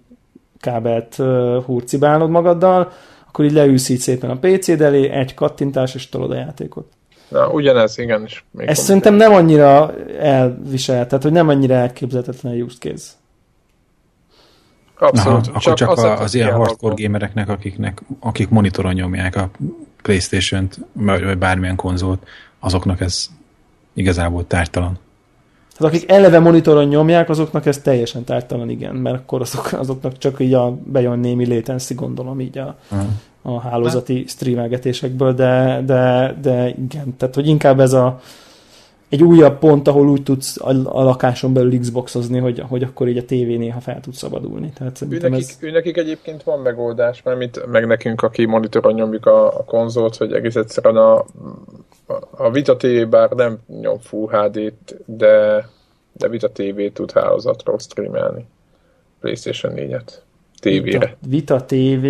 kábelt 0.61 1.17
uh, 1.19 1.65
hurcibálnod 1.65 2.31
magaddal, 2.31 2.93
akkor 3.37 3.49
így 3.49 3.57
leülsz 3.57 3.89
így 3.89 3.99
szépen 3.99 4.31
a 4.31 4.39
PC-d 4.39 4.81
elé, 4.81 5.09
egy 5.09 5.35
kattintás, 5.35 5.95
és 5.95 6.09
tolod 6.09 6.31
a 6.31 6.35
játékot. 6.35 6.87
Na, 7.29 7.49
ugyanez, 7.49 7.99
igen. 7.99 8.25
És 8.25 8.43
még 8.51 8.69
Ez 8.69 8.79
szerintem 8.79 9.15
nem 9.15 9.33
annyira 9.33 9.95
elviselt, 10.21 11.09
tehát 11.09 11.23
hogy 11.23 11.33
nem 11.33 11.49
annyira 11.49 11.75
elképzelhetetlen 11.75 12.53
a 12.53 12.57
use 12.57 12.77
case. 12.79 13.13
Abszolút. 14.99 15.47
Aha, 15.47 15.59
akkor 15.59 15.75
csak, 15.75 15.91
az 15.91 16.03
a, 16.03 16.21
az 16.21 16.35
ilyen 16.35 16.53
hardcore 16.53 16.95
gamereknek, 17.03 17.49
akiknek, 17.49 18.03
akik 18.21 18.49
monitoron 18.49 18.93
nyomják 18.93 19.37
a 19.37 19.51
Playstation-t, 20.03 20.79
vagy 20.93 21.25
vagy 21.25 21.39
bármilyen 21.39 21.77
konzolt, 21.77 22.27
azoknak 22.59 23.01
ez 23.01 23.27
igazából 23.95 24.47
tártalan. 24.47 24.99
Tehát 25.77 25.95
akik 25.95 26.11
eleve 26.11 26.39
monitoron 26.39 26.85
nyomják, 26.85 27.29
azoknak 27.29 27.67
ez 27.67 27.79
teljesen 27.79 28.25
tártalan, 28.25 28.71
igen, 28.71 28.95
mert 28.95 29.17
akkor 29.17 29.41
azok, 29.41 29.73
azoknak 29.73 30.19
csak 30.19 30.41
így 30.41 30.55
a, 30.55 30.79
bejön 30.85 31.19
némi 31.19 31.55
latency, 31.55 31.95
gondolom 31.95 32.41
így 32.41 32.59
a, 32.59 32.77
Aha. 32.89 33.07
a 33.43 33.61
hálózati 33.61 34.25
streamelgetésekből, 34.29 35.35
de, 35.35 35.83
de, 35.87 36.35
de 36.43 36.69
igen, 36.69 37.17
tehát 37.17 37.35
hogy 37.35 37.47
inkább 37.47 37.81
ez 37.81 37.93
a 37.93 38.21
egy 39.09 39.23
újabb 39.23 39.59
pont, 39.59 39.89
ahol 39.89 40.09
úgy 40.09 40.23
tudsz 40.23 40.61
a, 40.61 40.71
a 40.85 41.03
lakáson 41.03 41.53
belül 41.53 41.79
Xboxozni, 41.79 42.39
hogy, 42.39 42.63
hogy 42.69 42.83
akkor 42.83 43.09
így 43.09 43.17
a 43.17 43.25
tévé 43.25 43.57
néha 43.57 43.81
fel 43.81 44.01
tud 44.01 44.15
szabadulni. 44.15 44.73
Tehát 44.79 45.01
ő, 45.11 45.19
nekik, 45.29 45.49
ez... 45.49 45.57
ő 45.61 45.71
nekik 45.71 45.97
egyébként 45.97 46.43
van 46.43 46.61
megoldás, 46.61 47.23
mert 47.23 47.39
mint 47.39 47.67
meg 47.67 47.87
nekünk, 47.87 48.23
aki 48.23 48.45
monitoron 48.45 48.95
nyomjuk 48.95 49.27
a, 49.27 49.47
a 49.47 49.65
konzolt, 49.65 50.17
hogy 50.17 50.33
egész 50.33 50.55
egyszerűen 50.55 50.97
a, 50.97 51.25
a 52.37 52.51
Vita 52.51 52.77
TV 52.77 53.09
bár 53.09 53.31
nem 53.31 53.59
nyom 53.67 53.99
Full 53.99 54.29
HD-t, 54.29 54.97
de, 55.07 55.67
de 56.13 56.29
Vita 56.29 56.49
TV 56.49 56.93
tud 56.93 57.13
hálózatról 57.13 57.79
streamelni. 57.79 58.47
PlayStation 59.21 59.73
4-et. 59.77 60.23
TV-re. 60.61 60.99
Vita, 60.99 61.17
Vita 61.29 61.65
TV 61.65 62.07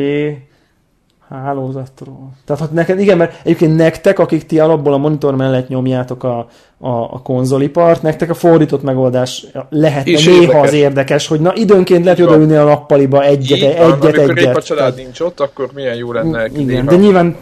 hálózatról. 1.28 2.30
Tehát 2.44 2.62
hogy 2.62 2.70
neked, 2.70 3.00
igen, 3.00 3.16
mert 3.16 3.40
egyébként 3.44 3.76
nektek, 3.76 4.18
akik 4.18 4.46
ti 4.46 4.58
alapból 4.58 4.92
a 4.92 4.96
monitor 4.96 5.36
mellett 5.36 5.68
nyomjátok 5.68 6.24
a, 6.24 6.38
a, 6.78 6.88
a 6.88 7.22
konzolipart, 7.22 8.02
nektek 8.02 8.30
a 8.30 8.34
fordított 8.34 8.82
megoldás 8.82 9.46
lehetne 9.70 10.10
és 10.10 10.24
néha 10.24 10.40
érdekes. 10.40 10.66
az 10.66 10.72
érdekes, 10.72 11.26
hogy 11.26 11.40
na 11.40 11.54
időnként 11.54 12.04
lehet 12.04 12.20
odaülni 12.20 12.54
a 12.54 12.64
nappaliba 12.64 13.24
egyet, 13.24 13.58
Így 13.58 13.64
egyet, 13.64 13.78
van, 13.78 14.06
egyet. 14.06 14.28
Amikor 14.28 14.56
a 14.56 14.62
család 14.62 14.82
tehát, 14.82 14.96
nincs 14.96 15.20
ott, 15.20 15.40
akkor 15.40 15.70
milyen 15.74 15.96
jó 15.96 16.12
lenne. 16.12 16.46
Igen, 16.46 16.64
néha. 16.64 16.90
de 16.90 16.96
nyilván 16.96 17.36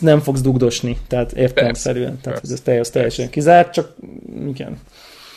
nem 0.00 0.20
fogsz 0.20 0.40
dugdosni, 0.40 0.96
tehát 1.08 1.32
értelemszerűen. 1.32 2.18
Tehát 2.22 2.38
persze, 2.38 2.54
ez 2.54 2.60
teljes, 2.60 2.90
teljesen 2.90 3.30
kizárt, 3.30 3.72
csak 3.72 3.94
igen. 4.48 4.78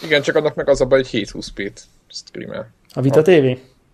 Igen, 0.03 0.21
csak 0.21 0.35
annak 0.35 0.55
meg 0.55 0.69
az 0.69 0.81
a 0.81 0.85
baj, 0.85 1.03
hogy 1.11 1.27
720p-t 1.27 1.77
streamel. 2.09 2.67
A 2.93 3.01
Vita 3.01 3.21
TV? 3.21 3.45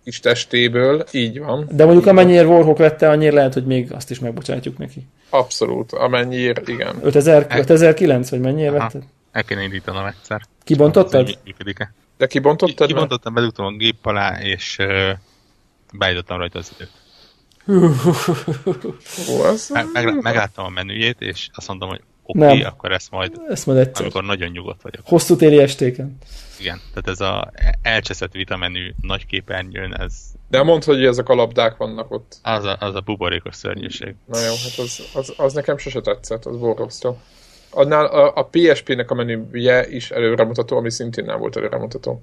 Kis 0.04 0.20
testéből, 0.20 1.04
így 1.12 1.38
van. 1.38 1.68
De 1.70 1.84
mondjuk 1.84 2.06
amennyire 2.06 2.46
Warhawk 2.46 2.78
vette, 2.78 3.10
annyira 3.10 3.34
lehet, 3.34 3.54
hogy 3.54 3.66
még 3.66 3.92
azt 3.92 4.10
is 4.10 4.18
megbocsátjuk 4.18 4.78
neki. 4.78 5.06
Abszolút, 5.30 5.92
amennyire, 5.92 6.62
igen. 6.66 6.98
5000, 7.02 7.46
5009, 7.50 8.30
vagy 8.30 8.40
mennyire 8.40 8.70
vette? 8.70 8.98
El 9.32 9.44
kéne 9.44 9.62
indítanom 9.62 10.06
egyszer. 10.06 10.40
Kibontottad? 10.64 11.38
Működik-e? 11.44 11.92
De 12.16 12.26
kibontottad? 12.26 12.86
Kibontottam, 12.86 13.34
bedugtam 13.34 13.66
a 13.66 13.70
gép 13.70 14.06
alá, 14.06 14.40
és 14.42 14.76
uh, 14.78 15.10
beállítottam 15.92 16.38
rajta 16.38 16.58
az 16.58 16.72
időt. 16.74 16.90
meg, 19.68 19.86
meg, 19.92 20.22
megláttam 20.22 20.64
a 20.64 20.68
menüjét, 20.68 21.20
és 21.20 21.48
azt 21.54 21.68
mondom, 21.68 21.88
hogy 21.88 22.00
oké, 22.30 22.44
okay, 22.44 22.62
akkor 22.62 22.92
ezt 22.92 23.10
majd, 23.10 23.40
ezt 23.48 23.66
majd 23.66 23.78
egyszer. 23.78 24.02
amikor 24.02 24.24
nagyon 24.24 24.50
nyugodt 24.50 24.82
vagyok. 24.82 25.06
Hosszú 25.06 25.36
téli 25.36 25.58
estéken. 25.58 26.18
Igen, 26.60 26.80
tehát 26.94 27.08
ez 27.08 27.20
a 27.20 27.52
elcseszett 27.82 28.32
vitamenű 28.32 28.92
nagy 29.00 29.26
képernyőn, 29.26 29.94
ez... 29.94 30.12
De 30.48 30.62
mondd, 30.62 30.84
hogy 30.84 31.04
ezek 31.04 31.28
a 31.28 31.34
labdák 31.34 31.76
vannak 31.76 32.10
ott. 32.10 32.38
Az 32.42 32.64
a, 32.64 32.76
az 32.80 32.94
a 32.94 33.00
buborékos 33.00 33.54
szörnyűség. 33.54 34.14
Na 34.24 34.38
jó, 34.38 34.52
hát 34.62 34.78
az, 34.78 35.08
az, 35.14 35.34
az 35.36 35.52
nekem 35.52 35.78
sose 35.78 36.00
tetszett, 36.00 36.44
az 36.44 36.56
borzasztó. 36.56 37.18
Annál 37.70 38.06
a, 38.06 38.32
a 38.34 38.48
PSP-nek 38.50 39.10
a 39.10 39.14
menüje 39.14 39.88
is 39.88 40.10
előremutató, 40.10 40.76
ami 40.76 40.90
szintén 40.90 41.24
nem 41.24 41.38
volt 41.38 41.56
előremutató. 41.56 42.22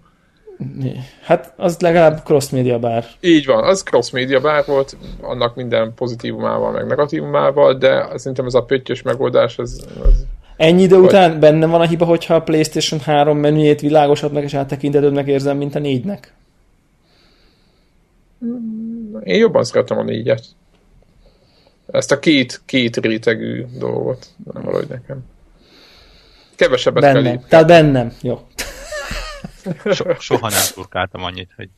Hát 1.21 1.53
az 1.57 1.79
legalább 1.79 2.21
cross-media 2.23 2.79
bár. 2.79 3.05
Így 3.19 3.45
van, 3.45 3.63
az 3.63 3.81
cross-media 3.83 4.39
bár 4.39 4.65
volt, 4.65 4.97
annak 5.21 5.55
minden 5.55 5.93
pozitívumával, 5.95 6.71
meg 6.71 6.85
negatívumával, 6.85 7.73
de 7.73 8.07
szerintem 8.15 8.45
ez 8.45 8.53
a 8.53 8.63
pöttyös 8.63 9.01
megoldás, 9.01 9.57
ez, 9.57 9.79
ez 10.05 10.25
Ennyi 10.57 10.81
idő 10.81 10.95
Vagy... 10.95 11.05
után 11.05 11.39
benne 11.39 11.65
van 11.65 11.81
a 11.81 11.87
hiba, 11.87 12.05
hogyha 12.05 12.35
a 12.35 12.41
PlayStation 12.41 12.99
3 12.99 13.37
menüjét 13.37 13.81
világosabbnak 13.81 14.43
és 14.43 14.53
áttekintetőbbnek 14.53 15.27
érzem, 15.27 15.57
mint 15.57 15.75
a 15.75 15.79
négynek? 15.79 16.33
Én 19.23 19.37
jobban 19.37 19.63
szeretem 19.63 19.97
a 19.97 20.03
négyet. 20.03 20.43
Ezt 21.91 22.11
a 22.11 22.19
két, 22.19 22.61
két 22.65 22.97
rétegű 22.97 23.65
dolgot, 23.79 24.27
nem 24.53 24.63
valahogy 24.63 24.87
nekem. 24.87 25.25
Kevesebbet 26.55 27.01
bennem. 27.01 27.23
kell 27.23 27.31
lépni. 27.31 27.47
Tehát 27.49 27.67
bennem, 27.67 28.13
jó. 28.21 28.39
So, 29.93 30.13
soha 30.19 30.49
nem 30.49 30.63
turkáltam 30.73 31.23
annyit, 31.23 31.49
hogy 31.55 31.69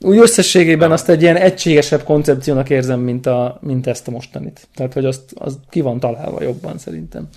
úgy 0.00 0.18
összességében 0.18 0.92
azt 0.92 1.08
egy 1.08 1.22
ilyen 1.22 1.36
egységesebb 1.36 2.02
koncepciónak 2.02 2.70
érzem, 2.70 3.00
mint, 3.00 3.26
a, 3.26 3.58
mint 3.60 3.86
ezt 3.86 4.08
a 4.08 4.10
mostanit. 4.10 4.68
Tehát, 4.74 4.92
hogy 4.92 5.04
azt, 5.04 5.32
az 5.34 5.58
ki 5.70 5.80
van 5.80 6.00
találva 6.00 6.42
jobban 6.42 6.78
szerintem. 6.78 7.28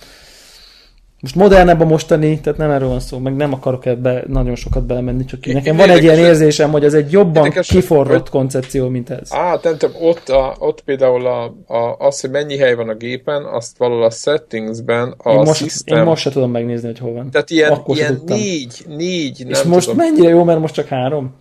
Most 1.20 1.34
modernebb 1.34 1.80
a 1.80 1.84
mostani, 1.84 2.40
tehát 2.40 2.58
nem 2.58 2.70
erről 2.70 2.88
van 2.88 3.00
szó, 3.00 3.18
meg 3.18 3.36
nem 3.36 3.52
akarok 3.52 3.86
ebbe 3.86 4.24
nagyon 4.26 4.54
sokat 4.54 4.86
belemenni, 4.86 5.24
csak 5.24 5.40
ki. 5.40 5.52
nekem 5.52 5.76
van 5.76 5.90
egy 5.90 6.02
ilyen 6.02 6.18
érzésem, 6.18 6.70
hogy 6.70 6.84
ez 6.84 6.94
egy 6.94 7.12
jobban 7.12 7.44
érdekes, 7.44 7.68
kiforrott 7.68 8.20
hogy... 8.20 8.28
koncepció, 8.28 8.88
mint 8.88 9.10
ez. 9.10 9.32
Á, 9.32 9.60
nem 9.62 9.78
tudom, 9.78 10.02
ott, 10.02 10.28
a, 10.28 10.56
ott 10.58 10.80
például 10.80 11.26
a, 11.26 11.44
a, 11.66 11.96
az, 11.98 12.20
hogy 12.20 12.30
mennyi 12.30 12.56
hely 12.56 12.74
van 12.74 12.88
a 12.88 12.94
gépen, 12.94 13.44
azt 13.44 13.78
valahol 13.78 14.04
a 14.04 14.10
settingsben 14.10 15.14
a 15.18 15.30
én 15.30 15.38
most, 15.38 15.54
system... 15.54 15.98
Én 15.98 16.04
most 16.04 16.22
se 16.22 16.30
tudom 16.30 16.50
megnézni, 16.50 16.86
hogy 16.86 16.98
hol 16.98 17.12
van. 17.12 17.30
Tehát 17.30 17.50
ilyen, 17.50 17.72
Akkor 17.72 17.96
ilyen 17.96 18.22
négy, 18.26 18.84
négy, 18.86 19.38
nem 19.38 19.50
És 19.50 19.62
most 19.62 19.88
tudom. 19.88 20.06
mennyire 20.06 20.28
jó, 20.28 20.44
mert 20.44 20.60
most 20.60 20.74
csak 20.74 20.86
három? 20.86 21.36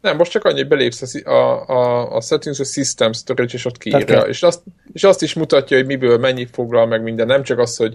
Nem, 0.00 0.16
most 0.16 0.30
csak 0.30 0.44
annyi, 0.44 0.58
hogy 0.58 0.68
belépsz 0.68 1.14
a, 1.24 1.30
a, 1.66 2.12
a 2.16 2.20
settings, 2.20 2.60
a 2.60 2.64
system 2.64 3.12
storage, 3.12 3.52
és 3.54 3.64
ott 3.64 3.78
kiírja. 3.78 4.20
És 4.20 4.42
azt, 4.42 4.62
és 4.92 5.04
azt 5.04 5.22
is 5.22 5.34
mutatja, 5.34 5.76
hogy 5.76 5.86
miből 5.86 6.18
mennyi 6.18 6.46
foglal 6.52 6.86
meg 6.86 7.02
minden. 7.02 7.26
Nem 7.26 7.42
csak 7.42 7.58
az, 7.58 7.76
hogy 7.76 7.94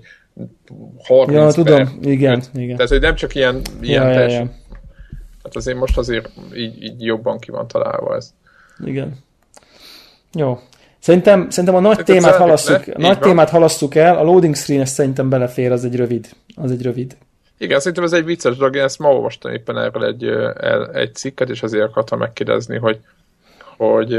30 1.04 1.56
ja, 1.56 1.64
tudom, 1.64 1.98
igen, 2.02 2.44
igen. 2.54 2.76
Tehát, 2.76 2.92
hogy 2.92 3.02
nem 3.02 3.16
csak 3.16 3.36
ilyen, 3.36 3.62
ilyen 3.82 4.04
ja, 4.04 4.20
ja, 4.20 4.28
ja. 4.28 4.50
Hát 5.44 5.56
azért 5.56 5.78
most 5.78 5.98
azért 5.98 6.30
így, 6.56 6.84
így 6.84 7.04
jobban 7.04 7.40
ki 7.40 7.52
van 7.52 7.68
találva 7.68 8.16
ez. 8.16 8.34
Igen. 8.86 9.14
Jó. 10.34 10.60
Szerintem, 11.00 11.50
szerintem 11.50 11.76
a 11.76 11.80
nagy 11.80 11.96
szerintem 11.96 12.16
témát 12.16 12.36
halasszuk, 12.36 12.86
le? 12.86 12.94
nagy 12.98 13.20
témát 13.20 13.50
halasszuk 13.50 13.96
el, 13.96 14.18
a 14.18 14.24
loading 14.24 14.56
screen 14.56 14.82
ezt 14.82 14.94
szerintem 14.94 15.30
belefér, 15.30 15.72
az 15.72 15.86
egy 15.86 15.96
rövid. 15.96 16.30
Az 16.56 16.72
egy 16.72 16.82
rövid. 16.82 17.18
Igen, 17.58 17.80
szerintem 17.80 18.04
ez 18.04 18.14
egy 18.14 18.26
vicces 18.26 18.58
dolog, 18.58 18.76
én 18.76 18.84
ezt 18.84 19.00
ma 19.00 19.14
olvastam 19.14 19.54
éppen 19.54 19.78
erről 19.78 20.06
egy, 20.06 20.24
egy 20.94 21.16
cikket, 21.16 21.50
és 21.50 21.64
azért 21.64 21.84
akartam 21.84 22.20
megkérdezni, 22.20 22.78
hogy, 22.78 23.00
hogy 23.78 24.14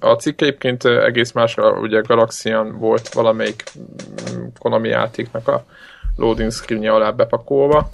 a 0.00 0.14
cikk 0.18 0.40
egyébként 0.40 0.84
egész 0.84 1.32
másra, 1.32 1.80
ugye 1.80 2.00
Galaxian 2.00 2.78
volt 2.78 3.08
valamelyik 3.08 3.62
mm, 3.78 4.44
Konami 4.58 4.88
játéknak 4.88 5.48
a 5.48 5.64
loading 6.16 6.52
screenje 6.52 6.92
alá 6.92 7.10
bepakolva, 7.10 7.88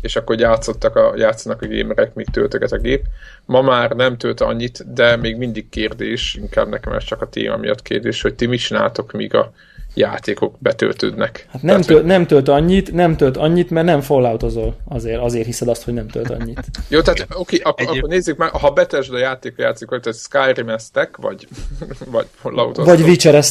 és 0.00 0.16
akkor 0.16 0.40
játszottak 0.40 0.96
a, 0.96 1.14
játszanak 1.16 1.62
a 1.62 1.66
gamerek, 1.66 2.14
míg 2.14 2.26
töltöget 2.32 2.72
a 2.72 2.78
gép. 2.78 3.04
Ma 3.44 3.62
már 3.62 3.90
nem 3.90 4.16
tölt 4.16 4.40
annyit, 4.40 4.92
de 4.94 5.16
még 5.16 5.36
mindig 5.36 5.68
kérdés, 5.68 6.34
inkább 6.34 6.68
nekem 6.68 6.92
ez 6.92 7.04
csak 7.04 7.22
a 7.22 7.28
téma 7.28 7.56
miatt 7.56 7.82
kérdés, 7.82 8.22
hogy 8.22 8.34
ti 8.34 8.46
mit 8.46 8.60
csináltok, 8.60 9.12
míg 9.12 9.34
a 9.34 9.52
játékok 9.96 10.54
betöltődnek. 10.58 11.46
Hát 11.50 11.62
nem, 11.62 11.70
Tehát, 11.70 11.86
tölt, 11.86 12.04
nem 12.04 12.26
tölt 12.26 12.48
annyit, 12.48 12.92
nem 12.92 13.16
tölt 13.16 13.36
annyit, 13.36 13.70
mert 13.70 13.86
nem 13.86 14.00
falloutozol. 14.00 14.76
Azért, 14.88 15.20
azért 15.20 15.46
hiszed 15.46 15.68
azt, 15.68 15.84
hogy 15.84 15.94
nem 15.94 16.08
tölt 16.08 16.30
annyit. 16.30 16.64
Jó, 16.88 17.00
tehát 17.00 17.20
oké, 17.20 17.60
okay, 17.60 17.60
akkor, 17.60 17.96
akkor 17.96 18.08
nézzük 18.08 18.36
meg, 18.36 18.50
ha 18.50 18.70
betesd 18.70 19.14
a 19.14 19.18
játékot 19.18 19.58
játszik, 19.58 19.88
hogy 19.88 20.14
skyrim 20.14 20.72
vagy, 21.16 21.48
vagy 22.10 22.26
falloutoztok. 22.34 22.96
Vagy 22.96 23.00
witcher 23.00 23.44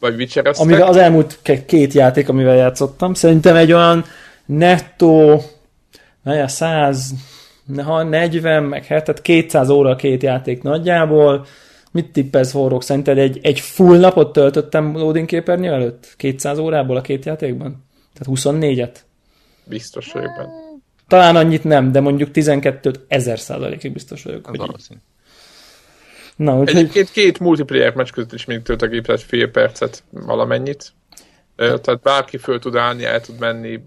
Vagy 0.00 0.14
witcher 0.14 0.50
Amivel 0.54 0.88
az 0.88 0.96
elmúlt 0.96 1.38
két 1.66 1.92
játék, 1.92 2.28
amivel 2.28 2.56
játszottam, 2.56 3.14
szerintem 3.14 3.56
egy 3.56 3.72
olyan 3.72 4.04
nettó, 4.46 5.42
100, 6.24 7.14
40, 7.64 8.62
meg 8.64 8.86
tehát 8.86 9.22
200 9.22 9.70
óra 9.70 9.96
két 9.96 10.22
játék 10.22 10.62
nagyjából, 10.62 11.46
Mit 11.92 12.12
tippelsz, 12.12 12.50
Forrok? 12.50 12.82
Szerinted 12.82 13.18
egy, 13.18 13.38
egy 13.42 13.60
full 13.60 13.98
napot 13.98 14.32
töltöttem 14.32 14.96
loading 14.96 15.26
képernyő 15.26 15.72
előtt? 15.72 16.14
200 16.16 16.58
órából 16.58 16.96
a 16.96 17.00
két 17.00 17.24
játékban? 17.24 17.84
Tehát 18.12 18.40
24-et? 18.40 18.94
Biztos 19.64 20.12
vagyok 20.12 20.30
benne. 20.36 20.52
Talán 21.08 21.36
annyit 21.36 21.64
nem, 21.64 21.92
de 21.92 22.00
mondjuk 22.00 22.30
12-t 22.32 22.94
ezer 23.08 23.38
százalékig 23.38 23.92
biztos 23.92 24.22
vagyok. 24.22 24.46
Hogy... 24.46 24.60
Na, 26.36 26.58
úgy, 26.58 26.68
Egyébként 26.68 27.10
két 27.10 27.38
multiplayer 27.38 27.94
meccs 27.94 28.10
között 28.10 28.32
is 28.32 28.44
még 28.44 28.62
tölt 28.62 28.82
a 28.82 28.86
gép, 28.86 29.06
tehát 29.06 29.20
fél 29.20 29.50
percet 29.50 30.02
valamennyit. 30.10 30.92
Tehát 31.60 32.00
bárki 32.00 32.38
föl 32.38 32.58
tud 32.58 32.76
állni, 32.76 33.04
el 33.04 33.20
tud 33.20 33.38
menni, 33.38 33.84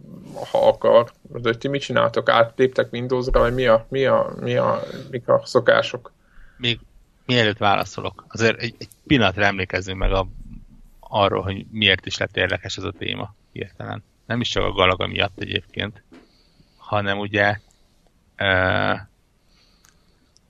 ha 0.52 0.68
akar. 0.68 1.12
De 1.22 1.56
ti 1.56 1.68
mit 1.68 1.82
csináltok? 1.82 2.30
Átléptek 2.30 2.92
Windowsra, 2.92 3.40
vagy 3.40 3.54
mi 3.54 3.66
a, 3.66 3.86
mi 3.90 4.06
a, 4.06 4.34
mi 4.40 4.56
a, 4.56 4.84
mik 5.12 5.28
a 5.28 5.42
szokások? 5.46 6.12
Még 6.58 6.80
mielőtt 7.26 7.58
válaszolok, 7.58 8.26
azért 8.28 8.62
egy, 8.62 8.76
egy 8.78 8.88
pillanatra 9.08 9.46
emlékezzünk 9.46 9.98
meg 9.98 10.12
a, 10.12 10.28
arról, 11.00 11.42
hogy 11.42 11.66
miért 11.72 12.06
is 12.06 12.18
lett 12.18 12.38
érdekes 12.38 12.78
ez 12.78 12.84
a 12.84 12.94
téma 12.98 13.36
hirtelen. 13.52 14.04
Nem 14.26 14.42
is 14.42 14.50
csak 14.50 14.64
a 14.64 14.72
Galaga 14.72 15.08
miatt 15.08 15.40
egyébként, 15.40 16.04
hanem 16.78 17.20
ugye 17.20 17.60
e, 18.36 19.10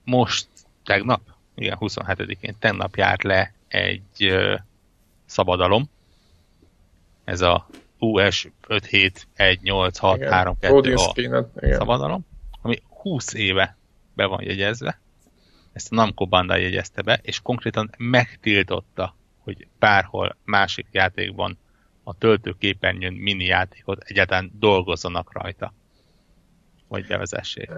most 0.04 0.46
tegnap, 0.84 1.20
igen, 1.54 1.76
27-én 1.80 2.56
tegnap 2.58 2.96
járt 2.96 3.22
le 3.22 3.52
egy 3.68 4.22
e, 4.22 4.64
szabadalom, 5.26 5.90
ez 7.24 7.40
a 7.40 7.66
US 7.98 8.48
5718632 8.68 11.46
a 11.54 11.74
szabadalom, 11.76 12.26
ami 12.62 12.82
20 12.88 13.34
éve 13.34 13.76
be 14.14 14.26
van 14.26 14.42
jegyezve, 14.42 15.00
ezt 15.72 15.92
a 15.92 15.94
Namco 15.94 16.26
Bandai 16.26 16.62
jegyezte 16.62 17.02
be, 17.02 17.20
és 17.22 17.40
konkrétan 17.42 17.90
megtiltotta, 17.98 19.16
hogy 19.38 19.66
bárhol 19.78 20.36
másik 20.44 20.86
játékban 20.90 21.58
a 22.02 22.18
töltőképernyőn 22.18 23.12
mini 23.12 23.44
játékot 23.44 24.02
egyáltalán 24.04 24.50
dolgozzanak 24.58 25.32
rajta. 25.32 25.72
Vagy 26.88 27.06
bevezessék. 27.06 27.70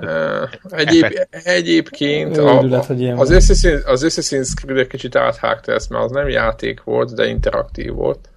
Egyéb, 0.68 1.06
egyébként 1.30 2.36
a, 2.36 2.54
Őrület, 2.54 2.84
hogy 2.84 3.08
az, 3.08 3.30
Assassin's, 3.32 3.84
az 3.84 4.04
Assassin's 4.06 4.54
Creed 4.54 4.78
egy 4.78 4.86
kicsit 4.86 5.16
áthágta 5.16 5.72
ezt, 5.72 5.90
mert 5.90 6.04
az 6.04 6.10
nem 6.10 6.28
játék 6.28 6.82
volt, 6.82 7.14
de 7.14 7.26
interaktív 7.26 7.92
volt 7.92 8.30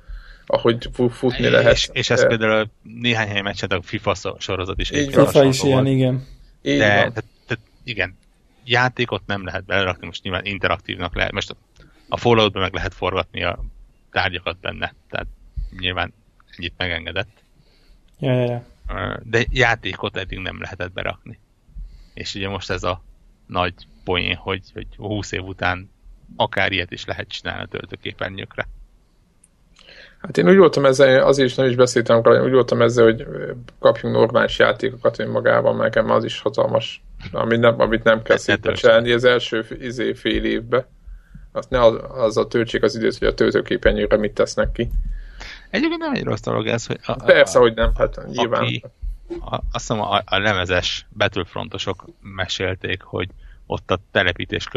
ahogy 0.52 0.90
futni 1.10 1.46
és, 1.46 1.50
lehet. 1.50 1.74
És, 1.74 1.90
és 1.92 2.10
ez 2.10 2.28
például 2.28 2.70
néhány 2.82 3.28
helyen 3.28 3.44
meccset 3.44 3.72
a 3.72 3.82
FIFA 3.82 4.16
sorozat 4.38 4.80
is. 4.80 4.92
Így 4.92 5.14
FIFA 5.14 5.44
is 5.44 5.64
ilyen, 5.64 5.86
igen. 5.86 6.28
De. 6.62 6.78
Tehát, 6.78 7.14
tehát, 7.46 7.64
igen, 7.84 8.18
játékot 8.64 9.22
nem 9.26 9.46
lehet 9.46 9.66
belerakni, 9.66 10.06
most 10.06 10.24
nyilván 10.24 10.46
interaktívnak 10.46 11.16
lehet. 11.16 11.32
Most 11.32 11.56
a 12.08 12.18
Falloutban 12.18 12.62
meg 12.62 12.74
lehet 12.74 12.94
forgatni 12.94 13.44
a 13.44 13.60
tárgyakat 14.12 14.60
benne, 14.60 14.94
tehát 15.10 15.28
nyilván 15.80 16.14
ennyit 16.58 16.74
megengedett. 16.78 17.44
Ja, 18.20 18.34
ja, 18.34 18.64
ja. 18.88 19.20
De 19.24 19.46
játékot 19.50 20.18
eddig 20.18 20.40
nem 20.40 20.62
lehetett 20.62 20.92
berakni. 20.92 21.40
És 22.14 22.36
ugye 22.36 22.50
most 22.50 22.70
ez 22.70 22.84
a 22.84 23.04
nagy 23.46 23.74
poén, 24.04 24.36
hogy, 24.36 24.64
hogy 24.74 24.88
20 24.98 25.32
év 25.32 25.44
után 25.44 25.90
akár 26.36 26.72
ilyet 26.72 26.92
is 26.92 27.06
lehet 27.06 27.28
csinálni 27.28 27.64
a 27.64 27.68
töltőképernyőkre. 27.68 28.68
Hát 30.20 30.38
én 30.38 30.50
úgy 30.50 30.58
voltam 30.58 30.86
ezzel, 30.86 31.24
azért 31.24 31.50
is 31.50 31.56
nem 31.56 31.68
is 31.68 31.76
beszéltem 31.76 32.22
róla, 32.22 32.44
úgy 32.44 32.52
voltam 32.52 32.82
ezzel, 32.82 33.04
hogy 33.04 33.28
kapjunk 33.80 34.16
normális 34.16 34.60
játékokat 34.60 35.20
önmagában, 35.20 35.76
nekem 35.76 36.10
az 36.10 36.24
is 36.24 36.40
hatalmas, 36.42 37.04
amit 37.32 37.60
nem, 37.60 37.80
amit 37.80 38.04
nem 38.04 38.22
kell 38.22 38.38
szépen 38.38 38.74
csinálni 38.74 39.12
az 39.12 39.24
első 39.24 39.66
izé, 39.80 40.14
fél 40.14 40.44
évbe. 40.44 40.88
Azt 41.52 41.70
ne 41.70 41.82
az, 41.82 41.96
az 42.10 42.38
a 42.38 42.48
töltsék 42.48 42.84
az 42.84 42.96
időt, 42.96 43.18
hogy 43.18 43.28
a 43.28 43.34
töltőképernyőre 43.34 44.18
mit 44.18 44.34
tesznek 44.34 44.72
ki. 44.72 44.90
Egyébként 45.70 46.02
nem 46.02 46.14
egy 46.14 46.24
rossz 46.24 46.42
dolog 46.42 46.68
ez, 46.68 46.86
hogy... 46.86 47.00
A, 47.06 47.24
Persze, 47.24 47.58
a, 47.58 47.62
hogy 47.62 47.74
nem, 47.74 47.92
hát 47.96 48.26
nyilván. 48.32 48.62
Aki, 48.62 48.84
a, 49.40 49.56
azt 49.56 49.64
hiszem 49.72 50.02
a, 50.02 50.22
a 50.26 50.40
lemezes 50.40 51.06
Battlefrontosok 51.18 52.06
mesélték, 52.22 53.02
hogy 53.02 53.30
ott 53.66 53.92
a 53.92 54.00
telepítés 54.12 54.68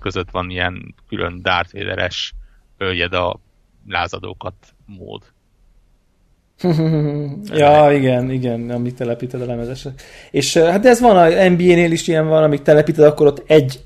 között 0.00 0.30
van 0.30 0.50
ilyen 0.50 0.94
külön 1.08 1.42
Darth 1.42 1.72
Vader-es 1.72 2.34
öljed 2.78 3.12
a 3.12 3.40
lázadókat 3.88 4.54
mód. 4.86 5.22
ja, 7.58 7.92
igen, 7.92 8.30
igen, 8.30 8.70
amit 8.70 8.96
telepíted 8.96 9.42
a 9.42 9.46
lemezesre. 9.46 9.90
És 10.30 10.56
hát 10.56 10.86
ez 10.86 11.00
van, 11.00 11.16
a 11.16 11.48
NBA-nél 11.48 11.92
is 11.92 12.08
ilyen 12.08 12.28
van, 12.28 12.42
amit 12.42 12.62
telepíted, 12.62 13.04
akkor 13.04 13.26
ott 13.26 13.42
egy, 13.46 13.84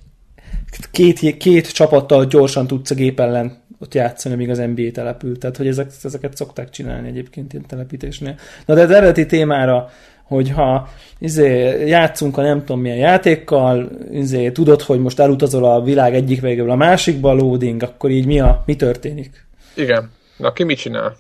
két, 0.91 1.37
két 1.37 1.73
csapattal 1.73 2.25
gyorsan 2.25 2.67
tudsz 2.67 2.91
a 2.91 2.95
gép 2.95 3.21
ellen 3.21 3.63
ott 3.79 3.95
játszani, 3.95 4.35
amíg 4.35 4.51
az 4.51 4.59
NBA 4.59 4.91
települ. 4.93 5.39
Tehát, 5.39 5.57
hogy 5.57 5.67
ezek, 5.67 5.91
ezeket 6.03 6.37
szokták 6.37 6.71
csinálni 6.71 7.09
egyébként 7.09 7.53
ilyen 7.53 7.67
telepítésnél. 7.67 8.35
Na 8.67 8.75
de 8.75 8.83
az 8.83 8.91
eredeti 8.91 9.27
témára, 9.27 9.91
hogyha 10.25 10.89
izé, 11.19 11.87
játszunk 11.87 12.39
a 12.39 12.43
nem 12.43 12.59
tudom 12.59 12.81
milyen 12.81 12.97
játékkal, 12.97 13.91
izé, 14.11 14.51
tudod, 14.51 14.83
hogy 14.83 15.01
most 15.01 15.21
elutazol 15.21 15.65
a 15.65 15.83
világ 15.83 16.15
egyik 16.15 16.41
végéből 16.41 16.71
a 16.71 16.77
másikba, 16.77 17.33
loading, 17.33 17.83
akkor 17.83 18.11
így 18.11 18.27
mi, 18.27 18.41
a, 18.41 18.63
mi 18.67 18.77
történik? 18.77 19.47
Igen. 19.75 20.11
Na, 20.37 20.53
ki 20.53 20.63
mit 20.63 20.79
csinál? 20.79 21.17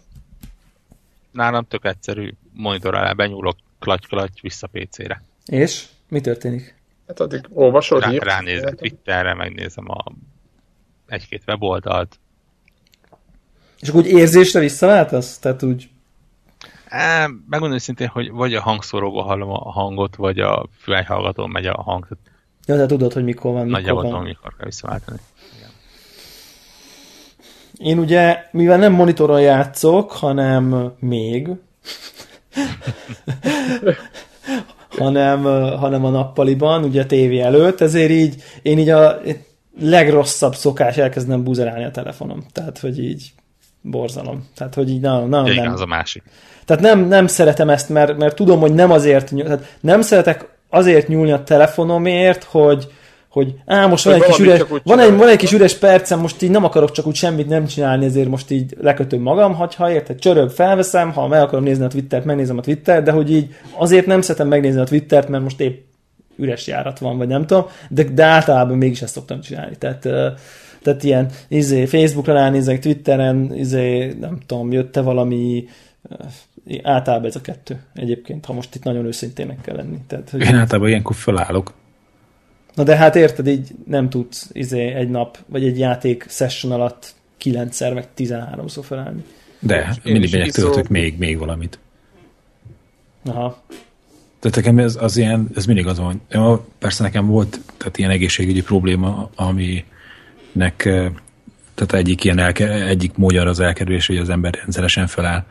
Nálam 1.30 1.66
tök 1.68 1.84
egyszerű 1.84 2.34
monitor 2.52 2.94
alá 2.94 3.12
benyúlok, 3.12 3.56
klaty-klaty 3.78 4.40
vissza 4.40 4.66
PC-re. 4.66 5.22
És? 5.46 5.86
Mi 6.08 6.20
történik? 6.20 6.82
Hát 7.06 7.20
addig 7.20 7.46
olvasod, 7.52 8.02
Rá, 8.02 8.10
Ránézek 8.10 8.74
Twitterre, 8.74 9.34
megnézem 9.34 9.90
a 9.90 10.04
egy-két 11.06 11.42
weboldalt. 11.46 12.18
És 13.80 13.88
akkor 13.88 14.00
úgy 14.00 14.08
érzésre 14.08 14.60
visszaváltasz? 14.60 15.38
Tehát 15.38 15.62
úgy... 15.62 15.88
É, 16.90 17.26
megmondom 17.48 17.78
szintén, 17.78 18.08
hogy 18.08 18.30
vagy 18.30 18.54
a 18.54 18.60
hangszóróba 18.62 19.22
hallom 19.22 19.50
a 19.50 19.70
hangot, 19.70 20.16
vagy 20.16 20.40
a 20.40 20.66
fülhallgatón 20.78 21.50
megy 21.50 21.66
a 21.66 21.82
hang. 21.82 22.06
Ja, 22.66 22.76
de 22.76 22.86
tudod, 22.86 23.12
hogy 23.12 23.24
mikor 23.24 23.52
van, 23.52 23.64
mikor 23.64 23.78
Nagyjából 23.78 24.02
van. 24.02 24.10
tudom, 24.10 24.26
mikor 24.26 24.56
kell 24.56 24.66
visszaváltani. 24.66 25.18
Én 27.84 27.98
ugye, 27.98 28.44
mivel 28.50 28.78
nem 28.78 28.92
monitoron 28.92 29.40
játszok, 29.40 30.12
hanem 30.12 30.92
még, 30.98 31.48
hanem, 34.98 35.42
hanem 35.78 36.04
a 36.04 36.10
nappaliban, 36.10 36.84
ugye 36.84 37.02
a 37.02 37.06
tévé 37.06 37.40
előtt, 37.40 37.80
ezért 37.80 38.10
így 38.10 38.42
én 38.62 38.78
így 38.78 38.88
a 38.88 39.20
legrosszabb 39.80 40.54
szokás 40.54 40.96
elkezdem 40.96 41.44
buzerálni 41.44 41.84
a 41.84 41.90
telefonom. 41.90 42.46
Tehát, 42.52 42.78
hogy 42.78 42.98
így 42.98 43.32
borzalom. 43.80 44.48
Tehát, 44.56 44.74
hogy 44.74 44.90
így 44.90 45.00
na, 45.00 45.26
na, 45.26 45.48
ja, 45.48 45.62
nem. 45.62 45.72
az 45.72 45.80
a 45.80 45.86
másik. 45.86 46.22
Tehát 46.64 46.82
nem, 46.82 47.00
nem 47.00 47.26
szeretem 47.26 47.70
ezt, 47.70 47.88
mert, 47.88 48.16
mert 48.16 48.36
tudom, 48.36 48.60
hogy 48.60 48.74
nem 48.74 48.90
azért, 48.90 49.34
tehát 49.34 49.76
nem 49.80 50.00
szeretek 50.00 50.48
azért 50.68 51.08
nyúlni 51.08 51.32
a 51.32 51.42
telefonomért, 51.42 52.44
hogy, 52.44 52.92
hogy 53.34 53.54
á, 53.66 53.86
most 53.86 54.04
van 54.04 54.14
egy, 54.14 54.22
kis 54.22 54.38
üres, 54.38 54.62
van, 54.84 54.98
egy, 54.98 55.16
van 55.16 55.28
egy 55.28 55.36
kis 55.36 55.52
üres 55.52 55.74
percem, 55.74 56.20
most 56.20 56.42
így 56.42 56.50
nem 56.50 56.64
akarok 56.64 56.90
csak 56.90 57.06
úgy 57.06 57.14
semmit 57.14 57.48
nem 57.48 57.66
csinálni, 57.66 58.04
ezért 58.04 58.28
most 58.28 58.50
így 58.50 58.76
lekötöm 58.80 59.20
magam, 59.20 59.54
ha, 59.54 59.70
ha 59.76 59.90
érted, 59.90 60.18
csörög, 60.18 60.50
felveszem, 60.50 61.12
ha 61.12 61.26
meg 61.26 61.42
akarom 61.42 61.64
nézni 61.64 61.84
a 61.84 61.88
Twittert, 61.88 62.24
megnézem 62.24 62.58
a 62.58 62.60
Twittert, 62.60 63.04
de 63.04 63.10
hogy 63.10 63.32
így 63.32 63.54
azért 63.76 64.06
nem 64.06 64.20
szeretem 64.20 64.48
megnézni 64.48 64.80
a 64.80 64.84
Twittert, 64.84 65.28
mert 65.28 65.42
most 65.42 65.60
épp 65.60 65.84
üres 66.36 66.66
járat 66.66 66.98
van, 66.98 67.18
vagy 67.18 67.28
nem 67.28 67.46
tudom, 67.46 67.66
de, 67.88 68.02
de 68.04 68.24
általában 68.24 68.76
mégis 68.76 69.02
ezt 69.02 69.14
szoktam 69.14 69.40
csinálni. 69.40 69.76
Tehát, 69.78 70.00
tehát 70.82 71.04
ilyen 71.04 71.30
izé, 71.48 71.86
Facebookra 71.86 72.32
ránézek, 72.32 72.80
Twitteren, 72.80 73.54
izé, 73.54 74.16
nem 74.20 74.38
tudom, 74.46 74.72
jött-e 74.72 75.00
valami 75.00 75.68
általában 76.82 77.26
ez 77.26 77.36
a 77.36 77.40
kettő 77.40 77.80
egyébként, 77.94 78.44
ha 78.44 78.52
most 78.52 78.74
itt 78.74 78.84
nagyon 78.84 79.06
őszintének 79.06 79.60
kell 79.60 79.76
lenni. 79.76 79.98
Tehát, 80.06 80.30
hogy 80.30 80.40
Én 80.40 80.54
általában 80.54 80.88
ilyenkor 80.88 81.16
felállok. 81.16 81.72
Na 82.74 82.82
de 82.82 82.96
hát 82.96 83.16
érted, 83.16 83.46
így 83.46 83.70
nem 83.86 84.10
tudsz 84.10 84.50
izé, 84.52 84.92
egy 84.92 85.08
nap, 85.08 85.38
vagy 85.46 85.64
egy 85.64 85.78
játék 85.78 86.26
session 86.28 86.72
alatt 86.72 87.14
kilencszer, 87.36 87.94
meg 87.94 88.14
tizenháromszor 88.14 88.84
felállni. 88.84 89.24
De, 89.58 89.96
mindig 90.02 90.32
megyek 90.32 90.50
töltök 90.50 90.88
még, 90.88 91.18
még 91.18 91.38
valamit. 91.38 91.78
Aha. 93.24 93.62
Tehát 94.40 94.56
nekem 94.56 94.78
ez, 94.78 94.96
az 95.00 95.16
ilyen, 95.16 95.48
ez 95.54 95.66
mindig 95.66 95.86
az 95.86 95.98
van, 95.98 96.20
hogy 96.30 96.60
persze 96.78 97.02
nekem 97.02 97.26
volt 97.26 97.60
tehát 97.76 97.98
ilyen 97.98 98.10
egészségügyi 98.10 98.62
probléma, 98.62 99.30
aminek 99.34 100.76
tehát 101.74 101.92
egyik 101.92 102.24
ilyen 102.24 102.38
elke, 102.38 102.86
egyik 102.86 103.16
módja 103.16 103.42
az 103.42 103.60
elkerülés, 103.60 104.06
hogy 104.06 104.16
az 104.16 104.28
ember 104.28 104.54
rendszeresen 104.54 105.06
feláll. 105.06 105.44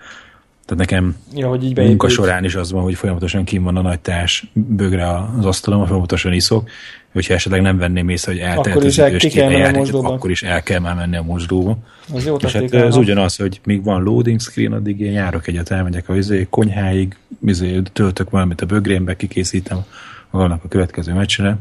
Tehát 0.65 0.89
nekem 0.89 1.15
ja, 1.33 1.47
hogy 1.47 1.63
így 1.63 1.77
munka 1.77 2.09
során 2.09 2.43
is 2.43 2.55
az 2.55 2.71
van, 2.71 2.83
hogy 2.83 2.95
folyamatosan 2.95 3.43
kim 3.43 3.63
van 3.63 3.77
a 3.77 3.81
nagy 3.81 3.99
társ 3.99 4.51
bögre 4.53 5.07
az 5.37 5.45
asztalon, 5.45 5.85
folyamatosan 5.85 6.33
iszok, 6.33 6.69
hogyha 7.13 7.33
esetleg 7.33 7.61
nem 7.61 7.77
venném 7.77 8.09
észre, 8.09 8.31
hogy 8.31 8.41
eltelt 8.41 8.83
az 8.83 8.97
idő, 8.97 9.15
és 9.15 9.91
akkor 9.91 10.31
is 10.31 10.43
el 10.43 10.63
kell 10.63 10.79
már 10.79 10.95
menni 10.95 11.15
a 11.15 11.23
mosdóba. 11.23 11.77
Az 12.13 12.25
jó 12.25 12.35
és 12.35 12.53
hát 12.53 12.73
ez 12.73 12.95
ugyanaz, 12.95 13.35
hogy 13.35 13.61
még 13.63 13.83
van 13.83 14.03
loading 14.03 14.39
screen, 14.39 14.73
addig 14.73 14.99
én 14.99 15.11
járok 15.11 15.47
egyet, 15.47 15.71
elmegyek 15.71 16.09
a 16.09 16.15
izé, 16.15 16.47
konyháig, 16.49 17.17
izé, 17.45 17.81
töltök 17.93 18.29
valamit 18.29 18.61
a 18.61 18.65
bögrémbe, 18.65 19.15
kikészítem 19.15 19.85
magamnak 20.29 20.63
a 20.63 20.67
következő 20.67 21.13
meccsre. 21.13 21.57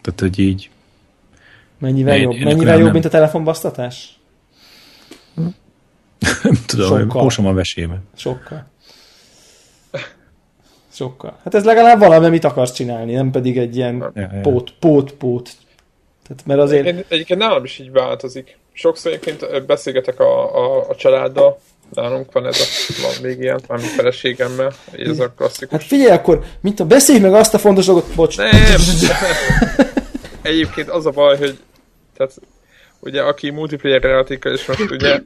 Tehát, 0.00 0.20
hogy 0.20 0.38
így 0.38 0.70
Mennyivel 1.78 2.16
én, 2.16 2.22
jobb, 2.22 2.32
én 2.32 2.42
mennyivel 2.42 2.74
jobb 2.74 2.82
nem... 2.82 2.92
mint 2.92 3.04
a 3.04 3.08
telefonbasztatás? 3.08 4.18
Nem 6.42 6.58
tudom, 6.66 7.10
Sokkal. 7.10 7.46
a 7.46 7.52
vesébe. 7.52 8.00
Sokkal. 8.16 8.66
Sokkal. 10.92 11.38
Hát 11.44 11.54
ez 11.54 11.64
legalább 11.64 11.98
valami, 11.98 12.26
amit 12.26 12.44
akarsz 12.44 12.72
csinálni, 12.72 13.12
nem 13.12 13.30
pedig 13.30 13.58
egy 13.58 13.76
ilyen 13.76 13.96
ja, 13.96 14.10
ja. 14.14 14.40
pót, 14.42 14.72
pót, 14.80 15.12
pót. 15.12 15.50
Tehát, 16.28 16.46
mert 16.46 16.60
azért... 16.60 16.86
Egyébként, 16.86 17.12
egyébként 17.12 17.40
nálam 17.40 17.64
is 17.64 17.78
így 17.78 17.92
változik. 17.92 18.58
Sokszor 18.72 19.12
egyébként 19.12 19.66
beszélgetek 19.66 20.20
a, 20.20 20.56
a, 20.56 20.88
a 20.88 20.94
családdal, 20.94 21.58
nálunk 21.92 22.32
van 22.32 22.46
ez 22.46 22.60
a, 22.60 23.02
van 23.02 23.12
még 23.22 23.38
ilyen, 23.38 23.60
már 23.68 23.78
feleségemmel, 23.80 24.72
ez 24.92 25.18
a 25.18 25.30
klasszikus. 25.36 25.78
Hát 25.78 25.88
figyelj 25.88 26.10
akkor, 26.10 26.44
mint 26.60 26.80
a 26.80 26.86
beszélj 26.86 27.18
meg 27.18 27.34
azt 27.34 27.54
a 27.54 27.58
fontos 27.58 27.86
dolgot, 27.86 28.14
bocs. 28.14 28.36
Nem! 28.36 28.50
Egyébként 30.42 30.88
az 30.88 31.06
a 31.06 31.10
baj, 31.10 31.36
hogy 31.36 31.58
tehát 32.16 32.34
ugye 33.00 33.22
aki 33.22 33.50
multiplayer 33.50 34.02
játékkal, 34.04 34.52
és 34.52 34.66
most 34.66 34.90
ugye 34.90 35.20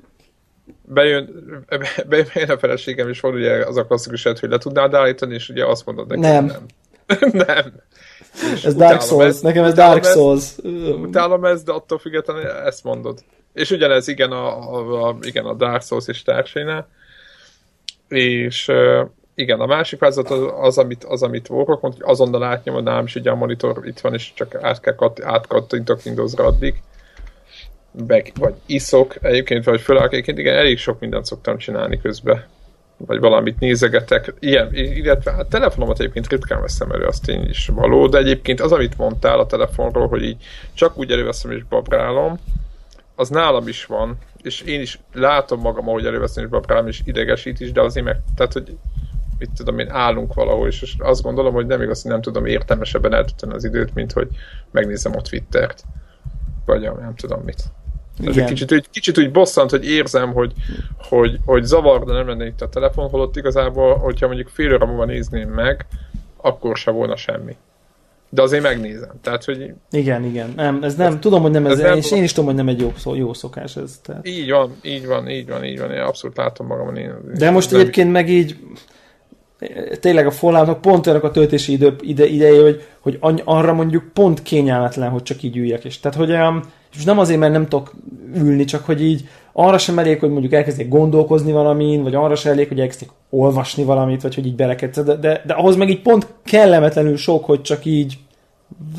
bejön, 0.83 1.45
bejön 2.09 2.51
a 2.51 2.59
feleségem, 2.59 3.09
és 3.09 3.21
van 3.21 3.35
ugye 3.35 3.67
az 3.67 3.77
a 3.77 3.87
klasszikus 3.87 4.23
hogy 4.23 4.51
le 4.51 4.59
tudnád 4.59 4.95
állítani, 4.95 5.35
és 5.35 5.49
ugye 5.49 5.67
azt 5.67 5.87
mondod 5.87 6.09
neki, 6.09 6.21
nem. 6.21 6.45
nem. 6.45 6.67
nem. 7.47 7.73
És 8.55 8.65
ez 8.65 8.75
Dark 8.75 9.01
Souls, 9.01 9.27
ezt, 9.27 9.43
nekem 9.43 9.65
ez 9.65 9.75
Dark 9.75 10.05
Souls. 10.05 10.57
Utálom 11.03 11.45
ezt, 11.45 11.65
de 11.65 11.73
attól 11.73 11.99
függetlenül 11.99 12.47
ezt 12.47 12.85
mondod. 12.85 13.19
És 13.53 13.71
ugyanez 13.71 14.09
igen 14.09 14.31
a, 14.31 14.75
a, 14.75 15.09
a, 15.09 15.17
igen 15.21 15.45
a 15.45 15.55
Dark 15.55 15.83
Souls 15.83 16.09
és 16.09 16.23
társainál. 16.23 16.89
És 18.09 18.71
igen, 19.35 19.61
a 19.61 19.67
másik 19.67 19.99
változat 19.99 20.31
az, 20.31 20.53
az, 20.61 20.79
amit, 20.79 21.05
az, 21.05 21.23
amit 21.23 21.49
Warhawk 21.49 21.81
mondta, 21.81 22.05
hogy 22.05 22.13
azonnal 22.13 22.43
átnyomod, 22.43 22.83
nálam 22.83 23.05
is 23.05 23.15
ugye 23.15 23.31
a 23.31 23.35
monitor 23.35 23.81
itt 23.87 24.01
van, 24.01 24.15
és 24.15 24.33
csak 24.35 24.55
át 24.61 24.81
kell 24.81 24.95
kat, 24.95 25.23
átkattintok 25.23 26.01
Windows-ra 26.05 26.45
addig 26.45 26.83
meg, 28.07 28.33
vagy 28.39 28.55
iszok 28.67 29.17
egyébként, 29.21 29.65
vagy 29.65 29.81
fölállok 29.81 30.13
egyébként, 30.13 30.39
igen, 30.39 30.57
elég 30.57 30.79
sok 30.79 31.01
mindent 31.01 31.25
szoktam 31.25 31.57
csinálni 31.57 32.01
közben 32.01 32.45
vagy 33.07 33.21
valamit 33.21 33.59
nézegetek, 33.59 34.35
ilyen, 34.39 34.75
illetve 34.75 35.33
hát 35.33 35.47
telefonomat 35.47 36.01
egyébként 36.01 36.29
ritkán 36.29 36.61
veszem 36.61 36.91
elő, 36.91 37.05
azt 37.05 37.29
én 37.29 37.43
is 37.43 37.67
való, 37.67 38.07
de 38.07 38.19
egyébként 38.19 38.61
az, 38.61 38.73
amit 38.73 38.99
mondtál 38.99 39.39
a 39.39 39.47
telefonról, 39.47 40.09
hogy 40.09 40.23
így 40.23 40.37
csak 40.75 40.99
úgy 40.99 41.11
előveszem 41.11 41.51
és 41.51 41.65
babrálom, 41.69 42.39
az 43.15 43.29
nálam 43.29 43.69
is 43.69 43.85
van, 43.85 44.19
és 44.43 44.61
én 44.61 44.81
is 44.81 44.99
látom 45.13 45.61
magam, 45.61 45.89
ahogy 45.89 46.07
előveszem 46.07 46.45
és 46.45 46.51
babrálom, 46.51 46.87
és 46.87 47.01
idegesít 47.05 47.61
is, 47.61 47.73
de 47.73 47.81
azért 47.81 48.07
meg, 48.07 48.17
tehát, 48.37 48.53
hogy 48.53 48.77
mit 49.39 49.51
tudom 49.51 49.79
én, 49.79 49.91
állunk 49.91 50.35
valahol, 50.35 50.69
és 50.69 50.95
azt 50.99 51.23
gondolom, 51.23 51.55
hogy 51.55 51.67
nem 51.67 51.83
igaz, 51.83 52.03
hogy 52.03 52.11
nem 52.11 52.21
tudom 52.21 52.47
értelmesebben 52.47 53.15
eltölteni 53.15 53.53
az 53.53 53.65
időt, 53.65 53.95
mint 53.95 54.13
hogy 54.13 54.29
megnézem 54.71 55.17
a 55.17 55.21
Twittert, 55.21 55.85
vagy 56.65 56.81
nem 56.81 57.15
tudom 57.15 57.41
mit. 57.45 57.63
Ez 58.27 58.37
egy 58.37 58.45
kicsit, 58.45 58.73
úgy, 58.73 58.87
kicsit 58.91 59.19
úgy 59.19 59.31
bosszant, 59.31 59.71
hogy 59.71 59.89
érzem, 59.89 60.33
hogy, 60.33 60.53
hogy, 60.97 61.39
hogy 61.47 61.65
zavar, 61.65 62.05
de 62.05 62.13
nem 62.13 62.29
lenne 62.29 62.47
itt 62.47 62.61
a 62.61 62.69
telefon, 62.69 63.09
holott 63.09 63.37
igazából, 63.37 63.97
hogyha 63.97 64.27
mondjuk 64.27 64.49
fél 64.49 64.75
óra 64.75 64.87
múlva 64.87 65.05
nézném 65.05 65.49
meg, 65.49 65.87
akkor 66.37 66.77
se 66.77 66.91
volna 66.91 67.17
semmi. 67.17 67.57
De 68.29 68.43
azért 68.43 68.63
megnézem. 68.63 69.11
Tehát, 69.23 69.45
hogy... 69.45 69.73
Igen, 69.91 70.25
igen. 70.25 70.53
Nem, 70.57 70.83
ez 70.83 70.95
nem, 70.95 71.13
ez, 71.13 71.19
tudom, 71.21 71.43
hogy 71.43 71.51
nem 71.51 71.67
ez, 71.67 71.73
ez 71.73 71.79
nem, 71.79 71.97
és 71.97 72.13
én 72.13 72.23
is 72.23 72.33
tudom, 72.33 72.47
hogy 72.47 72.55
nem 72.55 72.69
egy 72.69 72.81
jó, 72.81 72.93
szó, 72.97 73.15
jó 73.15 73.33
szokás 73.33 73.77
ez. 73.77 74.01
Tehát. 74.03 74.29
Így 74.29 74.51
van, 74.51 74.77
így 74.83 75.07
van, 75.07 75.29
így 75.29 75.49
van, 75.49 75.65
így 75.65 75.79
van. 75.79 75.91
Én 75.91 76.01
abszolút 76.01 76.37
látom 76.37 76.67
magam. 76.67 76.97
Én, 76.97 77.15
De 77.35 77.51
most 77.51 77.71
nem... 77.71 77.81
egyébként 77.81 78.13
meg 78.13 78.29
így 78.29 78.57
tényleg 80.01 80.27
a 80.27 80.31
Falloutnak 80.31 80.81
pont 80.81 81.07
olyanok 81.07 81.25
a 81.25 81.31
töltési 81.31 81.73
idő, 81.73 81.97
ide, 82.01 82.27
ideje, 82.27 82.63
hogy, 82.63 83.19
hogy 83.21 83.43
arra 83.45 83.73
mondjuk 83.73 84.05
pont 84.13 84.43
kényelmetlen, 84.43 85.11
hogy 85.11 85.23
csak 85.23 85.43
így 85.43 85.57
üljek. 85.57 85.85
És 85.85 86.01
tehát, 86.01 86.19
hogy 86.19 86.31
um, 86.31 86.63
és 86.97 87.05
nem 87.05 87.19
azért, 87.19 87.39
mert 87.39 87.53
nem 87.53 87.69
tudok 87.69 87.93
ülni, 88.35 88.65
csak 88.65 88.85
hogy 88.85 89.03
így 89.03 89.29
arra 89.53 89.79
sem 89.79 89.99
elég, 89.99 90.19
hogy 90.19 90.31
mondjuk 90.31 90.53
elkezdjek 90.53 90.89
gondolkozni 90.89 91.53
valamin, 91.53 92.03
vagy 92.03 92.15
arra 92.15 92.35
sem 92.35 92.53
elég, 92.53 92.69
hogy 92.69 92.81
elkezdjek 92.81 93.11
olvasni 93.31 93.85
valamit, 93.85 94.23
vagy 94.23 94.35
hogy 94.35 94.47
így 94.47 94.55
belekedsz, 94.55 95.03
de, 95.03 95.17
de, 95.17 95.43
de 95.47 95.55
ahhoz 95.55 95.77
meg 95.77 95.91
így 95.91 96.03
pont 96.03 96.27
kellemetlenül 96.45 97.17
sok, 97.17 97.45
hogy 97.45 97.63
csak 97.63 97.85
így 97.85 98.19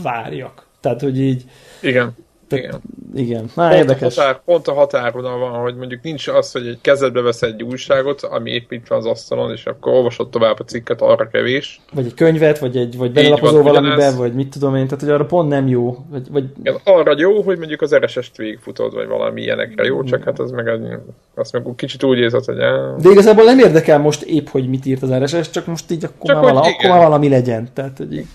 várjak. 0.02 0.68
Tehát, 0.80 1.02
hogy 1.02 1.20
így... 1.20 1.44
Igen. 1.82 2.16
Igen. 2.58 2.82
Igen. 3.16 3.50
Már 3.56 3.70
pont, 3.70 3.82
érdekes. 3.82 4.18
A 4.18 4.22
határ, 4.22 4.42
pont 4.46 4.68
a 4.68 4.74
határon 4.74 5.40
van, 5.40 5.52
hogy 5.52 5.76
mondjuk 5.76 6.02
nincs 6.02 6.28
az, 6.28 6.52
hogy 6.52 6.68
egy 6.68 6.78
kezedbe 6.82 7.22
vesz 7.22 7.42
egy 7.42 7.64
újságot, 7.64 8.22
ami 8.22 8.52
épp 8.52 8.72
itt 8.72 8.88
van 8.88 8.98
az 8.98 9.06
asztalon, 9.06 9.52
és 9.52 9.66
akkor 9.66 9.94
olvasod 9.94 10.30
tovább 10.30 10.60
a 10.60 10.64
cikket, 10.64 11.02
arra 11.02 11.28
kevés. 11.28 11.82
Vagy 11.94 12.06
egy 12.06 12.14
könyvet, 12.14 12.60
vagy 12.60 12.78
egy 12.78 12.98
vagy 12.98 13.12
belelapozó 13.12 13.62
valamiben, 13.62 13.98
ugyanez. 13.98 14.18
vagy 14.18 14.34
mit 14.34 14.50
tudom 14.50 14.76
én, 14.76 14.86
tehát 14.88 15.04
hogy 15.04 15.12
arra 15.12 15.26
pont 15.26 15.50
nem 15.50 15.68
jó. 15.68 15.98
Vagy, 16.10 16.28
vagy... 16.32 16.44
Igen, 16.60 16.76
arra 16.84 17.14
jó, 17.18 17.42
hogy 17.42 17.58
mondjuk 17.58 17.82
az 17.82 17.96
RSS-t 17.96 18.38
végigfutod, 18.38 18.94
vagy 18.94 19.08
valami 19.08 19.42
ilyenekre 19.42 19.84
jó, 19.84 20.04
csak 20.04 20.24
hát 20.24 20.40
az 20.40 20.52
meg, 20.52 21.00
azt 21.36 21.54
meg 21.54 21.64
kicsit 21.76 22.04
úgy 22.04 22.18
érzed, 22.18 22.46
hogy... 22.46 22.60
El... 22.60 22.96
De 23.02 23.10
igazából 23.10 23.44
nem 23.44 23.60
érdekel 23.60 24.00
most 24.00 24.22
épp, 24.22 24.48
hogy 24.48 24.70
mit 24.70 24.86
írt 24.86 25.02
az 25.02 25.14
RSS, 25.14 25.50
csak 25.50 25.66
most 25.66 25.92
így 25.92 26.04
akkor, 26.04 26.30
csak 26.30 26.42
már, 26.42 26.54
vala, 26.54 26.60
akkor 26.60 26.90
már 26.90 27.02
valami 27.02 27.30
legyen. 27.30 27.70
Tehát, 27.74 27.98
hogy 27.98 28.14
így 28.14 28.28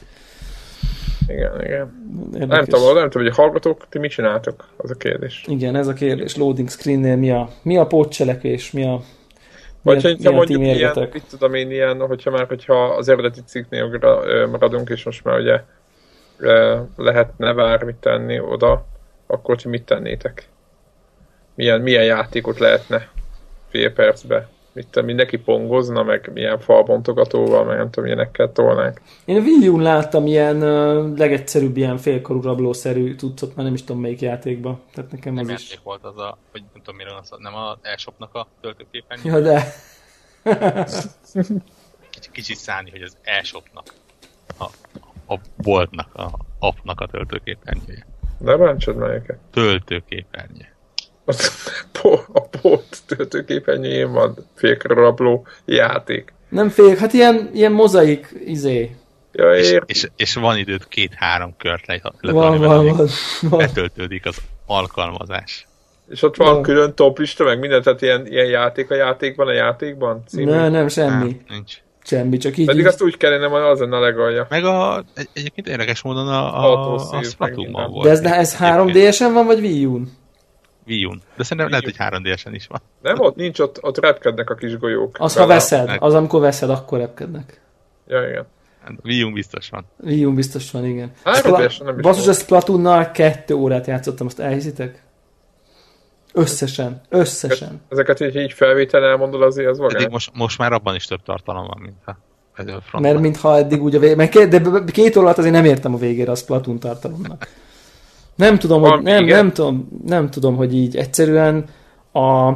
igen, 1.28 1.64
igen. 1.64 2.06
Érdekes. 2.32 2.48
Nem 2.48 2.64
tudom, 2.64 2.94
nem 2.94 3.10
tudom, 3.10 3.26
hogy 3.26 3.36
a 3.36 3.42
hallgatók, 3.42 3.86
ti 3.88 3.98
mit 3.98 4.10
csináltok? 4.10 4.68
Az 4.76 4.90
a 4.90 4.94
kérdés. 4.94 5.44
Igen, 5.46 5.76
ez 5.76 5.86
a 5.86 5.92
kérdés. 5.92 6.36
Loading 6.36 6.68
screen-nél 6.68 7.16
mi 7.16 7.30
a, 7.30 7.48
mi 7.62 7.76
a 7.76 7.86
pótcselekvés, 7.86 8.70
mi 8.70 8.84
a 8.84 9.00
vagy 9.82 10.02
hogyha 10.02 10.30
mondjuk 10.30 10.60
ilyen, 10.60 11.08
mit 11.12 11.24
tudom 11.30 11.54
én, 11.54 11.70
ilyen, 11.70 12.06
hogyha 12.06 12.30
már 12.30 12.46
hogyha 12.46 12.84
az 12.84 13.08
eredeti 13.08 13.40
cikknél 13.46 13.98
maradunk, 14.50 14.88
és 14.88 15.04
most 15.04 15.24
már 15.24 15.38
ugye 15.38 15.60
lehetne 16.96 17.52
bármit 17.52 17.96
tenni 17.96 18.40
oda, 18.40 18.86
akkor 19.26 19.56
ti 19.56 19.68
mit 19.68 19.84
tennétek? 19.84 20.48
Milyen, 21.54 21.80
milyen 21.80 22.04
játékot 22.04 22.58
lehetne 22.58 23.08
fél 23.68 23.92
percbe 23.92 24.48
mit 24.72 25.02
mindenki 25.02 25.36
pongozna, 25.36 26.02
meg 26.02 26.30
milyen 26.32 26.58
falbontogatóval, 26.58 27.64
meg 27.64 27.76
nem 27.76 27.90
tudom, 27.90 28.04
milyenekkel 28.04 28.52
tolnánk. 28.52 29.00
Én 29.24 29.36
a 29.36 29.40
Wii 29.40 29.68
U-n 29.68 29.82
láttam 29.82 30.26
ilyen 30.26 30.56
uh, 30.56 31.16
legegyszerűbb, 31.18 31.76
ilyen 31.76 31.96
félkorú 31.96 32.40
rablószerű 32.40 33.14
cuccot, 33.14 33.56
már 33.56 33.64
nem 33.64 33.74
is 33.74 33.84
tudom 33.84 34.02
melyik 34.02 34.20
játékban. 34.20 34.80
Tehát 34.94 35.10
nekem 35.10 35.34
nem 35.34 35.44
az 35.44 35.60
is. 35.60 35.80
volt 35.82 36.04
az 36.04 36.18
a, 36.18 36.38
hogy 36.50 36.62
nem 36.72 36.82
tudom 36.82 36.96
mire 36.96 37.16
az, 37.20 37.30
nem 37.38 37.54
a 37.54 37.78
Elshopnak 37.82 38.34
a 38.34 38.46
töltőképen. 38.60 39.18
Ja, 39.24 39.40
de. 39.40 39.64
kicsit, 42.10 42.32
kicsit 42.32 42.56
szállni, 42.56 42.90
hogy 42.90 43.02
az 43.02 43.16
Elshopnak, 43.22 43.94
a, 44.58 44.64
a 45.34 45.38
boltnak, 45.56 46.14
a 46.14 46.30
appnak 46.58 47.00
a 47.00 47.06
töltőképernyője. 47.06 48.06
Ne 48.38 48.56
bántsad 48.56 48.96
melyiket. 48.96 49.38
Töltőképernyő 49.50 50.76
a 52.32 52.40
port 52.40 52.98
töltőképernyőjén 53.06 54.12
van 54.12 54.34
félkarabló 54.54 55.46
játék. 55.64 56.32
Nem 56.48 56.68
fél, 56.68 56.96
hát 56.96 57.12
ilyen, 57.12 57.50
ilyen 57.52 57.72
mozaik 57.72 58.34
izé. 58.46 58.96
Ja, 59.32 59.54
és, 59.54 59.78
és, 59.86 60.08
és, 60.16 60.34
van 60.34 60.58
időt 60.58 60.88
két-három 60.88 61.54
kört 61.58 61.86
le, 61.86 62.00
van, 62.20 62.58
van, 62.58 62.86
van, 62.86 63.08
van. 63.40 63.58
betöltődik 63.58 64.26
az 64.26 64.36
alkalmazás. 64.66 65.66
És 66.08 66.22
ott 66.22 66.36
van, 66.36 66.52
van. 66.52 66.62
külön 66.62 66.94
toplista, 66.94 67.44
meg 67.44 67.58
minden, 67.58 67.82
tehát 67.82 68.02
ilyen, 68.02 68.26
ilyen 68.26 68.46
játék 68.46 68.90
a 68.90 68.94
játékban, 68.94 69.46
a 69.46 69.52
játékban? 69.52 70.22
Című? 70.26 70.50
Ne, 70.50 70.68
nem, 70.68 70.88
semmi. 70.88 71.24
Nem, 71.24 71.40
nincs. 71.48 71.76
Semmi, 72.04 72.36
csak 72.36 72.56
így. 72.56 72.66
Pedig 72.66 72.80
így... 72.80 72.86
azt 72.86 73.02
úgy 73.02 73.16
kellene, 73.16 73.46
hogy 73.46 73.60
az 73.60 73.78
lenne 73.78 73.96
a 73.96 74.00
legalja. 74.00 74.46
Meg 74.50 74.64
a, 74.64 75.04
egy, 75.14 75.28
egyébként 75.32 75.68
érdekes 75.68 76.02
módon 76.02 76.28
a, 76.28 76.64
a, 76.64 76.94
a, 76.94 77.20
a 77.72 77.88
volt. 77.88 78.04
De 78.04 78.10
ez, 78.10 78.20
ez 78.20 78.56
3DS-en 78.60 79.30
van, 79.32 79.46
vagy 79.46 79.60
Wii 79.60 79.84
U-n? 79.84 80.10
Wii 80.88 81.04
U-n. 81.04 81.22
De 81.36 81.42
szerintem 81.42 81.68
lehet, 81.68 81.84
hogy 81.84 81.96
3 81.96 82.22
ds 82.22 82.44
is 82.50 82.66
van. 82.66 82.80
Nem, 83.02 83.20
ott 83.20 83.36
nincs, 83.36 83.58
ott, 83.58 83.82
ott 83.82 83.98
repkednek 83.98 84.50
a 84.50 84.54
kis 84.54 84.78
golyók. 84.78 85.16
Az, 85.18 85.36
ha 85.36 85.46
veszed, 85.46 85.96
az 85.98 86.14
amikor 86.14 86.40
veszed, 86.40 86.70
akkor 86.70 86.98
repkednek. 86.98 87.60
Ja, 88.06 88.28
igen. 88.28 88.46
Hát, 88.84 88.92
Wii 89.04 89.22
U 89.22 89.32
biztos 89.32 89.68
van. 89.68 89.84
Wii 90.02 90.24
U 90.24 90.34
biztos 90.34 90.70
van, 90.70 90.84
igen. 90.84 91.12
Spla- 91.24 91.84
nem 91.84 91.96
Basszus, 92.00 92.26
a 92.26 92.32
Splatoonnal 92.32 93.10
kettő 93.10 93.54
órát 93.54 93.86
játszottam, 93.86 94.26
azt 94.26 94.40
elhiszitek? 94.40 95.02
Összesen. 96.32 97.00
Összesen. 97.08 97.80
Ezeket 97.88 98.20
így, 98.20 98.36
így 98.36 98.52
felvétel 98.52 99.04
elmondol 99.04 99.42
azért, 99.42 99.68
az 99.68 99.78
vagány. 99.78 100.10
most, 100.10 100.30
most 100.34 100.58
már 100.58 100.72
abban 100.72 100.94
is 100.94 101.04
több 101.04 101.22
tartalom 101.22 101.66
van, 101.66 101.80
mint 101.80 101.96
a 102.06 102.98
Mert 102.98 103.18
mintha 103.18 103.56
eddig 103.56 103.82
úgy 103.82 103.94
a 103.94 103.98
végén, 103.98 104.16
mert 104.16 104.30
két, 104.30 104.48
de 104.48 104.84
két 104.92 105.16
órát 105.16 105.38
azért 105.38 105.52
nem 105.52 105.64
értem 105.64 105.94
a 105.94 105.98
végére 105.98 106.30
a 106.30 106.34
Splatoon 106.34 106.78
tartalomnak. 106.78 107.48
Nem 108.38 108.58
tudom, 108.58 108.82
hogy, 108.82 109.02
nem, 109.02 109.24
nem, 109.24 109.52
tudom, 109.52 109.88
nem 110.06 110.30
tudom, 110.30 110.56
hogy 110.56 110.74
így 110.74 110.96
egyszerűen 110.96 111.64
a, 112.12 112.52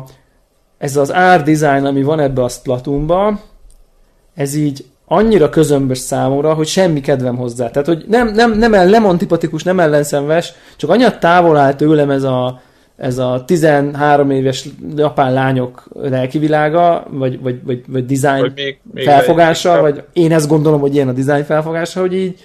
ez 0.79 0.97
az 0.97 1.13
ár 1.13 1.43
design, 1.43 1.85
ami 1.85 2.03
van 2.03 2.21
ebbe 2.21 2.43
a 2.43 2.49
Splatoonba, 2.49 3.41
ez 4.35 4.55
így 4.55 4.85
annyira 5.07 5.49
közömbös 5.49 5.99
számomra, 5.99 6.55
hogy 6.55 6.67
semmi 6.67 7.01
kedvem 7.01 7.37
hozzá. 7.37 7.71
Tehát, 7.71 7.89
hogy 7.89 8.05
nem, 8.09 8.29
nem, 8.29 8.53
nem, 8.53 8.75
el, 8.75 8.87
nem 8.87 9.07
antipatikus, 9.07 9.63
nem 9.63 9.81
ellenszenves, 9.81 10.53
csak 10.77 10.91
annyira 10.91 11.19
távol 11.19 11.57
áll 11.57 11.75
tőlem 11.75 12.11
ez 12.11 12.23
a, 12.23 12.61
ez 12.97 13.19
a 13.19 13.43
13 13.47 14.31
éves 14.31 14.69
japán 14.97 15.33
lányok 15.33 15.89
lelkivilága, 15.95 17.07
vagy, 17.11 17.41
vagy, 17.41 17.65
vagy, 17.65 17.83
vagy 17.89 18.07
design 18.07 18.41
vagy 18.41 18.53
még, 18.55 18.79
még 18.93 19.05
felfogása, 19.05 19.81
vagy 19.81 20.03
én 20.13 20.33
ezt 20.33 20.49
gondolom, 20.49 20.81
hogy 20.81 20.95
ilyen 20.95 21.09
a 21.09 21.13
design 21.13 21.45
felfogása, 21.45 22.01
hogy 22.01 22.15
így 22.15 22.41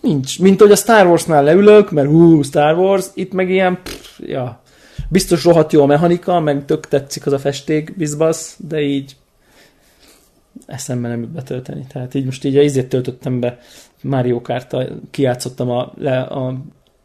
Nincs. 0.00 0.40
Mint 0.40 0.60
hogy 0.60 0.70
a 0.70 0.76
Star 0.76 1.06
Wars-nál 1.06 1.44
leülök, 1.44 1.90
mert 1.90 2.08
hú, 2.08 2.42
Star 2.42 2.78
Wars, 2.78 3.06
itt 3.14 3.32
meg 3.32 3.50
ilyen, 3.50 3.78
pff, 3.82 4.20
ja, 4.26 4.62
biztos 5.08 5.44
rohadt 5.44 5.72
jó 5.72 5.82
a 5.82 5.86
mechanika, 5.86 6.40
meg 6.40 6.64
tök 6.64 6.88
tetszik 6.88 7.26
az 7.26 7.32
a 7.32 7.38
festék, 7.38 7.96
bizbasz, 7.96 8.56
de 8.68 8.80
így 8.80 9.16
eszembe 10.66 11.08
nem 11.08 11.20
jut 11.20 11.30
betölteni. 11.30 11.86
Tehát 11.92 12.14
így 12.14 12.24
most 12.24 12.44
így 12.44 12.56
a 12.56 12.62
izét 12.62 12.88
töltöttem 12.88 13.40
be 13.40 13.58
Mario 14.02 14.40
kart 14.40 14.76
kiátszottam 15.10 15.70
a, 15.70 15.92
le, 15.98 16.20
a, 16.20 16.54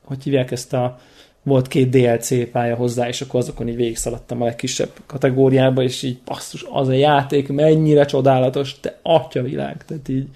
hogy 0.03 0.23
hívják 0.23 0.51
ezt 0.51 0.73
a, 0.73 0.99
volt 1.43 1.67
két 1.67 1.89
DLC 1.89 2.51
pálya 2.51 2.75
hozzá, 2.75 3.07
és 3.07 3.21
akkor 3.21 3.39
azokon 3.39 3.67
így 3.67 3.75
végig 3.75 3.97
szaladtam 3.97 4.41
a 4.41 4.45
legkisebb 4.45 4.89
kategóriába, 5.05 5.83
és 5.83 6.03
így 6.03 6.19
basszus, 6.25 6.65
az 6.71 6.87
a 6.87 6.93
játék 6.93 7.47
mennyire 7.47 8.05
csodálatos, 8.05 8.79
te 8.79 8.99
atya 9.01 9.41
világ, 9.41 9.85
tehát 9.85 10.09
így, 10.09 10.27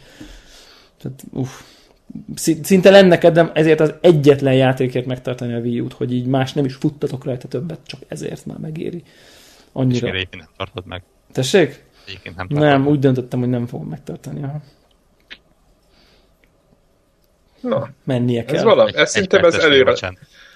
tehát 1.01 1.23
uff, 1.31 1.61
szinte 2.63 2.89
lenne 2.89 3.17
kedvem 3.17 3.51
ezért 3.53 3.79
az 3.79 3.93
egyetlen 4.01 4.53
játékért 4.53 5.05
megtartani 5.05 5.53
a 5.53 5.59
Wii 5.59 5.79
U-t, 5.79 5.93
hogy 5.93 6.13
így 6.13 6.25
más 6.25 6.53
nem 6.53 6.65
is 6.65 6.75
futtatok 6.75 7.23
rajta 7.23 7.47
többet, 7.47 7.79
csak 7.85 7.99
ezért 8.07 8.45
már 8.45 8.57
megéri. 8.57 9.03
Annyira. 9.71 10.07
És 10.07 10.13
egyébként 10.13 10.43
nem 10.43 10.51
tartod 10.57 10.85
meg. 10.85 11.03
Tessék? 11.31 11.83
Egyébként 12.07 12.35
nem 12.35 12.47
Nem, 12.49 12.87
úgy 12.87 12.99
döntöttem, 12.99 13.39
hogy 13.39 13.49
nem 13.49 13.67
fogom 13.67 13.87
megtartani. 13.87 14.43
Aha. 14.43 14.61
Na, 17.61 17.89
mennie 18.03 18.45
kell. 18.45 18.55
Ez 18.55 18.63
valami, 18.63 18.91
ez 18.95 19.11
szinte 19.11 19.39
ez 19.39 19.55
előre. 19.55 19.93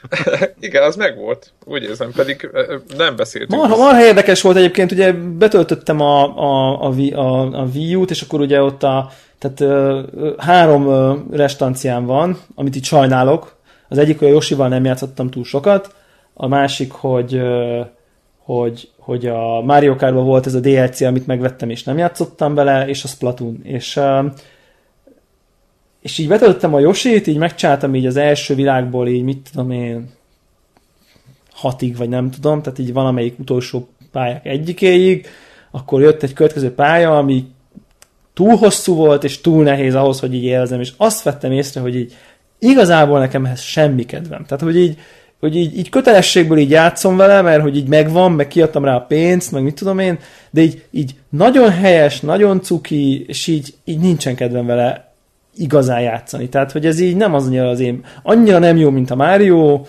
Igen, 0.59 0.83
az 0.83 0.95
meg 0.95 1.17
volt. 1.17 1.53
Úgy 1.65 1.83
érzem, 1.83 2.11
pedig 2.11 2.49
nem 2.97 3.15
beszéltünk. 3.15 3.61
Marha, 3.61 3.77
marha 3.77 4.03
érdekes 4.03 4.41
volt 4.41 4.57
egyébként, 4.57 4.91
ugye 4.91 5.13
betöltöttem 5.13 5.99
a, 5.99 6.37
a, 6.37 6.81
a, 6.81 6.93
a, 7.13 7.59
a 7.61 7.65
Wii 7.73 7.95
U-t, 7.95 8.09
és 8.09 8.21
akkor 8.21 8.39
ugye 8.39 8.61
ott 8.61 8.83
a 8.83 9.11
tehát 9.41 9.59
uh, 9.59 10.37
három 10.37 10.87
uh, 10.87 11.17
restanciám 11.31 12.05
van, 12.05 12.37
amit 12.55 12.75
itt 12.75 12.83
sajnálok. 12.83 13.55
Az 13.87 13.97
egyik, 13.97 14.19
hogy 14.19 14.27
a 14.27 14.31
Josival 14.31 14.67
nem 14.67 14.85
játszottam 14.85 15.29
túl 15.29 15.43
sokat, 15.43 15.95
a 16.33 16.47
másik, 16.47 16.91
hogy 16.91 17.35
ö, 17.35 17.81
hogy, 18.37 18.89
hogy 18.97 19.25
a 19.25 19.61
Mario 19.61 19.95
Kartban 19.95 20.25
volt 20.25 20.45
ez 20.45 20.53
a 20.53 20.59
DLC, 20.59 21.01
amit 21.01 21.27
megvettem, 21.27 21.69
és 21.69 21.83
nem 21.83 21.97
játszottam 21.97 22.55
bele, 22.55 22.87
és 22.87 23.03
a 23.03 23.07
Splatoon. 23.07 23.59
És, 23.63 23.95
ö, 23.95 24.25
és 26.01 26.17
így 26.17 26.27
betöltöttem 26.27 26.73
a 26.73 26.79
Yoshi-t, 26.79 27.27
így 27.27 27.37
megcsáltam 27.37 27.95
így 27.95 28.05
az 28.05 28.15
első 28.15 28.55
világból, 28.55 29.07
így 29.07 29.23
mit 29.23 29.49
tudom 29.51 29.71
én, 29.71 30.09
hatig, 31.53 31.97
vagy 31.97 32.09
nem 32.09 32.29
tudom, 32.29 32.61
tehát 32.61 32.79
így 32.79 32.93
valamelyik 32.93 33.39
utolsó 33.39 33.87
pályák 34.11 34.45
egyikéig, 34.45 35.27
akkor 35.71 36.01
jött 36.01 36.23
egy 36.23 36.33
következő 36.33 36.73
pálya, 36.73 37.17
ami 37.17 37.45
túl 38.41 38.55
hosszú 38.55 38.95
volt, 38.95 39.23
és 39.23 39.41
túl 39.41 39.63
nehéz 39.63 39.95
ahhoz, 39.95 40.19
hogy 40.19 40.33
így 40.33 40.43
élzem, 40.43 40.79
és 40.79 40.91
azt 40.97 41.23
vettem 41.23 41.51
észre, 41.51 41.81
hogy 41.81 41.95
így 41.95 42.13
igazából 42.59 43.19
nekem 43.19 43.45
ehhez 43.45 43.61
semmi 43.61 44.05
kedvem. 44.05 44.45
Tehát, 44.45 44.63
hogy 44.63 44.77
így, 44.77 44.97
hogy 45.39 45.55
így, 45.55 45.77
így 45.77 45.89
kötelességből 45.89 46.57
így 46.57 46.69
játszom 46.69 47.17
vele, 47.17 47.41
mert 47.41 47.61
hogy 47.61 47.77
így 47.77 47.87
megvan, 47.87 48.31
meg 48.31 48.47
kiadtam 48.47 48.85
rá 48.85 48.95
a 48.95 49.05
pénzt, 49.05 49.51
meg 49.51 49.63
mit 49.63 49.75
tudom 49.75 49.99
én, 49.99 50.19
de 50.49 50.61
így, 50.61 50.83
így 50.91 51.15
nagyon 51.29 51.69
helyes, 51.71 52.19
nagyon 52.19 52.61
cuki, 52.61 53.25
és 53.27 53.47
így, 53.47 53.73
így 53.83 53.99
nincsen 53.99 54.35
kedvem 54.35 54.65
vele 54.65 55.13
igazán 55.55 56.01
játszani. 56.01 56.49
Tehát, 56.49 56.71
hogy 56.71 56.85
ez 56.85 56.99
így 56.99 57.15
nem 57.15 57.33
az 57.33 57.45
annyira 57.45 57.69
az 57.69 57.79
én, 57.79 58.03
annyira 58.23 58.59
nem 58.59 58.77
jó, 58.77 58.89
mint 58.89 59.11
a 59.11 59.15
Mario, 59.15 59.81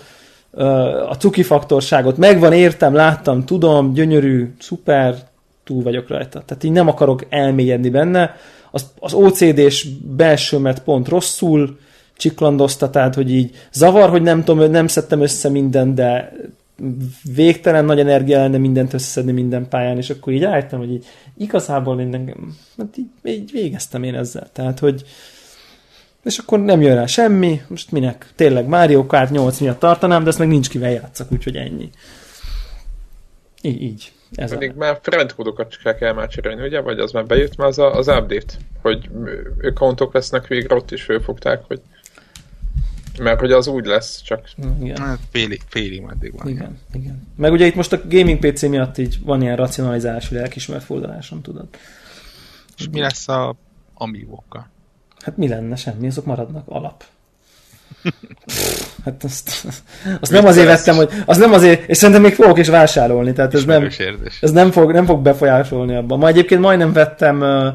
a 1.08 1.16
cuki 1.18 1.42
faktorságot 1.42 2.16
megvan, 2.16 2.52
értem, 2.52 2.94
láttam, 2.94 3.44
tudom, 3.44 3.92
gyönyörű, 3.92 4.54
szuper, 4.58 5.14
túl 5.64 5.82
vagyok 5.82 6.08
rajta. 6.08 6.42
Tehát 6.46 6.64
így 6.64 6.72
nem 6.72 6.88
akarok 6.88 7.26
elmélyedni 7.28 7.90
benne. 7.90 8.36
Az, 8.70 8.86
az 8.98 9.12
OCD-s 9.12 9.86
belsőmet 10.16 10.82
pont 10.82 11.08
rosszul 11.08 11.78
csiklandozta, 12.16 12.90
tehát 12.90 13.14
hogy 13.14 13.32
így 13.32 13.50
zavar, 13.72 14.10
hogy 14.10 14.22
nem 14.22 14.44
tudom, 14.44 14.70
nem 14.70 14.86
szedtem 14.86 15.20
össze 15.20 15.48
mindent, 15.48 15.94
de 15.94 16.32
végtelen 17.34 17.84
nagy 17.84 17.98
energia 17.98 18.38
lenne 18.38 18.58
mindent 18.58 18.92
összeszedni 18.92 19.32
minden 19.32 19.68
pályán, 19.68 19.96
és 19.96 20.10
akkor 20.10 20.32
így 20.32 20.44
álltam, 20.44 20.78
hogy 20.78 20.92
így 20.92 21.06
igazából 21.36 21.94
minden, 21.94 22.34
hát 22.78 22.96
így, 22.96 23.06
így 23.24 23.50
végeztem 23.52 24.02
én 24.02 24.14
ezzel. 24.14 24.48
Tehát, 24.52 24.78
hogy 24.78 25.04
és 26.22 26.38
akkor 26.38 26.60
nem 26.60 26.80
jön 26.80 26.94
rá 26.94 27.06
semmi, 27.06 27.60
most 27.68 27.90
minek? 27.90 28.32
Tényleg 28.36 28.66
Mario 28.66 29.06
Kart 29.06 29.30
8 29.30 29.58
miatt 29.58 29.78
tartanám, 29.78 30.22
de 30.22 30.28
ezt 30.28 30.38
meg 30.38 30.48
nincs 30.48 30.68
kivel 30.68 30.90
játszak, 30.90 31.32
úgyhogy 31.32 31.56
ennyi. 31.56 31.90
Így. 33.62 33.82
így. 33.82 34.12
Ez 34.34 34.50
Pedig 34.50 34.70
a... 34.70 34.74
már 34.76 34.98
friendkódokat 35.02 35.76
kell 35.98 36.12
már 36.12 36.28
cserélni, 36.28 36.62
ugye? 36.66 36.80
Vagy 36.80 36.98
az 36.98 37.12
már 37.12 37.26
bejött 37.26 37.56
már 37.56 37.68
az, 37.68 37.78
a, 37.78 37.94
az 37.94 38.08
update, 38.08 38.54
hogy 38.82 39.10
accountok 39.62 40.14
lesznek 40.14 40.46
végre, 40.46 40.74
ott 40.74 40.90
is 40.90 41.02
fölfogták, 41.02 41.64
hogy 41.66 41.80
mert 43.18 43.40
hogy 43.40 43.52
az 43.52 43.66
úgy 43.66 43.86
lesz, 43.86 44.22
csak... 44.22 44.48
Igen. 44.80 44.96
Hát 44.96 45.18
félig, 45.30 45.60
félig 45.66 46.00
meddig 46.02 46.32
van. 46.38 46.48
Igen, 46.48 46.78
igen. 46.92 47.28
Meg 47.36 47.52
ugye 47.52 47.66
itt 47.66 47.74
most 47.74 47.92
a 47.92 48.00
gaming 48.08 48.38
PC 48.38 48.62
miatt 48.62 48.98
így 48.98 49.18
van 49.24 49.42
ilyen 49.42 49.56
racionalizálás, 49.56 50.28
hogy 50.28 50.38
lelkismert 50.38 50.84
fordulásom, 50.84 51.42
tudod. 51.42 51.68
És 52.78 52.88
mi 52.92 53.00
lesz 53.00 53.28
a 53.28 53.56
amiibokkal? 53.94 54.68
Hát 55.18 55.36
mi 55.36 55.48
lenne? 55.48 55.76
Semmi, 55.76 56.06
azok 56.06 56.24
maradnak 56.24 56.68
alap. 56.68 57.04
Hát 59.04 59.24
azt, 59.24 59.66
azt 60.20 60.32
nem 60.32 60.46
azért 60.46 60.66
vettem, 60.66 60.94
hogy 60.94 61.10
az 61.26 61.38
nem 61.38 61.52
azért, 61.52 61.88
és 61.88 61.96
szerintem 61.96 62.22
még 62.22 62.34
fogok 62.34 62.58
is 62.58 62.68
vásárolni, 62.68 63.32
tehát 63.32 63.54
ez 63.54 63.64
nem, 63.64 63.88
ez 64.40 64.50
nem 64.50 64.70
fog, 64.70 64.92
nem 64.92 65.06
fog 65.06 65.22
befolyásolni 65.22 65.94
abban. 65.94 66.18
Ma 66.18 66.28
egyébként 66.28 66.60
majdnem 66.60 66.92
vettem 66.92 67.40
uh, 67.40 67.66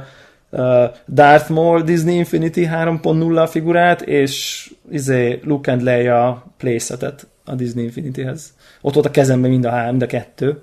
uh, 0.49 0.83
Darth 1.07 1.49
Maul 1.49 1.81
Disney 1.81 2.15
Infinity 2.15 2.67
3.0 2.71 3.47
figurát, 3.49 4.01
és 4.01 4.65
izé 4.91 5.39
Luke 5.43 5.71
and 5.71 5.81
Leia 5.81 6.45
playsetet 6.57 7.27
a 7.45 7.55
Disney 7.55 7.83
Infinity-hez. 7.83 8.53
Ott 8.81 8.93
volt 8.93 9.05
a 9.05 9.11
kezemben 9.11 9.49
mind 9.49 9.65
a 9.65 9.69
három, 9.69 9.89
mind 9.89 10.01
a 10.01 10.05
kettő. 10.05 10.61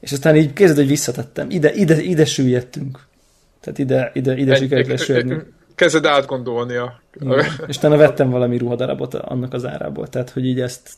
És 0.00 0.12
aztán 0.12 0.36
így 0.36 0.52
kézed, 0.52 0.76
hogy 0.76 0.86
visszatettem. 0.86 1.50
Ide, 1.50 1.72
ide, 1.72 2.02
ide 2.02 2.24
süllyedtünk. 2.24 3.06
Tehát 3.60 3.78
ide, 3.78 4.10
ide, 4.14 4.36
ide 4.36 4.54
sikerült 4.54 4.86
lesőrni. 4.86 5.36
Kezded 5.76 6.06
átgondolni 6.06 6.74
a... 6.74 7.00
És 7.66 7.76
utána 7.76 7.96
vettem 7.96 8.30
valami 8.30 8.58
ruhadarabot 8.58 9.14
annak 9.14 9.52
az 9.52 9.66
árából, 9.66 10.08
tehát 10.08 10.30
hogy 10.30 10.46
így 10.46 10.60
ezt... 10.60 10.90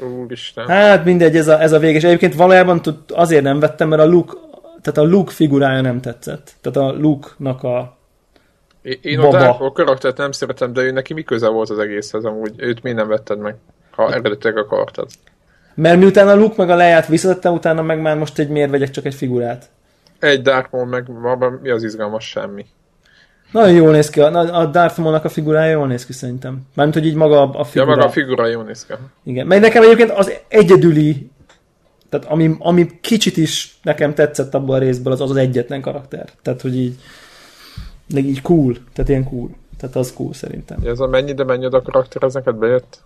Úristen. 0.00 0.66
Hát 0.68 1.04
mindegy, 1.04 1.36
ez 1.36 1.48
a, 1.48 1.60
ez 1.60 1.72
a 1.72 1.78
vége. 1.78 1.96
És 1.96 2.04
egyébként 2.04 2.34
valójában 2.34 2.82
tud, 2.82 2.96
azért 3.08 3.42
nem 3.42 3.60
vettem, 3.60 3.88
mert 3.88 4.02
a 4.02 4.06
Luke, 4.06 4.32
tehát 4.82 4.98
a 4.98 5.12
Luke 5.12 5.32
figurája 5.32 5.80
nem 5.80 6.00
tetszett. 6.00 6.52
Tehát 6.60 6.90
a 6.90 6.98
Luke-nak 6.98 7.62
a 7.62 7.96
én 8.82 9.18
a 9.18 9.30
Dark 9.30 9.72
karaktert 9.72 10.16
nem 10.16 10.32
szeretem, 10.32 10.72
de 10.72 10.82
ő 10.82 10.90
neki 10.90 11.14
mi 11.14 11.22
köze 11.22 11.48
volt 11.48 11.70
az 11.70 11.78
egészhez 11.78 12.24
amúgy? 12.24 12.54
Őt 12.56 12.82
miért 12.82 12.98
nem 12.98 13.08
vetted 13.08 13.38
meg, 13.38 13.56
ha 13.90 14.12
eredetileg 14.12 14.56
akartad? 14.56 15.08
Mert 15.74 15.98
miután 15.98 16.28
a 16.28 16.34
Luke 16.34 16.54
meg 16.56 16.70
a 16.70 16.74
leját 16.74 17.06
visszatettem, 17.06 17.52
utána 17.52 17.82
meg 17.82 18.00
már 18.00 18.16
most 18.16 18.38
egy 18.38 18.48
miért 18.48 18.70
vegyek 18.70 18.90
csak 18.90 19.04
egy 19.04 19.14
figurát. 19.14 19.70
Egy 20.18 20.42
Dark 20.42 20.70
Maul 20.70 20.86
meg 20.86 21.08
abban 21.22 21.58
mi 21.62 21.70
az 21.70 21.82
izgalmas 21.82 22.28
semmi. 22.28 22.66
Nagyon 23.52 23.74
jól 23.74 23.92
néz 23.92 24.10
ki, 24.10 24.20
a, 24.20 24.60
a 24.60 24.66
Darth 24.66 24.98
Maul-nak 24.98 25.24
a 25.24 25.28
figurája 25.28 25.70
jól 25.70 25.86
néz 25.86 26.06
ki 26.06 26.12
szerintem. 26.12 26.60
Mármint, 26.74 26.98
hogy 26.98 27.06
így 27.06 27.14
maga 27.14 27.42
a, 27.42 27.60
a 27.60 27.64
figura. 27.64 27.90
Ja, 27.90 27.96
maga 27.96 28.08
a 28.08 28.12
figura 28.12 28.46
jól 28.46 28.64
néz 28.64 28.86
ki. 28.86 28.92
Igen, 29.24 29.46
meg 29.46 29.60
nekem 29.60 29.82
egyébként 29.82 30.10
az 30.10 30.32
egyedüli, 30.48 31.30
tehát 32.08 32.26
ami, 32.26 32.54
ami 32.58 32.86
kicsit 33.00 33.36
is 33.36 33.78
nekem 33.82 34.14
tetszett 34.14 34.54
abban 34.54 34.76
a 34.76 34.78
részből, 34.78 35.12
az 35.12 35.20
az, 35.20 35.30
az 35.30 35.36
egyetlen 35.36 35.80
karakter. 35.80 36.28
Tehát, 36.42 36.60
hogy 36.60 36.76
így, 36.76 36.96
így 38.14 38.42
cool, 38.42 38.76
tehát 38.92 39.10
ilyen 39.10 39.24
cool. 39.24 39.50
Tehát 39.78 39.96
az 39.96 40.12
cool 40.12 40.34
szerintem. 40.34 40.78
Ez 40.84 41.00
a 41.00 41.06
mennyi, 41.06 41.32
de 41.32 41.44
mennyi 41.44 41.64
a 41.64 41.82
karakter, 41.82 42.22
ez 42.22 42.34
neked 42.34 42.54
bejött? 42.54 43.00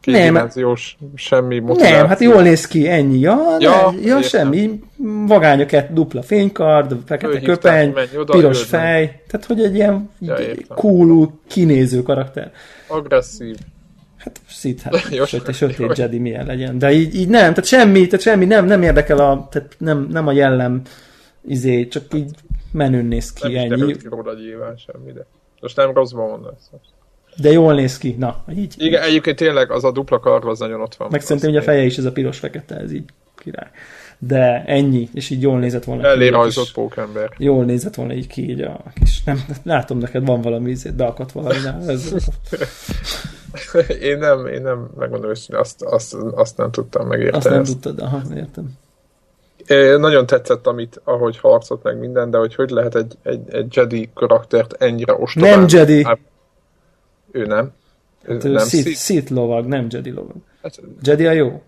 Kétdimenziós, 0.00 0.96
semmi 1.14 1.58
motiváció. 1.58 1.96
Nem, 1.96 2.06
hát 2.06 2.20
jól 2.20 2.42
néz 2.42 2.66
ki, 2.66 2.88
ennyi. 2.88 3.18
Ja, 3.18 3.56
ja, 3.58 3.90
ne, 3.90 4.06
ja 4.06 4.22
semmi. 4.22 4.80
Vagány 5.26 5.66
dupla 5.90 6.22
fénykard, 6.22 6.96
fekete 7.06 7.40
köpeny, 7.40 7.94
oda, 8.16 8.32
piros 8.32 8.62
fej. 8.62 9.22
Tehát, 9.26 9.46
hogy 9.46 9.62
egy 9.62 9.74
ilyen 9.74 10.10
ja, 10.18 10.36
cool, 10.68 11.40
kinéző 11.46 12.02
karakter. 12.02 12.52
Agresszív. 12.86 13.56
Hát 14.16 14.40
szít, 14.48 14.80
hát 14.82 14.94
sötét, 15.26 15.54
sötét 15.54 15.98
Jedi 15.98 16.18
milyen 16.18 16.46
legyen. 16.46 16.78
De 16.78 16.92
így, 16.92 17.14
így 17.14 17.28
nem, 17.28 17.40
tehát 17.40 17.64
semmi, 17.64 18.06
tehát 18.06 18.20
semmi 18.20 18.44
nem, 18.44 18.64
nem 18.64 18.82
érdekel 18.82 19.18
a, 19.18 19.48
tehát 19.50 19.74
nem, 19.78 20.08
nem 20.10 20.26
a 20.26 20.32
jellem 20.32 20.82
izé, 21.46 21.88
csak 21.88 22.14
így 22.14 22.30
menőn 22.72 23.04
néz 23.04 23.32
ki, 23.32 23.52
nem 23.52 23.62
ennyi. 23.62 23.80
Nem 23.80 23.88
is 23.88 23.96
róla 24.02 24.34
nyilván 24.34 24.76
semmi, 24.76 25.12
de 25.12 25.26
most 25.60 25.76
nem 25.76 25.92
rosszban 25.92 26.28
mondasz. 26.28 26.70
De 27.40 27.50
jól 27.50 27.74
néz 27.74 27.98
ki. 27.98 28.16
Na, 28.18 28.44
így. 28.56 28.74
Igen, 28.78 29.02
egyébként 29.02 29.36
tényleg 29.36 29.70
az 29.70 29.84
a 29.84 29.90
dupla 29.90 30.20
kard 30.20 30.44
az 30.44 30.58
nagyon 30.58 30.80
ott 30.80 30.94
van. 30.94 31.08
Meg 31.10 31.20
szerintem, 31.20 31.50
hogy 31.50 31.58
a 31.58 31.62
feje 31.62 31.82
is 31.82 31.96
ez 31.96 32.04
a 32.04 32.12
piros-fekete, 32.12 32.76
ez 32.76 32.92
így 32.92 33.04
király. 33.36 33.70
De 34.18 34.64
ennyi, 34.66 35.08
és 35.14 35.30
így 35.30 35.42
jól 35.42 35.58
nézett 35.58 35.84
volna. 35.84 36.06
Elé 36.06 36.28
rajzott 36.28 36.72
pókember. 36.72 37.30
Jól 37.36 37.64
nézett 37.64 37.94
volna 37.94 38.12
így 38.12 38.26
ki, 38.26 38.50
így 38.50 38.60
a 38.60 38.82
kis, 38.94 39.22
nem, 39.24 39.44
látom 39.62 39.98
neked 39.98 40.26
van 40.26 40.40
valami, 40.40 40.76
beakadt 40.96 41.32
valami. 41.32 41.54
Ez... 41.86 42.14
én 44.00 44.18
nem, 44.18 44.46
én 44.46 44.62
nem, 44.62 44.90
megmondom 44.98 45.28
hogy 45.28 45.46
azt, 45.48 45.82
azt, 45.82 46.14
azt 46.14 46.56
nem 46.56 46.70
tudtam 46.70 47.06
megérteni. 47.06 47.36
Azt 47.36 47.48
nem 47.48 47.60
ezt. 47.60 47.70
tudtad, 47.72 48.00
aha, 48.00 48.22
értem. 48.36 48.70
É, 49.66 49.96
nagyon 49.96 50.26
tetszett, 50.26 50.66
amit, 50.66 51.00
ahogy 51.04 51.38
harcot 51.38 51.82
meg 51.82 51.98
minden, 51.98 52.30
de 52.30 52.38
hogy 52.38 52.54
hogy 52.54 52.70
lehet 52.70 52.94
egy, 52.94 53.14
egy, 53.22 53.40
egy 53.50 53.76
Jedi 53.76 54.10
karaktert 54.14 54.72
ennyire 54.82 55.14
ostobán. 55.14 55.58
Nem 55.58 55.66
Jedi! 55.68 56.06
Ő 57.30 57.46
nem. 57.46 57.72
Ő 58.22 58.32
hát 58.32 58.42
nem 58.42 58.66
Sith, 58.66 58.90
Sith 58.90 59.32
lovag, 59.32 59.66
nem 59.66 59.86
Jedi 59.90 60.10
lovag. 60.10 60.36
Hát, 60.62 60.80
Jedi 61.02 61.26
a 61.26 61.32
jó. 61.32 61.62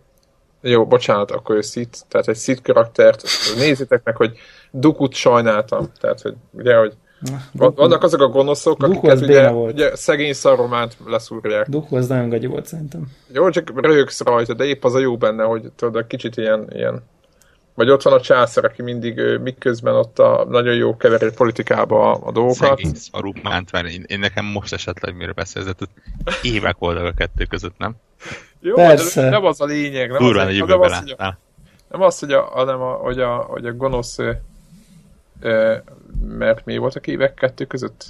Jó, 0.61 0.87
bocsánat, 0.87 1.31
akkor 1.31 1.57
ő 1.57 1.61
Sith, 1.61 1.99
tehát 2.09 2.29
egy 2.29 2.37
Sith 2.37 2.63
karaktert, 2.63 3.23
nézzétek 3.57 4.05
meg, 4.05 4.17
hogy 4.17 4.37
Dukut 4.71 5.15
sajnáltam, 5.15 5.89
tehát 6.01 6.21
hogy 6.21 6.35
ugye, 6.51 6.77
hogy 6.77 6.97
vannak 7.53 8.03
azok 8.03 8.21
a 8.21 8.29
gonoszok, 8.29 8.83
akik 8.83 9.03
ez 9.03 9.23
ugye, 9.23 9.51
ugye 9.51 9.97
szegény 9.97 10.33
szarománt 10.33 10.97
leszúrják. 11.07 11.69
Duku 11.69 11.97
az 11.97 12.07
nagyon 12.07 12.29
gagyi 12.29 12.47
volt 12.47 12.67
szerintem. 12.67 13.07
Jó, 13.33 13.51
csak 13.51 13.81
röhögsz 13.81 14.21
rajta, 14.21 14.55
de 14.55 14.65
épp 14.65 14.85
az 14.85 14.95
a 14.95 14.99
jó 14.99 15.17
benne, 15.17 15.45
hogy 15.45 15.73
tudod, 15.77 16.07
kicsit 16.07 16.37
ilyen, 16.37 16.67
ilyen 16.73 17.03
vagy 17.75 17.91
ott 17.91 18.03
van 18.03 18.13
a 18.13 18.21
császár, 18.21 18.65
aki 18.65 18.83
mindig 18.83 19.21
miközben 19.43 19.95
ott 19.95 20.19
a 20.19 20.47
nagyon 20.49 20.75
jó 20.75 20.97
keverő 20.97 21.31
politikába 21.31 22.13
a, 22.13 22.27
a 22.27 22.33
dolgokat. 22.33 22.79
Szegény 22.79 22.95
szarú 22.95 23.33
Mántvány. 23.43 23.87
Én, 23.87 24.05
én, 24.07 24.19
nekem 24.19 24.45
most 24.45 24.73
esetleg 24.73 25.17
mire 25.17 25.33
beszélzett, 25.33 25.89
évek 26.43 26.77
voltak 26.79 27.05
a 27.05 27.13
kettő 27.13 27.45
között, 27.45 27.79
nem? 27.79 27.95
Jó, 28.61 28.75
Persze. 28.75 29.23
de 29.23 29.29
nem 29.29 29.45
az 29.45 29.61
a 29.61 29.65
lényeg. 29.65 30.11
Nem 30.11 30.19
Durván 30.19 30.47
az, 30.47 30.53
egy 30.53 30.65
nem 30.65 30.81
az, 30.81 30.99
hogy 30.99 31.15
a, 31.19 31.39
nem 31.91 32.03
az, 32.03 32.19
hogy 32.19 32.33
a, 32.33 32.43
hanem 32.43 32.81
a, 32.81 32.93
hogy 32.93 33.21
a, 33.21 33.37
hogy 33.37 33.67
a 33.67 33.73
gonosz 33.73 34.19
ö, 35.41 35.77
mert 36.29 36.65
mi 36.65 36.77
volt 36.77 36.95
a 36.95 37.01
évek 37.05 37.35
kettő 37.35 37.65
között? 37.65 38.07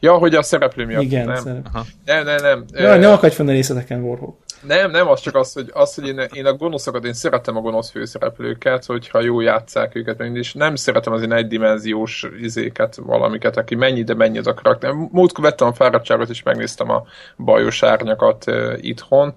Ja, 0.00 0.14
hogy 0.14 0.34
a 0.34 0.42
szereplő 0.42 0.86
miatt. 0.86 1.02
Igen, 1.02 1.26
nem. 1.26 1.36
Szerep. 1.36 1.68
Nem, 2.04 2.24
nem, 2.24 2.42
nem. 2.42 2.64
Ja, 2.72 2.96
ne 2.96 3.12
akadj 3.12 3.34
fenn 3.34 3.48
a 3.48 3.50
részleteken, 3.50 4.02
Warhawk. 4.02 4.36
Nem, 4.66 4.90
nem, 4.90 5.08
az 5.08 5.20
csak 5.20 5.34
az, 5.34 5.52
hogy, 5.52 5.70
az, 5.72 5.94
hogy 5.94 6.06
én, 6.06 6.28
én 6.32 6.46
a 6.46 6.52
gonoszokat, 6.52 7.04
én 7.04 7.12
szeretem 7.12 7.56
a 7.56 7.60
gonosz 7.60 7.90
főszereplőket, 7.90 8.84
hogyha 8.84 9.20
jó 9.20 9.40
játszák 9.40 9.94
őket, 9.94 10.20
és 10.20 10.52
nem 10.52 10.74
szeretem 10.74 11.12
az 11.12 11.22
én 11.22 11.32
egydimenziós 11.32 12.26
izéket, 12.40 12.96
valamiket, 12.96 13.56
aki 13.56 13.74
mennyi, 13.74 14.02
de 14.02 14.14
mennyi 14.14 14.38
az 14.38 14.46
a 14.46 14.54
karakter. 14.54 14.92
Múltkor 14.92 15.44
vettem 15.44 15.66
a 15.68 15.72
fáradtságot, 15.72 16.28
és 16.28 16.42
megnéztem 16.42 16.90
a 16.90 17.04
bajos 17.38 17.82
árnyakat 17.82 18.44
uh, 18.46 18.72
itthon. 18.80 19.34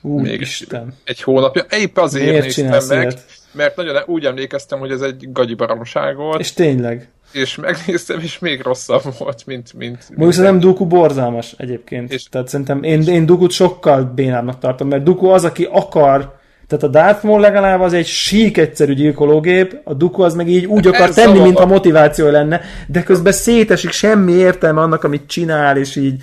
Úristen. 0.00 0.94
Egy 1.04 1.22
hónapja. 1.22 1.64
Épp 1.70 1.96
azért 1.96 2.24
Miért 2.24 2.44
néztem 2.44 2.98
meg, 2.98 3.00
ilyet? 3.00 3.24
mert 3.52 3.76
nagyon 3.76 4.02
úgy 4.06 4.24
emlékeztem, 4.24 4.78
hogy 4.78 4.90
ez 4.90 5.00
egy 5.00 5.32
gagyi 5.32 5.54
baromság 5.54 6.16
volt, 6.16 6.40
És 6.40 6.52
tényleg. 6.52 7.08
És 7.32 7.56
megnéztem, 7.56 8.20
és 8.20 8.38
még 8.38 8.60
rosszabb 8.60 9.02
volt, 9.18 9.46
mint... 9.46 9.72
mint 9.74 9.98
Mondjuk 10.08 10.32
szerintem 10.32 10.60
Dooku 10.60 10.86
borzalmas 10.86 11.54
egyébként. 11.56 12.12
És- 12.12 12.24
Tehát 12.24 12.48
szerintem 12.48 12.82
én, 12.82 13.02
én 13.02 13.26
Dukut 13.26 13.50
sokkal 13.50 14.12
bénábbnak 14.14 14.58
tartom, 14.58 14.88
mert 14.88 15.02
Duku 15.02 15.26
az, 15.26 15.44
aki 15.44 15.68
akar 15.70 16.40
tehát 16.66 16.84
a 16.84 16.98
Darth 16.98 17.24
Maul 17.24 17.40
legalább 17.40 17.80
az 17.80 17.92
egy 17.92 18.06
sík 18.06 18.58
egyszerű 18.58 18.94
gyilkológép, 18.94 19.80
a 19.84 19.94
Dooku 19.94 20.22
az 20.22 20.34
meg 20.34 20.48
így 20.48 20.64
úgy 20.66 20.86
akar 20.86 21.08
Ez 21.08 21.14
tenni, 21.14 21.38
mint 21.38 21.58
a 21.58 21.66
motiváció 21.66 22.28
lenne, 22.28 22.60
de 22.86 23.02
közben 23.02 23.32
szétesik 23.32 23.90
semmi 23.90 24.32
értelme 24.32 24.80
annak, 24.80 25.04
amit 25.04 25.26
csinál, 25.26 25.76
és 25.76 25.96
így 25.96 26.22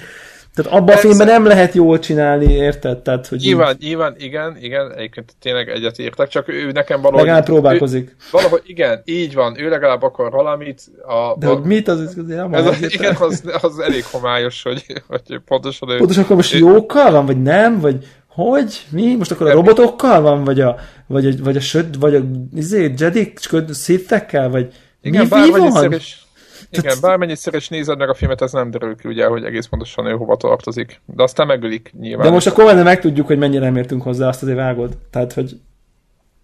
tehát 0.63 0.79
abban 0.79 0.95
a 0.95 0.97
filmben 0.97 1.27
nem 1.27 1.45
lehet 1.45 1.73
jól 1.73 1.99
csinálni, 1.99 2.53
érted? 2.53 2.97
Tehát, 2.97 3.27
hogy 3.27 3.37
így 3.37 3.47
Nyilván, 3.47 3.75
nyilván, 3.79 4.15
igen, 4.17 4.57
igen, 4.59 4.93
egyébként 4.93 5.35
tényleg 5.39 5.69
egyet 5.69 5.97
értek, 5.99 6.27
csak 6.27 6.47
ő 6.47 6.71
nekem 6.71 7.01
valahogy... 7.01 7.25
legalább 7.25 7.45
próbálkozik. 7.45 8.09
Ő, 8.09 8.13
valahogy, 8.31 8.61
igen, 8.65 9.01
így 9.05 9.33
van, 9.33 9.59
ő 9.59 9.69
legalább 9.69 10.03
akar 10.03 10.31
valamit. 10.31 10.81
A, 11.07 11.37
De 11.37 11.47
a, 11.47 11.53
hogy 11.53 11.63
mit, 11.63 11.87
az, 11.87 11.99
az 11.99 12.15
nem 12.27 12.53
ez 12.53 12.65
az, 12.65 12.93
igen, 12.93 13.15
az, 13.19 13.43
az 13.61 13.79
elég 13.79 14.03
homályos, 14.11 14.63
hogy, 14.63 14.85
hogy 15.07 15.39
pontosan 15.45 15.89
ő... 15.89 15.97
Pontosan 15.97 16.23
akkor 16.23 16.35
most 16.35 16.53
jókkal 16.53 17.11
van, 17.11 17.25
vagy 17.25 17.41
nem, 17.41 17.79
vagy 17.79 18.05
hogy? 18.27 18.85
Mi? 18.89 19.15
Most 19.15 19.31
akkor 19.31 19.47
a 19.47 19.53
robotokkal 19.53 20.21
van, 20.21 20.43
vagy 20.43 20.61
a, 20.61 20.75
vagy 21.07 21.25
a, 21.25 21.31
vagy 21.43 21.55
a, 21.55 21.59
söt, 21.59 21.95
vagy 21.99 22.15
a 22.15 22.21
izé, 22.55 22.93
Jedik, 22.97 23.39
szittekkel, 23.69 24.49
vagy 24.49 24.73
igen, 25.01 25.21
mi, 25.21 25.27
mi 25.27 25.29
bármennyiszer 25.29 25.89
van? 25.89 25.93
is, 25.93 26.23
igen, 26.69 26.97
bármennyiszer 27.01 27.53
is 27.53 27.67
nézed 27.67 27.97
meg 27.97 28.09
a 28.09 28.13
filmet, 28.13 28.41
ez 28.41 28.51
nem 28.51 28.71
derül 28.71 28.95
ki, 28.95 29.07
ugye, 29.07 29.25
hogy 29.25 29.43
egész 29.43 29.65
pontosan 29.65 30.05
ő 30.05 30.11
hova 30.11 30.35
tartozik. 30.35 31.01
De 31.05 31.23
aztán 31.23 31.47
megölik 31.47 31.93
nyilván. 31.99 32.25
De 32.25 32.31
most 32.31 32.47
akkor 32.47 32.63
már 32.63 32.83
megtudjuk, 32.83 33.27
hogy 33.27 33.37
mennyire 33.37 33.65
nem 33.65 33.75
értünk 33.75 34.01
hozzá, 34.01 34.27
azt 34.27 34.41
azért 34.41 34.57
vágod. 34.57 34.97
Tehát, 35.09 35.33
hogy 35.33 35.59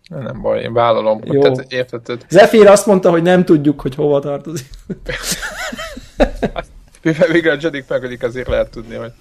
Nem 0.09 0.41
baj, 0.41 0.61
én 0.61 0.73
vállalom. 0.73 1.21
Jó. 1.23 1.41
Tehát, 1.41 1.71
érted, 1.71 2.25
Zephyr 2.29 2.67
azt 2.67 2.85
mondta, 2.85 3.09
hogy 3.09 3.21
nem 3.21 3.45
tudjuk, 3.45 3.81
hogy 3.81 3.95
hova 3.95 4.19
tartozik. 4.19 4.69
mivel 7.05 7.27
végre 7.27 7.51
a 7.51 7.57
Jedik 7.59 7.85
megölik, 7.87 8.23
azért 8.23 8.47
lehet 8.47 8.69
tudni, 8.69 8.95
hogy... 8.95 9.11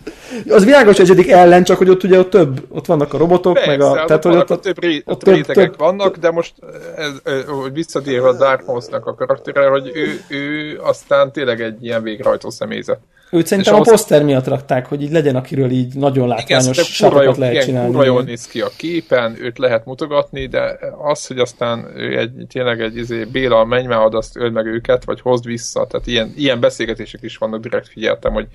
Az 0.48 0.64
világos, 0.64 0.96
hogy 0.96 1.10
egyedik 1.10 1.30
ellen, 1.30 1.64
csak 1.64 1.78
hogy 1.78 1.88
ott 1.88 2.02
ugye 2.02 2.18
ott 2.18 2.30
több, 2.30 2.64
ott 2.68 2.86
vannak 2.86 3.14
a 3.14 3.18
robotok, 3.18 3.54
Persze, 3.54 3.70
meg 3.70 3.80
a... 3.80 3.96
hát 3.96 4.06
Tehát, 4.06 4.24
ott, 4.24 4.32
hogy 4.32 4.40
ott, 4.40 4.50
ott, 4.50 4.62
több, 4.62 4.82
ré, 4.82 5.02
ott 5.04 5.18
több- 5.18 5.34
rétegek 5.34 5.70
több- 5.70 5.78
vannak, 5.78 6.16
de 6.16 6.30
most 6.30 6.54
ez, 6.96 7.44
hogy 7.46 7.72
visszatérve 7.72 8.28
a 8.28 8.36
Dark 8.36 8.62
Horse-nak 8.62 9.06
a 9.06 9.14
karaktere, 9.14 9.68
hogy 9.68 9.90
ő, 9.94 10.20
ő 10.28 10.78
aztán 10.82 11.32
tényleg 11.32 11.60
egy 11.60 11.84
ilyen 11.84 12.02
végrehajtó 12.02 12.50
személyzet. 12.50 13.00
Őt 13.34 13.46
szerintem 13.46 13.74
a 13.74 13.80
poszter 13.80 14.24
miatt 14.24 14.46
rakták, 14.46 14.86
hogy 14.86 15.02
így 15.02 15.10
legyen, 15.10 15.36
akiről 15.36 15.70
így 15.70 15.94
nagyon 15.94 16.24
Igen, 16.24 16.36
látványos 16.36 16.94
sátokat 16.94 17.24
jól, 17.24 17.34
lehet 17.38 17.54
igen, 17.54 17.66
csinálni. 17.66 17.88
kurva 17.88 18.04
jól 18.04 18.22
néz 18.22 18.46
ki 18.46 18.60
a 18.60 18.70
képen, 18.76 19.36
őt 19.40 19.58
lehet 19.58 19.84
mutogatni, 19.84 20.46
de 20.46 20.78
az, 20.98 21.26
hogy 21.26 21.38
aztán 21.38 21.92
ő 21.96 22.18
egy, 22.18 22.32
tényleg 22.48 22.80
egy 22.80 22.96
izé, 22.96 23.24
Béla, 23.24 23.64
menj 23.64 23.86
már 23.86 24.04
oda, 24.04 24.18
azt 24.18 24.36
öld 24.36 24.52
meg 24.52 24.66
őket, 24.66 25.04
vagy 25.04 25.20
hozd 25.20 25.44
vissza, 25.44 25.86
tehát 25.86 26.06
ilyen, 26.06 26.32
ilyen 26.36 26.60
beszélgetések 26.60 27.22
is 27.22 27.36
vannak, 27.36 27.60
direkt 27.60 27.88
figyeltem, 27.88 28.32
hogy 28.32 28.46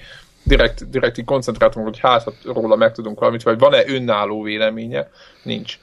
direkt, 0.43 0.89
direkt 0.89 1.18
így 1.18 1.26
koncentráltam, 1.26 1.84
hogy 1.84 1.99
hát 1.99 2.23
ha 2.23 2.34
róla 2.43 2.76
megtudunk 2.76 3.19
valamit, 3.19 3.43
vagy 3.43 3.60
van-e 3.60 3.84
önálló 3.88 4.41
véleménye, 4.41 5.10
nincs. 5.43 5.80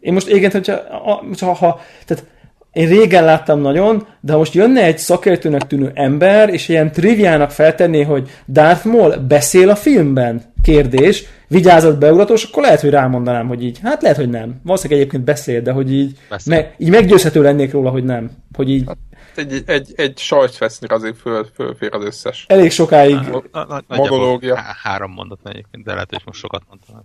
Én 0.00 0.12
most 0.12 0.28
igen, 0.28 0.50
hogyha 0.50 0.82
ha, 1.38 1.52
ha, 1.52 1.80
tehát 2.06 2.24
én 2.76 2.88
régen 2.88 3.24
láttam 3.24 3.60
nagyon, 3.60 4.06
de 4.20 4.32
ha 4.32 4.38
most 4.38 4.54
jönne 4.54 4.84
egy 4.84 4.98
szakértőnek 4.98 5.66
tűnő 5.66 5.90
ember, 5.94 6.48
és 6.48 6.68
ilyen 6.68 6.92
triviának 6.92 7.50
feltenné, 7.50 8.02
hogy 8.02 8.30
Darth 8.48 8.86
Maul 8.86 9.16
beszél 9.16 9.70
a 9.70 9.76
filmben? 9.76 10.42
Kérdés, 10.62 11.24
vigyázat 11.48 11.98
beuratós, 11.98 12.44
akkor 12.44 12.62
lehet, 12.62 12.80
hogy 12.80 12.90
rámondanám, 12.90 13.48
hogy 13.48 13.64
így, 13.64 13.78
hát 13.82 14.02
lehet, 14.02 14.16
hogy 14.16 14.30
nem. 14.30 14.60
Valószínűleg 14.62 15.00
egyébként 15.00 15.24
beszél, 15.24 15.60
de 15.60 15.72
hogy 15.72 15.92
így, 15.92 16.18
Beszél. 16.28 16.56
me, 16.56 16.74
így 16.78 16.90
meggyőzhető 16.90 17.42
lennék 17.42 17.72
róla, 17.72 17.90
hogy 17.90 18.04
nem. 18.04 18.30
Hogy 18.56 18.70
így 18.70 18.84
Egy, 19.36 19.62
egy, 19.66 19.92
egy 19.96 20.18
sajtfesznek 20.18 20.92
azért 20.92 21.16
föl, 21.16 21.46
fölfér 21.54 21.94
az 21.94 22.04
összes. 22.04 22.44
elég 22.48 22.70
sokáig 22.70 23.14
há- 23.14 24.76
Három 24.82 25.12
mondat 25.12 25.38
egyébként, 25.44 25.84
de 25.84 25.92
lehet, 25.92 26.10
hogy 26.10 26.22
most 26.24 26.40
sokat 26.40 26.62
mondtam. 26.68 27.02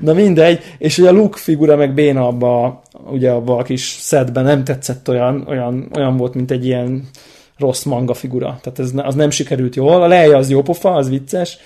Na 0.06 0.12
mindegy, 0.12 0.62
és 0.78 0.98
ugye 0.98 1.08
a 1.08 1.12
Luke 1.12 1.38
figura 1.38 1.76
meg 1.76 1.94
béna 1.94 2.26
abba, 2.26 2.82
ugye 3.10 3.30
abba 3.30 3.56
a 3.56 3.62
kis 3.62 3.82
szedben 3.82 4.44
nem 4.44 4.64
tetszett 4.64 5.08
olyan, 5.08 5.44
olyan, 5.48 5.90
olyan 5.96 6.16
volt, 6.16 6.34
mint 6.34 6.50
egy 6.50 6.66
ilyen 6.66 7.08
rossz 7.56 7.82
manga 7.82 8.14
figura. 8.14 8.58
Tehát 8.62 8.78
ez, 8.78 8.92
az 8.96 9.14
nem 9.14 9.30
sikerült 9.30 9.76
jól. 9.76 10.02
A 10.02 10.06
Leia 10.06 10.36
az 10.36 10.50
jó 10.50 10.62
pofa, 10.62 10.94
az 10.94 11.08
vicces. 11.08 11.58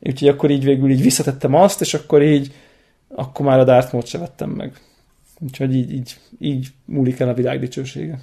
Úgyhogy 0.00 0.28
akkor 0.28 0.50
így 0.50 0.64
végül 0.64 0.90
így 0.90 1.02
visszatettem 1.02 1.54
azt, 1.54 1.80
és 1.80 1.94
akkor 1.94 2.22
így 2.22 2.52
akkor 3.08 3.46
már 3.46 3.58
a 3.58 3.64
Darth 3.64 3.92
Maul 3.92 4.04
se 4.04 4.18
vettem 4.18 4.50
meg. 4.50 4.72
Úgyhogy 5.40 5.74
így, 5.74 5.92
így, 5.92 6.16
így 6.38 6.66
múlik 6.84 7.20
el 7.20 7.28
a 7.28 7.34
világ 7.34 7.60
dicsősége. 7.60 8.20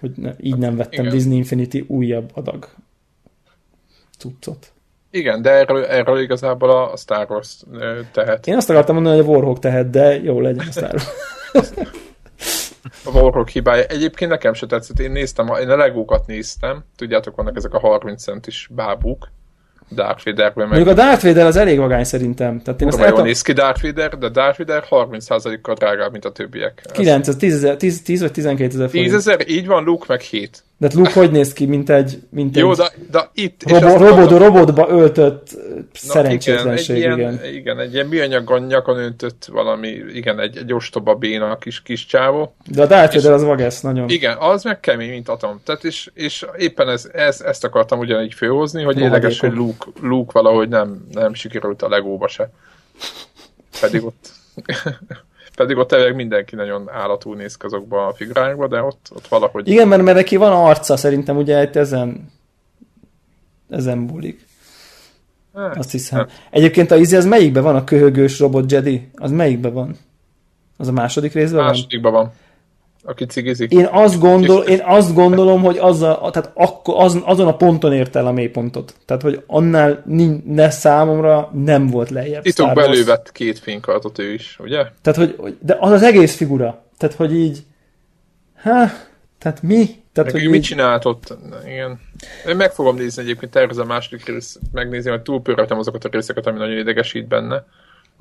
Hogy 0.00 0.12
ne, 0.16 0.30
így 0.38 0.56
nem 0.56 0.76
vettem 0.76 1.04
Igen. 1.04 1.14
Disney 1.14 1.36
Infinity 1.36 1.84
újabb 1.86 2.30
adag 2.34 2.68
cuccot. 4.18 4.72
Igen, 5.10 5.42
de 5.42 5.50
erről, 5.50 5.84
erről 5.84 6.20
igazából 6.20 6.70
a 6.70 6.96
Star 6.96 7.30
Wars 7.30 7.62
tehet. 8.12 8.46
Én 8.46 8.56
azt 8.56 8.70
akartam 8.70 8.94
mondani, 8.94 9.16
hogy 9.16 9.26
a 9.26 9.28
Warhawk 9.28 9.58
tehet, 9.58 9.90
de 9.90 10.22
jó 10.22 10.40
legyen 10.40 10.66
a 10.68 10.70
Star 10.70 10.94
Wars. 11.52 11.68
A 13.04 13.10
Warhawk 13.10 13.48
hibája. 13.48 13.84
Egyébként 13.84 14.30
nekem 14.30 14.52
se 14.52 14.66
tetszett, 14.66 14.98
én 14.98 15.10
néztem, 15.10 15.46
én 15.46 15.68
a 15.68 15.76
legókat 15.76 16.26
néztem, 16.26 16.84
tudjátok, 16.96 17.36
vannak 17.36 17.56
ezek 17.56 17.74
a 17.74 17.78
30 17.78 18.22
centis 18.22 18.68
bábúk, 18.74 19.30
Darth 19.94 20.24
Vaderben 20.24 20.68
meg 20.68 20.76
Mondjuk 20.78 20.98
a 20.98 21.02
Darth 21.02 21.24
Vader 21.24 21.46
az 21.46 21.56
elég 21.56 21.78
vagány 21.78 22.04
szerintem. 22.04 22.60
Tehát 22.62 22.80
én 22.80 22.88
kurva 22.88 23.08
jól 23.08 23.22
néz 23.22 23.42
ki 23.42 23.52
Darth 23.52 23.82
Vader, 23.82 24.18
de 24.18 24.28
Darth 24.28 24.58
Vader 24.58 24.84
30%-kal 24.90 25.74
drágább, 25.74 26.12
mint 26.12 26.24
a 26.24 26.32
többiek. 26.32 26.82
Ez 26.84 26.90
9, 26.92 27.28
ez 27.28 27.36
10, 27.36 27.54
ezer- 27.54 27.76
10, 27.76 28.02
10 28.02 28.20
vagy 28.20 28.32
12 28.32 28.74
ezer 28.74 28.90
10 28.90 29.00
forint. 29.00 29.14
ezer, 29.14 29.48
így 29.48 29.66
van, 29.66 29.84
Luke 29.84 30.04
meg 30.08 30.20
7. 30.20 30.62
De 30.80 30.86
hát 30.86 30.94
Luke 30.94 31.12
hogy 31.12 31.30
néz 31.30 31.52
ki, 31.52 31.66
mint 31.66 31.90
egy, 31.90 32.18
mint 32.30 32.56
Jó, 32.56 32.70
egy 32.70 32.76
de, 32.76 32.92
de 33.10 33.30
itt... 33.34 33.62
robo, 33.70 33.86
robot, 33.86 34.02
akartam- 34.10 34.38
robotba 34.38 34.88
öltött 34.88 35.48
szerencsétlenség, 35.92 36.96
igen. 36.96 37.18
igen. 37.18 37.32
Egy 37.32 37.42
ilyen, 37.42 37.54
igen, 37.54 37.78
egy 37.78 37.94
ilyen 37.94 38.06
műanyag 38.06 38.66
nyakon 38.66 38.98
öntött 38.98 39.48
valami, 39.52 39.88
igen, 40.14 40.40
egy, 40.40 40.56
egy 40.56 40.72
ostoba 40.72 41.14
béna 41.14 41.58
kis, 41.58 41.82
kis 41.82 42.06
csávó. 42.06 42.54
De 42.66 42.82
a 42.82 42.86
Darth 42.86 43.14
Vader 43.14 43.32
az 43.32 43.42
vagesz, 43.44 43.80
nagyon. 43.80 44.08
Igen, 44.08 44.36
az 44.36 44.64
meg 44.64 44.80
kemény, 44.80 45.10
mint 45.10 45.28
atom. 45.28 45.60
Tehát 45.64 45.84
és, 45.84 46.10
és 46.14 46.46
éppen 46.56 46.88
ez, 46.88 47.08
ez, 47.12 47.40
ezt 47.40 47.64
akartam 47.64 47.98
ugyanígy 47.98 48.34
főhozni, 48.34 48.82
hogy 48.82 48.94
Rohadékok. 48.94 49.16
érdekes, 49.16 49.40
hogy 49.40 49.52
Luke, 49.52 49.86
Luke 50.00 50.30
valahogy 50.32 50.68
nem, 50.68 51.06
nem 51.12 51.34
sikerült 51.34 51.82
a 51.82 51.88
legóba 51.88 52.28
se. 52.28 52.50
Pedig 53.80 54.04
ott 54.04 54.30
pedig 55.56 55.76
ott 55.76 55.88
tényleg 55.88 56.14
mindenki 56.14 56.54
nagyon 56.54 56.90
állatul 56.90 57.36
néz 57.36 57.56
ki 57.56 57.66
azokba 57.66 58.06
a 58.06 58.12
figurákba, 58.12 58.68
de 58.68 58.82
ott, 58.82 59.10
ott 59.14 59.28
valahogy... 59.28 59.68
Igen, 59.68 59.88
mert, 59.88 60.02
mert 60.02 60.16
neki 60.16 60.36
van 60.36 60.52
arca, 60.52 60.96
szerintem 60.96 61.36
ugye 61.36 61.62
itt 61.62 61.76
ezen 61.76 62.30
ezen 63.70 63.98
múlik. 63.98 64.48
Hát, 65.54 65.76
Azt 65.76 65.90
hiszem. 65.90 66.18
hát, 66.18 66.30
Egyébként 66.50 66.90
a 66.90 66.96
Izzy 66.96 67.16
az 67.16 67.24
melyikben 67.24 67.62
van, 67.62 67.76
a 67.76 67.84
köhögős 67.84 68.38
robot 68.38 68.72
Jedi? 68.72 69.10
Az 69.14 69.30
melyikben 69.30 69.72
van? 69.72 69.96
Az 70.76 70.88
a 70.88 70.92
második 70.92 71.32
részben 71.32 71.58
van? 71.58 71.66
Másodikban 71.66 72.12
van. 72.12 72.32
Aki 73.02 73.26
cigizik. 73.26 73.72
Én 73.72 73.88
azt, 73.90 74.20
gondol, 74.20 74.62
én 74.62 74.80
azt 74.84 75.14
gondolom, 75.14 75.62
hogy 75.62 75.78
az 75.78 76.02
a, 76.02 76.28
tehát 76.32 76.50
akkor 76.54 76.94
az, 76.96 77.18
azon 77.24 77.46
a 77.46 77.56
ponton 77.56 77.92
ért 77.92 78.16
el 78.16 78.26
a 78.26 78.32
mélypontot. 78.32 78.94
Tehát, 79.04 79.22
hogy 79.22 79.42
annál 79.46 80.04
ne 80.44 80.70
számomra 80.70 81.50
nem 81.52 81.86
volt 81.86 82.10
lejjebb. 82.10 82.42
Titok 82.42 82.74
belővett 82.74 83.32
két 83.32 83.58
fénykartot 83.58 84.18
ő 84.18 84.32
is, 84.32 84.56
ugye? 84.58 84.86
Tehát, 85.02 85.18
hogy, 85.18 85.56
de 85.60 85.76
az 85.80 85.90
az 85.90 86.02
egész 86.02 86.36
figura. 86.36 86.84
Tehát, 86.98 87.16
hogy 87.16 87.34
így, 87.34 87.58
há, 88.54 88.92
tehát 89.38 89.62
mi? 89.62 90.00
Tehát, 90.12 90.32
Meg 90.32 90.40
hogy 90.40 90.44
ő 90.44 90.50
mit 90.50 90.60
így, 90.60 90.66
csinált 90.66 91.04
ott? 91.04 91.36
Igen. 91.66 92.00
Én 92.46 92.56
meg 92.56 92.72
fogom 92.72 92.96
nézni 92.96 93.22
egyébként, 93.22 93.52
tervezem 93.52 93.84
a 93.84 93.92
második 93.92 94.26
rész, 94.26 94.58
megnézni, 94.72 95.10
hogy 95.10 95.22
túlpöröltem 95.22 95.78
azokat 95.78 96.04
a 96.04 96.08
részeket, 96.12 96.46
ami 96.46 96.58
nagyon 96.58 96.78
idegesít 96.78 97.28
benne. 97.28 97.64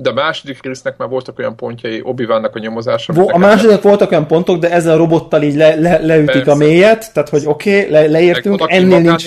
De 0.02 0.10
a 0.10 0.14
második 0.14 0.64
résznek 0.64 0.98
már 0.98 1.10
voltak 1.10 1.40
olyan 1.40 1.56
pontjai, 1.56 2.02
obi 2.04 2.24
a 2.24 2.60
nyomozása. 2.60 3.14
Vo- 3.14 3.32
a 3.32 3.38
második 3.38 3.82
voltak 3.82 4.12
olyan 4.12 4.28
pontok, 4.28 4.60
de 4.60 4.72
ezzel 4.72 4.94
a 4.94 4.98
robottal 4.98 5.42
így 5.42 5.56
le, 5.56 5.76
le, 5.76 6.00
leütik 6.00 6.34
Persze. 6.34 6.52
a 6.52 6.56
mélyet, 6.56 7.14
tehát, 7.14 7.30
hogy 7.30 7.44
oké, 7.46 7.80
okay, 7.80 7.92
le, 7.92 8.08
leértünk, 8.08 8.64
ennél 8.68 9.00
nincs, 9.00 9.26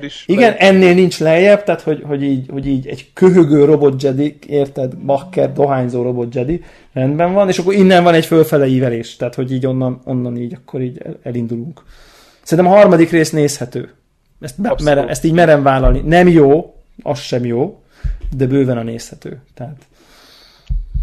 is. 0.00 0.24
igen, 0.26 0.52
ennél 0.52 0.94
nincs 0.94 1.20
lejjebb, 1.20 1.62
tehát, 1.62 1.80
hogy, 1.80 2.02
hogy, 2.06 2.22
így, 2.22 2.48
hogy 2.50 2.66
így 2.66 2.86
egy 2.86 3.10
köhögő 3.12 3.64
robot 3.64 4.02
Jedi, 4.02 4.38
érted, 4.46 4.96
bakker, 4.96 5.52
dohányzó 5.52 6.02
robot 6.02 6.34
Jedi, 6.34 6.64
rendben 6.92 7.32
van, 7.32 7.48
és 7.48 7.58
akkor 7.58 7.74
innen 7.74 8.02
van 8.02 8.14
egy 8.14 8.26
fölfele 8.26 8.66
ívelés, 8.66 9.16
tehát, 9.16 9.34
hogy 9.34 9.52
így 9.52 9.66
onnan, 9.66 10.00
onnan 10.04 10.36
így, 10.36 10.54
akkor 10.54 10.80
így 10.80 11.00
el- 11.04 11.18
elindulunk. 11.22 11.82
Szerintem 12.42 12.72
a 12.72 12.76
harmadik 12.76 13.10
rész 13.10 13.30
nézhető. 13.30 13.90
Ezt, 14.40 14.60
be, 14.60 14.74
merem, 14.84 15.08
ezt 15.08 15.24
így 15.24 15.32
merem 15.32 15.62
vállalni. 15.62 16.02
Nem 16.06 16.28
jó, 16.28 16.74
az 17.02 17.18
sem 17.18 17.44
jó, 17.44 17.82
de 18.36 18.46
bőven 18.46 18.78
a 18.78 18.82
nézhető. 18.82 19.40
Tehát, 19.54 19.76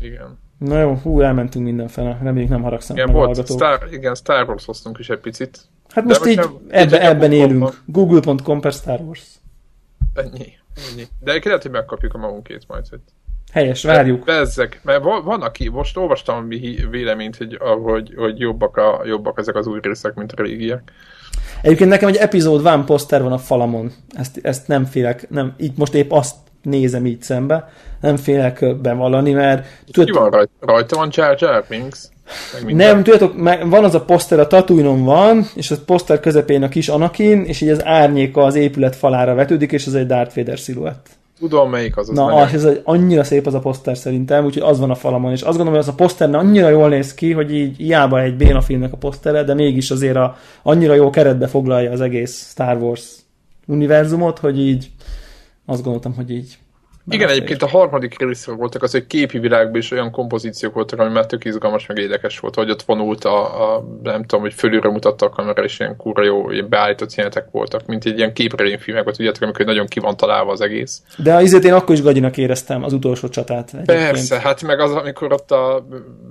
Igen. 0.02 0.40
na 0.58 0.80
jó, 0.80 0.94
hú, 0.94 1.22
elmentünk 1.22 1.66
mindenfele, 1.66 2.20
reméljük 2.22 2.50
nem 2.52 2.62
haragszom 2.62 2.96
Igen, 2.96 3.08
meg 3.08 3.16
a 3.16 3.20
volt, 3.20 3.36
hallgatók. 3.36 3.58
Star, 3.58 3.94
igen, 3.94 4.16
Star 4.16 4.50
Wars 4.50 4.66
hoztunk 4.66 5.00
is 5.00 5.10
egy 5.10 5.20
picit. 5.20 5.60
Hát 5.90 6.06
most 6.06 6.26
így 6.26 6.38
nem- 6.38 6.60
ebbe, 6.68 6.86
így 6.86 6.94
a 6.94 7.06
ebben 7.06 7.32
élünk. 7.32 7.82
Google.com 7.86 8.62
per 8.62 8.72
Star 8.72 9.00
Wars. 9.00 9.24
Ennyi. 10.14 10.54
ennyi. 10.92 11.08
De 11.20 11.40
lehet, 11.44 11.62
hogy 11.62 11.72
megkapjuk 11.72 12.14
a 12.14 12.18
magunkét 12.18 12.64
majd. 12.68 12.88
Hogy 12.90 13.00
Helyes, 13.52 13.84
várjuk. 13.84 14.26
Bezzek, 14.26 14.80
mert 14.84 15.04
van, 15.04 15.42
aki, 15.42 15.70
most 15.70 15.98
olvastam 15.98 16.48
véleményt, 16.90 17.38
hogy, 17.38 17.58
hogy, 17.84 18.14
hogy 18.16 18.40
jobbak, 18.40 18.78
a, 18.78 19.02
jobbak 19.06 19.40
ezek 19.40 19.56
az 19.56 19.68
új 19.68 19.80
részek, 19.82 20.14
mint 20.14 20.32
a 20.32 20.42
régiek. 20.42 20.92
Egyébként 21.62 21.90
nekem 21.90 22.08
egy 22.08 22.16
epizód 22.16 22.62
van 22.62 22.86
poszter 22.86 23.24
van 23.24 23.32
a 23.32 23.38
falamon. 23.38 23.92
Ezt, 24.10 24.40
ezt 24.42 24.68
nem 24.68 24.86
félek, 24.86 25.30
nem, 25.30 25.54
így 25.58 25.78
most 25.78 25.94
épp 25.94 26.12
azt 26.12 26.36
nézem 26.62 27.06
így 27.06 27.22
szembe, 27.22 27.70
nem 28.02 28.18
félek 28.18 28.76
bevallani, 28.82 29.32
mert 29.32 29.68
Ki 29.86 29.92
tudod, 29.92 30.16
van 30.16 30.30
rajta? 30.30 30.52
Rajta 30.60 30.96
van 30.96 31.10
Jar 31.12 31.36
Jar 31.40 31.66
Binks? 31.70 32.10
Nem, 32.68 33.04
tudjátok, 33.04 33.34
van 33.70 33.84
az 33.84 33.96
a 33.96 34.02
poszter, 34.02 34.40
a 34.40 34.48
tatooine 34.48 35.04
van, 35.04 35.46
és 35.56 35.72
a 35.72 35.76
poszter 35.86 36.20
közepén 36.20 36.64
a 36.64 36.70
kis 36.70 36.90
Anakin, 36.90 37.44
és 37.44 37.62
így 37.62 37.70
az 37.70 37.86
árnyéka 37.86 38.44
az 38.44 38.56
épület 38.56 38.96
falára 38.96 39.34
vetődik, 39.34 39.72
és 39.72 39.88
az 39.88 39.96
egy 39.96 40.08
Darth 40.08 40.36
Vader 40.36 40.60
sziluett. 40.60 41.10
Tudom, 41.40 41.70
melyik 41.70 41.98
az. 41.98 42.10
az 42.10 42.16
Na, 42.16 42.26
az, 42.26 42.54
ez 42.54 42.64
egy, 42.64 42.82
annyira 42.84 43.24
szép 43.24 43.48
az 43.48 43.54
a 43.54 43.60
poszter 43.60 43.98
szerintem, 43.98 44.46
úgyhogy 44.46 44.64
az 44.70 44.80
van 44.80 44.90
a 44.90 44.96
falamon, 44.96 45.32
és 45.32 45.42
azt 45.42 45.58
gondolom, 45.58 45.72
hogy 45.74 45.82
az 45.82 45.88
a 45.88 45.94
poszter 45.94 46.36
annyira 46.36 46.70
jól 46.70 46.90
néz 46.90 47.14
ki, 47.14 47.32
hogy 47.32 47.54
így 47.54 47.78
hiába 47.78 48.22
egy 48.22 48.38
béna 48.38 48.62
filmnek 48.62 48.94
a 48.94 48.98
posztere, 48.98 49.44
de 49.44 49.54
mégis 49.54 49.92
azért 49.92 50.16
a, 50.16 50.38
annyira 50.64 50.94
jó 50.94 51.10
keretbe 51.10 51.48
foglalja 51.48 51.92
az 51.92 52.02
egész 52.02 52.50
Star 52.50 52.78
Wars 52.78 53.04
univerzumot, 53.68 54.40
hogy 54.40 54.60
így 54.60 54.92
azt 55.66 55.84
gondoltam, 55.84 56.14
hogy 56.14 56.30
így 56.30 56.60
Igen, 57.10 57.30
egyébként 57.30 57.62
a 57.62 57.68
harmadik 57.68 58.20
részről 58.20 58.56
voltak 58.56 58.84
az, 58.84 58.92
hogy 58.92 59.08
képi 59.08 59.40
világban 59.40 59.80
is 59.80 59.92
olyan 59.92 60.12
kompozíciók 60.12 60.74
voltak, 60.74 61.00
ami 61.00 61.12
már 61.12 61.26
tök 61.26 61.46
izgalmas, 61.46 61.86
meg 61.86 61.98
érdekes 61.98 62.40
volt, 62.40 62.56
hogy 62.56 62.70
ott 62.70 62.82
vonult 62.82 63.26
a, 63.26 63.74
a 63.76 63.84
nem 64.04 64.22
tudom, 64.22 64.42
hogy 64.42 64.54
fölülről 64.54 64.92
mutatta 64.92 65.26
a 65.26 65.30
kamera, 65.30 65.64
és 65.64 65.80
ilyen 65.80 65.96
kurva 65.96 66.24
jó 66.24 66.52
ilyen 66.52 66.70
beállított 66.70 67.10
színetek 67.10 67.48
voltak, 67.52 67.86
mint 67.86 68.06
egy 68.06 68.18
ilyen 68.18 68.34
képregény 68.34 68.78
filmek, 68.80 69.04
tudjátok, 69.04 69.42
amikor 69.42 69.66
nagyon 69.66 69.88
ki 69.88 70.00
van 70.00 70.18
találva 70.18 70.52
az 70.52 70.62
egész. 70.62 71.02
De 71.18 71.34
azért 71.34 71.64
én 71.64 71.74
akkor 71.74 71.96
is 71.96 72.02
gagyinak 72.02 72.38
éreztem 72.38 72.84
az 72.84 72.94
utolsó 72.94 73.28
csatát. 73.28 73.70
Egyébként. 73.74 74.00
Persze, 74.00 74.40
hát 74.40 74.62
meg 74.62 74.80
az, 74.80 74.92
amikor 74.92 75.34
ott 75.34 75.52
a, 75.52 75.86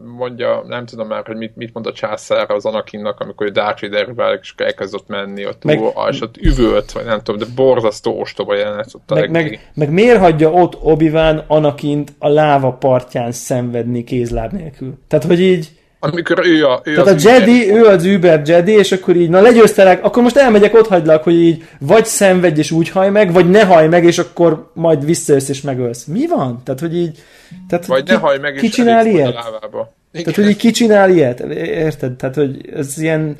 mondja, 0.04 0.64
nem 0.66 0.86
tudom 0.86 1.06
már, 1.06 1.26
hogy 1.26 1.36
mit, 1.36 1.56
mit 1.56 1.72
mond 1.72 1.86
a 1.86 1.92
császár 1.92 2.50
az 2.50 2.64
Anakinnak, 2.64 3.20
amikor 3.20 3.46
a 3.46 3.50
Darth 3.50 3.82
Vader 3.82 4.38
és 4.40 4.54
elkezdett 4.56 5.06
menni, 5.06 5.46
ott, 5.46 5.64
Meg- 5.64 5.80
meg, 5.80 5.92
és 6.10 6.20
ott 6.20 6.36
üvölt, 6.36 6.92
vagy 6.92 7.04
nem 7.04 7.22
tudom, 7.22 7.40
de 7.40 7.46
borzasztó 7.54 8.20
ostoba 8.20 8.54
jelenet 8.54 8.88
ott 8.92 9.14
Meg, 9.14 9.30
meg, 9.30 9.70
meg 9.74 9.90
miért 9.90 10.18
hagyja 10.18 10.52
ott 10.60 10.78
Obi-Wan 10.82 11.44
Anakint 11.46 12.12
a 12.18 12.28
láva 12.28 12.72
partján 12.72 13.32
szenvedni 13.32 14.04
kézláb 14.04 14.52
nélkül? 14.52 14.94
Tehát, 15.08 15.24
hogy 15.24 15.40
így, 15.40 15.70
Amikor 16.02 16.46
ő 16.46 16.66
a... 16.66 16.80
Ő 16.84 16.94
tehát 16.94 17.08
a 17.08 17.14
az 17.14 17.24
Jedi, 17.24 17.70
ő 17.70 17.84
az 17.84 18.04
Uber 18.04 18.42
Jedi, 18.44 18.72
és 18.72 18.92
akkor 18.92 19.16
így, 19.16 19.28
na 19.28 19.40
legyőztelek, 19.40 20.04
akkor 20.04 20.22
most 20.22 20.36
elmegyek, 20.36 20.74
ott 20.74 20.86
hagylak, 20.86 21.22
hogy 21.22 21.34
így 21.34 21.64
vagy 21.78 22.04
szenvedj 22.04 22.58
és 22.58 22.70
úgy 22.70 22.88
haj 22.88 23.10
meg, 23.10 23.32
vagy 23.32 23.50
ne 23.50 23.64
haj 23.64 23.88
meg, 23.88 24.04
és 24.04 24.18
akkor 24.18 24.70
majd 24.74 25.04
visszajössz 25.04 25.48
és 25.48 25.60
megölsz. 25.60 26.04
Mi 26.04 26.26
van? 26.26 26.60
Tehát, 26.64 26.80
hogy 26.80 26.96
így... 26.96 27.18
Tehát, 27.68 27.86
Vagy 27.86 28.02
ki, 28.02 28.12
ne 28.12 28.18
hajj 28.18 28.38
meg, 28.38 28.54
és 28.54 28.60
ki 28.60 28.68
csinál 28.68 28.98
elég 28.98 29.12
ilyet? 29.14 29.28
a 29.28 29.32
lábába. 29.32 29.94
Tehát, 30.12 30.34
hogy 30.34 30.48
így 30.48 30.56
ki 30.56 30.70
csinál 30.70 31.10
ilyet? 31.10 31.40
Érted? 31.64 32.12
Tehát, 32.12 32.34
hogy 32.34 32.70
ez 32.76 32.98
ilyen... 32.98 33.36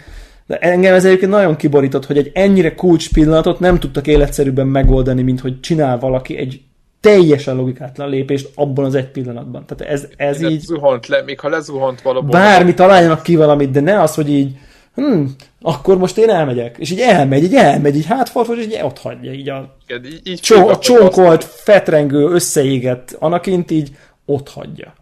De 0.47 0.59
engem 0.59 0.95
ez 0.95 1.05
egyébként 1.05 1.31
nagyon 1.31 1.57
kiborított, 1.57 2.07
hogy 2.07 2.19
egy 2.19 2.31
ennyire 2.35 2.75
kulcs 2.75 3.13
pillanatot 3.13 3.61
nem 3.61 3.79
tudtak 3.79 4.07
életszerűbben 4.07 4.67
megoldani, 4.67 5.23
mint 5.23 5.41
hogy 5.41 5.61
csinál 5.61 5.99
valaki 5.99 6.37
egy 6.37 6.61
teljesen 7.01 7.57
logikátlan 7.57 8.09
lépést 8.09 8.51
abban 8.55 8.85
az 8.85 8.95
egy 8.95 9.09
pillanatban. 9.09 9.65
Tehát 9.67 9.93
ez, 9.93 10.09
ez 10.17 10.43
így... 10.43 10.51
így... 10.51 10.61
Zuhant 10.61 11.07
le, 11.07 11.23
még 11.23 11.41
ha 11.41 11.49
lezuhant 11.49 12.03
valahol. 12.03 12.31
Bármi 12.31 12.75
találjanak 12.75 13.23
ki 13.23 13.37
valamit, 13.37 13.71
de 13.71 13.81
ne 13.81 14.01
az, 14.01 14.15
hogy 14.15 14.31
így 14.31 14.57
hm, 14.95 15.25
akkor 15.61 15.99
most 15.99 16.19
én 16.19 16.29
elmegyek. 16.29 16.77
És 16.79 16.91
így 16.91 17.01
elmegy, 17.01 17.43
így 17.43 17.55
elmegy, 17.55 17.97
így 17.97 18.07
hátfordul, 18.07 18.59
és 18.59 18.65
így 18.65 18.79
ott 18.83 18.99
hagyja. 18.99 19.33
Így 19.33 19.49
a 19.49 19.77
Igen, 19.87 20.05
így, 20.05 20.21
így 20.25 20.41
csó, 20.41 20.57
a 20.57 20.63
hogy 20.63 20.79
csonkolt, 20.79 21.45
fetrengő, 21.45 22.29
összeégett 22.29 23.17
Anakint 23.19 23.71
így 23.71 23.91
ott 24.25 24.49
hagyja. 24.49 24.95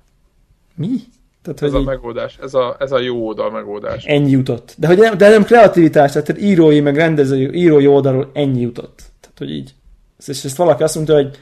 Mi? 0.74 0.96
Tehát, 1.42 1.62
Ez 1.62 1.72
a 1.72 1.78
így... 1.78 1.84
megoldás, 1.84 2.38
ez 2.42 2.54
a, 2.54 2.76
ez 2.78 2.92
a 2.92 2.98
jó 2.98 3.26
oldal 3.26 3.50
megoldás. 3.50 4.04
ennyi 4.04 4.30
jutott. 4.30 4.74
De, 4.78 4.86
hogy 4.86 4.98
nem, 4.98 5.16
de 5.18 5.28
nem 5.28 5.44
kreativitás, 5.44 6.12
tehát 6.12 6.40
írói, 6.40 6.80
meg 6.80 6.96
rendezői, 6.96 7.54
írói 7.54 7.86
oldalról 7.86 8.30
ennyi 8.32 8.60
jutott. 8.60 9.02
Tehát, 9.20 9.38
hogy 9.38 9.50
így, 9.50 9.74
és 10.26 10.44
ezt 10.44 10.56
valaki 10.56 10.82
azt 10.82 10.94
mondta, 10.94 11.14
hogy 11.14 11.38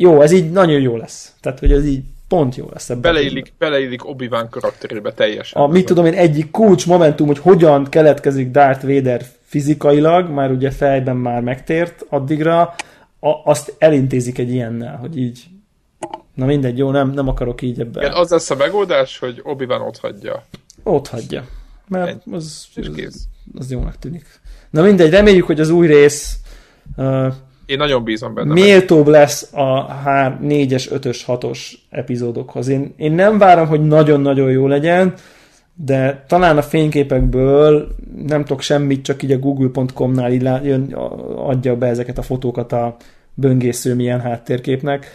jó, 0.00 0.20
ez 0.20 0.32
így 0.32 0.50
nagyon 0.50 0.80
jó 0.80 0.96
lesz. 0.96 1.32
Tehát, 1.40 1.58
hogy 1.58 1.72
ez 1.72 1.86
így 1.86 2.02
pont 2.28 2.56
jó 2.56 2.68
lesz 2.72 2.90
ebben. 2.90 3.00
Beleillik, 3.02 3.52
beleillik 3.58 4.08
Obi-Wan 4.08 4.48
karakterébe 4.50 5.12
teljesen. 5.12 5.62
A, 5.62 5.66
mit 5.66 5.86
tudom 5.86 6.06
én, 6.06 6.14
egyik 6.14 6.50
kulcs 6.50 6.86
momentum, 6.86 7.26
hogy 7.26 7.38
hogyan 7.38 7.84
keletkezik 7.84 8.50
Darth 8.50 8.86
Vader 8.86 9.22
fizikailag, 9.42 10.30
már 10.30 10.50
ugye 10.50 10.70
fejben 10.70 11.16
már 11.16 11.40
megtért 11.40 12.04
addigra, 12.08 12.60
a, 13.20 13.28
azt 13.44 13.74
elintézik 13.78 14.38
egy 14.38 14.50
ilyennel, 14.50 14.96
hogy 14.96 15.18
így 15.18 15.44
na 16.34 16.46
mindegy, 16.46 16.78
jó, 16.78 16.90
nem, 16.90 17.10
nem 17.10 17.28
akarok 17.28 17.62
így 17.62 17.80
ebben. 17.80 18.02
Igen, 18.02 18.14
az 18.14 18.30
lesz 18.30 18.50
a 18.50 18.56
megoldás, 18.56 19.18
hogy 19.18 19.40
Obi-Wan 19.42 19.80
ott 19.80 19.98
hagyja. 19.98 20.44
Ott 20.82 21.08
hagyja. 21.08 21.44
Mert 21.88 22.08
Ennyi. 22.08 22.36
az, 22.36 22.66
az, 22.76 23.28
az 23.58 23.70
jónak 23.70 23.98
tűnik. 23.98 24.40
Na 24.70 24.82
mindegy, 24.82 25.10
reméljük, 25.10 25.46
hogy 25.46 25.60
az 25.60 25.70
új 25.70 25.86
rész 25.86 26.36
uh, 26.96 27.34
Én 27.68 27.76
nagyon 27.76 28.04
bízom 28.04 28.34
benne. 28.34 28.52
méltóbb 28.52 29.06
lesz 29.06 29.52
a 29.52 29.86
4-es, 30.42 30.86
5-ös, 30.90 31.22
6-os 31.26 31.58
epizódokhoz. 31.90 32.68
Én, 32.68 32.94
én 32.96 33.12
nem 33.12 33.38
várom, 33.38 33.66
hogy 33.66 33.86
nagyon-nagyon 33.86 34.50
jó 34.50 34.66
legyen, 34.66 35.14
de 35.74 36.24
talán 36.28 36.56
a 36.56 36.62
fényképekből 36.62 37.88
nem 38.26 38.44
tudok 38.44 38.60
semmit, 38.60 39.04
csak 39.04 39.22
így 39.22 39.32
a 39.32 39.38
google.com-nál 39.38 40.32
így 40.32 40.42
jön, 40.42 40.92
adja 41.36 41.76
be 41.76 41.86
ezeket 41.86 42.18
a 42.18 42.22
fotókat 42.22 42.72
a 42.72 42.96
böngésző 43.34 43.94
milyen 43.94 44.20
háttérképnek. 44.20 45.06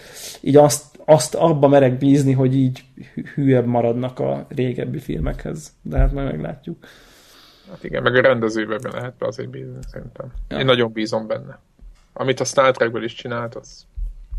Így 0.42 0.56
azt, 0.56 0.86
azt 1.06 1.36
abba 1.36 1.68
merek 1.68 1.98
bízni, 1.98 2.32
hogy 2.32 2.56
így 2.56 2.84
hűebb 3.36 3.66
maradnak 3.66 4.20
a 4.20 4.46
régebbi 4.50 5.00
filmekhez. 5.00 5.74
De 5.82 5.98
hát 5.98 6.14
majd 6.14 6.28
meglátjuk. 6.28 6.78
Hát 7.70 7.84
igen, 7.84 8.04
meg 8.04 8.16
a 8.16 8.22
rendezőben 8.22 8.80
lehet 8.92 9.14
be 9.18 9.26
azért 9.28 9.50
bízni, 9.50 9.80
szerintem. 9.92 10.26
Ja. 10.50 10.60
Én 10.60 10.66
nagyon 10.66 10.92
bízom 10.92 11.28
benne. 11.28 11.60
Amit 12.14 12.40
a 12.40 12.46
Star 12.46 12.72
Trekből 12.72 13.04
is 13.04 13.14
csinált, 13.14 13.56
az, 13.56 13.86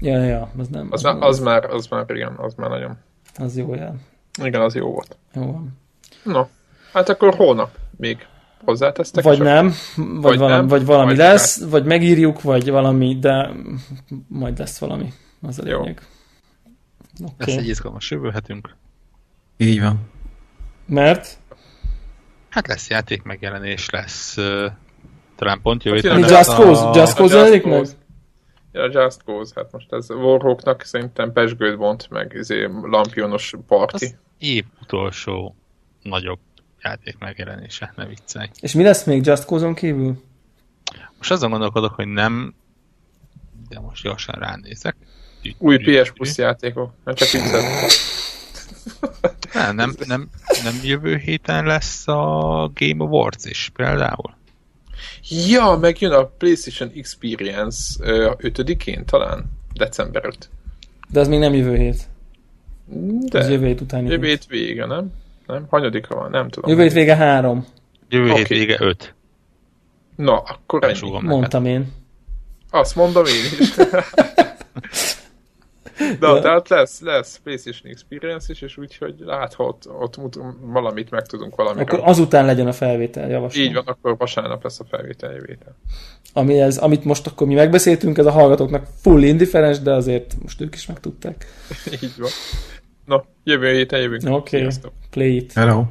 Ja, 0.01 0.23
ja, 0.23 0.51
az 0.59 0.69
nem. 0.69 0.89
az, 0.91 1.05
az, 1.05 1.17
az, 1.21 1.39
már, 1.39 1.65
az 1.65 1.87
már, 1.87 2.05
igen, 2.11 2.35
az 2.37 2.55
már 2.55 2.71
nagyon. 2.71 2.97
az 3.37 3.57
jó 3.57 3.75
jel. 3.75 3.97
Igen, 4.43 4.61
az 4.61 4.75
jó 4.75 4.91
volt. 4.91 5.17
Jó 5.35 5.43
van. 5.53 5.79
No, 6.23 6.47
hát 6.93 7.09
akkor 7.09 7.35
holnap 7.35 7.71
még 7.97 8.27
hozzátesztek. 8.65 9.25
Vagy 9.25 9.39
nem, 9.41 9.73
vagy, 9.97 10.21
Vagy 10.21 10.39
valami, 10.39 10.57
nem, 10.57 10.67
vagy 10.67 10.85
valami 10.85 11.07
vagy 11.09 11.17
lesz, 11.17 11.65
vagy 11.65 11.85
megírjuk, 11.85 12.43
vagy 12.43 12.71
valami, 12.71 13.19
de 13.19 13.51
majd 14.29 14.59
lesz 14.59 14.79
valami. 14.79 15.13
Az 15.43 15.59
a 15.59 15.69
Jó. 15.69 15.81
lényeg. 15.81 16.07
Lesz 17.39 17.57
egy 17.57 17.69
izgalmas 17.69 18.11
jövő 18.11 18.31
hetünk. 18.31 18.77
Így 19.57 19.81
van. 19.81 20.01
Mert 20.87 21.39
Hát 22.49 22.67
lesz 22.67 22.89
játék 22.89 23.23
megjelenés, 23.23 23.91
lesz 23.91 24.37
uh, 24.37 24.65
talán 25.37 25.61
pont 25.63 25.85
jövő 25.85 25.97
Hát 25.97 26.05
héten 26.17 26.37
Just 26.37 26.49
a- 26.49 26.53
Cause, 26.55 27.01
Just 27.01 27.15
Cause 27.17 27.23
Just 27.23 27.35
jelenik 27.35 27.65
meg? 27.65 27.87
Ja, 28.73 28.85
Just 29.03 29.23
Cause, 29.25 29.53
hát 29.57 29.73
most 29.73 29.93
ez 29.93 30.11
Warhawknak 30.11 30.83
szerintem 30.83 31.33
pesgőt 31.33 31.79
bont, 31.79 32.11
meg 32.11 32.33
izé 32.39 32.69
lampionos 32.83 33.55
parti. 33.67 34.05
Az 34.05 34.15
év 34.39 34.65
utolsó 34.83 35.55
nagyobb 36.03 36.39
játék 36.83 37.19
megjelenése, 37.19 37.93
ne 37.97 38.07
viccelj. 38.07 38.49
És 38.61 38.73
mi 38.73 38.83
lesz 38.83 39.05
még 39.05 39.27
Just 39.27 39.45
Cause-on 39.45 39.75
kívül? 39.75 40.23
Most 41.17 41.31
azon 41.31 41.51
gondolkodok, 41.51 41.95
hogy 41.95 42.09
nem, 42.09 42.55
de 43.69 43.81
most 43.81 44.03
gyorsan 44.03 44.35
ránézek. 44.39 44.97
Új 45.59 45.79
PS 45.79 46.11
Plus 46.11 46.37
játékok, 46.37 46.93
nem 47.05 47.15
csak 47.15 47.29
viccet. 47.31 47.63
Nem, 49.53 49.75
nem, 49.77 49.95
nem, 50.07 50.29
nem 50.65 50.75
jövő 50.83 51.17
héten 51.17 51.65
lesz 51.65 52.09
a 52.09 52.71
Game 52.75 53.05
Awards 53.05 53.45
is 53.45 53.71
például. 53.75 54.35
Ja, 55.49 55.79
meg 55.81 56.01
jön 56.01 56.13
a 56.13 56.25
PlayStation 56.25 56.91
Experience 56.97 57.95
5-én 58.39 59.05
talán, 59.05 59.45
december 59.75 60.25
5. 60.25 60.49
De 61.09 61.21
az 61.21 61.29
még 61.29 61.39
nem 61.39 61.55
jövő 61.55 61.77
hét. 61.77 62.03
De 63.29 63.39
Az 63.39 63.49
jövő 63.49 63.67
hét 63.67 63.81
utáni 63.81 64.09
jövő 64.11 64.27
hét. 64.27 64.47
vége, 64.47 64.87
nem? 64.87 65.13
Nem? 65.47 65.67
Hanyadika 65.71 66.15
van? 66.15 66.31
Nem 66.31 66.49
tudom. 66.49 66.71
Jövő 66.71 66.83
hét 66.83 66.93
vége 66.93 67.17
három, 67.17 67.67
Jövő 68.09 68.31
Oké. 68.31 68.39
hét 68.39 68.49
vége 68.49 68.77
5. 68.81 69.15
Na, 70.17 70.37
akkor 70.39 70.85
ennyi. 70.85 71.21
Mondtam 71.21 71.67
én. 71.67 71.93
Azt 72.71 72.97
mondom 72.97 73.25
én 73.27 73.33
is. 73.61 73.75
Na, 76.21 76.41
tehát 76.41 76.69
lesz, 76.69 77.01
lesz 77.01 77.41
PlayStation 77.43 77.93
Experience 77.93 78.53
is, 78.53 78.63
és 78.63 78.77
úgyhogy 78.77 79.15
láthat, 79.19 79.87
ott, 79.89 80.19
ott 80.19 80.39
valamit 80.61 81.11
meg 81.11 81.27
tudunk 81.27 81.57
valamit. 81.57 81.83
Akkor 81.83 82.01
azután 82.03 82.45
legyen 82.45 82.67
a 82.67 82.73
felvétel, 82.73 83.29
javaslom. 83.29 83.65
Így 83.65 83.75
van, 83.75 83.85
akkor 83.87 84.17
vasárnap 84.17 84.63
lesz 84.63 84.81
a 84.81 84.85
felvétel 84.85 85.33
jövőtel. 85.33 85.77
Ami 86.33 86.61
ez, 86.61 86.77
amit 86.77 87.05
most 87.05 87.27
akkor 87.27 87.47
mi 87.47 87.55
megbeszéltünk, 87.55 88.19
ez 88.19 88.27
a 88.27 88.31
hallgatóknak 88.31 88.87
full 89.01 89.23
indifferens, 89.23 89.81
de 89.81 89.93
azért 89.93 90.35
most 90.43 90.61
ők 90.61 90.75
is 90.75 90.87
megtudták. 90.87 91.47
Így 92.03 92.15
van. 92.19 92.31
No, 93.05 93.21
jövő 93.45 93.73
héten 93.73 94.01
jövünk. 94.01 94.23
Oké, 94.29 94.57
okay. 94.57 94.73
play 95.11 95.37
it. 95.37 95.53
Hello. 95.53 95.85